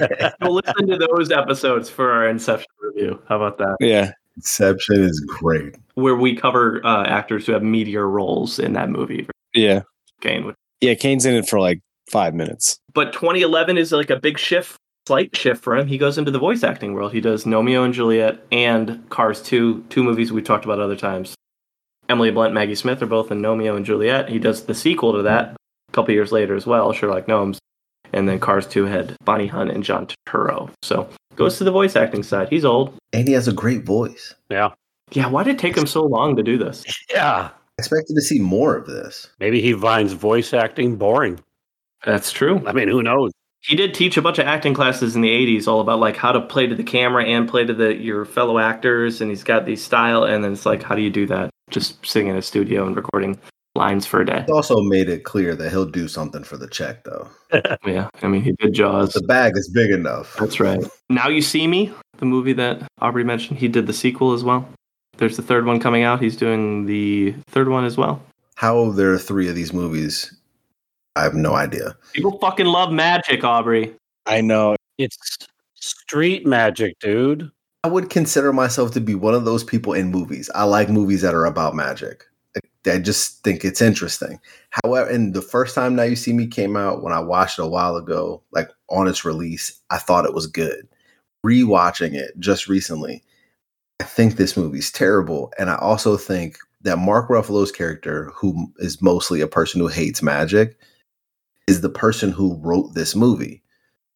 listen 0.43 0.87
to 0.89 0.99
those 1.11 1.31
episodes 1.31 1.89
for 1.89 2.13
our 2.13 2.29
Inception 2.29 2.69
review. 2.81 3.21
How 3.29 3.37
about 3.37 3.59
that? 3.59 3.77
Yeah. 3.81 4.13
Inception 4.37 5.03
is 5.03 5.21
great. 5.21 5.77
Where 5.95 6.17
we 6.17 6.37
cover 6.37 6.85
uh, 6.85 7.05
actors 7.07 7.47
who 7.47 7.53
have 7.53 7.63
meteor 7.63 8.09
roles 8.09 8.59
in 8.59 8.75
that 8.75 8.91
movie. 8.91 9.27
Yeah. 9.55 9.83
Caine. 10.21 10.55
Yeah. 10.81 10.95
Caine's 10.95 11.25
in 11.25 11.35
it 11.35 11.49
for 11.49 11.61
like 11.61 11.81
five 12.11 12.35
minutes. 12.35 12.79
But 12.93 13.13
2011 13.13 13.79
is 13.79 13.93
like 13.93 14.11
a 14.11 14.19
big 14.19 14.39
shift, 14.39 14.77
slight 15.07 15.35
shift 15.37 15.63
for 15.63 15.77
him. 15.77 15.87
He 15.87 15.99
goes 15.99 16.19
into 16.19 16.31
the 16.31 16.39
voice 16.39 16.63
acting 16.63 16.93
world. 16.93 17.13
He 17.13 17.21
does 17.21 17.45
Gnomeo 17.45 17.85
and 17.85 17.95
Juliet 17.95 18.41
and 18.53 19.09
Cars 19.09 19.43
2, 19.43 19.85
two 19.89 20.05
movies 20.05 20.33
we 20.33 20.43
talked 20.43 20.65
about 20.65 20.81
other 20.81 20.97
times. 20.97 21.35
Emily 22.09 22.33
Blunt, 22.33 22.53
Maggie 22.53 22.75
Smith 22.75 23.01
are 23.03 23.07
both 23.07 23.31
in 23.31 23.41
Gnomeo 23.41 23.77
and 23.77 23.87
Juliet. 23.87 24.29
He 24.29 24.41
does 24.41 24.65
the 24.65 24.75
sequel 24.75 25.13
to 25.13 25.23
that 25.23 25.55
a 25.91 25.93
couple 25.93 26.13
years 26.13 26.33
later 26.33 26.57
as 26.57 26.67
well, 26.67 26.93
Sherlock 26.93 27.29
Gnomes. 27.29 27.60
And 28.13 28.29
then 28.29 28.39
Cars 28.39 28.67
2 28.67 28.85
had 28.85 29.17
Bonnie 29.25 29.47
Hunt 29.47 29.71
and 29.71 29.85
John 29.85 30.07
Turturro. 30.07 30.71
So 30.83 31.09
goes 31.37 31.59
to 31.59 31.65
the 31.65 31.71
voice 31.71 31.97
acting 31.97 32.23
side. 32.23 32.49
He's 32.49 32.65
old. 32.65 32.95
And 33.13 33.27
he 33.27 33.35
has 33.35 33.49
a 33.49 33.53
great 33.53 33.85
voice. 33.85 34.35
Yeah. 34.51 34.71
Yeah, 35.13 35.27
why 35.27 35.43
did 35.43 35.57
it 35.57 35.59
take 35.59 35.77
him 35.77 35.87
so 35.87 36.03
long 36.05 36.37
to 36.37 36.43
do 36.43 36.59
this? 36.59 36.85
Yeah. 37.11 37.51
I 37.51 37.81
expected 37.81 38.15
to 38.15 38.21
see 38.21 38.39
more 38.39 38.77
of 38.77 38.87
this. 38.87 39.29
Maybe 39.41 39.61
he 39.61 39.73
finds 39.73 40.13
voice 40.13 40.53
acting 40.53 40.97
boring. 40.97 41.41
That's 42.05 42.31
true. 42.31 42.63
I 42.67 42.73
mean, 42.73 42.89
who 42.89 43.03
knows? 43.03 43.33
He 43.63 43.77
did 43.77 43.95
teach 43.95 44.17
a 44.17 44.23
bunch 44.23 44.39
of 44.39 44.47
acting 44.47 44.73
classes 44.75 45.17
in 45.17 45.23
the 45.23 45.29
80s 45.29 45.67
all 45.67 45.81
about 45.81 45.99
like 45.99 46.17
how 46.17 46.33
to 46.33 46.41
play 46.41 46.67
to 46.67 46.75
the 46.75 46.83
camera 46.83 47.25
and 47.25 47.49
play 47.49 47.65
to 47.65 47.75
the 47.75 47.95
your 47.95 48.25
fellow 48.25 48.59
actors 48.59 49.21
and 49.21 49.31
he's 49.31 49.45
got 49.45 49.67
these 49.67 49.83
style 49.83 50.25
and 50.25 50.43
then 50.43 50.53
it's 50.53 50.65
like 50.65 50.83
how 50.83 50.95
do 50.95 51.03
you 51.03 51.11
do 51.11 51.27
that? 51.27 51.51
Just 51.71 52.05
sitting 52.07 52.29
in 52.29 52.37
a 52.37 52.43
studio 52.43 52.87
and 52.87 52.97
recording 52.97 53.39
lines 53.75 54.07
for 54.07 54.21
a 54.21 54.27
day. 54.27 54.45
He 54.47 54.53
also 54.53 54.81
made 54.81 55.09
it 55.09 55.25
clear 55.25 55.55
that 55.55 55.71
he'll 55.71 55.87
do 55.87 56.09
something 56.09 56.43
for 56.45 56.57
the 56.57 56.69
check, 56.69 57.05
though. 57.05 57.29
Yeah, 57.87 58.09
I 58.23 58.29
mean 58.29 58.43
he 58.43 58.53
did 58.53 58.75
Jaws. 58.75 59.13
The 59.13 59.23
bag 59.23 59.53
is 59.57 59.69
big 59.69 59.91
enough. 59.91 60.37
That's 60.39 60.61
right. 60.61 60.81
Now 61.09 61.29
You 61.29 61.43
See 61.43 61.67
Me, 61.67 61.93
the 62.19 62.27
movie 62.27 62.53
that 62.53 62.83
Aubrey 63.01 63.25
mentioned, 63.25 63.59
he 63.59 63.67
did 63.69 63.87
the 63.87 63.93
sequel 63.93 64.33
as 64.33 64.45
well. 64.45 64.69
There's 65.17 65.37
the 65.37 65.43
third 65.43 65.67
one 65.67 65.81
coming 65.81 66.03
out. 66.05 66.23
He's 66.23 66.37
doing 66.37 66.87
the 66.87 67.35
third 67.49 67.69
one 67.69 67.85
as 67.85 67.97
well. 67.97 68.23
How 68.55 68.91
there 68.91 69.13
are 69.13 69.19
three 69.19 69.49
of 69.49 69.55
these 69.55 69.73
movies, 69.73 70.33
I 71.17 71.23
have 71.23 71.35
no 71.35 71.55
idea. 71.55 71.97
People 72.13 72.39
fucking 72.39 72.67
love 72.67 72.93
magic, 72.93 73.43
Aubrey. 73.43 73.95
I 74.27 74.41
know. 74.41 74.77
It's 74.99 75.17
street 75.75 76.47
magic, 76.47 76.99
dude. 77.01 77.51
I 77.83 77.89
would 77.89 78.11
consider 78.11 78.53
myself 78.53 78.93
to 78.93 79.01
be 79.01 79.15
one 79.15 79.35
of 79.35 79.45
those 79.45 79.65
people 79.65 79.95
in 79.95 80.11
movies. 80.11 80.51
I 80.55 80.65
like 80.65 80.89
movies 80.91 81.23
that 81.23 81.35
are 81.35 81.47
about 81.47 81.75
magic. 81.75 82.27
I 82.87 82.99
just 82.99 83.43
think 83.45 83.65
it's 83.65 83.83
interesting. 83.83 84.41
However, 84.71 85.09
and 85.11 85.35
the 85.35 85.43
first 85.43 85.75
time 85.75 85.95
Now 85.95 86.05
You 86.05 86.17
See 86.17 86.33
Me 86.33 86.47
came 86.47 86.77
out, 86.77 87.03
when 87.03 87.13
I 87.13 87.21
watched 87.21 87.59
it 87.59 87.65
a 87.65 87.69
while 87.69 87.97
ago, 87.97 88.43
like 88.53 88.71
on 88.89 89.07
its 89.07 89.25
release, 89.25 89.79
I 89.91 89.99
thought 89.99 90.25
it 90.25 90.35
was 90.35 90.47
good. 90.47 90.89
Rewatching 91.45 92.15
it 92.15 92.33
just 92.39 92.69
recently, 92.69 93.23
I 94.01 94.05
think 94.05 94.37
this 94.37 94.57
movie's 94.57 94.91
terrible. 94.91 95.53
And 95.59 95.71
I 95.71 95.77
also 95.77 96.17
think 96.17 96.59
that 96.83 96.99
Mark 96.99 97.29
Ruffalo's 97.29 97.73
character, 97.73 98.31
who 98.35 98.73
is 98.79 99.03
mostly 99.03 99.41
a 99.41 99.47
person 99.47 99.81
who 99.81 99.89
hates 99.89 100.23
magic, 100.23 100.79
is 101.67 101.83
the 101.83 101.91
person 101.91 102.33
who 102.33 102.57
wrote 102.57 102.95
this 102.95 103.15
movie. 103.15 103.63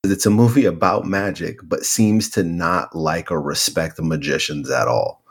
It's 0.04 0.26
a 0.26 0.30
movie 0.30 0.64
about 0.64 1.06
magic, 1.06 1.58
but 1.62 1.84
seems 1.84 2.28
to 2.30 2.42
not 2.42 2.94
like 2.94 3.30
or 3.30 3.40
respect 3.40 3.96
the 3.96 4.02
magicians 4.02 4.70
at 4.70 4.88
all. 4.88 5.22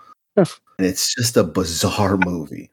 and 0.78 0.88
it's 0.88 1.14
just 1.14 1.38
a 1.38 1.44
bizarre 1.44 2.18
movie. 2.18 2.72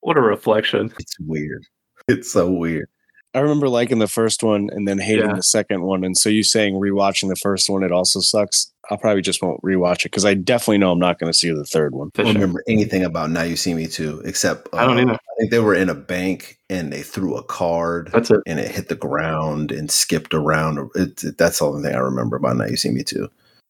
What 0.00 0.16
a 0.16 0.20
reflection. 0.20 0.92
It's 0.98 1.18
weird. 1.20 1.66
It's 2.08 2.32
so 2.32 2.50
weird. 2.50 2.88
I 3.34 3.38
remember 3.38 3.68
liking 3.68 4.00
the 4.00 4.08
first 4.08 4.42
one 4.42 4.70
and 4.72 4.88
then 4.88 4.98
hating 4.98 5.28
Yeah. 5.28 5.36
the 5.36 5.42
second 5.42 5.82
one. 5.82 6.02
And 6.02 6.16
so 6.16 6.28
you 6.28 6.42
saying 6.42 6.74
rewatching 6.74 7.28
the 7.28 7.36
first 7.36 7.70
one, 7.70 7.84
it 7.84 7.92
also 7.92 8.18
sucks. 8.18 8.72
I'll 8.90 8.98
probably 8.98 9.22
just 9.22 9.40
won't 9.40 9.62
rewatch 9.62 10.00
it 10.00 10.04
because 10.10 10.24
I 10.24 10.34
definitely 10.34 10.78
know 10.78 10.90
I'm 10.90 10.98
not 10.98 11.20
going 11.20 11.30
to 11.30 11.38
see 11.38 11.52
the 11.52 11.64
third 11.64 11.94
one. 11.94 12.10
I 12.18 12.22
don't 12.24 12.34
remember 12.34 12.64
anything 12.66 13.04
about 13.04 13.30
Now 13.30 13.42
You 13.42 13.54
See 13.54 13.72
Me 13.72 13.86
Too, 13.86 14.20
except 14.24 14.66
I 14.72 14.84
don't 14.84 14.98
uh, 14.98 15.02
either. 15.02 15.12
I 15.12 15.34
think 15.38 15.50
they 15.52 15.60
were 15.60 15.76
in 15.76 15.88
a 15.88 15.94
bank 15.94 16.58
and 16.68 16.92
they 16.92 17.02
threw 17.02 17.36
a 17.36 17.44
card 17.44 18.10
That's 18.12 18.32
it. 18.32 18.40
and 18.48 18.58
it 18.58 18.68
hit 18.68 18.88
the 18.88 18.96
ground 18.96 19.70
and 19.70 19.88
skipped 19.92 20.34
around. 20.34 20.90
It, 20.96 21.22
it- 21.22 21.38
that's 21.38 21.60
the 21.60 21.66
only 21.66 21.82
thing 21.84 21.94
I 21.94 21.98
remember 22.00 22.34
about 22.34 22.56
Now 22.56 22.66
You 22.66 22.76
See 22.76 22.90
Me 22.90 23.04
Too. 23.04 23.28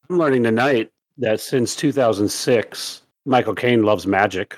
I'm 0.09 0.17
learning 0.17 0.45
tonight 0.45 0.91
that 1.19 1.41
since 1.41 1.77
2006, 1.77 3.03
Michael 3.27 3.55
Caine 3.55 3.83
loves 3.83 4.07
magic. 4.07 4.57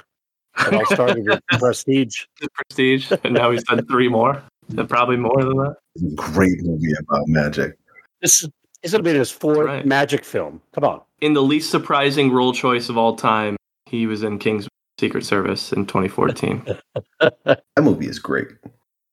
It 0.58 0.74
all 0.74 0.86
started 0.86 1.26
with 1.26 1.40
Prestige. 1.58 2.24
The 2.40 2.48
Prestige, 2.54 3.12
and 3.24 3.34
now 3.34 3.50
he's 3.50 3.64
done 3.64 3.84
three 3.86 4.08
more, 4.08 4.42
and 4.76 4.88
probably 4.88 5.16
more 5.16 5.36
than 5.38 5.56
that. 5.58 5.76
Great 6.16 6.62
movie 6.62 6.92
about 7.00 7.26
magic. 7.28 7.76
This 8.20 8.46
this 8.82 8.92
would 8.92 9.04
be 9.04 9.12
his 9.14 9.30
fourth 9.30 9.66
Right. 9.66 9.86
magic 9.86 10.24
film. 10.24 10.60
Come 10.74 10.84
on. 10.84 11.00
In 11.20 11.34
the 11.34 11.42
least 11.42 11.70
surprising 11.70 12.30
role 12.32 12.52
choice 12.52 12.88
of 12.88 12.98
all 12.98 13.14
time, 13.16 13.56
he 13.86 14.06
was 14.06 14.22
in 14.24 14.38
Kingsman 14.38 14.68
Secret 14.98 15.24
Service 15.24 15.72
in 15.72 15.86
2014. 15.86 16.66
That 17.20 17.62
movie 17.80 18.06
is 18.08 18.18
great. 18.18 18.48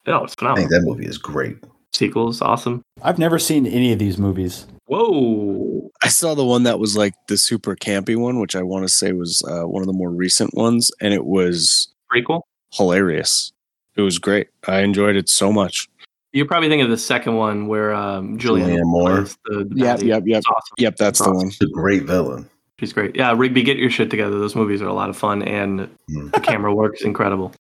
oh, 0.08 0.24
it's 0.24 0.34
phenomenal. 0.36 0.66
I 0.66 0.70
think 0.70 0.72
that 0.72 0.88
movie 0.88 1.06
is 1.06 1.18
great. 1.20 1.58
Sequels, 1.94 2.42
awesome. 2.42 2.82
I've 3.02 3.20
never 3.20 3.38
seen 3.40 3.66
any 3.68 3.92
of 3.94 4.00
these 4.00 4.18
movies. 4.18 4.66
Whoa. 4.86 5.89
I 6.04 6.08
saw 6.08 6.34
the 6.34 6.46
one 6.46 6.64
that 6.64 6.80
was 6.80 6.96
like 6.96 7.14
the 7.28 7.38
super 7.38 7.76
campy 7.76 8.16
one, 8.16 8.40
which 8.40 8.56
I 8.56 8.62
want 8.62 8.84
to 8.86 8.90
say 8.90 9.12
was 9.12 9.44
uh, 9.48 9.64
one 9.68 9.82
of 9.82 9.88
the 9.88 9.94
more 9.94 10.10
recent 10.10 10.54
ones. 10.54 10.92
And 11.02 11.14
it 11.14 11.26
was 11.26 11.94
Prequel? 12.12 12.42
hilarious. 12.74 13.52
It 13.96 14.02
was 14.02 14.18
great. 14.18 14.48
I 14.68 14.80
enjoyed 14.80 15.16
it 15.18 15.30
so 15.30 15.52
much. 15.52 15.90
You're 16.32 16.46
probably 16.46 16.70
thinking 16.70 16.86
of 16.86 16.92
the 16.92 16.98
second 16.98 17.36
one 17.36 17.68
where 17.68 17.94
um, 17.94 18.38
Julianne, 18.38 18.68
Julianne 18.78 18.84
Moore. 18.86 19.16
plays 19.18 19.38
the, 19.46 19.66
the 19.66 19.76
Yep, 19.76 20.02
yep, 20.04 20.24
yep. 20.26 20.44
Awesome. 20.46 20.76
Yep, 20.78 20.96
that's 20.96 21.20
the 21.20 21.32
one. 21.34 21.48
It's 21.48 21.62
a 21.62 21.66
great 21.68 22.04
villain. 22.04 22.50
She's 22.80 22.94
great. 22.94 23.16
Yeah, 23.16 23.34
Rigby, 23.36 23.64
get 23.64 23.78
your 23.78 23.90
shit 23.90 24.10
together. 24.10 24.40
Those 24.40 24.56
movies 24.56 24.82
are 24.82 24.88
a 24.88 24.94
lot 24.94 25.10
of 25.10 25.18
fun, 25.18 25.42
and 25.44 25.90
Mm. 26.10 26.32
the 26.32 26.40
camera 26.40 26.74
work 26.74 26.96
is 26.96 27.02
incredible. 27.02 27.52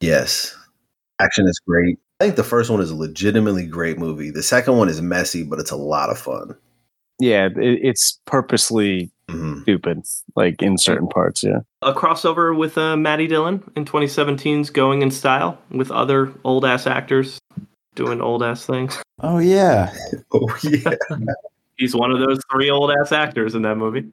Yes. 0.00 0.56
Action 1.20 1.46
is 1.46 1.60
great. 1.68 1.98
I 2.20 2.24
think 2.24 2.36
the 2.36 2.42
first 2.42 2.68
one 2.70 2.80
is 2.80 2.90
a 2.90 2.96
legitimately 2.96 3.66
great 3.66 3.98
movie. 3.98 4.30
The 4.30 4.42
second 4.42 4.76
one 4.76 4.88
is 4.88 5.00
messy, 5.00 5.44
but 5.44 5.58
it's 5.60 5.70
a 5.70 5.76
lot 5.76 6.10
of 6.10 6.18
fun. 6.18 6.56
Yeah, 7.18 7.46
it, 7.46 7.56
it's 7.82 8.20
purposely 8.26 9.10
Mhm. 9.28 9.62
stupid, 9.62 10.02
like 10.36 10.62
in 10.62 10.78
certain 10.78 11.08
parts. 11.08 11.42
Yeah. 11.42 11.60
A 11.82 11.92
crossover 11.92 12.56
with 12.56 12.78
uh, 12.78 12.96
Matt 12.96 13.18
Dillon 13.28 13.60
in 13.74 13.84
2017's 13.84 14.70
Going 14.70 15.02
in 15.02 15.10
Style 15.10 15.58
with 15.70 15.90
other 15.90 16.32
old 16.44 16.64
ass 16.64 16.86
actors 16.86 17.38
doing 17.96 18.20
old 18.20 18.42
ass 18.44 18.64
things. 18.66 19.02
Oh 19.22 19.38
yeah, 19.38 19.92
Oh, 20.32 20.48
yeah. 20.62 20.94
He's 21.76 21.94
one 21.96 22.10
of 22.12 22.20
those 22.20 22.38
three 22.52 22.70
old 22.70 22.90
ass 22.92 23.10
actors 23.12 23.54
in 23.54 23.62
that 23.62 23.76
movie. 23.76 24.04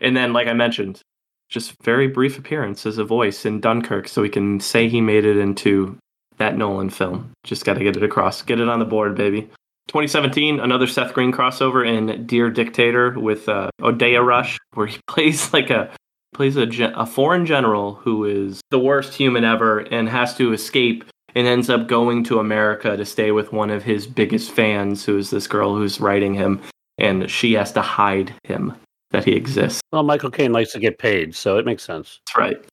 And 0.00 0.16
then, 0.16 0.32
like 0.32 0.46
I 0.48 0.52
mentioned, 0.52 1.00
just 1.48 1.72
very 1.82 2.06
brief 2.06 2.38
appearance 2.38 2.84
as 2.84 2.98
a 2.98 3.04
voice 3.04 3.46
in 3.46 3.60
Dunkirk, 3.60 4.06
so 4.06 4.20
we 4.22 4.28
can 4.28 4.60
say 4.60 4.88
he 4.88 5.00
made 5.00 5.24
it 5.24 5.36
into 5.38 5.96
that 6.36 6.56
Nolan 6.58 6.90
film. 6.90 7.30
Just 7.42 7.64
got 7.64 7.74
to 7.74 7.82
get 7.84 7.96
it 7.96 8.02
across, 8.04 8.42
get 8.42 8.60
it 8.60 8.68
on 8.68 8.78
the 8.80 8.84
board, 8.84 9.16
baby. 9.16 9.48
2017, 9.88 10.60
another 10.60 10.86
Seth 10.86 11.14
Green 11.14 11.32
crossover 11.32 11.86
in 11.86 12.26
Dear 12.26 12.50
Dictator 12.50 13.18
with 13.18 13.48
uh, 13.48 13.70
Odeya 13.80 14.24
Rush, 14.24 14.58
where 14.74 14.86
he 14.86 14.98
plays 15.08 15.52
like 15.52 15.70
a 15.70 15.90
plays 16.34 16.56
a, 16.56 16.66
gen- 16.66 16.92
a 16.94 17.06
foreign 17.06 17.46
general 17.46 17.94
who 17.94 18.24
is 18.24 18.60
the 18.70 18.78
worst 18.78 19.14
human 19.14 19.44
ever 19.44 19.80
and 19.80 20.08
has 20.08 20.36
to 20.36 20.52
escape 20.52 21.04
and 21.34 21.46
ends 21.46 21.70
up 21.70 21.88
going 21.88 22.22
to 22.24 22.38
America 22.38 22.96
to 22.96 23.04
stay 23.04 23.32
with 23.32 23.52
one 23.52 23.70
of 23.70 23.82
his 23.82 24.06
biggest 24.06 24.50
fans, 24.50 25.04
who 25.04 25.16
is 25.16 25.30
this 25.30 25.46
girl 25.46 25.74
who's 25.74 26.00
writing 26.00 26.34
him, 26.34 26.60
and 26.98 27.30
she 27.30 27.54
has 27.54 27.72
to 27.72 27.82
hide 27.82 28.32
him 28.44 28.74
that 29.10 29.24
he 29.24 29.32
exists. 29.32 29.80
Well, 29.92 30.02
Michael 30.02 30.30
Caine 30.30 30.52
likes 30.52 30.72
to 30.72 30.78
get 30.78 30.98
paid, 30.98 31.34
so 31.34 31.56
it 31.56 31.64
makes 31.64 31.82
sense. 31.82 32.20
That's 32.26 32.38
right. 32.38 32.64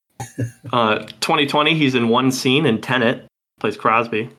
uh, 0.73 0.99
2020, 1.21 1.75
he's 1.75 1.95
in 1.95 2.09
one 2.09 2.31
scene 2.31 2.65
in 2.65 2.81
Tenet, 2.81 3.25
plays 3.59 3.77
Crosby. 3.77 4.29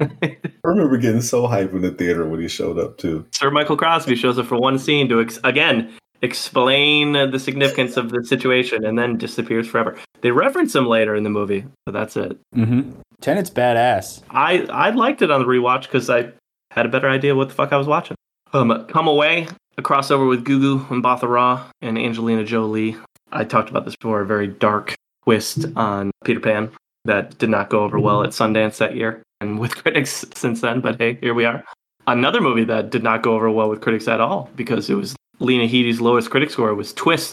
I 0.00 0.36
remember 0.64 0.96
getting 0.96 1.20
so 1.20 1.46
hyped 1.46 1.72
in 1.72 1.82
the 1.82 1.90
theater 1.90 2.26
when 2.26 2.40
he 2.40 2.48
showed 2.48 2.78
up, 2.78 2.98
too. 2.98 3.26
Sir 3.32 3.50
Michael 3.50 3.76
Crosby 3.76 4.16
shows 4.16 4.38
up 4.38 4.46
for 4.46 4.58
one 4.58 4.78
scene 4.78 5.08
to 5.08 5.20
ex- 5.20 5.38
again 5.44 5.92
explain 6.22 7.12
the 7.12 7.38
significance 7.38 7.96
of 7.96 8.10
the 8.10 8.22
situation 8.24 8.84
and 8.84 8.98
then 8.98 9.16
disappears 9.16 9.66
forever. 9.66 9.96
They 10.20 10.30
reference 10.30 10.74
him 10.74 10.86
later 10.86 11.14
in 11.14 11.24
the 11.24 11.30
movie, 11.30 11.64
but 11.86 11.92
that's 11.92 12.16
it. 12.16 12.38
mm-hmm. 12.54 12.90
Tenet's 13.20 13.50
badass. 13.50 14.22
I 14.30 14.62
I 14.70 14.90
liked 14.90 15.22
it 15.22 15.30
on 15.30 15.40
the 15.40 15.46
rewatch 15.46 15.82
because 15.82 16.08
I 16.08 16.32
had 16.70 16.86
a 16.86 16.88
better 16.88 17.08
idea 17.08 17.34
what 17.34 17.48
the 17.48 17.54
fuck 17.54 17.72
I 17.72 17.76
was 17.76 17.86
watching. 17.86 18.16
Um, 18.52 18.86
Come 18.88 19.08
Away, 19.08 19.46
a 19.76 19.82
crossover 19.82 20.28
with 20.28 20.44
Gugu 20.44 20.86
Mbatha-Raw 20.88 21.68
and 21.82 21.98
Angelina 21.98 22.44
Jolie. 22.44 22.96
I 23.30 23.44
talked 23.44 23.70
about 23.70 23.84
this 23.84 23.94
before. 23.96 24.22
A 24.22 24.26
very 24.26 24.46
dark 24.46 24.94
twist 25.24 25.66
on 25.76 26.10
Peter 26.24 26.40
Pan 26.40 26.70
that 27.04 27.38
did 27.38 27.50
not 27.50 27.68
go 27.70 27.84
over 27.84 27.98
well 27.98 28.22
at 28.22 28.30
Sundance 28.30 28.78
that 28.78 28.96
year 28.96 29.22
and 29.40 29.58
with 29.58 29.76
critics 29.76 30.24
since 30.34 30.60
then. 30.60 30.80
But 30.80 30.98
hey, 31.00 31.18
here 31.20 31.34
we 31.34 31.44
are. 31.44 31.64
Another 32.06 32.40
movie 32.40 32.64
that 32.64 32.90
did 32.90 33.02
not 33.02 33.22
go 33.22 33.34
over 33.34 33.50
well 33.50 33.68
with 33.68 33.80
critics 33.80 34.08
at 34.08 34.20
all 34.20 34.50
because 34.56 34.88
it 34.90 34.94
was 34.94 35.14
Lena 35.38 35.66
Headey's 35.66 36.00
lowest 36.00 36.30
critic 36.30 36.50
score 36.50 36.74
was 36.74 36.92
Twist. 36.94 37.32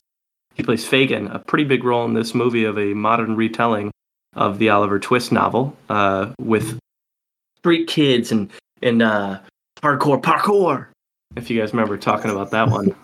He 0.55 0.63
plays 0.63 0.85
Fagin, 0.85 1.27
a 1.34 1.39
pretty 1.39 1.63
big 1.63 1.84
role 1.84 2.05
in 2.05 2.13
this 2.13 2.34
movie 2.34 2.63
of 2.63 2.77
a 2.77 2.93
modern 2.93 3.35
retelling 3.35 3.91
of 4.35 4.59
the 4.59 4.69
Oliver 4.69 4.99
Twist 4.99 5.31
novel 5.31 5.75
uh, 5.89 6.34
with 6.39 6.79
street 7.57 7.88
kids 7.88 8.31
and 8.31 8.51
and 8.81 9.01
uh, 9.01 9.39
hardcore 9.81 10.21
parkour. 10.21 10.88
If 11.35 11.49
you 11.49 11.59
guys 11.59 11.73
remember 11.73 11.97
talking 11.97 12.31
about 12.31 12.51
that 12.51 12.69
one, 12.69 12.95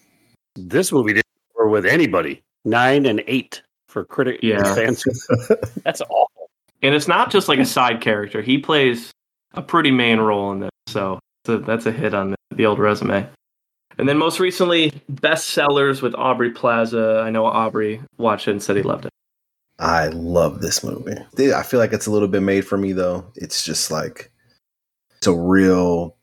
This 0.55 0.91
movie 0.91 1.13
didn't 1.13 1.25
score 1.51 1.67
with 1.69 1.85
anybody. 1.85 2.41
Nine 2.65 3.05
and 3.05 3.23
eight 3.27 3.61
for 3.87 4.03
critic 4.05 4.39
Yeah. 4.43 4.73
fans. 4.75 5.03
That's 5.83 6.01
awful. 6.01 6.29
And 6.83 6.93
it's 6.93 7.07
not 7.07 7.31
just 7.31 7.47
like 7.47 7.59
a 7.59 7.65
side 7.77 8.01
character. 8.01 8.41
He 8.41 8.59
plays 8.59 9.11
a 9.53 9.61
pretty 9.61 9.91
main 9.91 10.19
role 10.19 10.51
in 10.51 10.59
this, 10.59 10.71
so 10.87 11.19
so 11.45 11.57
that's 11.57 11.85
a 11.85 11.91
hit 11.91 12.13
on 12.13 12.31
the, 12.31 12.37
the 12.55 12.65
old 12.65 12.79
resume. 12.79 13.27
And 13.97 14.09
then 14.09 14.17
most 14.17 14.39
recently, 14.39 14.91
bestsellers 15.11 16.01
with 16.01 16.15
Aubrey 16.15 16.51
Plaza. 16.51 17.21
I 17.25 17.29
know 17.29 17.45
Aubrey 17.45 18.01
watched 18.17 18.47
it 18.47 18.51
and 18.51 18.63
said 18.63 18.75
he 18.75 18.83
loved 18.83 19.05
it. 19.05 19.11
I 19.79 20.07
love 20.07 20.61
this 20.61 20.83
movie. 20.83 21.17
I 21.53 21.63
feel 21.63 21.79
like 21.79 21.93
it's 21.93 22.07
a 22.07 22.11
little 22.11 22.27
bit 22.27 22.41
made 22.41 22.65
for 22.65 22.77
me, 22.77 22.93
though. 22.93 23.25
It's 23.35 23.63
just 23.63 23.91
like, 23.91 24.31
it's 25.17 25.27
a 25.27 25.33
real 25.33 26.15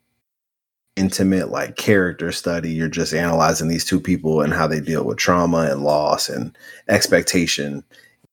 intimate, 0.97 1.51
like, 1.51 1.77
character 1.77 2.33
study. 2.33 2.71
You're 2.71 2.89
just 2.89 3.13
analyzing 3.13 3.69
these 3.69 3.85
two 3.85 4.01
people 4.01 4.41
and 4.41 4.53
how 4.53 4.67
they 4.67 4.81
deal 4.81 5.05
with 5.05 5.19
trauma 5.19 5.69
and 5.71 5.83
loss 5.83 6.29
and 6.29 6.57
expectation. 6.89 7.85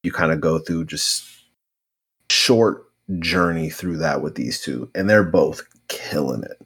You 0.04 0.12
kind 0.12 0.32
of 0.32 0.41
go 0.41 0.60
through 0.60 0.86
just 0.86 1.36
short 2.30 2.86
journey 3.20 3.70
through 3.70 3.98
that 3.98 4.22
with 4.22 4.36
these 4.36 4.62
two, 4.62 4.90
and 4.95 5.10
they're 5.10 5.24
both 5.24 5.62
killing 5.88 6.44
it. 6.44 6.62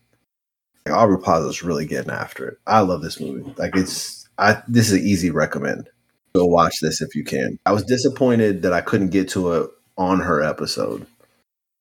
Like, 0.85 0.95
Aubrey 0.95 1.19
Plaza's 1.19 1.63
really 1.63 1.85
getting 1.85 2.11
after 2.11 2.47
it. 2.47 2.57
I 2.67 2.79
love 2.79 3.01
this 3.01 3.19
movie. 3.19 3.53
Like 3.57 3.75
it's, 3.75 4.27
I 4.37 4.61
this 4.67 4.87
is 4.87 4.93
an 4.93 5.07
easy 5.07 5.29
recommend. 5.29 5.89
Go 6.33 6.45
watch 6.45 6.79
this 6.81 7.01
if 7.01 7.13
you 7.13 7.23
can. 7.23 7.59
I 7.65 7.73
was 7.73 7.83
disappointed 7.83 8.61
that 8.61 8.73
I 8.73 8.81
couldn't 8.81 9.09
get 9.09 9.29
to 9.29 9.53
it 9.53 9.69
on 9.97 10.19
her 10.21 10.41
episode. 10.41 11.05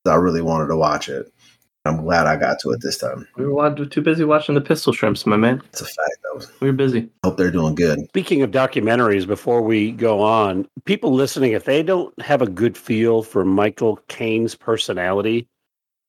I 0.06 0.14
really 0.16 0.42
wanted 0.42 0.68
to 0.68 0.76
watch 0.76 1.08
it. 1.08 1.32
I'm 1.84 2.02
glad 2.02 2.26
I 2.26 2.36
got 2.36 2.58
to 2.60 2.70
it 2.70 2.80
this 2.82 2.98
time. 2.98 3.26
We 3.36 3.46
were 3.46 3.74
too 3.86 4.02
busy 4.02 4.24
watching 4.24 4.54
the 4.54 4.60
Pistol 4.60 4.92
Shrimps, 4.92 5.24
my 5.24 5.36
man. 5.36 5.62
It's 5.70 5.80
a 5.80 5.84
fact, 5.84 6.19
were 6.60 6.72
busy. 6.72 7.08
Hope 7.24 7.36
they're 7.36 7.50
doing 7.50 7.74
good. 7.74 8.00
Speaking 8.08 8.42
of 8.42 8.50
documentaries, 8.50 9.26
before 9.26 9.62
we 9.62 9.92
go 9.92 10.20
on, 10.20 10.66
people 10.84 11.12
listening, 11.12 11.52
if 11.52 11.64
they 11.64 11.82
don't 11.82 12.18
have 12.20 12.42
a 12.42 12.48
good 12.48 12.76
feel 12.76 13.22
for 13.22 13.44
Michael 13.44 13.98
Caine's 14.08 14.54
personality, 14.54 15.46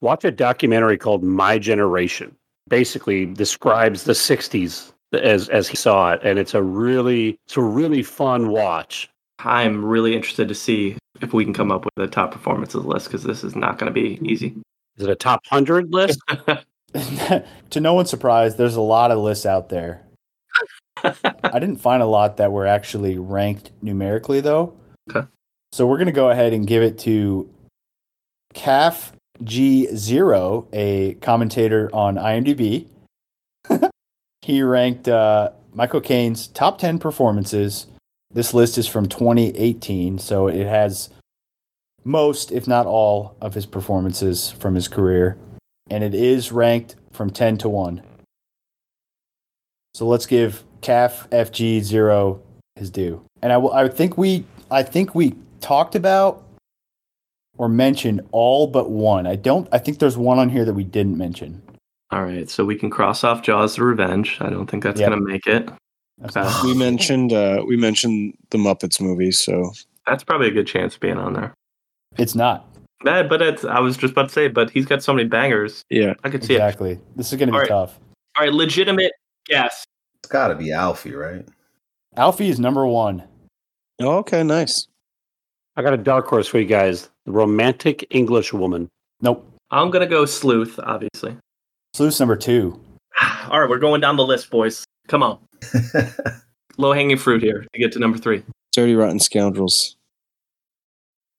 watch 0.01 0.25
a 0.25 0.31
documentary 0.31 0.97
called 0.97 1.23
My 1.23 1.57
Generation. 1.57 2.35
Basically 2.67 3.25
describes 3.25 4.03
the 4.03 4.13
60s 4.13 4.93
as 5.13 5.49
as 5.49 5.67
he 5.67 5.75
saw 5.75 6.13
it. 6.13 6.21
And 6.23 6.39
it's 6.39 6.53
a 6.53 6.63
really 6.63 7.37
it's 7.45 7.57
a 7.57 7.61
really 7.61 8.03
fun 8.03 8.49
watch. 8.49 9.09
I'm 9.39 9.83
really 9.83 10.15
interested 10.15 10.47
to 10.47 10.55
see 10.55 10.97
if 11.21 11.33
we 11.33 11.43
can 11.43 11.53
come 11.53 11.71
up 11.71 11.85
with 11.85 11.93
a 11.97 12.07
top 12.07 12.31
performances 12.31 12.85
list 12.85 13.07
because 13.07 13.23
this 13.23 13.43
is 13.43 13.55
not 13.55 13.77
going 13.77 13.93
to 13.93 13.99
be 13.99 14.19
easy. 14.23 14.55
Is 14.97 15.05
it 15.05 15.09
a 15.09 15.15
top 15.15 15.45
hundred 15.47 15.91
list? 15.93 16.19
to 17.69 17.79
no 17.79 17.93
one's 17.93 18.09
surprise, 18.09 18.55
there's 18.55 18.75
a 18.75 18.81
lot 18.81 19.11
of 19.11 19.19
lists 19.19 19.45
out 19.45 19.69
there. 19.69 20.03
I 21.03 21.59
didn't 21.59 21.77
find 21.77 22.01
a 22.01 22.05
lot 22.05 22.37
that 22.37 22.51
were 22.51 22.67
actually 22.67 23.17
ranked 23.17 23.71
numerically, 23.81 24.41
though. 24.41 24.73
Okay. 25.09 25.27
So 25.71 25.87
we're 25.87 25.97
gonna 25.97 26.11
go 26.11 26.29
ahead 26.29 26.53
and 26.53 26.67
give 26.67 26.83
it 26.83 26.99
to 26.99 27.49
Calf 28.53 29.13
G 29.43 29.87
Zero, 29.95 30.67
a 30.73 31.15
commentator 31.15 31.89
on 31.93 32.15
IMDb. 32.15 32.87
he 34.41 34.61
ranked 34.61 35.07
uh, 35.07 35.51
Michael 35.73 36.01
Caine's 36.01 36.47
top 36.47 36.77
ten 36.77 36.99
performances. 36.99 37.87
This 38.33 38.53
list 38.53 38.77
is 38.77 38.87
from 38.87 39.07
2018, 39.07 40.17
so 40.19 40.47
it 40.47 40.65
has 40.65 41.09
most, 42.03 42.51
if 42.51 42.67
not 42.67 42.85
all, 42.85 43.35
of 43.41 43.53
his 43.53 43.65
performances 43.65 44.51
from 44.51 44.75
his 44.75 44.87
career, 44.87 45.37
and 45.89 46.03
it 46.03 46.13
is 46.13 46.51
ranked 46.51 46.95
from 47.11 47.29
10 47.29 47.57
to 47.59 47.69
1. 47.69 48.01
So 49.93 50.07
let's 50.07 50.25
give 50.25 50.63
CAF 50.81 51.29
FG 51.29 51.81
0 51.81 52.41
is 52.75 52.89
due. 52.89 53.23
And 53.41 53.51
I 53.53 53.57
will 53.57 53.73
I 53.73 53.87
think 53.87 54.17
we 54.17 54.45
I 54.69 54.83
think 54.83 55.15
we 55.15 55.35
talked 55.59 55.95
about 55.95 56.43
or 57.57 57.69
mentioned 57.69 58.21
all 58.31 58.67
but 58.67 58.89
one. 58.89 59.27
I 59.27 59.35
don't 59.35 59.67
I 59.71 59.77
think 59.77 59.99
there's 59.99 60.17
one 60.17 60.39
on 60.39 60.49
here 60.49 60.65
that 60.65 60.73
we 60.73 60.83
didn't 60.83 61.17
mention. 61.17 61.61
All 62.11 62.23
right, 62.23 62.49
so 62.49 62.65
we 62.65 62.75
can 62.75 62.89
cross 62.89 63.23
off 63.23 63.41
Jaws: 63.41 63.77
The 63.77 63.83
Revenge. 63.85 64.37
I 64.41 64.49
don't 64.49 64.67
think 64.69 64.83
that's 64.83 64.99
Yep. 64.99 65.09
gonna 65.11 65.21
make 65.21 65.47
it. 65.47 65.69
Okay. 66.25 66.47
We 66.63 66.73
mentioned 66.75 67.31
uh, 67.33 67.63
we 67.65 67.77
mentioned 67.77 68.33
the 68.49 68.57
Muppets 68.57 68.99
movie, 68.99 69.31
so 69.31 69.71
That's 70.05 70.23
probably 70.23 70.47
a 70.49 70.51
good 70.51 70.67
chance 70.67 70.95
of 70.95 70.99
being 71.01 71.17
on 71.17 71.33
there. 71.33 71.53
It's 72.17 72.35
not. 72.35 72.67
Eh, 73.07 73.23
but 73.23 73.41
it's, 73.41 73.63
I 73.65 73.79
was 73.79 73.97
just 73.97 74.11
about 74.11 74.27
to 74.27 74.33
say, 74.33 74.47
but 74.47 74.69
he's 74.69 74.85
got 74.85 75.01
so 75.01 75.13
many 75.13 75.27
bangers. 75.27 75.81
yeah. 75.89 76.13
I 76.23 76.29
could 76.29 76.43
see 76.43 76.53
it. 76.53 76.57
Exactly. 76.57 76.99
This 77.15 77.31
is 77.33 77.39
going 77.39 77.47
to 77.47 77.53
be 77.53 77.55
All 77.55 77.61
right. 77.61 77.67
tough. 77.67 77.99
All 78.37 78.43
right, 78.43 78.53
legitimate 78.53 79.13
guess. 79.45 79.83
It's 80.23 80.31
got 80.31 80.49
to 80.49 80.55
be 80.55 80.71
Alfie, 80.71 81.13
right? 81.13 81.45
Alfie 82.15 82.49
is 82.49 82.59
number 82.59 82.85
1. 82.85 83.23
Oh, 84.01 84.17
okay, 84.17 84.43
nice. 84.43 84.87
I 85.75 85.81
got 85.81 85.93
a 85.93 85.97
dark 85.97 86.27
horse 86.27 86.47
for 86.47 86.59
you 86.59 86.65
guys. 86.65 87.09
The 87.25 87.31
romantic 87.31 88.05
English 88.09 88.51
woman. 88.53 88.89
Nope. 89.21 89.47
I'm 89.71 89.89
gonna 89.89 90.07
go 90.07 90.25
Sleuth, 90.25 90.79
obviously. 90.83 91.37
Sleuth's 91.93 92.19
number 92.19 92.35
2. 92.35 92.79
All 93.49 93.59
right, 93.59 93.69
we're 93.69 93.79
going 93.79 94.01
down 94.01 94.17
the 94.17 94.25
list, 94.25 94.49
boys. 94.49 94.83
Come 95.07 95.23
on, 95.23 95.39
low 96.77 96.93
hanging 96.93 97.17
fruit 97.17 97.41
here 97.41 97.65
to 97.73 97.79
get 97.79 97.91
to 97.93 97.99
number 97.99 98.17
three. 98.17 98.43
Dirty 98.73 98.95
Rotten 98.95 99.19
Scoundrels. 99.19 99.95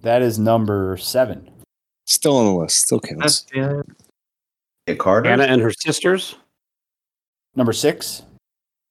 That 0.01 0.23
is 0.23 0.39
number 0.39 0.97
7. 0.97 1.49
Still 2.07 2.37
on 2.37 2.47
the 2.47 2.53
list. 2.53 2.79
Still 2.79 3.01
counts. 3.01 3.43
That's 3.43 3.47
yeah. 3.55 3.83
Hey, 4.87 4.97
Carter. 4.97 5.31
Hannah 5.31 5.45
and 5.45 5.61
her 5.61 5.71
sisters. 5.71 6.37
Number 7.55 7.73
6? 7.73 8.23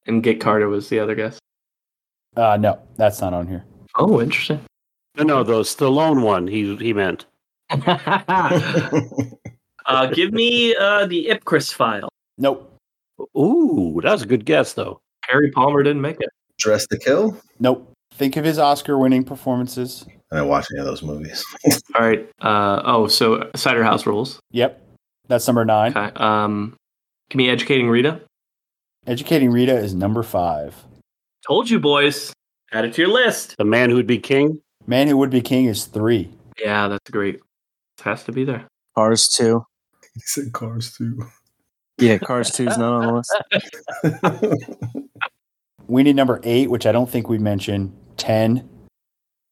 And 0.07 0.23
Get 0.23 0.41
Carter 0.41 0.67
was 0.67 0.89
the 0.89 0.99
other 0.99 1.15
guest. 1.15 1.39
Uh 2.35 2.57
no, 2.57 2.79
that's 2.97 3.21
not 3.21 3.33
on 3.33 3.47
here. 3.47 3.65
Oh, 3.95 4.21
interesting. 4.21 4.61
No, 5.17 5.23
no, 5.23 5.43
the 5.43 5.53
Stallone 5.61 6.23
one. 6.23 6.47
He 6.47 6.75
he 6.77 6.93
meant. 6.93 7.25
uh, 9.85 10.07
give 10.13 10.31
me 10.33 10.75
uh, 10.75 11.05
the 11.05 11.27
Ipcress 11.27 11.73
file. 11.73 12.09
Nope. 12.37 12.73
Ooh, 13.37 13.99
that 14.03 14.11
was 14.11 14.23
a 14.23 14.25
good 14.25 14.45
guess 14.45 14.73
though. 14.73 14.99
Harry 15.27 15.51
Palmer 15.51 15.83
didn't 15.83 16.01
make 16.01 16.17
it. 16.19 16.29
Dressed 16.57 16.89
to 16.91 16.97
Kill. 16.97 17.37
Nope. 17.59 17.91
Think 18.13 18.37
of 18.37 18.45
his 18.45 18.59
Oscar 18.59 18.97
winning 18.97 19.23
performances. 19.23 20.05
I 20.31 20.37
didn't 20.37 20.49
watch 20.49 20.67
any 20.71 20.79
of 20.79 20.85
those 20.85 21.01
movies. 21.01 21.43
All 21.95 22.05
right. 22.05 22.29
Uh, 22.41 22.81
oh, 22.85 23.07
so 23.07 23.49
Cider 23.55 23.83
House 23.83 24.05
Rules. 24.05 24.39
Yep. 24.51 24.81
That's 25.27 25.47
number 25.47 25.65
9. 25.65 25.97
Okay. 25.97 26.11
Um, 26.15 26.75
give 27.29 27.37
me 27.37 27.49
Educating 27.49 27.89
Rita. 27.89 28.21
Educating 29.07 29.51
Rita 29.51 29.75
is 29.75 29.93
number 29.93 30.23
5. 30.23 30.75
Told 31.47 31.69
you, 31.69 31.79
boys. 31.79 32.33
Add 32.71 32.85
it 32.85 32.93
to 32.93 33.01
your 33.01 33.11
list. 33.11 33.55
The 33.57 33.65
man 33.65 33.89
who'd 33.89 34.07
be 34.07 34.19
king. 34.19 34.61
Man 34.87 35.07
Who 35.07 35.17
Would 35.17 35.29
Be 35.29 35.41
King 35.41 35.65
is 35.65 35.85
3. 35.85 36.29
Yeah, 36.59 36.87
that's 36.87 37.09
great. 37.11 37.35
It 37.35 38.03
has 38.03 38.23
to 38.23 38.31
be 38.31 38.43
there. 38.43 38.67
Cars 38.95 39.27
2. 39.29 39.63
he 40.13 40.19
said 40.21 40.53
Cars 40.53 40.93
too. 40.93 41.23
Yeah, 41.97 42.17
Cars 42.17 42.51
2 42.51 42.67
is 42.67 42.77
not 42.77 42.93
on 42.93 43.23
the 44.03 44.33
list. 44.33 44.91
We 45.87 46.03
need 46.03 46.15
number 46.15 46.39
8, 46.43 46.69
which 46.69 46.85
I 46.85 46.93
don't 46.93 47.09
think 47.09 47.27
we 47.27 47.37
mentioned, 47.37 47.93
10 48.15 48.67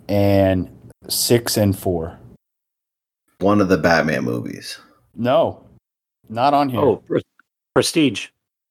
and 0.08 0.70
6 1.10 1.58
and 1.58 1.78
4. 1.78 2.18
One 3.40 3.60
of 3.60 3.68
the 3.68 3.78
Batman 3.78 4.24
movies. 4.24 4.80
No. 5.16 5.66
Not 6.30 6.54
on 6.54 6.70
here. 6.70 6.80
Oh, 6.80 6.96
Pre- 6.98 7.24
Prestige. 7.74 8.28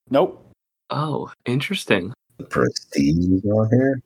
Nope. 0.09 0.48
Oh, 0.91 1.31
interesting. 1.47 2.13
The 2.39 2.45
Prestige 2.45 3.45
on 3.45 3.69
here. 3.71 4.01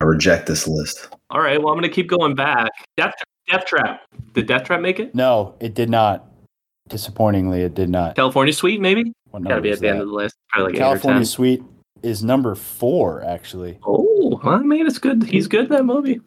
I 0.00 0.04
reject 0.04 0.46
this 0.46 0.66
list. 0.68 1.08
All 1.30 1.40
right. 1.40 1.58
Well, 1.58 1.72
I'm 1.72 1.78
going 1.78 1.88
to 1.88 1.94
keep 1.94 2.08
going 2.08 2.34
back. 2.34 2.70
Death, 2.96 3.14
Death 3.50 3.64
Trap. 3.64 4.02
Did 4.34 4.46
Death 4.46 4.64
Trap 4.64 4.80
make 4.80 5.00
it? 5.00 5.14
No, 5.14 5.54
it 5.60 5.74
did 5.74 5.88
not. 5.88 6.26
Disappointingly, 6.88 7.62
it 7.62 7.74
did 7.74 7.88
not. 7.88 8.14
California 8.14 8.52
Suite, 8.52 8.80
maybe? 8.80 9.12
What 9.30 9.42
Got 9.42 9.56
to 9.56 9.60
be 9.60 9.70
at 9.70 9.80
the 9.80 9.88
end 9.88 10.00
of 10.00 10.08
the 10.08 10.12
list. 10.12 10.36
Probably 10.50 10.72
like 10.72 10.78
California 10.78 11.20
eight 11.20 11.22
or 11.22 11.24
10. 11.24 11.26
Suite 11.26 11.62
is 12.02 12.22
number 12.22 12.54
4, 12.54 13.24
actually. 13.24 13.78
Oh, 13.84 14.38
well, 14.42 14.54
I 14.54 14.58
mean, 14.58 14.86
it's 14.86 14.98
good. 14.98 15.24
He's 15.24 15.48
good 15.48 15.68
that 15.70 15.84
movie. 15.84 16.20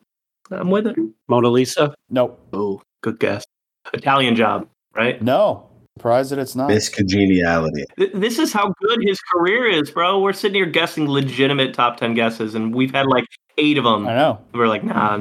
I'm 0.52 0.72
with 0.72 0.88
it. 0.88 0.98
Mona 1.28 1.50
Lisa. 1.50 1.94
Nope. 2.10 2.44
Oh, 2.52 2.82
good 3.02 3.20
guess. 3.20 3.46
Italian 3.94 4.36
Job, 4.36 4.68
right? 4.96 5.22
No. 5.22 5.69
Surprised 6.00 6.32
that 6.32 6.40
it's 6.40 6.56
not. 6.56 6.70
this 6.70 6.88
Congeniality. 6.88 7.84
This 8.14 8.40
is 8.40 8.54
how 8.54 8.74
good 8.82 9.00
his 9.04 9.20
career 9.20 9.66
is, 9.68 9.92
bro. 9.92 10.22
We're 10.22 10.32
sitting 10.32 10.56
here 10.56 10.66
guessing 10.66 11.10
legitimate 11.10 11.74
top 11.74 11.98
10 11.98 12.14
guesses, 12.14 12.56
and 12.56 12.74
we've 12.74 12.92
had 12.94 13.06
like 13.08 13.26
eight 13.58 13.78
of 13.78 13.84
them. 13.84 14.08
I 14.08 14.16
know. 14.16 14.40
We're 14.54 14.70
like, 14.70 14.86
nah, 14.86 15.18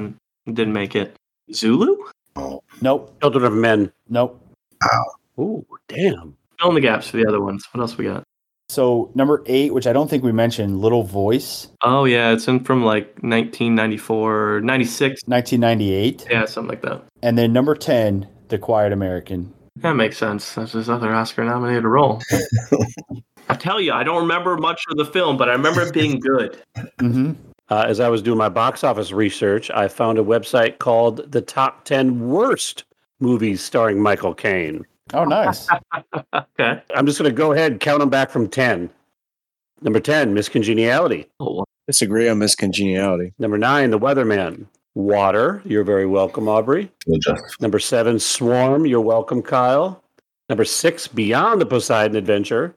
didn't 0.46 0.72
make 0.72 0.94
it. 0.94 1.16
Zulu? 1.52 1.96
Oh, 2.36 2.62
Nope. 2.80 3.12
Children 3.20 3.44
of 3.46 3.52
Men. 3.54 3.90
Nope. 4.08 4.40
Oh. 4.84 5.42
Ooh, 5.42 5.66
damn. 5.88 6.36
Fill 6.60 6.68
in 6.68 6.74
the 6.76 6.80
gaps 6.80 7.08
for 7.08 7.16
the 7.16 7.26
other 7.26 7.40
ones. 7.40 7.66
What 7.72 7.80
else 7.80 7.98
we 7.98 8.04
got? 8.04 8.22
So 8.68 9.10
number 9.16 9.42
8, 9.46 9.74
which 9.74 9.88
I 9.88 9.92
don't 9.92 10.08
think 10.08 10.22
we 10.22 10.30
mentioned, 10.30 10.80
Little 10.80 11.02
Voice, 11.02 11.66
Oh, 11.82 12.04
yeah, 12.04 12.30
it's 12.30 12.46
in 12.46 12.60
from 12.62 12.84
like 12.84 13.06
1994, 13.22 14.60
96. 14.60 15.22
1998. 15.26 16.26
Yeah, 16.30 16.44
something 16.44 16.68
like 16.68 16.82
that. 16.82 17.02
And 17.20 17.36
then 17.36 17.52
number 17.52 17.74
10, 17.74 18.28
The 18.48 18.58
Quiet 18.58 18.92
American. 18.92 19.54
That 19.80 19.94
makes 19.94 20.16
sense. 20.18 20.54
That's 20.54 20.72
his 20.72 20.88
other 20.90 21.14
Oscar 21.14 21.44
nominated 21.44 21.84
role. 21.84 22.20
I 23.48 23.54
tell 23.54 23.80
you, 23.80 23.92
I 23.92 24.02
don't 24.04 24.20
remember 24.22 24.56
much 24.56 24.84
of 24.90 24.96
the 24.96 25.04
film, 25.06 25.36
but 25.36 25.48
I 25.48 25.52
remember 25.52 25.82
it 25.82 25.92
being 25.94 26.20
good. 26.20 26.62
hmm 27.00 27.32
Uh, 27.70 27.84
as 27.88 28.00
I 28.00 28.08
was 28.08 28.22
doing 28.22 28.38
my 28.38 28.48
box 28.48 28.82
office 28.84 29.12
research, 29.12 29.70
I 29.70 29.88
found 29.88 30.18
a 30.18 30.22
website 30.24 30.78
called 30.78 31.30
the 31.32 31.40
Top 31.40 31.84
10 31.84 32.28
Worst 32.28 32.84
Movies 33.20 33.62
Starring 33.62 34.00
Michael 34.00 34.34
Caine. 34.34 34.84
Oh, 35.14 35.24
nice. 35.24 35.68
Okay. 36.34 36.82
I'm 36.94 37.06
just 37.06 37.18
going 37.18 37.30
to 37.30 37.36
go 37.36 37.52
ahead 37.52 37.72
and 37.72 37.80
count 37.80 38.00
them 38.00 38.10
back 38.10 38.30
from 38.30 38.48
10. 38.48 38.90
Number 39.80 40.00
10, 40.00 40.34
Miss 40.34 40.48
Congeniality. 40.48 41.26
Oh, 41.40 41.64
Disagree 41.86 42.28
on 42.28 42.38
Miss 42.38 42.54
Congeniality. 42.54 43.32
Number 43.38 43.56
9, 43.56 43.90
The 43.90 43.98
Weatherman. 43.98 44.66
Water. 44.98 45.62
You're 45.64 45.84
very 45.84 46.06
welcome, 46.06 46.48
Aubrey. 46.48 46.90
Number 47.60 47.78
7, 47.78 48.18
Swarm. 48.18 48.84
You're 48.84 49.00
welcome, 49.00 49.42
Kyle. 49.42 50.02
Number 50.48 50.64
6, 50.64 51.06
Beyond 51.08 51.60
the 51.60 51.66
Poseidon 51.66 52.16
Adventure. 52.16 52.74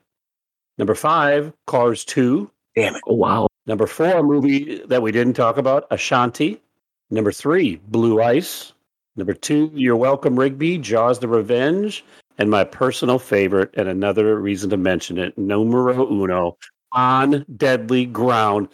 Number 0.78 0.94
5, 0.94 1.52
Cars 1.66 2.04
2. 2.04 2.48
Damn 2.76 2.94
it. 2.94 3.02
oh 3.08 3.14
wow. 3.14 3.48
Number 3.66 3.88
4, 3.88 4.18
a 4.18 4.22
movie 4.22 4.80
that 4.86 5.02
we 5.02 5.10
didn't 5.10 5.32
talk 5.32 5.56
about, 5.56 5.88
Ashanti. 5.90 6.62
Number 7.10 7.32
3, 7.32 7.80
Blue 7.88 8.22
Ice. 8.22 8.72
Number 9.16 9.34
2, 9.34 9.72
You're 9.74 9.96
Welcome, 9.96 10.38
Rigby, 10.38 10.78
Jaws 10.78 11.18
the 11.18 11.26
Revenge. 11.26 12.04
And 12.38 12.48
my 12.50 12.62
personal 12.62 13.18
favorite, 13.18 13.74
and 13.76 13.88
another 13.88 14.38
reason 14.38 14.70
to 14.70 14.76
mention 14.76 15.18
it, 15.18 15.36
numero 15.36 16.08
uno, 16.08 16.56
On 16.92 17.44
Deadly 17.56 18.06
Ground, 18.06 18.68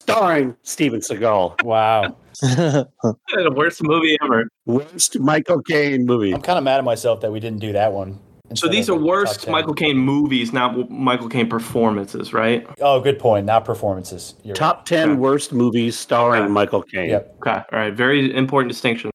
starring 0.00 0.56
Steven 0.62 1.00
Seagal. 1.00 1.60
Wow. 1.64 2.16
The 2.42 3.52
worst 3.54 3.82
movie 3.82 4.16
ever. 4.22 4.48
Worst 4.66 5.18
Michael 5.18 5.62
Caine 5.62 6.06
movie. 6.06 6.32
I'm 6.34 6.40
kind 6.42 6.58
of 6.58 6.64
mad 6.64 6.78
at 6.78 6.84
myself 6.84 7.20
that 7.22 7.32
we 7.32 7.40
didn't 7.40 7.60
do 7.60 7.72
that 7.72 7.92
one. 7.92 8.18
So 8.54 8.68
these 8.68 8.90
are 8.90 8.96
the 8.98 9.04
worst 9.04 9.48
Michael 9.48 9.72
Caine 9.74 9.96
movies, 9.96 10.52
not 10.52 10.90
Michael 10.90 11.28
Caine 11.28 11.48
performances, 11.48 12.32
right? 12.34 12.66
Oh, 12.80 13.00
good 13.00 13.18
point. 13.18 13.46
Not 13.46 13.64
performances. 13.64 14.34
You're 14.44 14.54
Top 14.54 14.84
10 14.84 15.10
Okay. 15.10 15.18
worst 15.18 15.52
movies 15.52 15.98
starring 15.98 16.42
Okay. 16.42 16.52
Michael 16.52 16.80
right. 16.80 16.90
Caine. 16.90 17.10
Yep. 17.10 17.36
Okay. 17.38 17.50
All 17.50 17.78
right. 17.78 17.94
Very 17.94 18.34
important 18.36 18.70
distinction. 18.70 19.10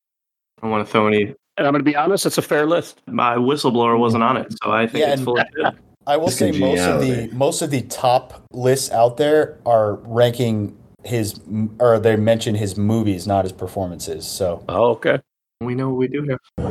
I 0.58 0.62
don't 0.64 0.72
want 0.72 0.86
to 0.86 0.92
throw 0.92 1.08
any. 1.08 1.36
And 1.58 1.68
I'm 1.68 1.72
going 1.74 1.76
to 1.76 1.84
be 1.84 1.96
honest, 1.96 2.26
it's 2.26 2.38
a 2.38 2.42
fair 2.42 2.66
list. 2.66 3.02
My 3.08 3.36
whistleblower 3.36 4.00
wasn't 4.00 4.24
on 4.24 4.36
it, 4.38 4.52
so 4.64 4.72
I 4.72 4.88
think 4.88 5.02
Yeah, 5.04 5.12
it's 5.12 5.18
and- 5.20 5.26
fully 5.26 5.44
good. 5.56 5.74
I 6.08 6.18
will 6.18 6.30
say 6.30 6.52
most 6.52 6.82
of 6.82 7.02
the 7.02 7.30
most 7.34 7.62
of 7.62 7.70
the 7.70 7.82
top 7.84 8.42
lists 8.52 8.90
out 8.92 9.18
there 9.18 9.60
are 9.66 9.96
ranking 10.06 10.76
his 11.04 11.40
or 11.80 12.00
they 12.00 12.16
mention 12.16 12.56
his 12.56 12.78
movies, 12.78 13.28
not 13.28 13.46
his 13.46 13.54
performances. 13.54 14.28
So 14.28 14.64
Oh, 14.68 14.92
okay. 14.92 15.20
We 15.62 15.76
know 15.76 15.90
what 15.90 15.98
we 15.98 16.08
do 16.08 16.24
here. 16.24 16.40
All 16.58 16.66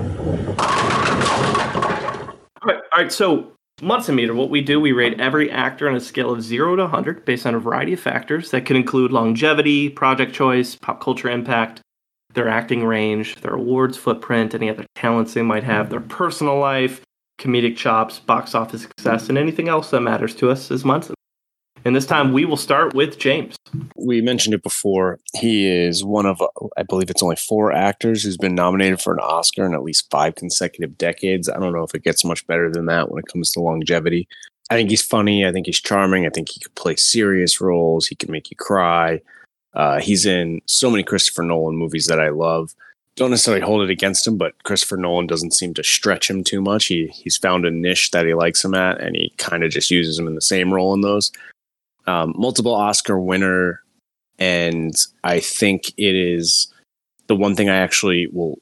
right. 2.65 2.81
All 2.93 3.03
right. 3.03 3.13
So 3.13 3.53
Munson 3.81 4.17
meter. 4.17 4.35
What 4.35 4.51
we 4.51 4.61
do, 4.61 4.81
we 4.81 4.93
rate 4.93 5.21
every 5.21 5.51
actor 5.51 5.89
on 5.89 5.95
a 5.95 6.01
scale 6.01 6.33
of 6.33 6.43
zero 6.43 6.75
to 6.75 6.83
100 6.83 7.25
based 7.25 7.47
on 7.47 7.55
a 7.55 7.61
variety 7.61 7.93
of 7.93 8.01
factors 8.01 8.51
that 8.51 8.67
can 8.67 8.77
include 8.77 9.13
longevity, 9.13 9.89
project 9.89 10.33
choice, 10.33 10.75
pop 10.75 11.01
culture 11.01 11.31
impact, 11.31 11.81
their 12.35 12.49
acting 12.49 12.85
range, 12.85 13.37
their 13.37 13.55
awards 13.55 13.97
footprint, 13.97 14.55
any 14.55 14.69
other 14.69 14.85
talents 14.97 15.35
they 15.35 15.43
might 15.43 15.65
have, 15.65 15.91
their 15.91 16.01
personal 16.01 16.59
life, 16.59 17.03
comedic 17.39 17.77
chops, 17.77 18.19
box 18.19 18.55
office 18.55 18.83
success, 18.83 19.29
and 19.29 19.39
anything 19.39 19.69
else 19.69 19.91
that 19.91 20.01
matters 20.01 20.35
to 20.35 20.51
us 20.51 20.71
as 20.71 20.85
Munson. 20.85 21.15
And 21.85 21.95
this 21.95 22.07
time 22.07 22.33
we 22.33 22.45
will 22.45 22.57
start 22.57 22.95
with 22.95 23.19
James. 23.19 23.57
We 23.97 24.21
mentioned 24.21 24.55
it 24.55 24.63
before. 24.63 25.19
He 25.35 25.67
is 25.67 26.05
one 26.05 26.27
of, 26.27 26.43
I 26.77 26.83
believe 26.83 27.11
it's 27.11 27.23
only 27.23 27.37
four 27.37 27.73
actors 27.73 28.23
who's 28.23 28.37
been 28.37 28.55
nominated 28.55 29.01
for 29.01 29.13
an 29.13 29.21
Oscar 29.21 29.65
in 29.65 29.75
at 29.75 29.83
least 29.83 30.11
five 30.11 30.35
consecutive 30.35 30.99
decades. 30.99 31.49
I 31.49 31.59
don't 31.59 31.73
know 31.73 31.85
if 31.85 31.95
it 31.95 32.05
gets 32.05 32.25
much 32.25 32.47
better 32.47 32.71
than 32.71 32.87
that 32.87 33.11
when 33.11 33.21
it 33.21 33.31
comes 33.31 33.53
to 33.53 33.61
longevity. 33.61 34.29
I 34.71 34.75
think 34.75 34.91
he's 34.91 35.05
funny. 35.05 35.47
I 35.47 35.53
think 35.53 35.67
he's 35.67 35.81
charming. 35.81 36.27
I 36.27 36.31
think 36.31 36.51
he 36.51 36.61
could 36.61 36.75
play 36.75 36.97
serious 36.97 37.61
roles. 37.61 38.07
He 38.07 38.15
can 38.15 38.31
make 38.31 38.51
you 38.51 38.57
cry. 38.57 39.21
Uh, 39.75 40.01
he's 40.01 40.27
in 40.27 40.61
so 40.67 40.91
many 40.91 41.03
Christopher 41.03 41.43
Nolan 41.43 41.77
movies 41.77 42.07
that 42.07 42.21
I 42.21 42.29
love. 42.29 42.75
Don't 43.17 43.31
necessarily 43.31 43.65
hold 43.65 43.83
it 43.83 43.91
against 43.91 44.27
him, 44.27 44.37
but 44.37 44.63
Christopher 44.63 44.97
Nolan 44.97 45.27
doesn't 45.27 45.55
seem 45.55 45.75
to 45.75 45.83
stretch 45.83 46.29
him 46.31 46.45
too 46.45 46.61
much. 46.61 46.87
He 46.87 47.09
he's 47.09 47.37
found 47.37 47.65
a 47.65 47.71
niche 47.71 48.13
that 48.13 48.27
he 48.27 48.35
likes 48.35 48.65
him 48.65 48.75
at, 48.75 49.01
and 49.01 49.17
he 49.17 49.33
kind 49.39 49.65
of 49.65 49.71
just 49.71 49.91
uses 49.91 50.19
him 50.19 50.27
in 50.27 50.35
the 50.35 50.41
same 50.41 50.73
role 50.73 50.95
in 50.95 51.01
those. 51.01 51.33
Um, 52.09 52.33
multiple 52.37 52.75
Oscar 52.75 53.21
winner, 53.21 53.83
and 54.39 54.95
I 55.25 55.41
think 55.41 55.89
it 55.99 56.15
is 56.17 56.73
the 57.27 57.37
one 57.37 57.55
thing 57.55 57.69
I 57.69 57.77
actually 57.77 58.29
will 58.33 58.59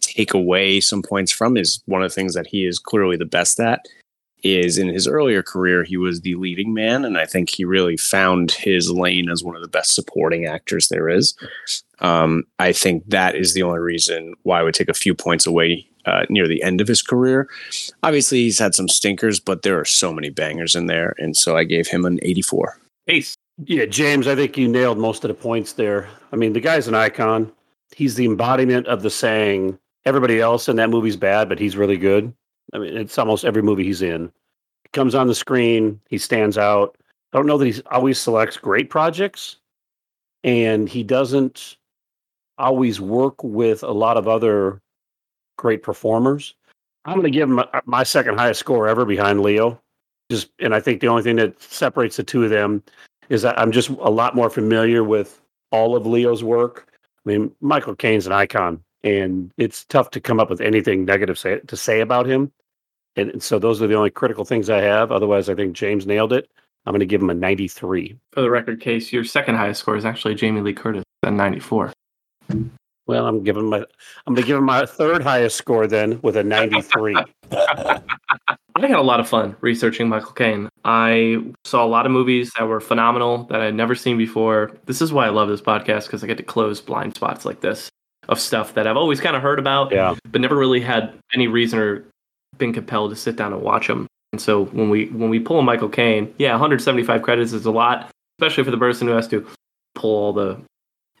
take 0.00 0.34
away 0.34 0.80
some 0.80 1.02
points 1.02 1.32
from 1.32 1.56
is 1.56 1.82
one 1.86 2.02
of 2.02 2.10
the 2.10 2.14
things 2.14 2.34
that 2.34 2.46
he 2.46 2.64
is 2.64 2.78
clearly 2.78 3.16
the 3.16 3.24
best 3.24 3.58
at 3.58 3.80
is 4.44 4.78
in 4.78 4.88
his 4.88 5.08
earlier 5.08 5.42
career, 5.42 5.82
he 5.82 5.96
was 5.96 6.20
the 6.20 6.34
leading 6.34 6.74
man, 6.74 7.04
and 7.04 7.18
I 7.18 7.24
think 7.24 7.48
he 7.48 7.64
really 7.64 7.96
found 7.96 8.52
his 8.52 8.90
lane 8.90 9.30
as 9.30 9.42
one 9.42 9.56
of 9.56 9.62
the 9.62 9.68
best 9.68 9.94
supporting 9.94 10.44
actors 10.44 10.88
there 10.88 11.08
is. 11.08 11.34
Um, 12.00 12.44
I 12.58 12.72
think 12.72 13.08
that 13.08 13.34
is 13.34 13.54
the 13.54 13.62
only 13.62 13.80
reason 13.80 14.34
why 14.42 14.60
I 14.60 14.62
would 14.62 14.74
take 14.74 14.90
a 14.90 14.94
few 14.94 15.14
points 15.14 15.46
away 15.46 15.88
uh, 16.06 16.24
near 16.28 16.46
the 16.46 16.62
end 16.62 16.80
of 16.80 16.88
his 16.88 17.02
career. 17.02 17.48
Obviously, 18.02 18.38
he's 18.38 18.58
had 18.58 18.74
some 18.74 18.88
stinkers, 18.88 19.40
but 19.40 19.62
there 19.62 19.78
are 19.78 19.84
so 19.84 20.12
many 20.12 20.30
bangers 20.30 20.74
in 20.74 20.86
there, 20.86 21.14
and 21.18 21.36
so 21.36 21.56
I 21.56 21.64
gave 21.64 21.86
him 21.86 22.04
an 22.04 22.18
84. 22.22 22.78
Ace. 23.08 23.36
Yeah, 23.64 23.84
James, 23.84 24.26
I 24.26 24.34
think 24.34 24.56
you 24.56 24.66
nailed 24.66 24.98
most 24.98 25.22
of 25.24 25.28
the 25.28 25.34
points 25.34 25.74
there. 25.74 26.08
I 26.32 26.36
mean, 26.36 26.54
the 26.54 26.60
guy's 26.60 26.88
an 26.88 26.94
icon. 26.94 27.52
He's 27.94 28.16
the 28.16 28.24
embodiment 28.24 28.88
of 28.88 29.02
the 29.02 29.10
saying, 29.10 29.78
everybody 30.04 30.40
else 30.40 30.68
in 30.68 30.76
that 30.76 30.90
movie's 30.90 31.16
bad, 31.16 31.48
but 31.48 31.58
he's 31.58 31.76
really 31.76 31.96
good. 31.96 32.32
I 32.72 32.78
mean, 32.78 32.96
it's 32.96 33.18
almost 33.18 33.44
every 33.44 33.62
movie 33.62 33.84
he's 33.84 34.02
in. 34.02 34.32
He 34.82 34.88
comes 34.92 35.14
on 35.14 35.28
the 35.28 35.34
screen, 35.34 36.00
he 36.08 36.18
stands 36.18 36.58
out. 36.58 36.96
I 37.32 37.36
don't 37.36 37.46
know 37.46 37.58
that 37.58 37.66
he 37.66 37.82
always 37.90 38.18
selects 38.18 38.56
great 38.56 38.90
projects, 38.90 39.56
and 40.42 40.88
he 40.88 41.02
doesn't 41.02 41.76
always 42.58 43.00
work 43.00 43.42
with 43.42 43.82
a 43.82 43.90
lot 43.90 44.16
of 44.16 44.28
other 44.28 44.80
great 45.56 45.82
performers. 45.82 46.54
I'm 47.04 47.14
going 47.14 47.24
to 47.24 47.30
give 47.30 47.48
him 47.48 47.60
my 47.84 48.02
second 48.02 48.38
highest 48.38 48.60
score 48.60 48.88
ever 48.88 49.04
behind 49.04 49.42
Leo. 49.42 49.80
Just, 50.30 50.48
and 50.58 50.74
I 50.74 50.80
think 50.80 51.00
the 51.00 51.08
only 51.08 51.22
thing 51.22 51.36
that 51.36 51.60
separates 51.62 52.16
the 52.16 52.22
two 52.22 52.44
of 52.44 52.50
them 52.50 52.82
is 53.28 53.42
that 53.42 53.58
I'm 53.58 53.72
just 53.72 53.90
a 53.90 54.10
lot 54.10 54.34
more 54.34 54.48
familiar 54.48 55.04
with 55.04 55.40
all 55.70 55.96
of 55.96 56.06
Leo's 56.06 56.42
work. 56.42 56.88
I 57.24 57.28
mean, 57.28 57.54
Michael 57.60 57.94
Caine's 57.94 58.26
an 58.26 58.32
icon, 58.32 58.82
and 59.02 59.50
it's 59.58 59.84
tough 59.84 60.10
to 60.10 60.20
come 60.20 60.40
up 60.40 60.48
with 60.48 60.60
anything 60.60 61.04
negative 61.04 61.38
say, 61.38 61.60
to 61.60 61.76
say 61.76 62.00
about 62.00 62.26
him. 62.26 62.52
And 63.16 63.42
so 63.42 63.58
those 63.58 63.80
are 63.80 63.86
the 63.86 63.94
only 63.94 64.10
critical 64.10 64.44
things 64.44 64.70
I 64.70 64.80
have. 64.80 65.12
Otherwise, 65.12 65.48
I 65.48 65.54
think 65.54 65.74
James 65.74 66.06
nailed 66.06 66.32
it. 66.32 66.50
I'm 66.86 66.92
going 66.92 67.00
to 67.00 67.06
give 67.06 67.22
him 67.22 67.30
a 67.30 67.34
93. 67.34 68.16
For 68.32 68.40
the 68.40 68.50
record 68.50 68.80
case, 68.80 69.12
your 69.12 69.24
second 69.24 69.54
highest 69.56 69.80
score 69.80 69.96
is 69.96 70.04
actually 70.04 70.34
Jamie 70.34 70.60
Lee 70.60 70.74
Curtis 70.74 71.04
at 71.22 71.32
94. 71.32 71.92
Well, 73.06 73.26
I'm 73.26 73.42
giving 73.44 73.68
my 73.68 73.78
I'm 74.26 74.34
going 74.34 74.42
to 74.42 74.46
give 74.46 74.56
him 74.56 74.64
my 74.64 74.86
third 74.86 75.22
highest 75.22 75.56
score 75.56 75.86
then 75.86 76.20
with 76.22 76.36
a 76.36 76.44
93. 76.44 77.16
I 77.52 78.00
had 78.88 78.90
a 78.98 79.02
lot 79.02 79.20
of 79.20 79.28
fun 79.28 79.56
researching 79.60 80.08
Michael 80.08 80.32
Caine. 80.32 80.68
I 80.84 81.44
saw 81.64 81.84
a 81.84 81.86
lot 81.86 82.06
of 82.06 82.12
movies 82.12 82.50
that 82.58 82.64
were 82.66 82.80
phenomenal 82.80 83.44
that 83.44 83.60
I 83.60 83.66
had 83.66 83.74
never 83.74 83.94
seen 83.94 84.18
before. 84.18 84.72
This 84.86 85.00
is 85.00 85.12
why 85.12 85.26
I 85.26 85.30
love 85.30 85.48
this 85.48 85.60
podcast 85.60 86.06
because 86.06 86.24
I 86.24 86.26
get 86.26 86.36
to 86.38 86.42
close 86.42 86.80
blind 86.80 87.14
spots 87.14 87.44
like 87.44 87.60
this 87.60 87.88
of 88.28 88.40
stuff 88.40 88.74
that 88.74 88.86
I've 88.86 88.96
always 88.96 89.20
kind 89.20 89.36
of 89.36 89.42
heard 89.42 89.58
about, 89.58 89.92
Yeah. 89.92 90.14
but 90.30 90.40
never 90.40 90.56
really 90.56 90.80
had 90.80 91.12
any 91.34 91.46
reason 91.46 91.78
or 91.78 92.04
been 92.58 92.72
compelled 92.72 93.10
to 93.10 93.16
sit 93.16 93.36
down 93.36 93.52
and 93.52 93.62
watch 93.62 93.86
them. 93.86 94.06
And 94.32 94.40
so 94.40 94.64
when 94.66 94.90
we 94.90 95.06
when 95.06 95.30
we 95.30 95.38
pull 95.38 95.58
a 95.58 95.62
Michael 95.62 95.88
Caine, 95.88 96.34
yeah, 96.38 96.50
175 96.52 97.22
credits 97.22 97.52
is 97.52 97.66
a 97.66 97.70
lot, 97.70 98.10
especially 98.40 98.64
for 98.64 98.70
the 98.72 98.78
person 98.78 99.06
who 99.06 99.14
has 99.14 99.28
to 99.28 99.46
pull 99.94 100.16
all 100.16 100.32
the 100.32 100.58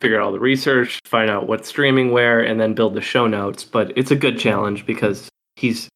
figure 0.00 0.20
out 0.20 0.26
all 0.26 0.32
the 0.32 0.40
research, 0.40 1.00
find 1.04 1.30
out 1.30 1.46
what's 1.46 1.68
streaming 1.68 2.10
where, 2.10 2.40
and 2.40 2.60
then 2.60 2.74
build 2.74 2.94
the 2.94 3.00
show 3.00 3.26
notes. 3.26 3.64
But 3.64 3.92
it's 3.96 4.10
a 4.10 4.16
good 4.16 4.38
challenge 4.38 4.86
because 4.86 5.28
he's 5.56 5.88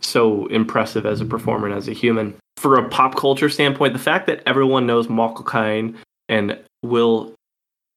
so 0.00 0.46
impressive 0.46 1.06
as 1.06 1.20
a 1.20 1.24
performer 1.24 1.66
and 1.66 1.76
as 1.76 1.88
a 1.88 1.92
human. 1.92 2.34
For 2.56 2.76
a 2.76 2.88
pop 2.88 3.16
culture 3.16 3.48
standpoint, 3.48 3.92
the 3.92 3.98
fact 3.98 4.26
that 4.26 4.42
everyone 4.46 4.86
knows 4.86 5.08
Michael 5.08 5.44
and 6.28 6.58
will 6.82 7.34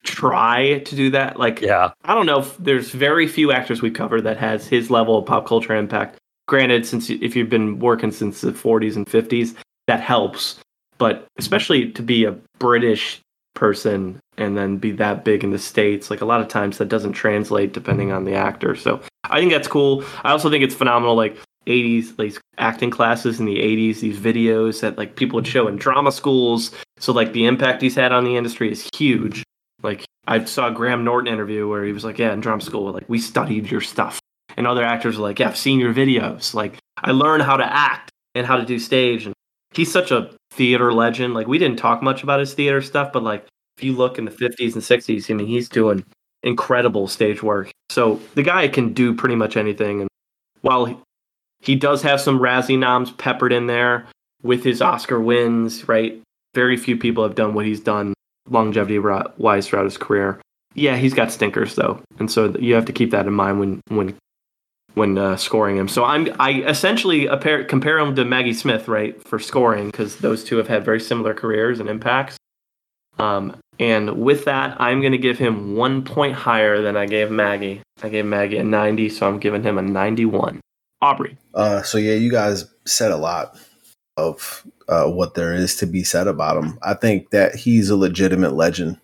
try 0.03 0.79
to 0.79 0.95
do 0.95 1.09
that, 1.11 1.39
like 1.39 1.61
Yeah. 1.61 1.91
I 2.03 2.13
don't 2.13 2.25
know 2.25 2.39
if 2.39 2.57
there's 2.57 2.91
very 2.91 3.27
few 3.27 3.51
actors 3.51 3.81
we 3.81 3.91
cover 3.91 4.21
that 4.21 4.37
has 4.37 4.67
his 4.67 4.89
level 4.89 5.17
of 5.17 5.25
pop 5.25 5.47
culture 5.47 5.75
impact. 5.75 6.17
Granted, 6.47 6.85
since 6.85 7.09
if 7.09 7.35
you've 7.35 7.49
been 7.49 7.79
working 7.79 8.11
since 8.11 8.41
the 8.41 8.51
40s 8.51 8.95
and 8.95 9.05
50s, 9.05 9.55
that 9.87 10.01
helps. 10.01 10.59
But 10.97 11.25
especially 11.37 11.91
to 11.91 12.01
be 12.01 12.25
a 12.25 12.35
British 12.59 13.21
person 13.53 14.19
and 14.37 14.57
then 14.57 14.77
be 14.77 14.91
that 14.91 15.23
big 15.23 15.43
in 15.43 15.51
the 15.51 15.59
states, 15.59 16.09
like 16.09 16.21
a 16.21 16.25
lot 16.25 16.41
of 16.41 16.47
times 16.47 16.77
that 16.77 16.89
doesn't 16.89 17.13
translate 17.13 17.73
depending 17.73 18.11
on 18.11 18.25
the 18.25 18.33
actor. 18.33 18.75
So 18.75 19.01
I 19.25 19.39
think 19.39 19.51
that's 19.51 19.67
cool. 19.67 20.03
I 20.23 20.31
also 20.31 20.49
think 20.49 20.63
it's 20.63 20.75
phenomenal, 20.75 21.15
like 21.15 21.37
80s 21.67 22.17
like 22.17 22.37
acting 22.57 22.89
classes 22.89 23.39
in 23.39 23.45
the 23.45 23.57
80s, 23.57 23.99
these 23.99 24.19
videos 24.19 24.81
that 24.81 24.97
like 24.97 25.15
people 25.15 25.35
would 25.37 25.47
show 25.47 25.67
in 25.67 25.77
drama 25.77 26.11
schools. 26.11 26.71
So 26.97 27.13
like 27.13 27.33
the 27.33 27.45
impact 27.45 27.81
he's 27.81 27.95
had 27.95 28.11
on 28.11 28.25
the 28.25 28.35
industry 28.35 28.71
is 28.71 28.89
huge. 28.95 29.43
Like 29.81 30.05
I 30.27 30.43
saw 30.45 30.69
Graham 30.69 31.03
Norton 31.03 31.31
interview 31.31 31.67
where 31.67 31.83
he 31.83 31.91
was 31.91 32.03
like, 32.03 32.17
"Yeah, 32.17 32.33
in 32.33 32.39
drama 32.39 32.61
school, 32.61 32.91
like 32.91 33.09
we 33.09 33.19
studied 33.19 33.69
your 33.69 33.81
stuff," 33.81 34.19
and 34.55 34.65
other 34.65 34.83
actors 34.83 35.17
were 35.17 35.23
like, 35.23 35.39
"Yeah, 35.39 35.49
I've 35.49 35.57
seen 35.57 35.79
your 35.79 35.93
videos. 35.93 36.53
Like 36.53 36.77
I 36.97 37.11
learned 37.11 37.43
how 37.43 37.57
to 37.57 37.65
act 37.65 38.09
and 38.33 38.47
how 38.47 38.57
to 38.57 38.65
do 38.65 38.79
stage." 38.79 39.25
And 39.25 39.33
he's 39.75 39.91
such 39.91 40.11
a 40.11 40.29
theater 40.51 40.93
legend. 40.93 41.33
Like 41.33 41.47
we 41.47 41.57
didn't 41.57 41.79
talk 41.79 42.01
much 42.01 42.23
about 42.23 42.39
his 42.39 42.53
theater 42.53 42.81
stuff, 42.81 43.11
but 43.11 43.23
like 43.23 43.45
if 43.77 43.83
you 43.83 43.93
look 43.93 44.17
in 44.17 44.25
the 44.25 44.31
50s 44.31 44.73
and 44.73 44.83
60s, 44.83 45.29
I 45.29 45.33
mean, 45.33 45.47
he's 45.47 45.69
doing 45.69 46.03
incredible 46.43 47.07
stage 47.07 47.41
work. 47.41 47.71
So 47.89 48.19
the 48.35 48.43
guy 48.43 48.67
can 48.67 48.93
do 48.93 49.13
pretty 49.13 49.35
much 49.35 49.57
anything. 49.57 50.01
And 50.01 50.09
while 50.61 50.85
he- 51.61 51.75
does 51.75 52.01
have 52.01 52.19
some 52.19 52.39
Razzie 52.39 52.77
noms 52.77 53.11
peppered 53.11 53.53
in 53.53 53.67
there 53.67 54.05
with 54.41 54.63
his 54.63 54.81
Oscar 54.81 55.19
wins, 55.19 55.87
right? 55.87 56.21
Very 56.53 56.77
few 56.77 56.97
people 56.97 57.23
have 57.23 57.35
done 57.35 57.53
what 57.53 57.65
he's 57.65 57.79
done 57.79 58.13
longevity 58.49 58.99
wise 58.99 59.67
throughout 59.67 59.85
his 59.85 59.97
career. 59.97 60.39
Yeah, 60.75 60.97
he's 60.97 61.13
got 61.13 61.31
stinkers 61.31 61.75
though, 61.75 62.01
and 62.19 62.29
so 62.29 62.55
you 62.59 62.73
have 62.73 62.85
to 62.85 62.91
keep 62.91 63.11
that 63.11 63.27
in 63.27 63.33
mind 63.33 63.59
when 63.59 63.81
when 63.89 64.15
when 64.95 65.17
uh, 65.17 65.35
scoring 65.37 65.77
him. 65.77 65.87
So 65.87 66.03
I'm 66.03 66.29
I 66.39 66.61
essentially 66.61 67.25
appar- 67.25 67.67
compare 67.67 67.99
him 67.99 68.15
to 68.15 68.25
Maggie 68.25 68.53
Smith, 68.53 68.87
right, 68.87 69.21
for 69.27 69.39
scoring 69.39 69.87
because 69.87 70.17
those 70.17 70.43
two 70.43 70.57
have 70.57 70.67
had 70.67 70.85
very 70.85 70.99
similar 70.99 71.33
careers 71.33 71.79
and 71.79 71.89
impacts. 71.89 72.37
Um, 73.19 73.57
and 73.79 74.21
with 74.21 74.45
that, 74.45 74.79
I'm 74.79 75.01
going 75.01 75.11
to 75.11 75.17
give 75.17 75.37
him 75.37 75.75
one 75.75 76.03
point 76.03 76.35
higher 76.35 76.81
than 76.81 76.95
I 76.95 77.05
gave 77.05 77.31
Maggie. 77.31 77.81
I 78.01 78.09
gave 78.09 78.25
Maggie 78.25 78.57
a 78.57 78.63
90, 78.63 79.09
so 79.09 79.27
I'm 79.27 79.39
giving 79.39 79.63
him 79.63 79.77
a 79.77 79.81
91. 79.81 80.59
Aubrey. 81.01 81.37
Uh, 81.53 81.81
so 81.81 81.97
yeah, 81.97 82.13
you 82.13 82.31
guys 82.31 82.65
said 82.85 83.11
a 83.11 83.17
lot 83.17 83.59
of 84.15 84.65
uh, 84.87 85.05
what 85.07 85.33
there 85.33 85.53
is 85.53 85.75
to 85.77 85.85
be 85.85 86.03
said 86.03 86.27
about 86.27 86.63
him. 86.63 86.79
I 86.81 86.93
think 86.93 87.31
that 87.31 87.55
he's 87.55 87.89
a 87.89 87.97
legitimate 87.97 88.53
legend. 88.53 88.97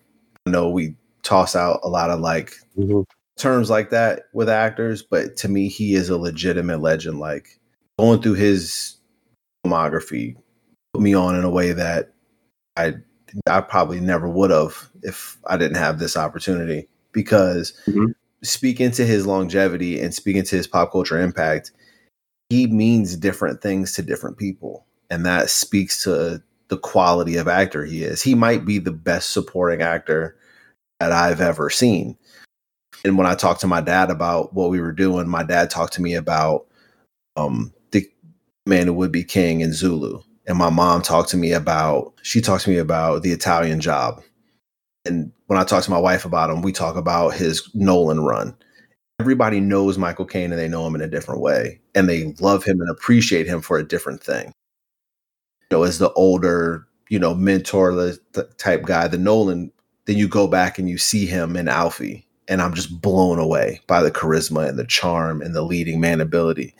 I 0.46 0.50
know 0.50 0.70
we 0.70 0.94
toss 1.22 1.54
out 1.54 1.80
a 1.82 1.88
lot 1.88 2.10
of 2.10 2.20
like 2.20 2.54
Mhm. 2.78 3.04
Terms 3.40 3.70
like 3.70 3.90
that 3.90 4.24
with 4.32 4.48
actors, 4.48 5.02
but 5.02 5.36
to 5.38 5.48
me, 5.48 5.68
he 5.68 5.94
is 5.94 6.08
a 6.08 6.18
legitimate 6.18 6.80
legend. 6.80 7.18
Like 7.18 7.58
going 7.98 8.22
through 8.22 8.34
his 8.34 8.96
filmography 9.66 10.36
put 10.92 11.02
me 11.02 11.14
on 11.14 11.36
in 11.36 11.44
a 11.44 11.50
way 11.50 11.72
that 11.72 12.12
I 12.76 12.94
I 13.46 13.60
probably 13.60 14.00
never 14.00 14.28
would 14.28 14.50
have 14.50 14.88
if 15.02 15.38
I 15.46 15.56
didn't 15.56 15.76
have 15.76 15.98
this 15.98 16.16
opportunity. 16.16 16.88
Because 17.12 17.72
Mhm. 17.86 18.14
speaking 18.42 18.90
to 18.92 19.04
his 19.04 19.26
longevity 19.26 20.00
and 20.00 20.14
speaking 20.14 20.44
to 20.44 20.56
his 20.56 20.66
pop 20.66 20.92
culture 20.92 21.20
impact, 21.20 21.72
he 22.48 22.66
means 22.66 23.16
different 23.16 23.62
things 23.62 23.92
to 23.94 24.02
different 24.02 24.36
people, 24.36 24.86
and 25.10 25.24
that 25.26 25.50
speaks 25.50 26.02
to 26.04 26.42
the 26.68 26.78
quality 26.78 27.36
of 27.36 27.48
actor 27.48 27.84
he 27.84 28.04
is. 28.04 28.22
He 28.22 28.34
might 28.34 28.64
be 28.64 28.78
the 28.78 28.92
best 28.92 29.32
supporting 29.32 29.82
actor 29.82 30.36
that 31.00 31.12
I've 31.12 31.40
ever 31.40 31.70
seen. 31.70 32.16
And 33.04 33.16
when 33.16 33.26
I 33.26 33.34
talked 33.34 33.60
to 33.62 33.66
my 33.66 33.80
dad 33.80 34.10
about 34.10 34.54
what 34.54 34.70
we 34.70 34.80
were 34.80 34.92
doing, 34.92 35.28
my 35.28 35.42
dad 35.42 35.70
talked 35.70 35.94
to 35.94 36.02
me 36.02 36.14
about 36.14 36.66
um, 37.36 37.72
the 37.92 38.06
man 38.66 38.86
who 38.86 38.94
would 38.94 39.12
be 39.12 39.24
king 39.24 39.60
in 39.60 39.72
Zulu. 39.72 40.20
And 40.46 40.58
my 40.58 40.70
mom 40.70 41.02
talked 41.02 41.30
to 41.30 41.36
me 41.36 41.52
about, 41.52 42.12
she 42.22 42.40
talked 42.40 42.64
to 42.64 42.70
me 42.70 42.78
about 42.78 43.22
the 43.22 43.32
Italian 43.32 43.80
job. 43.80 44.22
And 45.04 45.32
when 45.46 45.58
I 45.58 45.64
talk 45.64 45.82
to 45.84 45.90
my 45.90 45.98
wife 45.98 46.24
about 46.24 46.50
him, 46.50 46.62
we 46.62 46.72
talk 46.72 46.96
about 46.96 47.34
his 47.34 47.68
Nolan 47.74 48.20
run. 48.20 48.54
Everybody 49.18 49.60
knows 49.60 49.96
Michael 49.96 50.24
Caine 50.26 50.50
and 50.50 50.58
they 50.58 50.68
know 50.68 50.86
him 50.86 50.94
in 50.94 51.00
a 51.00 51.08
different 51.08 51.40
way. 51.40 51.80
And 51.94 52.08
they 52.08 52.34
love 52.40 52.64
him 52.64 52.80
and 52.80 52.90
appreciate 52.90 53.46
him 53.46 53.60
for 53.60 53.78
a 53.78 53.86
different 53.86 54.22
thing. 54.22 54.52
You 55.70 55.78
know, 55.78 55.82
as 55.84 55.98
the 55.98 56.12
older, 56.12 56.86
you 57.08 57.18
know, 57.18 57.34
mentor 57.34 58.12
type 58.58 58.82
guy, 58.82 59.08
the 59.08 59.18
Nolan, 59.18 59.72
then 60.06 60.16
you 60.16 60.28
go 60.28 60.46
back 60.46 60.78
and 60.78 60.88
you 60.88 60.98
see 60.98 61.26
him 61.26 61.56
in 61.56 61.68
Alfie. 61.68 62.26
And 62.50 62.60
I'm 62.60 62.74
just 62.74 63.00
blown 63.00 63.38
away 63.38 63.80
by 63.86 64.02
the 64.02 64.10
charisma 64.10 64.68
and 64.68 64.78
the 64.78 64.84
charm 64.84 65.40
and 65.40 65.54
the 65.54 65.62
leading 65.62 66.00
man 66.00 66.20
ability. 66.20 66.74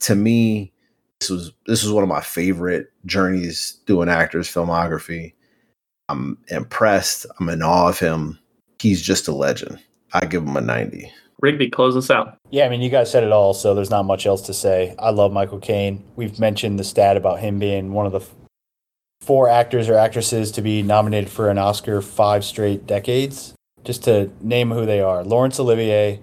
To 0.00 0.14
me, 0.14 0.72
this 1.20 1.28
was 1.28 1.52
this 1.66 1.82
was 1.84 1.92
one 1.92 2.02
of 2.02 2.08
my 2.08 2.20
favorite 2.20 2.90
journeys 3.04 3.78
through 3.86 4.02
an 4.02 4.08
actor's 4.08 4.48
filmography. 4.48 5.34
I'm 6.08 6.38
impressed. 6.48 7.26
I'm 7.38 7.48
in 7.48 7.62
awe 7.62 7.88
of 7.88 7.98
him. 7.98 8.38
He's 8.78 9.02
just 9.02 9.28
a 9.28 9.32
legend. 9.32 9.78
I 10.14 10.26
give 10.26 10.42
him 10.42 10.56
a 10.56 10.60
90. 10.60 11.12
Rigby, 11.40 11.70
close 11.70 11.96
us 11.96 12.10
out. 12.10 12.38
Yeah, 12.50 12.66
I 12.66 12.68
mean, 12.68 12.82
you 12.82 12.90
guys 12.90 13.10
said 13.10 13.24
it 13.24 13.32
all, 13.32 13.52
so 13.52 13.74
there's 13.74 13.90
not 13.90 14.04
much 14.04 14.26
else 14.26 14.42
to 14.42 14.54
say. 14.54 14.94
I 14.98 15.10
love 15.10 15.32
Michael 15.32 15.58
Caine. 15.58 16.04
We've 16.14 16.38
mentioned 16.38 16.78
the 16.78 16.84
stat 16.84 17.16
about 17.16 17.40
him 17.40 17.58
being 17.58 17.92
one 17.92 18.06
of 18.06 18.12
the 18.12 18.20
four 19.20 19.48
actors 19.48 19.88
or 19.88 19.94
actresses 19.94 20.52
to 20.52 20.62
be 20.62 20.82
nominated 20.82 21.30
for 21.30 21.48
an 21.50 21.58
Oscar 21.58 22.00
five 22.00 22.44
straight 22.44 22.86
decades. 22.86 23.54
Just 23.84 24.04
to 24.04 24.30
name 24.40 24.70
who 24.70 24.86
they 24.86 25.00
are 25.00 25.24
Laurence 25.24 25.58
Olivier, 25.58 26.20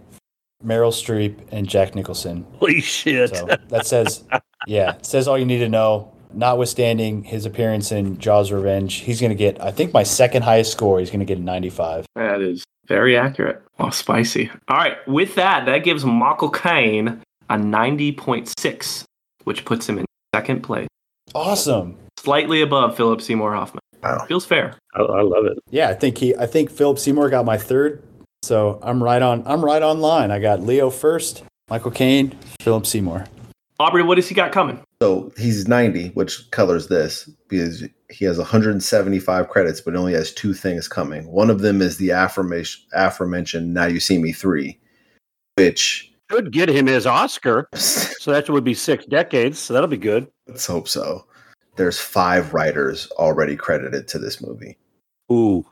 Meryl 0.64 0.92
Streep, 0.92 1.36
and 1.52 1.68
Jack 1.68 1.96
Nicholson. 1.96 2.46
Holy 2.60 2.82
shit. 2.82 3.36
So 3.36 3.48
that 3.70 3.86
says, 3.86 4.24
yeah, 4.68 4.96
it 4.96 5.06
says 5.06 5.28
all 5.28 5.38
you 5.38 5.46
need 5.46 5.60
to 5.60 5.70
know. 5.70 6.14
Notwithstanding 6.32 7.24
his 7.24 7.46
appearance 7.48 7.92
in 7.92 8.20
Jaws 8.20 8.52
Revenge, 8.52 8.96
he's 8.98 9.20
going 9.20 9.32
to 9.32 9.36
get, 9.36 9.60
I 9.62 9.72
think, 9.72 9.94
my 9.94 10.04
second 10.04 10.44
highest 10.44 10.72
score. 10.72 11.00
He's 11.00 11.10
going 11.10 11.22
to 11.22 11.26
get 11.26 11.40
a 11.40 11.42
95. 11.42 12.06
That 12.16 12.40
is 12.42 12.64
very 12.86 13.18
accurate. 13.18 13.64
Oh, 13.80 13.90
spicy. 13.90 14.52
All 14.68 14.78
right. 14.78 14.96
With 15.08 15.34
that, 15.36 15.66
that 15.66 15.80
gives 15.80 16.06
Michael 16.06 16.52
Caine 16.52 17.20
a 17.50 17.56
90.6, 17.56 19.04
which 19.46 19.66
puts 19.66 19.90
him 19.90 19.98
in 19.98 20.06
second 20.36 20.62
place, 20.62 20.88
Awesome. 21.34 21.98
slightly 22.20 22.62
above 22.62 22.96
Philip 22.96 23.22
Seymour 23.22 23.54
Hoffman. 23.56 23.80
Wow. 24.04 24.26
Feels 24.28 24.46
fair. 24.46 24.76
I, 24.96 25.02
I 25.02 25.22
love 25.22 25.46
it. 25.46 25.58
Yeah, 25.70 25.90
I 25.90 25.94
think 25.94 26.18
he. 26.18 26.36
I 26.36 26.46
think 26.46 26.72
Philip 26.72 27.00
Seymour 27.00 27.30
got 27.30 27.46
my 27.46 27.58
third. 27.58 28.04
So 28.44 28.80
I'm 28.82 29.04
right 29.04 29.22
on. 29.22 29.44
I'm 29.46 29.64
right 29.64 29.82
on 29.82 30.00
line. 30.00 30.32
I 30.32 30.40
got 30.40 30.62
Leo 30.62 30.90
first, 30.90 31.44
Michael 31.70 31.92
Caine, 31.92 32.38
Philip 32.62 32.86
Seymour. 32.86 33.26
Aubrey, 33.82 34.04
what 34.04 34.18
has 34.18 34.28
he 34.28 34.36
got 34.36 34.52
coming? 34.52 34.82
So 35.02 35.32
he's 35.38 35.66
90, 35.66 36.10
which 36.10 36.52
colors 36.52 36.88
this 36.90 37.30
because 37.48 37.84
he 38.10 38.26
has 38.26 38.38
175 38.38 39.48
credits, 39.48 39.80
but 39.80 39.96
only 39.96 40.12
has 40.14 40.34
two 40.34 40.54
things 40.54 40.90
coming. 40.90 41.32
One 41.32 41.50
of 41.50 41.62
them 41.62 41.82
is 41.82 41.96
the 41.96 42.12
affirmation, 42.12 42.84
aforementioned 42.94 43.74
Now 43.74 43.86
You 43.86 44.02
See 44.02 44.18
Me 44.18 44.34
3, 44.34 44.78
which 45.56 46.12
Could 46.28 46.52
get 46.52 46.68
him 46.68 46.88
his 46.88 47.06
Oscar. 47.08 47.70
So 48.20 48.34
that 48.34 48.50
would 48.50 48.66
be 48.66 48.74
six 48.74 49.06
decades. 49.06 49.58
So 49.58 49.74
that'll 49.74 49.88
be 49.88 49.96
good. 49.96 50.28
let's 50.46 50.66
hope 50.68 50.90
so. 50.90 51.26
There's 51.80 51.98
five 51.98 52.54
writers 52.54 53.10
already 53.12 53.56
credited 53.56 54.06
to 54.10 54.20
this 54.20 54.42
movie. 54.42 54.78
Ooh. 55.32 55.66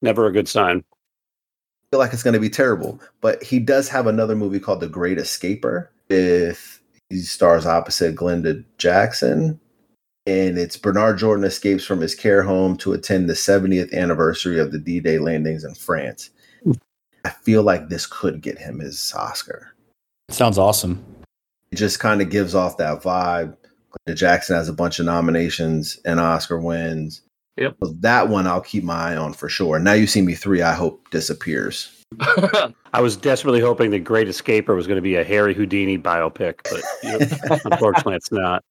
Never 0.00 0.26
a 0.26 0.32
good 0.32 0.46
sign. 0.46 0.78
I 0.78 1.84
feel 1.90 1.98
like 1.98 2.12
it's 2.12 2.22
going 2.22 2.34
to 2.34 2.40
be 2.40 2.48
terrible, 2.48 3.00
but 3.20 3.42
he 3.42 3.58
does 3.58 3.88
have 3.88 4.06
another 4.06 4.36
movie 4.36 4.60
called 4.60 4.78
The 4.78 4.86
Great 4.86 5.18
Escaper. 5.18 5.90
If 6.08 6.80
he 7.10 7.18
stars 7.18 7.66
opposite 7.66 8.14
Glenda 8.14 8.64
Jackson, 8.78 9.58
and 10.24 10.56
it's 10.56 10.76
Bernard 10.76 11.18
Jordan 11.18 11.46
escapes 11.46 11.84
from 11.84 12.00
his 12.00 12.14
care 12.14 12.44
home 12.44 12.76
to 12.76 12.92
attend 12.92 13.28
the 13.28 13.32
70th 13.32 13.92
anniversary 13.92 14.60
of 14.60 14.70
the 14.70 14.78
D-Day 14.78 15.18
landings 15.18 15.64
in 15.64 15.74
France. 15.74 16.30
Hmm. 16.62 16.74
I 17.24 17.30
feel 17.30 17.64
like 17.64 17.88
this 17.88 18.06
could 18.06 18.40
get 18.40 18.56
him 18.56 18.78
his 18.78 19.12
Oscar. 19.16 19.74
Sounds 20.28 20.58
awesome. 20.58 21.04
It 21.72 21.76
just 21.76 21.98
kind 21.98 22.22
of 22.22 22.30
gives 22.30 22.54
off 22.54 22.76
that 22.76 23.02
vibe. 23.02 23.56
Glenda 23.92 24.16
Jackson 24.16 24.56
has 24.56 24.68
a 24.68 24.72
bunch 24.72 24.98
of 24.98 25.06
nominations 25.06 25.98
and 26.04 26.18
Oscar 26.18 26.60
wins. 26.60 27.22
Yep. 27.56 27.76
So 27.82 27.92
that 28.00 28.28
one 28.28 28.46
I'll 28.46 28.62
keep 28.62 28.82
my 28.82 29.12
eye 29.12 29.16
on 29.16 29.34
for 29.34 29.48
sure. 29.48 29.78
Now 29.78 29.92
you 29.92 30.06
see 30.06 30.22
me 30.22 30.34
three, 30.34 30.62
I 30.62 30.72
hope 30.72 31.10
disappears. 31.10 32.02
I 32.94 33.00
was 33.00 33.16
desperately 33.16 33.60
hoping 33.60 33.90
the 33.90 33.98
Great 33.98 34.28
Escaper 34.28 34.74
was 34.74 34.86
going 34.86 34.96
to 34.96 35.02
be 35.02 35.16
a 35.16 35.24
Harry 35.24 35.54
Houdini 35.54 35.98
biopic, 35.98 36.60
but 36.64 36.82
you 37.02 37.18
know, 37.18 37.58
unfortunately, 37.64 38.16
it's 38.16 38.32
not. 38.32 38.64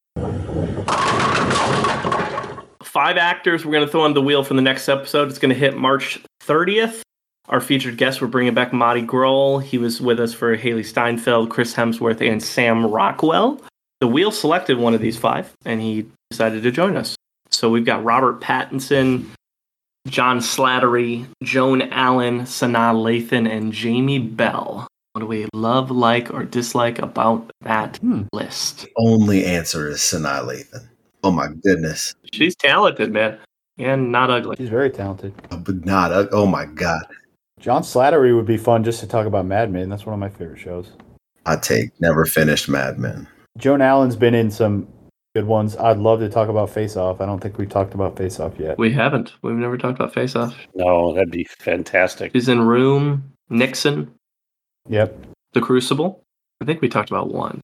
Five 2.83 3.17
actors 3.17 3.65
we're 3.65 3.71
going 3.71 3.85
to 3.85 3.91
throw 3.91 4.01
on 4.01 4.13
the 4.13 4.21
wheel 4.21 4.43
for 4.43 4.53
the 4.53 4.61
next 4.61 4.89
episode. 4.89 5.29
It's 5.29 5.39
going 5.39 5.53
to 5.53 5.59
hit 5.59 5.77
March 5.77 6.21
30th. 6.43 7.01
Our 7.47 7.61
featured 7.61 7.97
guest, 7.97 8.21
we're 8.21 8.27
bringing 8.27 8.53
back 8.53 8.73
Monty 8.73 9.01
Grohl. 9.01 9.61
He 9.61 9.77
was 9.77 9.99
with 9.99 10.19
us 10.19 10.33
for 10.33 10.57
Hailee 10.57 10.85
Steinfeld, 10.85 11.49
Chris 11.49 11.73
Hemsworth, 11.73 12.21
and 12.21 12.41
Sam 12.41 12.85
Rockwell. 12.85 13.61
The 14.01 14.07
wheel 14.07 14.31
selected 14.31 14.77
one 14.77 14.93
of 14.93 14.99
these 15.01 15.17
five, 15.17 15.53
and 15.63 15.79
he 15.79 16.07
decided 16.31 16.63
to 16.63 16.71
join 16.71 16.97
us. 16.97 17.15
So 17.51 17.69
we've 17.69 17.85
got 17.85 18.03
Robert 18.03 18.41
Pattinson, 18.41 19.27
John 20.07 20.39
Slattery, 20.39 21.27
Joan 21.43 21.83
Allen, 21.83 22.41
Sanaa 22.41 22.95
Lathan, 22.95 23.47
and 23.49 23.71
Jamie 23.71 24.17
Bell. 24.19 24.87
What 25.13 25.19
do 25.21 25.27
we 25.27 25.47
love, 25.53 25.91
like, 25.91 26.33
or 26.33 26.43
dislike 26.43 26.97
about 26.99 27.51
that 27.61 27.97
Hmm. 27.97 28.23
list? 28.33 28.87
Only 28.97 29.45
answer 29.45 29.87
is 29.87 29.99
Sanaa 29.99 30.47
Lathan. 30.47 30.87
Oh 31.23 31.31
my 31.31 31.49
goodness. 31.63 32.15
She's 32.33 32.55
talented, 32.55 33.11
man, 33.11 33.37
and 33.77 34.11
not 34.11 34.31
ugly. 34.31 34.55
She's 34.57 34.69
very 34.69 34.89
talented. 34.89 35.33
But 35.49 35.85
not, 35.85 36.11
uh, 36.11 36.25
oh 36.31 36.47
my 36.47 36.65
God. 36.65 37.03
John 37.59 37.83
Slattery 37.83 38.35
would 38.35 38.47
be 38.47 38.57
fun 38.57 38.83
just 38.83 39.01
to 39.01 39.07
talk 39.07 39.27
about 39.27 39.45
Mad 39.45 39.71
Men. 39.71 39.89
That's 39.89 40.07
one 40.07 40.13
of 40.15 40.19
my 40.19 40.29
favorite 40.29 40.59
shows. 40.59 40.93
I 41.45 41.57
take 41.57 41.91
never 41.99 42.25
finished 42.25 42.67
Mad 42.67 42.97
Men. 42.97 43.27
Joan 43.57 43.81
Allen's 43.81 44.15
been 44.15 44.33
in 44.33 44.49
some 44.51 44.87
good 45.35 45.45
ones. 45.45 45.75
I'd 45.77 45.97
love 45.97 46.19
to 46.19 46.29
talk 46.29 46.49
about 46.49 46.69
Face 46.69 46.95
Off. 46.95 47.21
I 47.21 47.25
don't 47.25 47.39
think 47.39 47.57
we've 47.57 47.69
talked 47.69 47.93
about 47.93 48.17
Face 48.17 48.39
Off 48.39 48.57
yet. 48.59 48.77
We 48.77 48.91
haven't. 48.91 49.33
We've 49.41 49.55
never 49.55 49.77
talked 49.77 49.99
about 49.99 50.13
Face 50.13 50.35
Off. 50.35 50.55
No, 50.75 51.13
that'd 51.13 51.31
be 51.31 51.45
fantastic. 51.59 52.31
She's 52.33 52.49
in 52.49 52.61
Room, 52.61 53.31
Nixon, 53.49 54.13
Yep. 54.89 55.15
The 55.53 55.61
Crucible. 55.61 56.23
I 56.61 56.65
think 56.65 56.81
we 56.81 56.89
talked 56.89 57.09
about 57.11 57.31
one. 57.33 57.61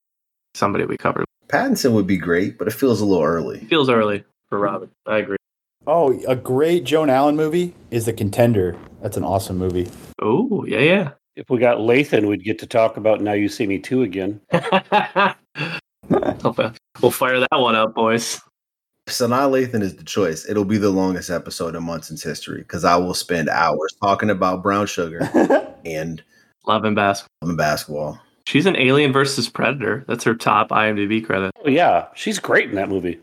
Somebody 0.53 0.85
we 0.85 0.97
covered. 0.97 1.25
Pattinson 1.47 1.93
would 1.93 2.07
be 2.07 2.17
great, 2.17 2.57
but 2.57 2.67
it 2.67 2.73
feels 2.73 2.99
a 3.01 3.05
little 3.05 3.23
early. 3.23 3.59
Feels 3.65 3.89
early 3.89 4.23
for 4.49 4.59
Robin. 4.59 4.89
I 5.05 5.17
agree. 5.19 5.37
Oh, 5.85 6.19
a 6.27 6.35
great 6.35 6.83
Joan 6.83 7.09
Allen 7.09 7.35
movie 7.37 7.73
is 7.91 8.05
The 8.05 8.13
Contender. 8.13 8.75
That's 9.01 9.15
an 9.17 9.23
awesome 9.23 9.57
movie. 9.57 9.87
Oh, 10.21 10.65
yeah, 10.65 10.79
yeah. 10.79 11.11
If 11.37 11.49
we 11.49 11.59
got 11.59 11.77
Lathan, 11.77 12.27
we'd 12.27 12.43
get 12.43 12.59
to 12.59 12.67
talk 12.67 12.97
about 12.97 13.21
Now 13.21 13.33
You 13.33 13.47
See 13.47 13.65
Me 13.67 13.79
2 13.79 14.01
again. 14.01 14.41
yeah. 15.57 15.79
Okay. 16.45 16.71
we'll 17.01 17.11
fire 17.11 17.39
that 17.39 17.49
one 17.59 17.75
up, 17.75 17.93
boys. 17.95 18.39
Sanaa 19.07 19.49
Lathan 19.49 19.81
is 19.81 19.95
the 19.95 20.03
choice. 20.03 20.47
It'll 20.49 20.65
be 20.65 20.77
the 20.77 20.89
longest 20.89 21.29
episode 21.29 21.75
in 21.75 21.83
Munson's 21.83 22.23
history 22.23 22.59
because 22.59 22.83
I 22.83 22.97
will 22.97 23.13
spend 23.13 23.47
hours 23.49 23.95
talking 24.01 24.29
about 24.29 24.61
brown 24.63 24.85
sugar 24.87 25.19
and 25.85 26.21
Love 26.65 26.83
and 26.83 26.95
basketball. 26.95 27.55
basketball. 27.55 28.19
She's 28.45 28.65
an 28.65 28.75
Alien 28.75 29.13
versus 29.13 29.47
Predator. 29.49 30.03
That's 30.07 30.23
her 30.25 30.35
top 30.35 30.69
IMDb 30.69 31.25
credit. 31.25 31.51
Oh, 31.65 31.69
yeah. 31.69 32.07
She's 32.15 32.39
great 32.39 32.69
in 32.69 32.75
that 32.75 32.89
movie. 32.89 33.19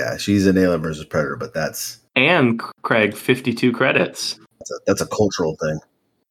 Yeah, 0.00 0.16
she's 0.16 0.46
an 0.48 0.58
alien 0.58 0.82
versus 0.82 1.04
predator, 1.04 1.36
but 1.36 1.54
that's 1.54 2.00
And 2.16 2.60
Craig, 2.82 3.14
52 3.16 3.72
credits. 3.72 4.38
that's 4.58 4.70
a, 4.70 4.74
that's 4.86 5.00
a 5.00 5.06
cultural 5.06 5.56
thing. 5.62 5.78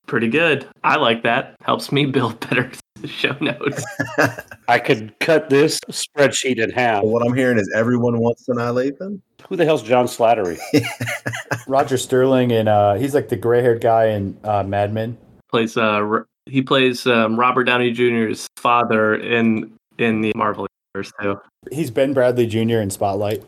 Pretty 0.07 0.27
good. 0.27 0.67
I 0.83 0.97
like 0.97 1.23
that. 1.23 1.55
Helps 1.61 1.91
me 1.91 2.05
build 2.17 2.39
better 2.41 2.69
show 3.07 3.35
notes. 3.41 3.83
I 4.67 4.79
could 4.79 5.17
cut 5.19 5.49
this 5.49 5.79
spreadsheet 5.89 6.61
in 6.61 6.69
half. 6.71 7.03
But 7.03 7.09
what 7.09 7.25
I'm 7.25 7.33
hearing 7.35 7.57
is 7.57 7.71
everyone 7.75 8.19
wants 8.19 8.47
Sanaa 8.47 8.73
Lathan. 8.73 9.21
Who 9.47 9.55
the 9.55 9.65
hell's 9.65 9.83
John 9.83 10.05
Slattery? 10.05 10.59
Roger 11.67 11.97
Sterling 11.97 12.51
and 12.51 12.67
uh, 12.67 12.95
he's 12.95 13.13
like 13.13 13.29
the 13.29 13.35
gray 13.35 13.61
haired 13.61 13.81
guy 13.81 14.07
in 14.07 14.37
uh, 14.43 14.63
Mad 14.63 14.93
Men. 14.93 15.17
plays 15.49 15.77
uh 15.77 16.21
he 16.47 16.61
plays 16.61 17.07
um, 17.07 17.39
Robert 17.39 17.63
Downey 17.63 17.91
Jr.'s 17.91 18.47
father 18.57 19.15
in 19.15 19.71
in 19.97 20.21
the 20.21 20.31
Marvel 20.35 20.67
universe 20.93 21.11
too. 21.21 21.39
He's 21.71 21.91
Ben 21.91 22.13
Bradlee 22.13 22.49
Jr. 22.49 22.79
in 22.79 22.89
Spotlight. 22.89 23.43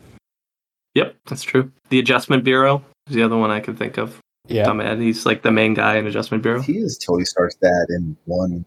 Yep, 0.94 1.16
that's 1.26 1.42
true. 1.42 1.70
The 1.90 1.98
Adjustment 1.98 2.44
Bureau 2.44 2.82
is 3.08 3.14
the 3.14 3.22
other 3.22 3.36
one 3.36 3.50
I 3.50 3.60
can 3.60 3.76
think 3.76 3.98
of. 3.98 4.18
Yeah. 4.48 4.64
Tom 4.64 4.80
Ed, 4.80 4.98
he's 4.98 5.26
like 5.26 5.42
the 5.42 5.50
main 5.50 5.74
guy 5.74 5.96
in 5.96 6.06
Adjustment 6.06 6.42
Bureau. 6.42 6.60
He 6.62 6.78
is 6.78 6.98
Tony 6.98 7.24
Stark's 7.24 7.54
dad 7.56 7.86
in 7.90 8.16
one 8.24 8.64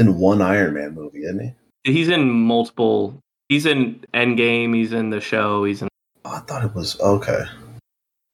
in 0.00 0.18
one 0.18 0.42
Iron 0.42 0.74
Man 0.74 0.94
movie, 0.94 1.22
isn't 1.24 1.40
he? 1.84 1.92
He's 1.92 2.08
in 2.08 2.28
multiple. 2.30 3.18
He's 3.48 3.66
in 3.66 4.04
Endgame. 4.14 4.74
He's 4.74 4.92
in 4.92 5.10
the 5.10 5.20
show. 5.20 5.64
He's 5.64 5.82
in 5.82 5.88
Oh, 6.24 6.32
I 6.34 6.40
thought 6.40 6.64
it 6.64 6.74
was 6.74 6.98
okay. 7.00 7.44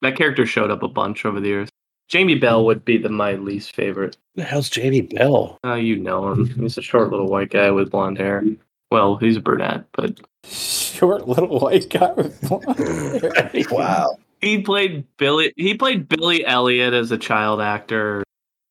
that 0.02 0.16
character 0.16 0.44
showed 0.46 0.70
up 0.70 0.82
a 0.82 0.88
bunch 0.88 1.24
over 1.24 1.38
the 1.40 1.48
years. 1.48 1.68
Jamie 2.08 2.34
Bell 2.36 2.64
would 2.64 2.84
be 2.84 2.98
the 2.98 3.08
my 3.08 3.34
least 3.34 3.74
favorite. 3.74 4.16
Who 4.34 4.42
the 4.42 4.48
hell's 4.48 4.68
Jamie 4.70 5.02
Bell? 5.02 5.58
Uh, 5.64 5.74
you 5.74 5.96
know 5.96 6.32
him. 6.32 6.46
He's 6.46 6.78
a 6.78 6.82
short 6.82 7.10
little 7.10 7.28
white 7.28 7.50
guy 7.50 7.70
with 7.70 7.90
blonde 7.90 8.18
hair. 8.18 8.44
Well, 8.90 9.16
he's 9.16 9.36
a 9.36 9.40
brunette, 9.40 9.84
but 9.92 10.20
Short 10.44 11.26
little 11.28 11.58
white 11.58 11.88
guy 11.90 12.12
with 12.12 12.40
blonde 12.48 12.78
hair. 12.78 13.64
Wow. 13.70 14.18
He 14.40 14.62
played 14.62 15.04
Billy. 15.16 15.52
He 15.56 15.74
played 15.74 16.08
Billy 16.08 16.44
Elliot 16.46 16.92
as 16.94 17.10
a 17.10 17.18
child 17.18 17.60
actor. 17.60 18.22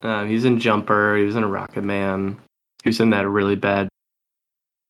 Uh, 0.01 0.23
he's 0.25 0.45
in 0.45 0.59
Jumper. 0.59 1.17
He 1.17 1.23
was 1.25 1.35
in 1.35 1.43
a 1.43 1.47
Rocketman. 1.49 2.37
He 2.85 2.89
was 2.89 2.99
in 2.99 3.09
that 3.09 3.27
really 3.27 3.55
bad 3.55 3.89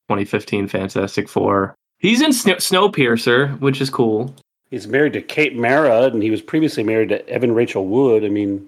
2015 0.09 0.67
Fantastic 0.67 1.29
Four. 1.29 1.73
He's 1.97 2.21
in 2.21 2.33
Snow- 2.33 2.55
Snowpiercer, 2.55 3.57
which 3.61 3.79
is 3.79 3.89
cool. 3.89 4.35
He's 4.69 4.85
married 4.85 5.13
to 5.13 5.21
Kate 5.21 5.55
Mara, 5.55 6.03
and 6.03 6.21
he 6.21 6.29
was 6.29 6.41
previously 6.41 6.83
married 6.83 7.07
to 7.09 7.27
Evan 7.29 7.53
Rachel 7.53 7.87
Wood. 7.87 8.25
I 8.25 8.27
mean, 8.27 8.67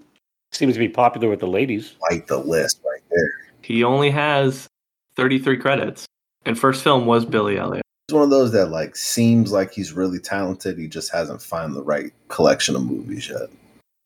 seems 0.54 0.76
to 0.76 0.80
be 0.80 0.88
popular 0.88 1.30
with 1.30 1.42
the 1.42 1.48
ladies. 1.48 1.96
Like 2.10 2.28
the 2.28 2.38
list 2.38 2.80
right 2.86 3.02
there. 3.12 3.30
He 3.62 3.84
only 3.84 4.12
has 4.12 4.66
33 5.18 5.58
credits, 5.58 6.06
and 6.46 6.58
first 6.58 6.82
film 6.82 7.06
was 7.06 7.26
Billy 7.26 7.58
Elliot. 7.58 7.84
He's 8.08 8.14
one 8.14 8.24
of 8.24 8.30
those 8.30 8.54
that 8.54 8.68
like 8.68 8.96
seems 8.96 9.52
like 9.52 9.74
he's 9.74 9.92
really 9.92 10.20
talented. 10.20 10.78
He 10.78 10.88
just 10.88 11.12
hasn't 11.12 11.42
found 11.42 11.76
the 11.76 11.84
right 11.84 12.14
collection 12.30 12.78
of 12.78 12.86
movies 12.86 13.28
yet. 13.28 13.50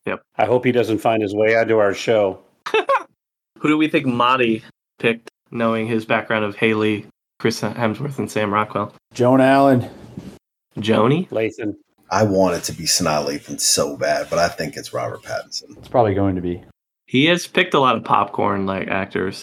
Yep. 0.07 0.23
I 0.37 0.45
hope 0.45 0.65
he 0.65 0.71
doesn't 0.71 0.97
find 0.97 1.21
his 1.21 1.35
way 1.35 1.55
onto 1.55 1.77
our 1.77 1.93
show. 1.93 2.39
Who 3.59 3.67
do 3.67 3.77
we 3.77 3.87
think 3.87 4.07
Marty 4.07 4.63
picked, 5.01 5.29
knowing 5.49 5.87
his 5.87 6.05
background 6.05 6.45
of 6.45 6.55
Haley, 6.55 7.07
Chris 7.39 7.59
Hemsworth, 7.59 8.19
and 8.19 8.31
Sam 8.31 8.53
Rockwell? 8.53 8.93
Joan 9.13 9.41
Allen. 9.41 9.89
Joni? 10.77 11.27
Lathan. 11.29 11.75
I 12.11 12.23
want 12.23 12.55
it 12.55 12.63
to 12.65 12.73
be 12.73 12.83
Sanaa 12.83 13.25
Lathan 13.25 13.59
so 13.59 13.97
bad, 13.97 14.29
but 14.29 14.37
I 14.37 14.47
think 14.47 14.77
it's 14.77 14.93
Robert 14.93 15.23
Pattinson. 15.23 15.77
It's 15.77 15.87
probably 15.87 16.13
going 16.13 16.35
to 16.35 16.41
be. 16.41 16.63
He 17.07 17.25
has 17.25 17.47
picked 17.47 17.73
a 17.73 17.79
lot 17.79 17.95
of 17.95 18.03
popcorn 18.03 18.65
like 18.65 18.87
actors. 18.87 19.41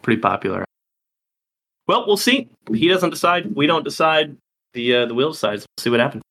Pretty 0.00 0.20
popular. 0.20 0.64
Well, 1.86 2.06
we'll 2.06 2.16
see. 2.16 2.48
He 2.72 2.88
doesn't 2.88 3.10
decide. 3.10 3.54
We 3.54 3.66
don't 3.66 3.84
decide. 3.84 4.36
The 4.74 4.94
uh, 4.94 5.06
the 5.06 5.14
wheel 5.14 5.32
decides. 5.32 5.66
We'll 5.76 5.82
see 5.82 5.90
what 5.90 6.00
happens. 6.00 6.22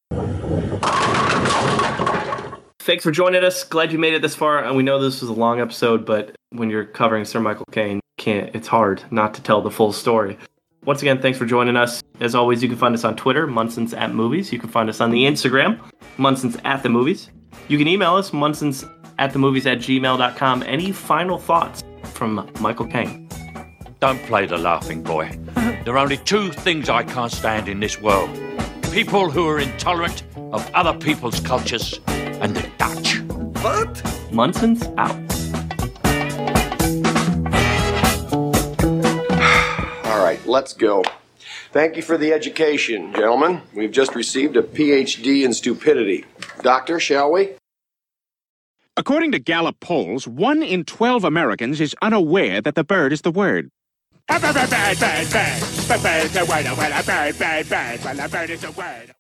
Thanks 2.80 3.03
for 3.03 3.11
joining 3.11 3.43
us. 3.43 3.63
Glad 3.63 3.93
you 3.93 3.99
made 3.99 4.13
it 4.13 4.22
this 4.22 4.35
far. 4.35 4.63
And 4.63 4.76
we 4.76 4.84
know 4.84 4.99
this 4.99 5.22
was 5.22 5.30
a 5.30 5.34
long 5.34 5.61
episode, 5.61 6.05
but 6.05 6.35
when 6.49 6.69
you're 6.69 6.84
covering 6.84 7.23
Sir 7.23 7.39
Michael 7.39 7.65
Caine, 7.72 8.01
can't 8.22 8.56
it's 8.56 8.68
hard 8.68 9.03
not 9.11 9.34
to 9.34 9.41
tell 9.41 9.61
the 9.61 9.72
full 9.72 9.91
story. 9.91 10.38
Once 10.85 11.02
again, 11.02 11.22
thanks 11.22 11.38
for 11.38 11.45
joining 11.45 11.76
us. 11.76 12.02
As 12.19 12.34
always, 12.35 12.61
you 12.64 12.69
can 12.69 12.77
find 12.77 12.93
us 12.95 13.03
on 13.03 13.15
Twitter, 13.15 13.45
Munson's 13.48 13.93
at 13.93 14.14
Movies. 14.14 14.52
You 14.53 14.60
can 14.60 14.69
find 14.69 14.89
us 14.89 15.02
on 15.02 15.11
the 15.11 15.23
Instagram, 15.26 15.80
Munson's 16.18 16.57
at 16.64 16.84
the 16.84 16.89
Movies. 16.89 17.30
You 17.68 17.77
can 17.77 17.88
email 17.88 18.15
us, 18.15 18.31
Munson's 18.34 18.85
at 19.18 19.34
the 19.34 19.39
movies 19.39 19.65
at 19.68 19.80
gmail.com. 19.80 20.64
Any 20.64 20.91
final 20.91 21.38
thoughts 21.38 21.84
from 22.03 22.49
Michael 22.60 22.88
Caine? 22.88 23.27
Don't 23.99 24.22
play 24.23 24.45
the 24.45 24.57
laughing 24.57 25.03
boy. 25.03 25.38
There 25.85 25.95
are 25.95 25.99
only 25.99 26.18
two 26.18 26.52
things 26.52 26.89
I 26.89 27.03
can't 27.03 27.31
stand 27.31 27.68
in 27.68 27.80
this 27.80 27.99
world 28.02 28.30
people 28.91 29.30
who 29.31 29.48
are 29.48 29.57
intolerant 29.57 30.23
of 30.52 30.69
other 30.73 30.93
people's 30.99 31.39
cultures 31.39 32.02
and 32.07 32.53
the 32.53 32.69
Dutch. 32.77 33.19
What? 33.64 34.34
Munson's 34.34 34.84
out. 34.98 35.40
Let's 40.45 40.73
go. 40.73 41.03
Thank 41.72 41.95
you 41.95 42.01
for 42.01 42.18
the 42.18 42.34
education, 42.34 43.13
gentlemen. 43.13 43.61
We've 43.73 43.91
just 43.91 44.15
received 44.15 44.57
a 44.57 44.61
PhD 44.61 45.43
in 45.43 45.53
stupidity. 45.53 46.26
Doctor, 46.61 46.99
shall 46.99 47.31
we? 47.31 47.51
According 48.97 49.31
to 49.31 49.39
Gallup 49.39 49.80
polls, 49.80 50.27
one 50.27 50.61
in 50.61 50.84
12 50.84 51.23
Americans 51.23 51.80
is 51.80 51.95
unaware 52.01 52.61
that 52.61 52.76
the 52.76 52.84
bird 52.84 53.13
is 53.13 53.22
the 53.22 53.31
word. 53.31 53.69
Bird, 54.27 54.41
bird, 54.41 54.53
bird, 54.53 54.69
bird, 54.69 54.99
bird, 54.99 55.30
bird, 55.30 55.31
bird, 55.31 56.34
bird, 56.34 56.34
bird, 56.34 56.47
bird, 56.47 56.77
bird, 56.77 57.05
bird, 57.05 57.38
bird, 57.38 57.69
bird, 57.69 58.18
bird, 58.18 58.31
bird 58.31 58.49
is 58.49 58.61
the 58.61 58.72
word. 58.72 59.13